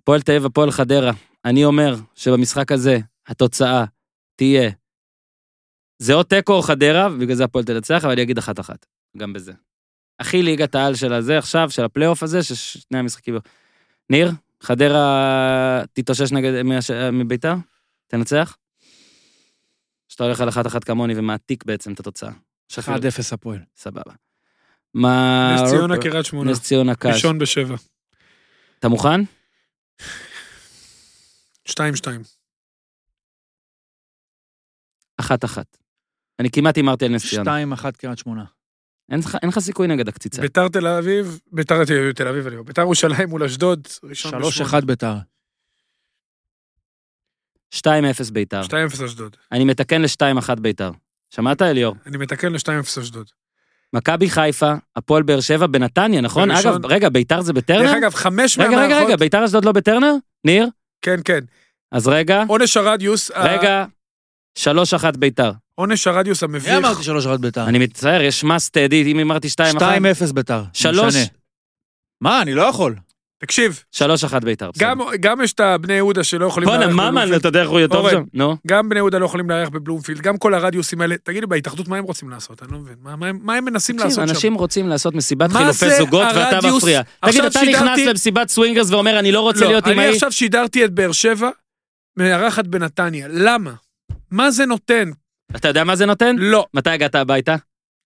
הפועל 0.00 0.22
תל 0.22 0.32
אביב, 0.32 0.46
הפועל 0.46 0.70
חדרה. 0.70 1.12
אני 1.44 1.64
אומר 1.64 1.94
שבמשחק 2.14 2.72
הזה, 2.72 2.98
התוצאה 3.28 3.84
תהיה... 4.36 4.70
זה 5.98 6.14
או 6.14 6.22
תיקו 6.22 6.52
או 6.52 6.62
חדרה, 6.62 7.08
ובגלל 7.12 7.34
זה 7.36 7.44
הפועל 7.44 7.64
תנצח, 7.64 8.04
אבל 8.04 8.12
אני 8.12 8.22
אגיד 8.22 8.38
אחת-אחת. 8.38 8.86
גם 9.16 9.32
בזה. 9.32 9.52
הכי 10.22 10.42
ליגת 10.42 10.74
העל 10.74 10.94
של 10.94 11.12
הזה 11.12 11.38
עכשיו, 11.38 11.70
של 11.70 11.84
הפלייאוף 11.84 12.22
הזה, 12.22 12.42
ששני 12.42 12.98
המשחקים... 12.98 13.36
ניר, 14.10 14.30
חדרה 14.60 15.82
תתאושש 15.92 16.32
נגד 16.32 16.62
מביתר? 17.12 17.54
תנצח? 18.06 18.56
שאתה 20.08 20.24
הולך 20.24 20.40
על 20.40 20.48
אחת-אחת 20.48 20.84
כמוני 20.84 21.14
ומעתיק 21.16 21.64
בעצם 21.64 21.92
את 21.92 22.00
התוצאה. 22.00 22.30
1-0 22.72 22.78
הפועל. 23.32 23.58
סבבה. 23.76 24.12
מה... 24.94 25.56
נס 25.56 25.70
ציונה 25.70 25.96
קריית 26.00 26.26
שמונה. 26.26 26.50
נס 26.50 26.60
ציונה 26.60 26.94
קש. 26.94 27.06
ראשון 27.14 27.38
בשבע. 27.38 27.76
אתה 28.78 28.88
מוכן? 28.88 29.20
2-2. 31.68 31.72
אחת-אחת. 35.16 35.76
אני 36.38 36.50
כמעט 36.50 36.76
הימרתי 36.76 37.04
על 37.04 37.10
נס 37.10 37.30
ציונה. 37.30 37.62
2-1 37.74 37.92
קריית 37.98 38.18
שמונה. 38.18 38.44
אין 39.12 39.20
לך- 39.48 39.58
סיכוי 39.58 39.86
נגד 39.86 40.08
הקציצה. 40.08 40.42
ביתר 40.42 40.68
תל 40.68 40.86
אביב, 40.86 41.40
ביתר 41.52 41.84
תל 42.14 42.28
אביב, 42.28 42.46
אני 42.46 42.56
אומר, 42.56 42.66
ביתר 42.66 42.82
ירושלים 42.82 43.28
מול 43.28 43.42
אשדוד, 43.42 43.88
ראשון 44.04 44.42
3-1 44.42 44.84
ביתר. 44.84 45.14
2-0 47.74 48.30
ביתר. 48.32 48.62
2-0 48.62 49.04
אשדוד. 49.04 49.36
אני 49.52 49.64
מתקן 49.64 50.02
ל-2-1 50.02 50.60
ביתר. 50.60 50.90
שמעת, 51.30 51.62
אליאור? 51.62 51.94
אני 52.06 52.16
מתקן 52.16 52.52
ל-2-0 52.52 53.00
אשדוד. 53.00 53.30
מכבי 53.92 54.30
חיפה, 54.30 54.72
הפועל 54.96 55.22
באר 55.22 55.40
שבע 55.40 55.66
בנתניה, 55.66 56.20
נכון? 56.20 56.48
בראשון. 56.48 56.72
אגב, 56.74 56.86
רגע, 56.86 57.08
ביתר 57.08 57.40
זה 57.40 57.52
דרך 57.52 57.62
בטרנר? 57.62 57.98
אגב, 57.98 58.14
חמש 58.14 58.58
רגע, 58.58 58.68
רגע, 58.68 58.78
רגע, 58.82 58.88
מהמערכות... 58.94 59.18
ביתר 59.20 59.44
אשדוד 59.44 59.64
לא 59.64 59.72
בטרנר? 59.72 60.14
ניר? 60.44 60.66
כן, 61.02 61.20
כן. 61.24 61.40
אז 61.92 62.08
רגע, 62.08 62.44
עונש 62.48 62.76
הרדיוס... 62.76 63.30
רגע, 63.30 63.84
3-1 64.58 65.16
ביתר. 65.18 65.52
עונש 65.74 66.06
הרדיוס 66.06 66.42
מי 66.42 66.48
המביך. 66.56 66.72
אמרתי 66.74 67.02
3-1 67.36 67.36
ביתר? 67.40 67.64
אני 67.66 67.78
מצטער, 67.78 68.22
יש 68.22 68.44
must 68.44 68.70
add, 68.90 68.94
אם 68.94 69.18
אמרתי 69.18 69.48
2-1, 69.48 69.50
2-0 69.78 70.32
ביתר. 70.32 70.62
שלוש. 70.72 71.14
משנה. 71.14 71.24
מה, 72.20 72.42
אני 72.42 72.54
לא 72.54 72.62
יכול. 72.62 72.94
תקשיב, 73.44 73.82
3-1 73.94 74.00
ביתר. 74.44 74.70
בסדר. 74.70 74.86
גם- 74.86 75.00
גם 75.20 75.40
יש 75.40 75.52
את 75.52 75.60
הבני 75.60 75.94
יהודה 75.94 76.24
שלא 76.24 76.46
יכולים 76.46 76.68
בואנה, 76.68 76.80
לארח 76.86 76.94
ממן, 76.94 77.08
בבלומפילד. 77.10 77.34
אתה 77.38 77.48
יודע 77.48 77.60
איך 77.62 77.68
הוא 77.70 77.78
יהיה 77.78 77.88
טוב. 77.88 78.10
שם? 78.10 78.22
נו. 78.34 78.56
גם 78.66 78.88
בני 78.88 78.98
יהודה 78.98 79.18
לא 79.18 79.24
יכולים 79.24 79.50
לארח 79.50 79.68
בבלומפילד, 79.68 80.20
גם 80.20 80.38
כל 80.38 80.54
הרדיוסים 80.54 81.00
האלה. 81.00 81.14
תגידי, 81.22 81.46
בהתאחדות 81.46 81.88
מה 81.88 81.96
הם 81.96 82.04
רוצים 82.04 82.30
לעשות? 82.30 82.62
אני 82.62 82.72
לא 82.72 82.78
מבין. 82.78 82.94
מה- 83.02 83.16
מה 83.16 83.26
הם- 83.26 83.38
מה 83.42 83.54
הם 83.54 83.64
מנסים 83.64 83.98
לעשות 83.98 84.14
שם? 84.14 84.22
אנשים 84.34 84.54
רוצים 84.54 84.88
לעשות 84.88 85.14
מסיבת 85.14 85.52
חילופי 85.52 85.90
זוגות 85.98 86.26
ואתה? 86.36 86.58
מפריע. 86.76 87.02
תגיד, 87.24 87.44
אתה 87.44 87.60
נכנס 87.62 87.98
למסיבת 87.98 88.48
סווינגרס 88.48 88.90
ואומר, 88.90 89.18
אני 89.18 89.32
לא 89.32 89.40
רוצה 89.40 89.66
להיות 89.66 89.86
עם 89.86 89.92
לא, 89.92 89.98
ההיא? 90.00 90.08
אני 90.08 90.14
עכשיו 90.16 90.32
שידרתי 90.32 90.84
את 90.84 90.90
באר 90.90 91.12
שבע, 91.12 91.50
מארחת 92.16 92.66
בנתניה. 92.66 93.26
למה? 93.30 93.72
מה 94.30 94.50
זה 94.50 94.66
נותן? 94.66 95.10
אתה 95.56 95.68
יודע 95.68 95.84
מה 95.84 95.96
זה 95.96 96.06
נותן? 96.06 96.36
לא. 96.38 96.66
מתי 96.74 96.90
הגעת 96.90 97.14
הביתה? 97.14 97.56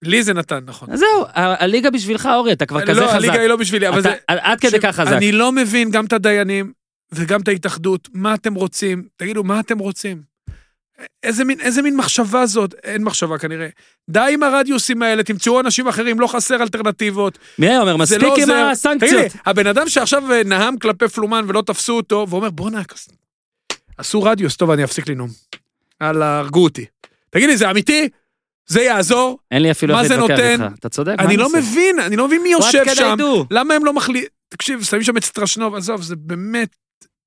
לי 0.03 0.23
זה 0.23 0.35
נתן, 0.35 0.61
נכון. 0.67 0.93
אז 0.93 0.99
זהו, 0.99 1.25
הליגה 1.35 1.91
בשבילך, 1.91 2.29
אורי, 2.35 2.53
אתה 2.53 2.67
כבר 2.67 2.87
כזה 2.87 3.01
לא, 3.01 3.07
חזק. 3.07 3.15
הליגה 3.15 3.41
היא 3.41 3.49
לא 3.49 3.57
בשבילי, 3.57 3.89
אבל 3.89 4.03
זה... 4.03 4.15
עד 4.29 4.61
כדי 4.61 4.81
כך 4.81 4.97
חזק. 4.97 5.13
אני 5.13 5.33
לא 5.33 5.53
מבין 5.53 5.91
גם 5.91 6.05
את 6.05 6.13
הדיינים 6.13 6.73
וגם 7.13 7.41
את 7.41 7.49
ההתאחדות, 7.49 8.09
מה 8.13 8.35
אתם 8.35 8.55
רוצים? 8.55 9.09
תגידו, 9.17 9.45
מה 9.45 9.61
אתם 9.61 9.79
רוצים? 9.79 10.23
איזה 11.23 11.45
מין, 11.45 11.61
איזה 11.61 11.83
מין 11.83 11.97
מחשבה 11.97 12.47
זאת? 12.47 12.75
אין 12.85 13.05
מחשבה 13.05 13.39
כנראה. 13.39 13.69
די 14.11 14.31
עם 14.33 14.43
הרדיוסים 14.43 15.03
האלה, 15.03 15.23
תמצאו 15.23 15.61
אנשים 15.61 15.89
אחרים, 15.89 16.21
לא 16.21 16.27
חסר 16.27 16.63
אלטרנטיבות. 16.63 17.39
מי 17.59 17.69
היה 17.69 17.81
אומר, 17.81 18.05
זה 18.05 18.19
מספיק 18.19 18.49
לא 18.49 18.55
עם. 18.55 18.67
הסנקציות. 18.71 19.11
תגיד 19.11 19.33
לי, 19.33 19.41
הבן 19.47 19.67
אדם 19.67 19.89
שעכשיו 19.89 20.33
אה, 20.33 20.43
נהם 20.45 20.79
כלפי 20.79 21.09
פלומן 21.09 21.45
ולא 21.49 21.63
תפסו 21.63 21.97
אותו, 21.97 22.27
ואומר, 22.31 22.51
בואנה, 22.51 22.83
עשו 23.99 24.23
רדיוס, 24.23 24.57
טוב, 24.57 24.71
אני 24.71 24.85
אפסיק 24.85 25.09
לנאום. 25.09 25.31
יאללה, 26.03 26.39
הרגו 26.39 26.65
אותי. 26.65 26.85
תגיד 27.37 27.49
לי, 27.49 27.57
זה 27.57 27.71
אמיתי? 27.71 28.09
זה 28.69 28.83
יעזור? 28.83 29.39
אין 29.51 29.63
לי 29.63 29.71
אפילו 29.71 30.01
איך 30.01 30.11
להתווכח? 30.11 30.39
איתך. 30.39 30.63
אתה 30.79 30.89
צודק, 30.89 31.15
מה 31.19 31.25
אני 31.25 31.37
לא? 31.37 31.49
מבין, 31.59 32.01
אני 32.01 32.17
לא 32.17 32.27
מבין 32.27 32.43
מי 32.43 32.49
יושב 32.49 32.85
שם. 32.95 33.17
למה 33.51 33.75
הם 33.75 33.85
לא 33.85 33.93
מחליט... 33.93 34.29
תקשיב, 34.49 34.83
שמים 34.83 35.03
שם 35.03 35.17
את 35.17 35.25
סטרשנוב, 35.25 35.75
עזוב, 35.75 36.03
זה 36.03 36.17
באמת, 36.17 36.77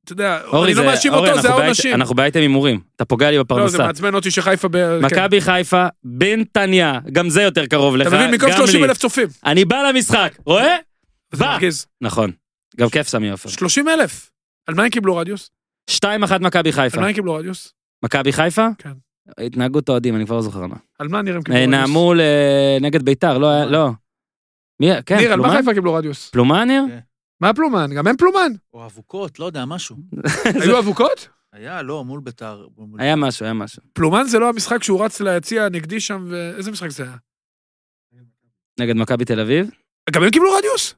אתה 0.03 0.13
יודע, 0.13 0.41
אני 0.63 0.73
לא 0.73 0.85
מאשים 0.85 1.13
אותו, 1.13 1.41
זה 1.41 1.49
העונשים. 1.49 1.95
אנחנו 1.95 2.15
באייטם 2.15 2.39
הימורים. 2.39 2.79
אתה 2.95 3.05
פוגע 3.05 3.31
לי 3.31 3.37
לא, 3.37 3.43
זה 3.43 3.43
בפרנסה. 3.43 3.77
מעצבן 3.77 4.15
אותי 4.15 4.31
שחיפה 4.31 4.67
ב... 4.67 4.99
כן. 4.99 5.05
מכבי 5.05 5.41
חיפה, 5.41 5.87
בנתניה, 6.03 6.99
גם 7.11 7.29
זה 7.29 7.41
יותר 7.41 7.65
קרוב 7.65 7.95
לך, 7.95 8.07
אתה 8.07 8.15
מבין, 8.15 8.31
במקום 8.31 8.49
גם 8.49 8.57
30 8.57 8.81
לי. 8.81 8.87
אלף 8.87 8.97
צופים. 8.97 9.27
אני 9.45 9.65
בא 9.65 9.81
למשחק, 9.81 10.33
רואה? 10.45 10.75
בא. 11.35 11.57
נכון. 12.01 12.31
גם 12.77 12.89
כיף 12.89 13.07
סמי 13.07 13.29
עופר. 13.31 13.49
30 13.49 13.89
אלף. 13.89 14.29
על 14.67 14.75
מה 14.75 14.83
הם 14.83 14.89
קיבלו 14.89 15.15
רדיוס? 15.15 15.49
2-1 15.91 16.03
מכבי 16.39 16.69
על 16.69 16.75
חיפה. 16.75 17.01
מה 17.01 17.07
הם 17.07 17.13
קיבלו 17.13 17.33
רדיוס? 17.33 17.73
מכבי 18.03 18.33
חיפה? 18.33 18.67
כן. 18.77 18.91
התנהגות 19.37 19.89
אוהדים, 19.89 20.15
אני 20.15 20.25
כבר 20.25 20.35
לא 20.35 20.41
זוכר 20.41 20.67
מה. 20.67 20.75
על 20.99 21.07
מה 21.07 21.21
ניר 21.21 21.35
הם 21.35 21.41
קיבלו 21.41 21.59
רדיוס? 21.61 21.71
נאמו 21.75 22.13
נגד 22.81 23.03
ביתר, 23.03 23.37
לא 23.37 23.49
היה, 23.49 23.65
לא. 23.65 23.89
מי, 24.79 24.87
כן, 25.05 25.17
ניר, 25.17 25.33
על 25.33 25.39
מה? 25.39 25.51
חיפה 25.57 25.73
קיבלו 25.73 25.93
רדיוס? 25.93 26.29
פלומן, 26.29 26.67
ניר? 26.67 26.83
מה 27.41 27.53
פלומן? 27.53 27.89
גם 27.95 28.07
הם 28.07 28.17
פלומן. 28.17 28.51
או 28.73 28.85
אבוקות, 28.85 29.39
לא 29.39 29.45
יודע, 29.45 29.65
משהו. 29.65 29.95
היו 30.63 30.79
אבוקות? 30.79 31.27
היה, 31.53 31.81
לא, 31.81 32.05
מול 32.05 32.19
ביתר. 32.19 32.67
היה 32.97 33.15
משהו, 33.15 33.45
היה 33.45 33.53
משהו. 33.53 33.81
פלומן 33.93 34.23
זה 34.23 34.39
לא 34.39 34.49
המשחק 34.49 34.83
שהוא 34.83 35.05
רץ 35.05 35.21
ליציע 35.21 35.63
הנגדי 35.63 35.99
שם, 35.99 36.25
ואיזה 36.29 36.71
משחק 36.71 36.89
זה 36.89 37.03
היה? 37.03 37.15
נגד 38.79 38.95
מכבי 38.95 39.25
תל 39.25 39.39
אביב. 39.39 39.69
גם 40.11 40.23
הם 40.23 40.29
קיבלו 40.29 40.49
רדיוס? 40.57 40.95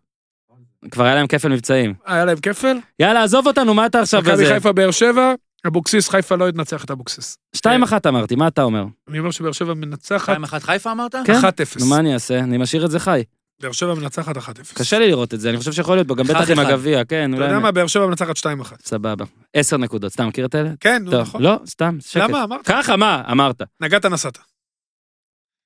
כבר 0.91 1.03
היה 1.03 1.15
להם 1.15 1.27
כפל 1.27 1.49
מבצעים. 1.49 1.93
היה 2.05 2.25
להם 2.25 2.37
כפל? 2.39 2.77
יאללה, 2.99 3.23
עזוב 3.23 3.47
אותנו, 3.47 3.73
מה 3.73 3.85
אתה 3.85 3.99
עכשיו 4.01 4.21
מכבי 4.21 4.33
בזה? 4.33 4.53
חיפה 4.53 4.71
באר 4.71 4.91
שבע, 4.91 5.33
אבוקסיס, 5.67 6.09
חיפה 6.09 6.35
לא 6.35 6.49
ינצח 6.49 6.83
את 6.83 6.91
אבוקסיס. 6.91 7.37
2-1 7.57 7.59
אמרתי, 8.07 8.35
מה 8.35 8.47
אתה 8.47 8.63
אומר? 8.63 8.85
אני 9.09 9.19
אומר 9.19 9.31
שבאר 9.31 9.51
שבע 9.51 9.73
מנצחת 9.73 10.37
2-1 10.37 10.59
חיפה 10.59 10.91
אמרת? 10.91 11.15
כן. 11.25 11.39
1-0. 11.39 11.79
נו, 11.79 11.85
מה 11.85 11.97
אני 11.99 12.13
אעשה? 12.13 12.39
אני 12.39 12.57
משאיר 12.57 12.85
את 12.85 12.91
זה 12.91 12.99
חי. 12.99 13.23
באר 13.61 13.71
שבע 13.71 13.93
מנצחת 13.93 14.37
1-0. 14.37 14.41
קשה 14.73 14.99
לי 14.99 15.07
לראות 15.07 15.33
את 15.33 15.39
זה, 15.39 15.49
אני 15.49 15.57
חושב 15.57 15.71
שיכול 15.71 15.95
להיות 15.95 16.07
בו, 16.07 16.15
גם 16.15 16.25
בטח 16.25 16.49
עם 16.49 16.59
1-1. 16.59 16.61
הגביע, 16.61 17.05
כן. 17.05 17.33
אתה 17.33 17.43
יודע 17.43 17.59
מה? 17.59 17.71
באר 17.71 17.87
שבע 17.87 18.07
מנצחת 18.07 18.37
2-1. 18.37 18.41
סבבה. 18.83 19.25
עשר 19.53 19.77
נקודות, 19.77 20.11
סתם 20.11 20.27
מכיר 20.27 20.45
את 20.45 20.55
אלה? 20.55 20.69
כן, 20.79 21.03
נו, 21.03 21.21
נכון. 21.21 21.41
לא, 21.41 21.59
סתם, 21.65 21.97
שקט. 21.99 22.23
למה? 22.23 22.43
אמרת. 22.43 22.65
ככה, 22.65 22.95
מה? 22.95 23.23
אמרת. 23.31 23.61
נגעת 23.81 24.05
נסעת. 24.05 24.37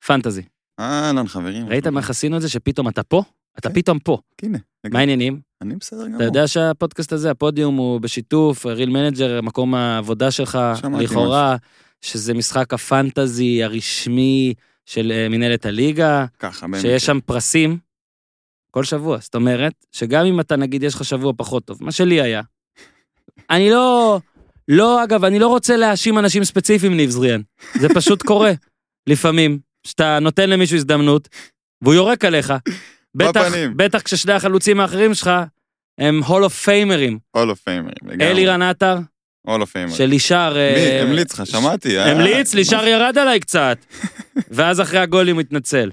fantasy. 0.06 0.42
אהלן, 0.80 1.28
חברים. 1.28 1.70
ראית 1.70 1.88
מה 1.88 2.02
עשינו 2.10 2.38
את 2.38 2.42
זה, 2.42 2.50
שפתאום 2.50 2.88
אתה 2.88 3.04
פה? 3.04 3.24
אתה 3.60 3.70
כן. 3.70 3.76
פתאום 3.76 4.00
פה. 4.00 4.18
הנה, 4.44 4.58
מה 4.92 5.00
העניינים? 5.00 5.40
אני 5.62 5.76
בסדר 5.76 6.06
גמור. 6.06 6.16
אתה 6.16 6.24
יודע 6.24 6.48
שהפודקאסט 6.48 7.12
הזה, 7.12 7.32
הפודיום 7.32 7.76
הוא 7.76 8.02
בשיתוף, 8.02 8.66
Real 8.66 8.90
Manager, 8.90 9.42
מקום 9.42 9.76
העבודה 9.76 10.32
שלך, 10.32 10.60
לכאורה, 11.00 11.56
שזה 12.02 12.34
משחק 12.34 12.74
ה 12.74 12.85
fantasy 12.85 13.64
הרשמי 13.64 14.54
של 14.86 15.12
אה, 15.12 15.30
מנהלת 15.30 15.66
הליגה, 15.66 16.26
ככה, 16.40 16.68
באמת. 16.68 16.82
שיש 16.82 17.06
שם 17.06 17.20
פרסים 17.26 17.78
כל 18.72 18.84
שבוע. 18.84 19.18
זאת 19.22 19.36
אומרת, 19.36 19.86
שגם 19.92 20.26
אם 20.26 20.40
אתה, 20.40 20.56
נגיד, 20.56 20.84
יש 20.84 20.96
לך 20.96 21.06
שבוע 21.06 21.34
פחות 21.38 21.66
טוב, 21.66 21.78
מה 21.82 21.92
שלי 21.92 22.22
היה, 22.22 22.42
אני 23.50 23.70
לא, 23.70 24.20
לא, 24.68 25.04
אגב, 25.04 25.24
אני 25.24 25.40
לא 25.40 25.48
רוצה 25.48 25.78
להאשים 25.78 26.20
אנשים 26.20 26.44
ספציפיים, 26.44 26.98
ניב 26.98 27.10
זריאן. 27.10 27.42
זה 27.80 27.88
פשוט 27.90 28.24
קורה. 28.24 28.52
לפעמים, 29.10 29.60
שאתה 29.88 30.20
נותן 30.20 30.50
למישהו 30.50 30.78
הזדמנות, 30.78 31.28
והוא 31.82 31.94
יורק 31.94 32.26
עליך. 32.26 32.54
בטח, 33.16 33.42
בפנים. 33.42 33.74
בטח 33.78 34.02
כששני 34.02 34.34
החלוצים 34.34 34.80
האחרים 34.80 35.14
שלך 35.14 35.32
הם 35.98 36.24
Hall 36.24 36.44
of 36.44 36.64
Famer 36.64 36.99
ים. 36.99 37.20
Hall 37.32 37.50
of 37.50 37.60
Famer 37.60 37.82
ים, 37.82 37.96
לגמרי. 38.04 38.32
אלירן 38.32 38.62
עטר, 38.62 38.98
Hall 39.46 39.62
of 39.62 39.72
Famer 39.72 39.88
ים. 39.88 39.98
של 39.98 40.06
לישר... 40.06 40.54
מי 40.54 40.60
אה, 40.60 41.02
המליץ 41.02 41.34
לך? 41.34 41.46
שמעתי. 41.48 41.98
אה, 41.98 42.12
המליץ, 42.12 42.54
לישר 42.54 42.88
ירד 42.88 43.18
עליי 43.18 43.40
קצת. 43.40 43.78
ואז 44.56 44.82
אחרי 44.82 45.00
הגולים 45.00 45.36
הוא 45.36 45.42
התנצל. 45.42 45.92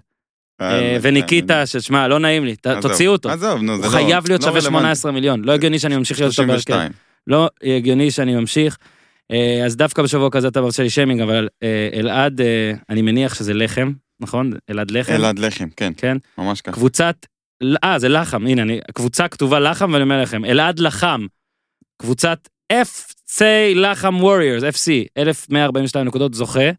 אה, 0.60 0.96
וניקיטה, 1.02 1.66
ששמע, 1.66 2.08
לא 2.08 2.18
נעים 2.18 2.44
לי, 2.44 2.56
תוציאו 2.80 3.12
אותו. 3.12 3.30
עזוב, 3.30 3.62
נו, 3.62 3.76
זה 3.76 3.86
הוא 3.86 3.94
לא... 3.94 3.98
חייב 3.98 4.28
להיות 4.28 4.40
לא 4.40 4.46
שווה 4.46 4.60
רלוונטי. 4.60 4.68
18 4.68 5.12
מיליון. 5.12 5.44
לא 5.44 5.52
הגיוני 5.52 5.78
שאני 5.78 5.96
ממשיך 5.96 6.20
להיות 6.20 6.32
אותו 6.32 6.46
בהרכב. 6.46 6.62
32. 6.62 6.92
לא 7.26 7.48
הגיוני 7.76 8.10
שאני 8.10 8.34
ממשיך. 8.34 8.78
אז 9.64 9.76
דווקא 9.76 10.02
בשבוע 10.02 10.30
כזה 10.30 10.48
אתה 10.48 10.60
מרשה 10.60 10.82
לי 10.82 10.90
שיימינג, 10.90 11.20
אבל 11.20 11.48
אלעד, 11.94 12.40
אני 12.90 13.02
מניח 13.02 13.34
שזה 13.34 13.54
לחם, 13.54 13.92
נכון? 14.22 14.50
אלעד 14.70 14.90
לחם. 14.90 15.12
אלעד 15.12 15.38
לחם, 15.38 15.68
כן, 15.76 15.92
כן. 15.96 16.16
ממש 16.38 16.60
ככה. 16.60 16.72
קבוצת 16.72 17.26
אה, 17.84 17.98
זה 17.98 18.08
לחם, 18.08 18.46
הנה, 18.46 18.62
אני, 18.62 18.80
קבוצה 18.94 19.28
כתובה 19.28 19.60
לחם, 19.60 19.92
ואני 19.92 20.02
אומר 20.02 20.22
לכם, 20.22 20.44
אלעד 20.44 20.78
לחם, 20.78 21.26
קבוצת 22.02 22.48
FC 22.72 23.42
לחם 23.74 24.14
ווריורס, 24.20 24.62
FC, 24.62 24.90
1142 25.18 26.06
נקודות, 26.06 26.34
זוכה, 26.34 26.70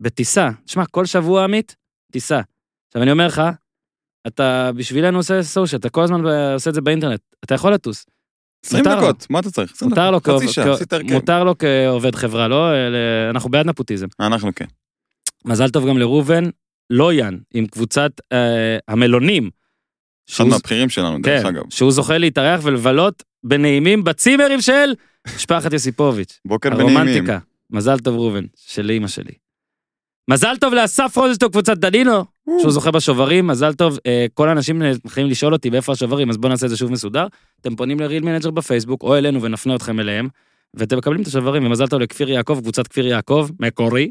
בטיסה. 0.00 0.50
תשמע, 0.64 0.86
כל 0.86 1.06
שבוע, 1.06 1.44
עמית, 1.44 1.76
טיסה. 2.12 2.40
עכשיו, 2.88 3.02
אני 3.02 3.12
אומר 3.12 3.26
לך, 3.26 3.42
אתה 4.26 4.70
בשבילנו 4.76 5.18
עושה 5.18 5.42
סושיאל, 5.42 5.80
אתה 5.80 5.88
כל 5.88 6.02
הזמן 6.02 6.26
עושה 6.54 6.70
את 6.70 6.74
זה 6.74 6.80
באינטרנט, 6.80 7.20
אתה 7.44 7.54
יכול 7.54 7.72
לטוס. 7.72 8.06
20 8.66 8.84
מותר 8.84 9.00
לו. 9.00 9.02
דקות, 9.02 9.26
מה 9.30 9.38
אתה 9.38 9.50
צריך? 9.50 9.72
20 9.72 9.88
מותר 9.88 10.10
לו. 10.10 10.20
מותר 11.12 11.44
לו 11.44 11.58
כעובד 11.58 12.14
חברה, 12.14 12.48
לא? 12.48 12.66
אנחנו 13.30 13.50
בעד 13.50 13.66
נפוטיזם. 13.66 14.06
אנחנו 14.20 14.54
כן. 14.54 14.64
מזל 15.44 15.70
טוב 15.70 15.88
גם 15.88 15.98
לראובן 15.98 16.44
לויאן, 16.92 17.38
עם 17.54 17.66
קבוצת 17.66 18.12
אה, 18.32 18.78
המלונים. 18.88 19.50
אחד 20.30 20.44
מהבכירים 20.44 20.88
שלנו, 20.88 21.18
דרך 21.22 21.42
כן, 21.42 21.48
אגב. 21.48 21.62
שהוא 21.70 21.92
זוכה 21.92 22.18
להתארח 22.18 22.60
ולבלות 22.64 23.22
בנעימים 23.44 24.04
בצימרים 24.04 24.60
של 24.60 24.94
משפחת 25.36 25.72
יוסיפוביץ'. 25.72 26.40
בוקר 26.44 26.70
בנעימים. 26.70 26.96
הרומנטיקה. 26.96 27.38
מזל 27.70 27.98
טוב 27.98 28.14
ראובן, 28.14 28.44
של 28.56 28.90
אימא 28.90 29.08
שלי. 29.08 29.32
מזל 30.30 30.56
טוב 30.60 30.74
לאסף 30.74 31.16
רוזנטוק, 31.16 31.52
קבוצת 31.52 31.78
דנינו, 31.78 32.24
שהוא 32.60 32.70
זוכה 32.70 32.90
בשוברים, 32.90 33.46
מזל 33.46 33.72
טוב. 33.74 33.98
אה, 34.06 34.26
כל 34.34 34.48
האנשים 34.48 34.78
מתחילים 34.78 35.30
לשאול 35.30 35.52
אותי 35.52 35.70
באיפה 35.70 35.92
השוברים, 35.92 36.30
אז 36.30 36.36
בואו 36.36 36.50
נעשה 36.50 36.66
את 36.66 36.70
זה 36.70 36.76
שוב 36.76 36.92
מסודר. 36.92 37.26
אתם 37.60 37.76
פונים 37.76 38.00
ל 38.00 38.05
Real 38.05 38.24
Manager 38.24 38.50
בפייסבוק, 38.50 39.02
או 39.02 39.16
אלינו 39.16 39.42
ונפנה 39.42 39.74
אתכם 39.74 40.00
אליהם, 40.00 40.28
ואתם 40.74 40.98
מקבלים 40.98 41.22
את 41.22 41.26
השוברים, 41.26 41.66
ומזל 41.66 41.86
טוב 41.86 42.00
לכפיר 42.00 42.30
יעקב, 42.30 42.58
קבוצת 42.62 42.86
כפיר 42.86 43.06
יעקב, 43.06 43.48
מקורי. 43.60 44.10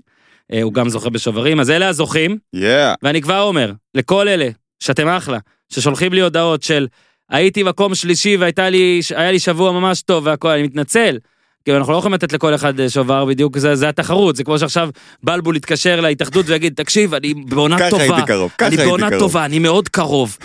אה, 0.53 0.61
הוא 0.61 0.73
גם 0.73 0.89
זוכה 0.89 1.09
בשוברים, 1.09 1.59
אז 1.59 1.69
אלה 1.69 1.87
הזוכים. 1.87 2.37
Yeah. 2.53 2.93
ואני 3.03 3.21
כבר 3.21 3.41
אומר, 3.41 3.71
לכל 3.95 4.27
אלה, 4.27 4.49
שאתם 4.79 5.07
אחלה, 5.07 5.37
ששולחים 5.69 6.13
לי 6.13 6.21
הודעות 6.21 6.63
של 6.63 6.87
הייתי 7.29 7.63
מקום 7.63 7.95
שלישי 7.95 8.37
והיה 8.37 8.69
לי, 8.69 9.01
לי 9.17 9.39
שבוע 9.39 9.71
ממש 9.71 10.01
טוב 10.01 10.25
והכל, 10.25 10.49
אני 10.49 10.63
מתנצל. 10.63 11.17
כי 11.65 11.73
אנחנו 11.73 11.93
לא 11.93 11.97
יכולים 11.97 12.13
לתת 12.13 12.33
לכל 12.33 12.55
אחד 12.55 12.79
אה, 12.79 12.89
שובר 12.89 13.25
בדיוק, 13.25 13.57
זה, 13.57 13.75
זה 13.75 13.89
התחרות, 13.89 14.35
זה 14.35 14.43
כמו 14.43 14.59
שעכשיו 14.59 14.89
בלבול 15.23 15.55
יתקשר 15.55 16.01
להתאחדות 16.01 16.45
ויגיד, 16.49 16.73
תקשיב, 16.75 17.13
אני 17.13 17.33
בעונה 17.33 17.89
טובה, 17.89 18.25
קרוב, 18.27 18.51
אני 18.61 18.77
בעונה. 18.77 19.09
טובה, 19.19 19.45
אני 19.45 19.59
מאוד 19.59 19.89
קרוב. 19.89 20.37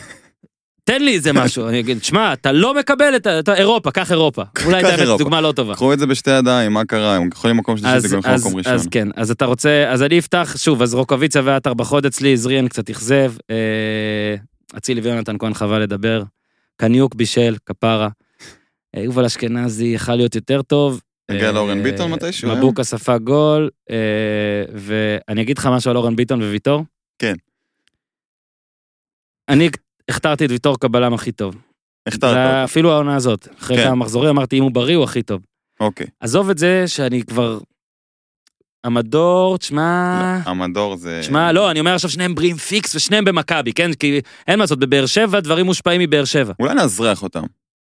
תן 0.86 1.02
לי 1.02 1.14
איזה 1.14 1.32
משהו, 1.32 1.68
אני 1.68 1.80
אגיד, 1.80 2.04
שמע, 2.04 2.32
אתה 2.32 2.52
לא 2.52 2.74
מקבל 2.78 3.16
את. 3.16 3.26
אתה- 3.26 3.54
אירופה, 3.54 3.90
קח 3.90 4.10
אירופה. 4.12 4.42
אולי 4.64 4.82
קח 4.82 4.94
אתה 4.94 5.02
אירופה. 5.02 5.24
דוגמה 5.24 5.40
לא 5.40 5.52
טובה. 5.52 5.74
קחו 5.74 5.92
את 5.92 5.98
זה 5.98 6.06
בשתי 6.06 6.30
ידיים, 6.30 6.72
מה 6.72 6.84
קרה? 6.84 7.16
הם 7.16 7.28
יכולים 7.32 7.56
מקום 7.56 7.76
שלישי, 7.76 8.00
זה 8.00 8.08
גם 8.08 8.18
יכול 8.18 8.34
מקום 8.34 8.56
ראשון. 8.56 8.72
אז 8.72 8.88
כן, 8.90 9.08
אז 9.16 9.30
אתה 9.30 9.44
רוצה, 9.44 9.84
אז 9.88 10.02
אני 10.02 10.18
אפתח, 10.18 10.54
שוב, 10.58 10.82
אז 10.82 10.94
רוקוויצה 10.94 11.40
ועטר 11.44 11.74
בחוד 11.74 12.06
אצלי, 12.06 12.36
זריאן 12.36 12.68
קצת 12.68 12.90
אכזב, 12.90 13.32
אה, 13.50 14.34
אצילי 14.76 15.00
ויונתן 15.00 15.38
כהן 15.38 15.54
חבל 15.54 15.78
לדבר, 15.78 16.22
קניוק 16.76 17.14
בישל, 17.14 17.56
כפרה, 17.66 18.08
אה, 18.96 19.02
יובל 19.02 19.24
אשכנזי 19.24 19.84
יכל 19.86 20.14
להיות 20.14 20.34
יותר 20.34 20.62
טוב. 20.62 21.00
הגיע 21.28 21.46
אה, 21.46 21.52
לאורן 21.52 21.82
ביטון 21.82 22.10
מתישהו? 22.10 22.56
מבוקה 22.56 22.84
ספג 22.84 23.18
גול, 23.24 23.70
ואני 24.74 25.42
אגיד 25.42 25.58
לך 25.58 25.66
משהו 25.66 25.90
על 25.90 25.96
אורן 25.96 26.16
ביטון 26.16 26.42
וויטור. 26.42 26.84
כן. 27.18 27.34
אני 29.48 29.68
הכתרתי 30.08 30.44
את 30.44 30.50
ויטור 30.50 30.78
כבלם 30.80 31.14
הכי 31.14 31.32
טוב. 31.32 31.54
הכתרת. 32.06 32.36
אפילו 32.64 32.92
העונה 32.92 33.16
הזאת. 33.16 33.48
אחרי 33.58 33.76
כן. 33.76 33.84
כמה 33.84 33.94
מחזורים 33.94 34.30
אמרתי, 34.30 34.58
אם 34.58 34.62
הוא 34.62 34.70
בריא, 34.72 34.96
הוא 34.96 35.04
הכי 35.04 35.22
טוב. 35.22 35.42
אוקיי. 35.80 36.06
עזוב 36.20 36.50
את 36.50 36.58
זה 36.58 36.84
שאני 36.86 37.22
כבר... 37.22 37.58
המדור, 38.84 39.58
תשמע... 39.58 40.40
המדור 40.44 40.96
זה... 40.96 41.18
תשמע, 41.22 41.52
לא, 41.52 41.70
אני 41.70 41.80
אומר 41.80 41.94
עכשיו 41.94 42.10
שניהם 42.10 42.34
בריאים 42.34 42.56
פיקס 42.56 42.94
ושניהם 42.94 43.24
במכבי, 43.24 43.72
כן? 43.72 43.94
כי 43.94 44.20
אין 44.48 44.58
מה 44.58 44.62
לעשות, 44.62 44.78
בבאר 44.78 45.06
שבע 45.06 45.40
דברים 45.40 45.66
מושפעים 45.66 46.00
מבאר 46.00 46.24
שבע. 46.24 46.52
אולי 46.60 46.74
נאזרח 46.74 47.22
אותם. 47.22 47.42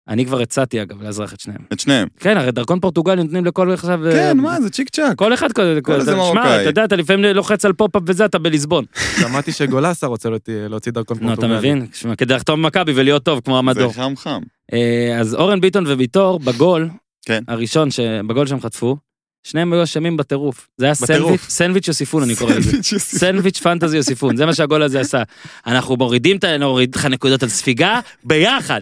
אני 0.09 0.27
כבר 0.27 0.41
הצעתי, 0.41 0.83
אגב, 0.83 1.03
לאזרח 1.03 1.33
את 1.35 1.41
שניהם. 1.41 1.61
את 1.73 1.81
שניהם. 1.81 2.09
כן, 2.21 2.37
הרי 2.37 2.53
דרכון 2.53 2.81
פורטוגלי 2.81 3.23
נותנים 3.23 3.45
לכל 3.45 3.73
עכשיו... 3.73 4.01
כן, 4.13 4.19
אה, 4.29 4.35
מה, 4.35 4.61
זה 4.61 4.71
צ'יק 4.71 4.89
צ'אק. 4.89 5.19
כל 5.19 5.35
אחד 5.35 5.53
כזה, 5.53 5.79
כל 5.83 5.93
איזה 5.93 6.11
שמע, 6.13 6.17
מרוקאי. 6.21 6.61
אתה 6.61 6.69
יודע, 6.71 6.85
אתה 6.85 6.97
לפעמים 6.97 7.25
לוחץ 7.37 7.65
על 7.65 7.73
pop-up 7.73 8.03
וזה, 8.07 8.25
אתה 8.25 8.39
בליסבון. 8.39 8.85
שמעתי 9.21 9.53
שגולסה 9.53 10.07
רוצה 10.07 10.29
להוציא- 10.31 10.93
דרכון 10.93 11.19
נו, 11.21 11.33
אתה. 11.35 11.47
מבין? 11.49 11.87
שמע, 11.93 12.17
כדי 12.17 12.35
לחתום 12.35 12.63
במכבי 12.63 12.93
ולהיות 12.95 13.23
טוב 13.25 13.41
כמו 13.45 13.55
זה 13.55 13.59
המדור. 13.59 13.93
חם 13.93 14.13
חם. 14.17 14.41
אה, 14.73 15.17
אז 15.21 15.35
אורן 15.35 15.61
ביטון 15.61 15.85
וביטור, 15.87 16.39
בגול, 16.39 16.89
כן. 17.27 17.43
הראשון, 17.49 17.91
ש- 17.91 18.01
בגול 18.29 18.47
שהם 18.47 18.61
חטפו, 18.61 18.97
שניהם 19.45 19.73
היו 19.73 19.83
אשמים 19.83 20.17
בטירוף. 20.17 20.69
זה 20.79 20.85
היה. 20.85 20.95
סנדוויץ'- 20.95 21.41
סנדוויץ' 21.49 21.89
יוסיפון, 21.89 22.23
אני 22.23 22.37
קורא 22.37 22.55
לזה. 22.55 22.77
סנדוויץ' 22.99 23.59
fantasy 23.59 23.97
יוסיפון, 23.97 24.37
זה 24.37 24.47
מה 24.47 24.55
שהגול 24.55 24.83
הזה 24.83 25.01
עשה. 25.01 25.23
אנחנו 25.67 25.97
מורידים 25.97 26.37
את 26.37 26.45
ה... 26.45 26.57
נוריד 26.59 26.95
לך 26.95 27.07
נקודות 27.07 27.43
על 27.43 27.49
ספיגה, 27.49 28.01
ביחד. 28.25 28.81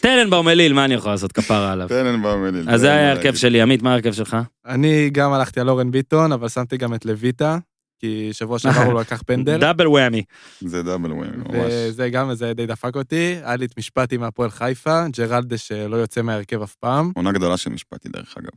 טננבאום 0.00 0.48
אליל, 0.48 0.72
מה 0.72 0.84
אני 0.84 0.94
יכול 0.94 1.10
לעשות? 1.10 1.32
כפרה 1.32 1.72
עליו. 1.72 1.88
טננבאום 1.88 2.44
אליל. 2.44 2.70
אז 2.70 2.80
זה 2.80 2.92
היה 2.92 3.08
ההרכב. 3.08 3.34
שלי, 3.34 3.62
עמית, 3.62 3.82
מה 3.82 3.90
ההרכב 3.90 4.12
שלך? 4.12 4.36
אני 4.66 5.10
גם 5.10 5.32
הלכתי 5.32 5.60
על 5.60 5.68
אורן 5.70 5.90
ביטון, 5.90 6.32
אבל 6.32 6.48
שמתי 6.48 6.76
גם 6.76 6.94
את 6.94 7.04
לויטה, 7.04 7.58
כי 7.98 8.28
שבוע 8.32 8.58
שעבר 8.62 8.82
הוא 8.82 9.00
לקח 9.00 9.22
פנדל. 9.26 9.60
Double 9.60 9.88
whammy. 9.88 10.22
זה 10.60 10.82
double 10.82 11.12
win, 11.12 11.30
ממש. 11.36 11.56
וזה 11.70 12.10
גם, 12.10 12.34
זה 12.34 12.54
די 12.54 12.66
דפק 12.66 12.96
אותי. 12.96 13.36
היה 13.42 13.56
לי 13.56 13.64
את 13.64 13.78
משפטי 13.78 14.16
מהפועל 14.16 14.50
חיפה, 14.50 15.04
ג'רלדה 15.16 15.58
שלא 15.58 15.96
יוצא 15.96 16.22
מההרכב 16.22 16.62
אף 16.62 16.74
פעם. 16.74 17.12
עונה 17.16 17.32
גדולה 17.32 17.56
של 17.56 17.70
משפטי, 17.70 18.08
דרך 18.08 18.34
אגב. 18.38 18.50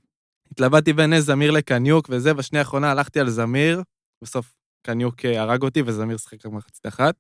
התלבטתי 0.52 0.94
בין 0.94 1.20
זמיר 1.20 1.52
לקניוק 1.52 2.08
וזה, 2.10 2.34
בשנייה 2.34 2.62
האחרונה 2.62 2.92
הלכתי 2.92 3.20
על 3.20 3.30
זמיר, 3.30 3.82
בסוף 4.24 4.56
קניוק 4.86 5.26
אה, 5.26 5.42
הרג 5.42 5.64
אותי 5.64 5.82
וזמיר 5.86 6.18
שיחק 6.18 6.46
רק 6.46 6.52
מחצית 6.52 6.86
אחת. 6.88 7.16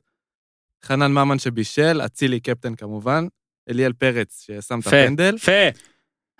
חנן 0.85 1.11
ממן 1.11 1.39
שבישל, 1.39 2.01
אצילי 2.05 2.39
קפטן 2.39 2.75
כמובן, 2.75 3.27
אליאל 3.69 3.93
פרץ 3.93 4.45
ששם 4.45 4.79
את 4.79 4.87
הפנדל. 4.87 5.35
יפה. 5.35 5.51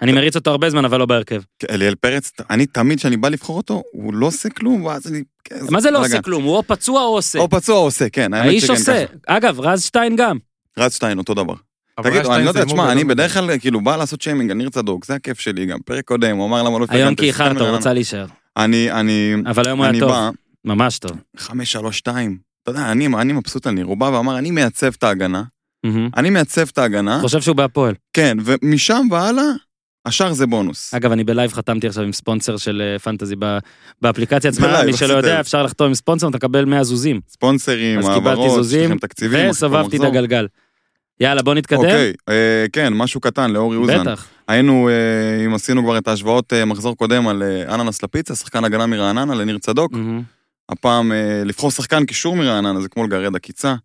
אני 0.02 0.12
מריץ 0.12 0.36
אותו 0.36 0.52
הרבה 0.52 0.70
זמן, 0.70 0.86
אבל 0.86 1.00
לא 1.00 1.06
בהרכב. 1.06 1.42
כן, 1.60 1.68
אליאל 1.70 1.96
פרץ, 1.96 2.32
אני 2.50 2.66
תמיד 2.66 2.98
כשאני 2.98 3.18
בא 3.18 3.30
לבחור 3.30 3.58
אותו, 3.58 3.84
הוא 3.92 4.14
לא 4.14 4.26
עושה 4.26 4.50
כלום, 4.50 4.86
ואז 4.86 5.08
אני... 5.08 5.24
כן, 5.44 5.56
מה 5.70 5.82
זה 5.82 5.92
לא. 5.92 6.00
עושה 6.00 6.22
כלום? 6.22 6.44
הוא 6.44 6.56
או 6.56 6.64
פצוע 6.64 7.02
או 7.02 7.08
עושה. 7.08 7.40
או 7.40 7.50
פצוע 7.50 7.76
או 7.76 7.82
עושה, 7.82 8.10
כן, 8.10 8.34
האיש 8.34 8.70
עושה. 8.70 9.06
אגב, 9.28 9.60
רז 9.60 9.84
שטיין 9.84 10.16
גם. 10.16 10.38
רץ 10.78 10.96
שטיין, 10.96 11.18
אותו 11.18 11.34
דבר. 11.34 11.54
תגיד, 12.04 12.26
אני 12.26 12.44
לא 12.44 12.50
יודע, 12.50 12.66
תשמע, 12.66 12.92
אני 12.92 13.04
בדרך. 13.04 13.34
כלל 13.34 13.58
כאילו 13.60 13.82
בא 13.82 13.96
לעשות 13.96 14.22
שיימינג 14.22 14.52
על 14.52 14.58
ניר 14.58 14.70
צדוק, 14.70 15.06
זה 15.06 15.16
הכיף 15.16 15.40
שלי 15.40 15.66
גם. 15.66 15.80
פרק 15.86 16.06
קודם, 16.06 16.38
הוא 16.38 16.48
אמר 16.48 16.64
למה 16.64 16.80
לא... 16.80 16.86
היום 16.90 17.16
כי 17.16 17.26
איחרת, 17.28 17.58
הוא 17.58 17.68
רצה 17.68 17.94
להישאר. 17.94 18.26
אני, 18.58 18.92
אני, 18.92 19.34
אבל 19.46 19.68
היום 19.68 19.80
הוא 19.80 19.88
אני 19.88 19.98
היה 19.98 20.08
טוב. 20.08 20.36
ממש 20.66 21.00
טוב. 21.00 21.12
532. 21.38 22.38
אתה 22.64 22.72
יודע, 22.72 22.92
אני, 22.92 23.08
אני 23.08 23.34
מבסוט 23.34 23.68
על 23.68 23.74
ניר, 23.74 23.86
הוא 23.86 23.98
בא 23.98 24.06
ואמר, 24.06 24.38
אני 24.38 24.52
מייצב 24.52 24.92
את 24.98 25.04
ההגנה. 25.04 25.44
אני 26.18 26.30
מייצב 26.30 26.68
את 26.72 26.78
ההגנה, 26.78 27.20
חושב 27.22 27.42
שהוא 27.42 27.56
בהפועל. 27.56 27.94
כן, 28.14 28.38
ומשם 28.46 29.08
והלאה, 29.12 29.44
השאר 30.06 30.34
זה 30.34 30.48
בונוס. 30.48 30.94
אגב, 30.94 31.12
אני 31.12 31.24
ב 31.24 31.30
live 31.30 31.54
חתמתי 31.54 31.88
עכשיו 31.88 32.04
עם 32.04 32.14
ספונסר 32.14 32.58
של 32.58 32.82
אה, 32.82 33.00
fantasy 33.00 33.36
באפליקציה 34.02 34.50
עצמה, 34.50 34.84
מי 34.86 34.98
שלא 34.98 35.14
יודע. 35.14 35.40
אפשר 35.40 35.64
לחתום 35.64 35.88
עם 35.88 35.94
ספונסר, 35.94 36.28
אתה 36.28 36.38
מקבל 36.38 36.66
100 36.66 36.84
זוזים. 36.84 37.20
ספונסרים, 37.30 38.00
העברות, 38.06 38.66
יש 38.66 38.74
לכם 38.74 38.98
תקציבים, 38.98 39.50
וסובבתי 39.50 39.98
את. 39.98 40.02
הגלגל. 40.02 40.48
יאללה, 41.20 41.42
בוא 41.42 41.54
נתקדם. 41.54 41.80
אוקיי, 41.80 42.14
אה, 42.30 42.66
כן, 42.74 42.94
משהו 42.94 43.22
קטן 43.22 43.52
לאורי 43.52 43.78
אוזן. 43.78 44.02
בטח. 44.02 44.28
היינו, 44.48 44.90
אה, 44.90 45.46
אם 45.46 45.54
עשינו 45.54 45.84
כבר 45.84 45.98
את 45.98 46.08
ההשוואות 46.08 46.54
אה, 46.54 46.66
מחזור 46.66 46.98
קודם 46.98 47.28
על 47.28 47.44
אה, 47.44 47.76
אננס 47.76 48.04
לפיצה, 48.04 48.36
שחקן 48.36 48.64
הגנה 48.64 48.86
מרעננה 48.86 49.36
לניר 49.36 49.58
צדוק. 49.58 49.92
מהמם. 49.92 50.22
הפעם 50.70 51.12
אה, 51.12 51.42
לבחור 51.46 51.72
שחקן 51.72 52.06
קישור 52.06 52.36
מרעננה 52.36 52.82
זה 52.82 52.90
כמו 52.90 53.04
לגרד 53.04 53.36
עקיצה. 53.36 53.76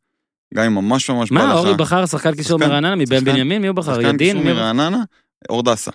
גם 0.54 0.64
אם 0.64 0.74
ממש 0.74 1.10
ממש 1.10 1.30
בא 1.32 1.38
לך. 1.38 1.44
מה, 1.46 1.52
אורי 1.52 1.74
בחר 1.74 2.06
שחקן 2.06 2.34
קישור 2.34 2.58
שחקן- 2.58 2.70
מרעננה 2.70 2.96
מבן 2.96 3.16
שחקן- 3.18 3.32
בנימין? 3.32 3.62
מי 3.62 3.68
הוא 3.68 3.76
בחר? 3.76 3.94
שחקן 3.94 4.14
ידין? 4.14 4.18
קישור 4.28 4.42
מי 4.42 4.50
הוא- 4.50 4.58
מרעננה, 4.58 5.02
אורדסה. 5.48 5.90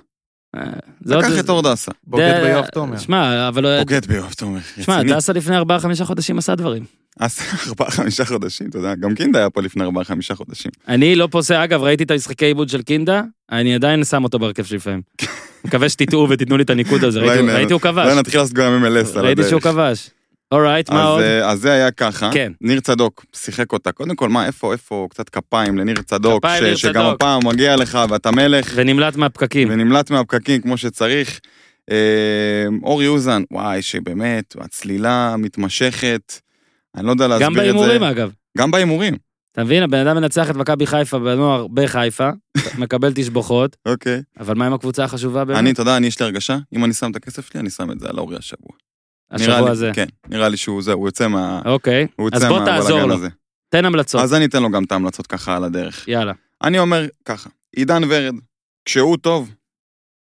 אה, 0.55 0.61
לקח 1.05 1.39
את 1.39 1.49
אורדסה. 1.49 1.91
בוגד 2.03 2.39
ביואב 2.43 2.65
תומר. 2.65 2.97
שמע, 2.97 3.47
אבל... 3.47 3.79
בוגד 3.79 4.05
ביואב 4.05 4.33
תומר. 4.33 4.59
שמע. 4.81 5.03
דסה 5.03 5.33
לפני 5.33 5.57
4-5 5.57 5.61
חודשים 6.03 6.37
עשה 6.37 6.55
דברים. 6.55 6.83
אז 7.19 7.39
ארבעה 7.67 7.91
חמישה 7.91 8.25
חודשים, 8.25 8.69
אתה 8.69 8.77
יודע, 8.77 8.95
גם 8.95 9.15
קינדה 9.15 9.39
היה 9.39 9.49
פה 9.49 9.61
לפני 9.61 9.83
ארבעה 9.83 10.03
חמישה 10.03 10.35
חודשים. 10.35 10.71
אני 10.87 11.15
לא 11.15 11.27
פוסע, 11.31 11.63
אגב, 11.63 11.81
ראיתי 11.81 12.03
את 12.03 12.11
המשחקי 12.11 12.45
עיבוד 12.45 12.69
של 12.69 12.81
קינדה, 12.81 13.21
אני 13.51 13.75
עדיין 13.75 14.03
שם 14.03 14.23
אותו 14.23 14.39
בהרכב 14.39 14.63
שלי 14.63 14.77
לפעמים. 14.77 15.01
מקווה 15.65 15.89
שתטעו 15.89 16.27
ותיתנו 16.29 16.57
לי 16.57 16.63
את 16.63 16.69
הניקוד 16.69 17.03
הזה, 17.03 17.19
ראיתי- 17.19 17.73
הוא 17.73 17.81
כבש. 17.81 18.05
אולי 18.05 18.19
נתחיל 18.19 18.39
לעשות 18.39 18.53
גם 18.53 18.83
MLS 18.85 19.17
על 19.17 19.25
ראיתי 19.25 19.43
שהוא. 19.49 19.61
כבש. 19.61 20.09
אורייט, 20.51 20.89
מה 20.89 21.03
עוד? 21.03 21.21
אה, 21.21 21.49
אז 21.49 21.59
זה 21.59 21.71
היה 21.71 21.91
ככה, 21.91 22.29
כן. 22.33 22.51
ניר 22.61 22.79
צדוק 22.79 23.25
שיחק 23.35 23.73
אותה, 23.73 23.91
קודם 23.91 24.15
כל 24.15 24.29
מה, 24.29 24.45
איפה, 24.45 24.73
איפה, 24.73 25.07
קצת 25.09 25.29
כפיים 25.29 25.77
לניר 25.77 26.01
צדוק, 26.01 26.45
כפיים, 26.45 26.63
ניר 26.63 26.75
שגם 26.75 26.93
צדוק. 26.93 27.15
הפעם 27.15 27.47
מגיע 27.47 27.75
לך 27.75 27.99
ואתה 28.09 28.31
מלך, 28.31 28.71
ונמלט 28.75 29.15
מהפקקים. 29.15 29.67
ונמלט 29.71 30.11
מהפקקים 30.11 30.61
כמו 30.61 30.77
שצריך. 30.77 31.39
אה, 31.91 32.65
אורי 32.83 33.07
אוזן, 33.07 33.43
וואי, 33.51 33.81
שבאמת, 33.81 34.55
הצלילה 34.59 35.35
מתמשכת, 35.37 36.33
אני 36.95 37.05
לא 37.05 37.11
יודע 37.11 37.27
להסביר 37.27 37.47
גם 37.47 37.53
את 37.53 37.57
זה. 37.57 37.61
בהימורים, 37.61 38.03
אגב. 38.03 38.31
גם 38.57 38.71
בהימורים, 38.71 39.17
אתה 39.55 39.63
מבין, 39.63 39.83
הבן 39.83 40.07
אדם 40.07 40.15
מנצח 40.15 40.49
את 40.49 40.55
מכבי 40.55 40.87
חיפה 40.87 41.19
בנוער 41.19 41.67
בחיפה, 41.67 42.29
מקבל 42.81 43.11
תשבוכות, 43.15 43.75
אוקיי. 43.85 44.21
אבל 44.39 44.55
מה 44.55 44.65
עם 44.65 44.73
הקבוצה 44.73 45.03
החשובה 45.03 45.45
באמת? 45.45 45.59
אני, 45.59 45.71
אתה 45.71 45.81
יודע, 45.81 45.97
אני 45.97 46.07
יש 46.07 46.19
לי 46.19 46.25
הרגשה, 46.25 46.57
אם 46.73 46.85
אני 46.85 46.93
שם 46.93 47.11
את 47.11 47.15
הכסף 47.15 47.51
שלי, 47.51 47.59
אני 47.59 47.69
שם 47.69 47.91
את 47.91 47.99
זה 47.99 48.09
על 48.09 48.19
אורי 48.19 48.37
השבוע. 48.37 48.71
השבוע 49.31 49.69
הזה. 49.69 49.91
כן, 49.93 50.05
נראה 50.27 50.49
לי 50.49 50.57
שהוא 50.57 50.81
זה, 50.81 50.93
הוא 50.93 51.07
יוצא 51.07 51.27
מה... 51.27 51.61
אוקיי, 51.65 52.07
הוא 52.15 52.29
אז 52.33 52.43
יוצא 52.43 52.55
בוא 52.55 52.65
תעזור 52.65 52.99
לו. 53.03 53.13
הזה. 53.13 53.27
תן 53.69 53.85
המלצות, 53.85 54.21
אז 54.21 54.33
אני 54.33 54.45
אתן 54.45 54.63
לו 54.63 54.71
גם 54.71 54.83
את 54.83 54.91
ההמלצות 54.91 55.27
ככה 55.27 55.55
על 55.55 55.63
הדרך. 55.63 56.07
יאללה. 56.07 56.33
אני 56.63 56.79
אומר 56.79 57.05
ככה, 57.25 57.49
עידן 57.75 58.01
ורד, 58.09 58.35
כשהוא 58.85 59.17
טוב, 59.17 59.53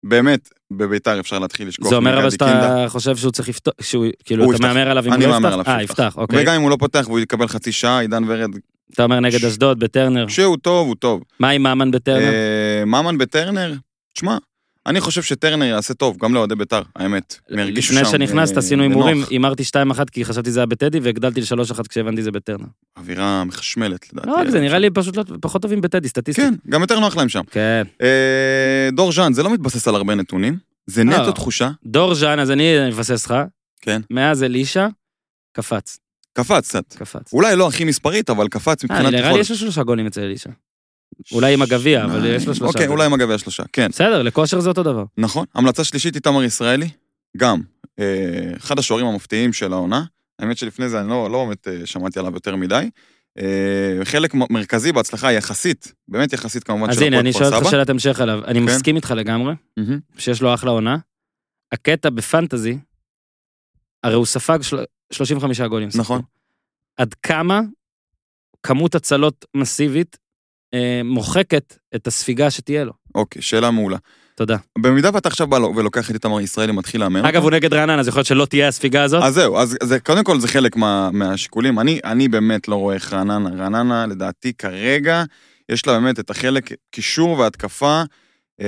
באמת, 0.06 0.48
בביתר 0.72 1.20
אפשר 1.20 1.38
להתחיל 1.38 1.68
לשכוח 1.68 1.88
זה 1.88 1.96
אומר 1.96 2.18
אבל. 2.18 2.30
שאתה 2.30 2.84
חושב 2.88 3.16
שהוא 3.16 3.32
צריך 3.32 3.48
לפתוח, 3.48 3.74
שהוא, 3.80 4.06
כאילו, 4.24 4.44
אתה 4.44 4.52
יפתח. 4.54 4.66
מהמר 4.66 4.90
עליו 4.90 5.04
אם 5.04 5.08
הוא 5.08 5.16
אני 5.16 5.24
לא 5.26 5.30
מהמר 5.30 5.48
יפתח? 5.48 5.54
עליו 5.54 5.66
אה, 5.66 5.72
שהוא 5.72 5.84
יפתח, 5.84 6.14
אוקיי. 6.16 6.42
וגם 6.42 6.54
אם 6.54 6.62
הוא 6.62 6.70
לא 6.70 6.76
פותח 6.76 7.04
והוא 7.06 7.18
יקבל 7.20 7.48
חצי 7.48 7.72
שעה, 7.72 8.00
עידן 8.00 8.22
ורד, 8.26 8.50
אתה 8.94 9.04
אומר 9.04 9.20
נגד 9.20 9.44
אשדוד 9.44 9.78
בטרנר. 9.78 10.26
כשהוא 10.26 10.56
טוב, 10.56 10.86
הוא 10.86 10.96
טוב. 10.96 11.22
מה 11.40 11.50
עם 11.50 11.62
ממן 11.62 11.90
בטרנר? 11.90 12.32
אה, 12.32 12.84
ממן 12.84 13.18
בטרנר, 13.18 13.74
תשמע, 14.14 14.36
אני 14.86 15.00
חושב 15.00 15.22
שטרנר 15.22 15.64
יעשה 15.64 15.94
טוב, 15.94 16.16
גם 16.18 16.34
לאוהדי 16.34 16.54
ביתר, 16.54 16.82
האמת. 16.96 17.38
הם 17.50 17.58
הרגישו 17.58 17.92
שם 17.92 18.00
לפני 18.00 18.10
שנכנסת 18.10 18.52
אה, 18.52 18.58
עשינו 18.58 18.82
הימורים. 18.82 19.24
הימרתי 19.30 19.62
2-1 19.92 20.04
כי 20.12 20.24
חשבתי 20.24 20.50
זה 20.50 20.60
היה 20.60 20.66
בטדי 20.66 20.98
והגדלתי 21.00 21.40
ל-3-1 21.40 21.88
כשהבנתי 21.88 22.22
זה 22.22 22.30
בטרנר. 22.30 22.66
אווירה 22.96 23.44
מחשמלת, 23.44 24.12
לדעתי. 24.12 24.28
לא 24.28 24.50
זה, 24.50 24.60
נראה 24.60 24.78
לי 24.78 24.90
פשוט 24.90 25.16
לא- 25.16 25.24
פחות 25.40 25.62
טובים 25.62 25.80
בטדי, 25.80 26.08
סטטיסטית. 26.08 26.44
כן, 26.44 26.54
גם 26.68 26.80
יותר 26.80 27.00
נוח 27.00 27.16
להם 27.16 27.28
שם. 27.28 27.42
כן. 27.50 27.82
אה, 28.02 28.88
דור 28.92 29.12
ז'אן, 29.12 29.32
זה 29.32 29.42
לא 29.42 29.52
מתבסס 29.52 29.88
על 29.88 29.94
הרבה 29.94 30.14
נתונים, 30.14 30.58
זה 30.86 31.04
נטו 31.04 31.26
לא. 31.26 31.30
תחושה. 31.32 31.70
דור 31.84 32.14
ז'אן, 32.14 32.38
אז 32.38 32.50
אני 32.50 32.88
מבסס 32.88 33.26
לך. 33.26 33.34
כן. 33.80 34.00
מאז 34.10 34.42
אלישע, 34.42 34.86
קפץ, 35.52 35.98
קפץ 36.32 36.68
קצת. 36.68 36.94
קפץ. 36.98 37.32
אולי 37.32 37.56
לא 37.56 37.68
הכי 37.68 37.84
מספרית, 37.84 38.30
אבל 38.30 38.48
קפץ 38.48 38.84
אה, 38.84 38.88
מבחינת 38.96 39.12
נראה 39.12 39.32
לי. 39.32 39.38
יש 39.38 39.50
לו 39.50 39.56
שלושה 39.56 39.82
גולים 39.82 40.06
אצל 40.06 40.20
אלישע. 40.20 40.50
אולי 41.32 41.54
עם 41.54 41.62
הגביע, 41.62 42.04
אבל 42.04 42.26
יש 42.26 42.46
לו 42.46 42.54
שלושה. 42.54 42.64
אוקיי. 42.72 42.86
אולי 42.86 43.06
עם 43.06 43.12
הגביע 43.14 43.38
שלושה, 43.38 43.62
כן. 43.72 43.88
בסדר, 43.88 44.22
לכושר 44.22 44.60
זה 44.60 44.68
אותו 44.68 44.82
דבר. 44.82 45.04
נכון. 45.18 45.46
המלצה 45.54 45.84
שלישית, 45.84 46.14
איתמר 46.16 46.44
ישראלי, 46.44 46.88
גם. 47.36 47.60
אה, 47.98 48.04
אחד 48.56 48.78
השוערים 48.78 49.06
המפתיעים 49.06 49.52
של 49.52 49.72
העונה. 49.72 50.04
האמת 50.38 50.56
שלפני 50.58 50.88
זה 50.88 51.00
אני 51.00 51.08
לא 51.08 51.30
לא 51.30 51.44
באמת 51.44 51.68
אה, 51.68 51.86
שמעתי 51.86 52.18
עליו 52.18 52.34
יותר 52.34 52.56
מדי. 52.56 52.90
אה, 53.38 54.04
חלק 54.04 54.34
מרכזי 54.34 54.92
בהצלחה 54.92 55.32
יחסית, 55.32 55.92
באמת 56.08 56.32
יחסית 56.32 56.64
כמובן 56.64 56.90
אז 56.90 56.96
של 56.96 57.02
הנה, 57.02 57.08
הפועל 57.16 57.20
אני 57.26 57.32
כפר 57.32 57.38
שואל 57.44 57.54
אותך 57.54 57.62
סבא. 57.66 57.70
שאלת 57.70 57.88
המשך 57.90 58.20
עליו. 58.20 58.44
אני 58.44 58.58
כן. 58.58 58.64
מסכים 58.64 58.96
איתך 58.96 59.10
לגמרי. 59.16 59.54
שיש 60.18 60.42
לו 60.42 60.54
אחלה 60.54 60.70
עונה. 60.70 60.96
הקטע 61.72 62.10
בפנטזי, 62.10 62.78
הרי 64.02 64.14
הוא 64.14 64.26
ספג 64.26 64.62
של- 64.62 64.84
35 65.12 65.60
גולים. 65.60 65.88
נכון. 65.94 66.22
עד 66.96 67.14
כמה 67.14 67.60
כמות 68.62 68.94
הצלות 68.94 69.44
מסיבית 69.56 70.18
מוחקת 71.04 71.74
את 71.94 72.06
הספיגה 72.06 72.50
שתהיה 72.50 72.84
לו. 72.84 72.92
אוקיי, 73.14 73.42
שאלה 73.42 73.70
מעולה. 73.70 73.96
תודה. 74.34 74.56
במידה 74.78 75.10
ואתה 75.14 75.28
עכשיו 75.28 75.46
בא 75.46 75.58
לו- 75.58 75.72
ולוקח 75.76 76.10
את 76.10 76.14
איתמר 76.14 76.40
ישראלי, 76.40 76.72
מתחיל 76.72 77.00
לאמן 77.00 77.24
אגב, 77.24 77.42
הוא 77.42 77.50
נגד 77.50 77.74
רעננה, 77.74 78.00
אז 78.00 78.08
יכול 78.08 78.18
להיות 78.18 78.26
שלא 78.26 78.44
תהיה 78.44 78.68
הספיגה 78.68 79.02
הזאת. 79.02 79.22
אז 79.22 79.34
זהו, 79.34 79.56
אז 79.58 79.76
זה, 79.82 80.00
קודם 80.00 80.24
כל 80.24 80.40
זה 80.40 80.48
חלק 80.48 80.76
מה, 80.76 81.10
מהשיקולים. 81.12 81.78
אני, 81.80 82.00
אני 82.04 82.28
באמת 82.28 82.68
לא 82.68 82.74
רואה 82.76 82.94
איך 82.94 83.12
רעננה, 83.12 83.50
רעננה 83.62 84.06
לדעתי 84.06 84.52
כרגע, 84.52 85.24
יש 85.68 85.86
לה 85.86 85.92
באמת 85.92 86.18
את 86.20 86.30
החלק 86.30 86.70
קישור 86.90 87.38
והתקפה, 87.38 88.02
אה, 88.60 88.66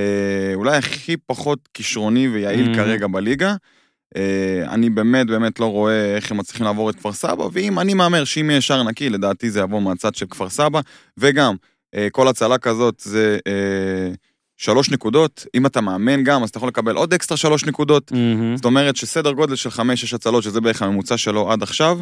אולי 0.55 0.77
הכי 0.77 1.17
פחות 1.17 1.59
כישרוני 1.73 2.27
ויעיל 2.27 2.71
Mhm. 2.73 2.75
כרגע 2.75 3.07
בליגה. 3.07 3.55
אה, 4.15 4.21
אני 4.69 4.89
באמת 4.89 5.27
באמת 5.27 5.59
לא 5.59 5.65
רואה 5.65 6.15
איך 6.15 6.31
הם 6.31 6.37
מצליחים 6.37 6.65
לעבור 6.65 6.89
את 6.89 6.95
כפר 6.95 7.11
סבא, 7.13 7.43
ואם 7.51 7.79
אני 7.79 7.93
מהמר 7.93 8.23
שאם 8.23 8.49
יהיה 8.49 8.61
שער 8.61 8.83
נקי, 8.83 9.09
לדעתי 9.09 9.49
זה 9.49 9.59
יבוא 9.59 9.81
מהצד 9.81 10.15
של 10.15 10.25
כפר 10.29 10.49
סבא, 10.49 10.79
וגם, 11.17 11.49
אה, 11.53 11.55
כל 12.11 12.27
הצלה 12.27 12.57
כזאת 12.57 12.99
זה 12.99 13.37
אה, 13.47 14.13
שלוש 14.57 14.91
נקודות, 14.91 15.45
אם 15.55 15.65
אתה 15.65 15.81
מאמן 15.81 16.23
גם, 16.23 16.43
אז 16.43 16.49
אתה 16.49 16.57
יכול 16.57 16.69
לקבל 16.69 16.95
עוד 16.95 17.13
אקסטרה 17.13 17.37
שלוש 17.37 17.65
נקודות. 17.65 18.11
מהמם. 18.11 18.55
זאת 18.57 18.65
אומרת 18.65 18.95
שסדר 18.95 19.31
גודל 19.31 19.55
של 19.55 19.69
5-6 19.69 19.79
הצלות, 20.15 20.43
שזה 20.43 20.61
בערך 20.61 20.81
הממוצע 20.81 21.17
שלו 21.17 21.51
עד 21.51 21.63
עכשיו, 21.63 21.99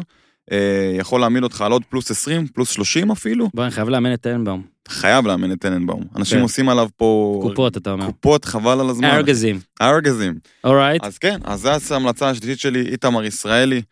אה, 0.52 0.96
יכול 0.98 1.20
להעמיד 1.20 1.42
אותך 1.42 1.60
על 1.60 1.72
עוד 1.72 1.82
פלוס 1.88 2.10
20, 2.10 2.46
פלוס 2.46 2.70
30 2.70 3.10
אפילו. 3.10 3.48
בוא, 3.54 3.64
אני 3.64 3.70
חייב 3.70 3.88
לאמן 3.88 4.14
את 4.14 4.20
טננבאום. 4.20 4.62
חייב 4.88 5.26
לאמן 5.26 5.52
את 5.52 5.58
טננבאום. 5.60 6.04
אנשים 6.16 6.38
כן. 6.38 6.42
עושים 6.42 6.68
עליו 6.68 6.88
פה... 6.96 7.38
קופות, 7.42 7.76
אתה 7.76 7.90
אומר. 7.90 8.06
קופות, 8.06 8.44
חבל 8.44 8.80
על 8.80 8.90
הזמן. 8.90 9.08
ארגזים. 9.10 9.60
ארגזים. 9.82 10.34
אורייט. 10.64 11.04
אז 11.04 11.18
כן, 11.18 11.38
אז 11.44 11.60
זו 11.60 11.94
ההמלצה 11.94 12.30
השלישית 12.30 12.60
שלי, 12.60 12.80
איתמר 12.80 13.24
ישראלי. 13.24 13.82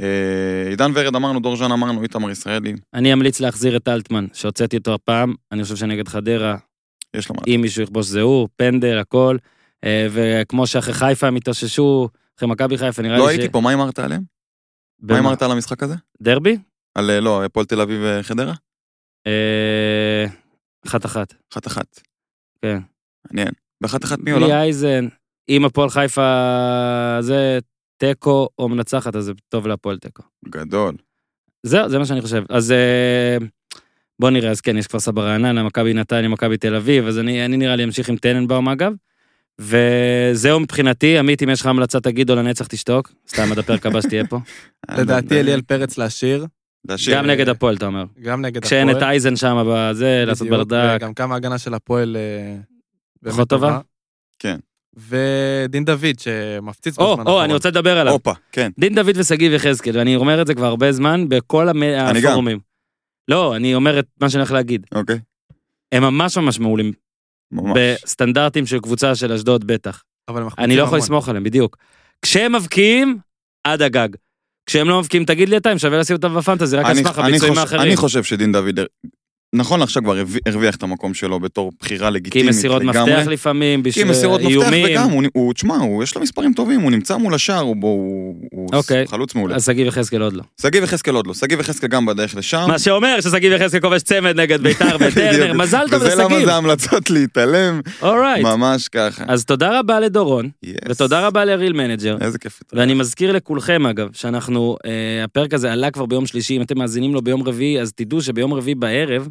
אה, 0.00 0.68
עידן 0.70 0.90
ורד 0.94 1.14
אמרנו, 1.14 1.40
דור 1.40 1.56
ז'אן 1.56 1.72
אמרנו, 1.72 2.02
איתמר 2.02 2.30
ישראלי, 2.30 2.74
אני 2.94 3.12
אמליץ 3.12 3.40
להחזיר 3.40 3.76
את 3.76 3.88
אלטמן, 3.88 4.26
שהוצאתי 4.32 4.76
אותו 4.76 4.94
הפעם. 4.94 5.34
אני 5.52 5.62
חושב 5.62 5.76
שנגד 5.76 6.08
חדרה, 6.08 6.56
יש 7.14 7.28
לו 7.28 7.34
מה. 7.34 7.42
אם 7.46 7.60
מישהו 7.60 7.82
יכבוש 7.82 8.06
זה 8.06 8.20
הוא, 8.20 8.48
פנדל, 8.56 8.98
הכל. 8.98 9.36
אה, 9.84 10.06
וכמו 10.10 10.66
שאחרי 10.66 10.94
חיפה 10.94 11.26
הם 11.26 11.36
התאוששו, 11.36 12.08
אחרי 12.38 12.48
מכבי 12.48 12.78
חיפה, 12.78 13.02
נראה 13.02 13.16
לי 13.16 13.22
ש... 13.22 13.24
לא 13.24 13.28
הייתי 13.28 13.48
פה, 13.48 13.60
מה 13.60 13.74
אמרת 13.74 13.98
עליהם? 13.98 14.22
מה? 15.00 15.18
אמרת 15.18 15.42
על 15.42 15.50
המשחק 15.50 15.82
הזה? 15.82 15.94
דרבי? 16.22 16.58
על, 16.94 17.10
אה, 17.10 17.20
לא, 17.20 17.44
הפועל 17.44 17.66
תל 17.66 17.80
אביב 17.80 18.00
וחדרה? 18.04 18.54
אה, 19.26 20.26
אחת 20.86 21.04
אחת, 21.04 21.34
אחת 21.52 21.66
אחת. 21.66 22.00
כן. 22.62 22.78
מעניין. 23.26 23.52
באחת 23.80 24.04
אחת 24.04 24.18
מי 24.18 24.30
עולה? 24.30 24.46
בלי 24.46 24.54
אייזן, 24.54 25.08
אם 25.48 25.64
הפועל 25.64 25.90
חיפה 25.90 26.22
זה 27.20 27.58
תיקו 27.98 28.48
או 28.58 28.68
מנצחת, 28.68 29.16
אז 29.16 29.24
זה 29.24 29.32
טוב 29.48 29.66
להפועל 29.66 29.98
תיקו. 29.98 30.22
גדול. 30.48 30.94
זהו, 31.62 31.88
זה 31.88 31.98
מה 31.98 32.06
שאני 32.06 32.20
חושב. 32.20 32.42
אז 32.48 32.72
אה, 32.72 33.36
בוא 34.20 34.30
נראה, 34.30 34.50
אז 34.50 34.60
כן, 34.60 34.76
יש 34.76 34.86
כפר 34.86 35.00
סבא 35.00 35.22
רעננה, 35.22 35.62
מכבי 35.62 35.94
נתניה, 35.94 36.28
מכבי 36.28 36.56
תל 36.56 36.74
אביב, 36.74 37.06
אז 37.06 37.18
אני, 37.18 37.44
אני 37.44 37.56
נראה 37.56 37.76
לי 37.76 37.84
אמשיך 37.84 38.08
עם 38.08 38.16
טננבאום 38.16 38.68
אגב. 38.68 38.92
וזהו 39.60 40.60
מבחינתי, 40.60 41.18
עמית, 41.18 41.42
אם 41.42 41.48
יש 41.48 41.60
לך 41.60 41.66
המלצה 41.66 42.00
תגיד 42.00 42.30
או 42.30 42.36
לנצח 42.36 42.66
תשתוק, 42.66 43.12
סתם 43.28 43.52
עד 43.52 43.58
הפרק 43.58 43.86
הבא 43.86 44.00
שתהיה 44.00 44.26
פה. 44.26 44.38
לדעתי 44.98 45.40
אליאל 45.40 45.62
פרץ 45.62 45.98
להשאיר. 45.98 46.46
גם 47.12 47.26
נגד 47.26 47.48
הפועל, 47.48 47.76
אתה 47.76 47.86
אומר. 47.86 48.04
גם 48.22 48.42
נגד 48.42 48.64
כשאין 48.64 48.88
הפועל. 48.88 49.04
את 49.04 49.08
אייזן 49.08 49.36
שם 49.36 49.64
בזה, 49.68 50.24
לעשות 50.26 50.48
ברדק. 50.48 50.96
וגם 50.96 51.14
כמה 51.14 51.34
ההגנה 51.34 51.58
של 51.58 51.74
הפועל 51.74 52.16
אה, 52.16 52.56
באמת 53.22 53.34
פחות 53.34 53.48
טובה? 53.48 53.80
כן. 54.38 54.58
ודין 55.08 55.84
דוד 55.84 56.18
שמפציץ 56.18 56.98
או, 56.98 57.04
בזמן 57.04 57.26
או, 57.26 57.30
האחרון. 57.30 57.44
אני 57.44 57.52
רוצה 57.54 57.68
לדבר 57.68 57.98
עליו. 57.98 58.12
הופה, 58.12 58.32
כן. 58.52 58.70
דין 58.78 58.94
דוד 58.94 59.16
ושגיב 59.16 59.52
יחזקאל, 59.52 59.96
ואני 59.98 60.16
אומר 60.16 60.42
את 60.42 60.46
זה 60.46 60.54
כבר 60.54 60.66
הרבה 60.66 60.92
זמן 60.92 61.28
בכל 61.28 61.68
המ- 61.68 61.82
אני 61.82 62.20
גם. 62.20 62.26
הפורומים. 62.28 62.58
לא, 63.28 63.56
אני 63.56 63.74
אומר 63.74 63.98
את 63.98 64.06
מה 64.20 64.30
שאני 64.30 64.40
הולך 64.40 64.52
להגיד. 64.52 64.86
אוקיי. 64.94 65.18
הם 65.92 66.02
ממש 66.02 66.38
ממש 66.38 66.58
מעולים. 66.60 66.92
ממש. 67.52 67.78
בסטנדרטים 67.78 68.66
של 68.66 68.80
קבוצה 68.80 69.14
של 69.14 69.32
אשדוד 69.32 69.66
בטח. 69.66 70.02
אבל 70.28 70.42
הם 70.42 70.48
אני 70.58 70.76
לא 70.76 70.82
יכול. 70.82 70.98
לסמוך 70.98 71.28
עליהם, 71.28 71.44
בדיוק. 71.44 71.76
כשהם 72.22 72.54
מבקיעים, 72.54 73.18
עד 73.64 73.82
הגג. 73.82 74.08
כשהם 74.66 74.88
לא 74.88 74.98
מבקיעים, 75.00 75.24
תגיד 75.24 75.48
לי 75.48 75.56
אתה, 75.56 75.72
אם 75.72 75.78
שווה 75.78 75.98
לשים 75.98 76.16
אותם 76.16 76.34
בפנטזי, 76.34 76.76
רק 76.76 76.84
על 76.84 76.90
אני- 76.90 77.02
סמך 77.04 77.18
אני 77.18 77.28
הביצועים 77.28 77.54
חושב- 77.54 77.60
האחרים. 77.62 77.82
אני 77.82 77.96
חושב 77.96 78.22
שדין 78.24 78.52
דוד, 78.52 78.80
נכון 79.54 79.80
לעכשיו 79.80 80.02
כבר 80.02 80.16
הרוויח- 80.46 80.74
את 80.76 80.82
המקום 80.82 81.14
שלו 81.14 81.40
בתור 81.40 81.72
בחירה 81.80 82.00
כי 82.00 82.06
עם 82.08 82.14
לגיטימית 82.14 82.48
מסירות 82.48 82.82
לגמרי. 82.84 83.12
מפתח 83.16 83.26
לפעמים, 83.28 83.82
כי 83.82 83.88
בשביל 83.90 84.04
עם 84.04 84.10
מסירות 84.10 84.40
מפתח 84.40 84.50
איומים. 84.52 84.86
וגם, 84.90 85.10
הוא- 85.10 85.22
הוא, 85.32 85.52
תשמע, 85.54 85.76
הוא- 85.76 86.02
יש 86.02 86.14
לו 86.14 86.20
מספרים 86.20 86.52
טובים, 86.52 86.80
הוא 86.80 86.90
נמצא 86.90 87.16
מול 87.16 87.34
השער, 87.34 87.60
הוא 87.60 87.76
הוא 87.80 88.34
הוא 88.52 88.68
אוקיי. 88.72 89.06
חלוץ 89.06 89.34
מעולה. 89.34 89.54
אז 89.56 89.64
שגיב 89.66 89.86
יחזקאל 89.86 90.22
עוד 90.22 90.32
לא. 90.32 90.42
שגיב 90.62 90.84
יחזקאל 90.84 91.14
עוד 91.14 91.26
לא, 91.26 91.34
שגיב 91.34 91.60
יחזקאל 91.60 91.88
גם 91.88 92.06
בדרך 92.06 92.36
לשם. 92.36 92.64
מה 92.68 92.78
שאומר 92.78 93.20
ששגיב 93.20 93.52
יחזקאל 93.52 93.80
כובש 93.80 94.02
צמד 94.02 94.40
נגד 94.40 94.60
ביתר 94.62 94.96
וטרנר. 95.00 95.52
מזל 95.52 95.84
טוב 95.90 96.02
וזה 96.02 96.14
למה 96.14 96.24
לשגיב. 96.28 96.44
זה 96.44 96.54
המלצות 96.54 97.10
להתעלם, 97.10 97.80
אורייט. 98.02 98.44
ממש 98.46 98.88
ככה. 98.88 99.24
אז 99.28 99.44
תודה 99.44 99.78
רבה 99.78 100.00
לדורון, 100.00 100.48
Yes. 100.66 100.68
ותודה 100.88 101.26
רבה 101.26 101.44
ל 101.44 101.50
Real 101.50 101.72
Manager. 101.72 102.16
איזה 102.20 102.38
כיף. 102.38 102.60
ואני 102.72 102.94
מזכיר 102.94 103.32
לכולכם 103.32 103.86
אגב, 103.86 104.08
שאנחנו, 104.12 104.76
אה, 104.86 104.90
הפרק 105.24 105.54
הזה 105.54 105.72
עלה 105.72 105.90
כבר 105.90 106.06
ביום 106.06 106.26
שלישי, 106.26 106.56
אם 106.56 106.62
אתם 106.62 106.78
מאזינים 106.78 107.14
לו 107.14 107.22
ביום 107.22 107.42
רביעי, 107.42 107.80
אז 107.80 107.92
תדעו 107.92 108.20
שביום 108.22 108.54
רביעי 108.54 108.74
בערב, 108.74 109.28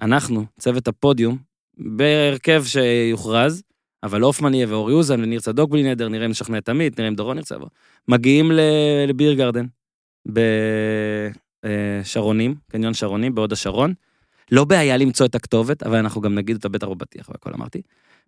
אנחנו, 0.00 0.44
צוות 0.58 0.88
הפודיום, 0.88 1.38
בהרכב 1.78 2.64
שיוכרז, 2.64 3.62
אבל 4.02 4.20
הופמן 4.20 4.54
יהיה 4.54 4.66
ואור 4.68 4.90
יוזן 4.90 5.22
וניר 5.22 5.40
צדוק 5.40 5.70
בלי 5.70 5.82
נדר, 5.82 6.08
נראה 6.08 6.24
אם 6.24 6.30
נשכנע 6.30 6.58
את 6.58 6.68
עמית, 6.68 6.98
נראה 6.98 7.08
אם 7.08 7.14
דורון 7.14 7.38
ירצה 7.38 7.54
לבוא. 7.54 7.68
מגיעים 8.08 8.50
ל 9.08 9.13
Beer 9.13 9.32
Garden, 9.32 9.66
בשרונים, 12.04 12.54
קניון 12.70 12.94
שרונים, 12.94 13.34
בהוד 13.34 13.52
השרון. 13.52 13.94
לא 14.52 14.64
בעיה 14.64 14.96
למצוא 14.96 15.26
את 15.26 15.34
הכתובת, 15.34 15.82
אבל 15.82 15.96
אנחנו 15.96 16.20
גם 16.20 16.34
נגיד 16.34 16.56
אותה 16.56 16.68
בטח 16.68 16.86
בפתיח 16.86 17.28
והכל 17.28 17.50
אמרתי. 17.54 17.82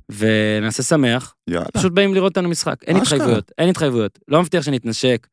ונעשה 0.08 0.82
שמח, 0.82 1.34
יאללה. 1.48 1.66
פשוט 1.72 1.92
באים 1.92 2.14
לראות 2.14 2.36
אותנו 2.36 2.48
משחק. 2.48 2.84
אין. 2.84 2.96
התחייבויות, 2.96 3.52
אין 3.58 3.68
התחייבויות. 3.68 4.18
לא 4.28 4.40
מבטיח 4.40 4.62
שנתנשק, 4.62 5.26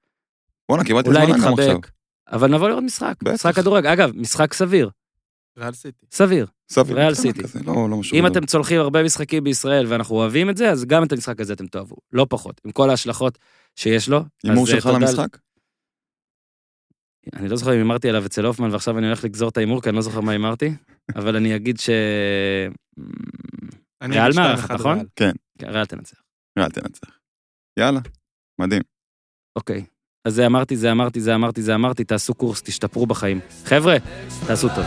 בואנה, 0.70 0.84
קיבלתי 0.84 1.10
אולי 1.10 1.26
זמן 1.26 1.36
עכשיו. 1.36 1.52
נתחבק, 1.52 1.92
אבל 2.32 2.52
נבוא 2.52 2.70
לראות 2.70 2.84
משחק. 2.84 3.16
בטח. 3.24 3.34
משחק 3.34 3.56
כדורגל. 3.56 3.90
אגב, 3.90 4.12
משחק 4.16 4.54
סביר, 4.54 4.90
ריאל 5.58 5.72
סיטי. 5.74 6.06
סביר. 6.12 6.48
סביר. 6.72 6.96
ריאל 6.98 7.14
סיטי. 7.14 7.44
כזה, 7.44 7.60
לא, 7.66 7.90
לא 7.90 7.98
משהו. 7.98 8.18
אם 8.18 8.26
גדול. 8.26 8.32
אתם 8.32 8.46
צולחים 8.46 8.80
הרבה 8.80 9.04
משחקים 9.04 9.44
בישראל 9.44 9.86
ואנחנו 9.88 10.16
אוהבים 10.16 10.50
את 10.50 10.58
זה, 10.58 10.72
אז 10.72 10.86
גם 10.86 11.04
את 11.04 11.12
המשחק 11.12 11.42
הזה 11.42 11.54
אתם 11.54 11.68
תאהבו. 11.68 11.96
לא 12.12 12.26
פחות, 12.30 12.62
עם 12.66 12.72
כל 12.72 12.90
ההשלכות 12.90 13.38
שיש 13.76 14.10
לו. 14.10 14.22
הימור 14.44 14.66
אה, 14.68 14.72
שלך 14.72 14.86
למשחק? 14.86 15.38
אני 17.34 17.50
לא 17.50 17.56
זוכר 17.56 17.74
אם 17.74 17.78
הימרתי 17.78 18.10
עליו 18.10 18.26
אצל 18.26 18.46
הופמן 18.46 18.72
ועכשיו 18.72 18.98
אני 18.98 19.06
הולך 19.06 19.24
לגזור 19.24 19.50
את 19.50 19.58
ההימור, 19.58 19.82
כי 19.82 19.90
אני 19.90 19.96
לא 19.96 20.02
זוכר 20.02 20.22
מה 20.22 20.32
הימרתי, 20.32 20.70
אבל 21.20 21.36
אני 21.36 21.56
אגיד 21.56 21.80
ש... 21.80 21.90
ריאל 24.04 24.32
מארחת, 24.36 24.66
אחד 24.66 24.76
נכון? 24.76 24.96
ריאל. 24.96 25.08
כן, 25.16 25.32
ריאל 25.64 25.86
תנצח. 25.86 26.22
יאללה, 26.58 26.70
תנצח. 26.70 27.18
יאללה, 27.80 28.00
מדהים. 28.62 28.82
אוקיי. 29.56 29.86
אז 30.26 30.36
זה 30.36 30.46
אמרתי, 30.46 30.78
זה 30.78 30.92
אמרתי, 30.92 31.22
זה 31.22 31.36
אמרתי, 31.36 31.62
זה 31.62 31.76
אמרתי, 31.76 32.04
תעשו 32.04 32.34
קורס, 32.34 32.62
תשתפרו 32.62 33.06
בחיים. 33.06 33.40
חבר'ה, 33.66 33.98
תעשו 34.48 34.68
טוב. 34.76 34.86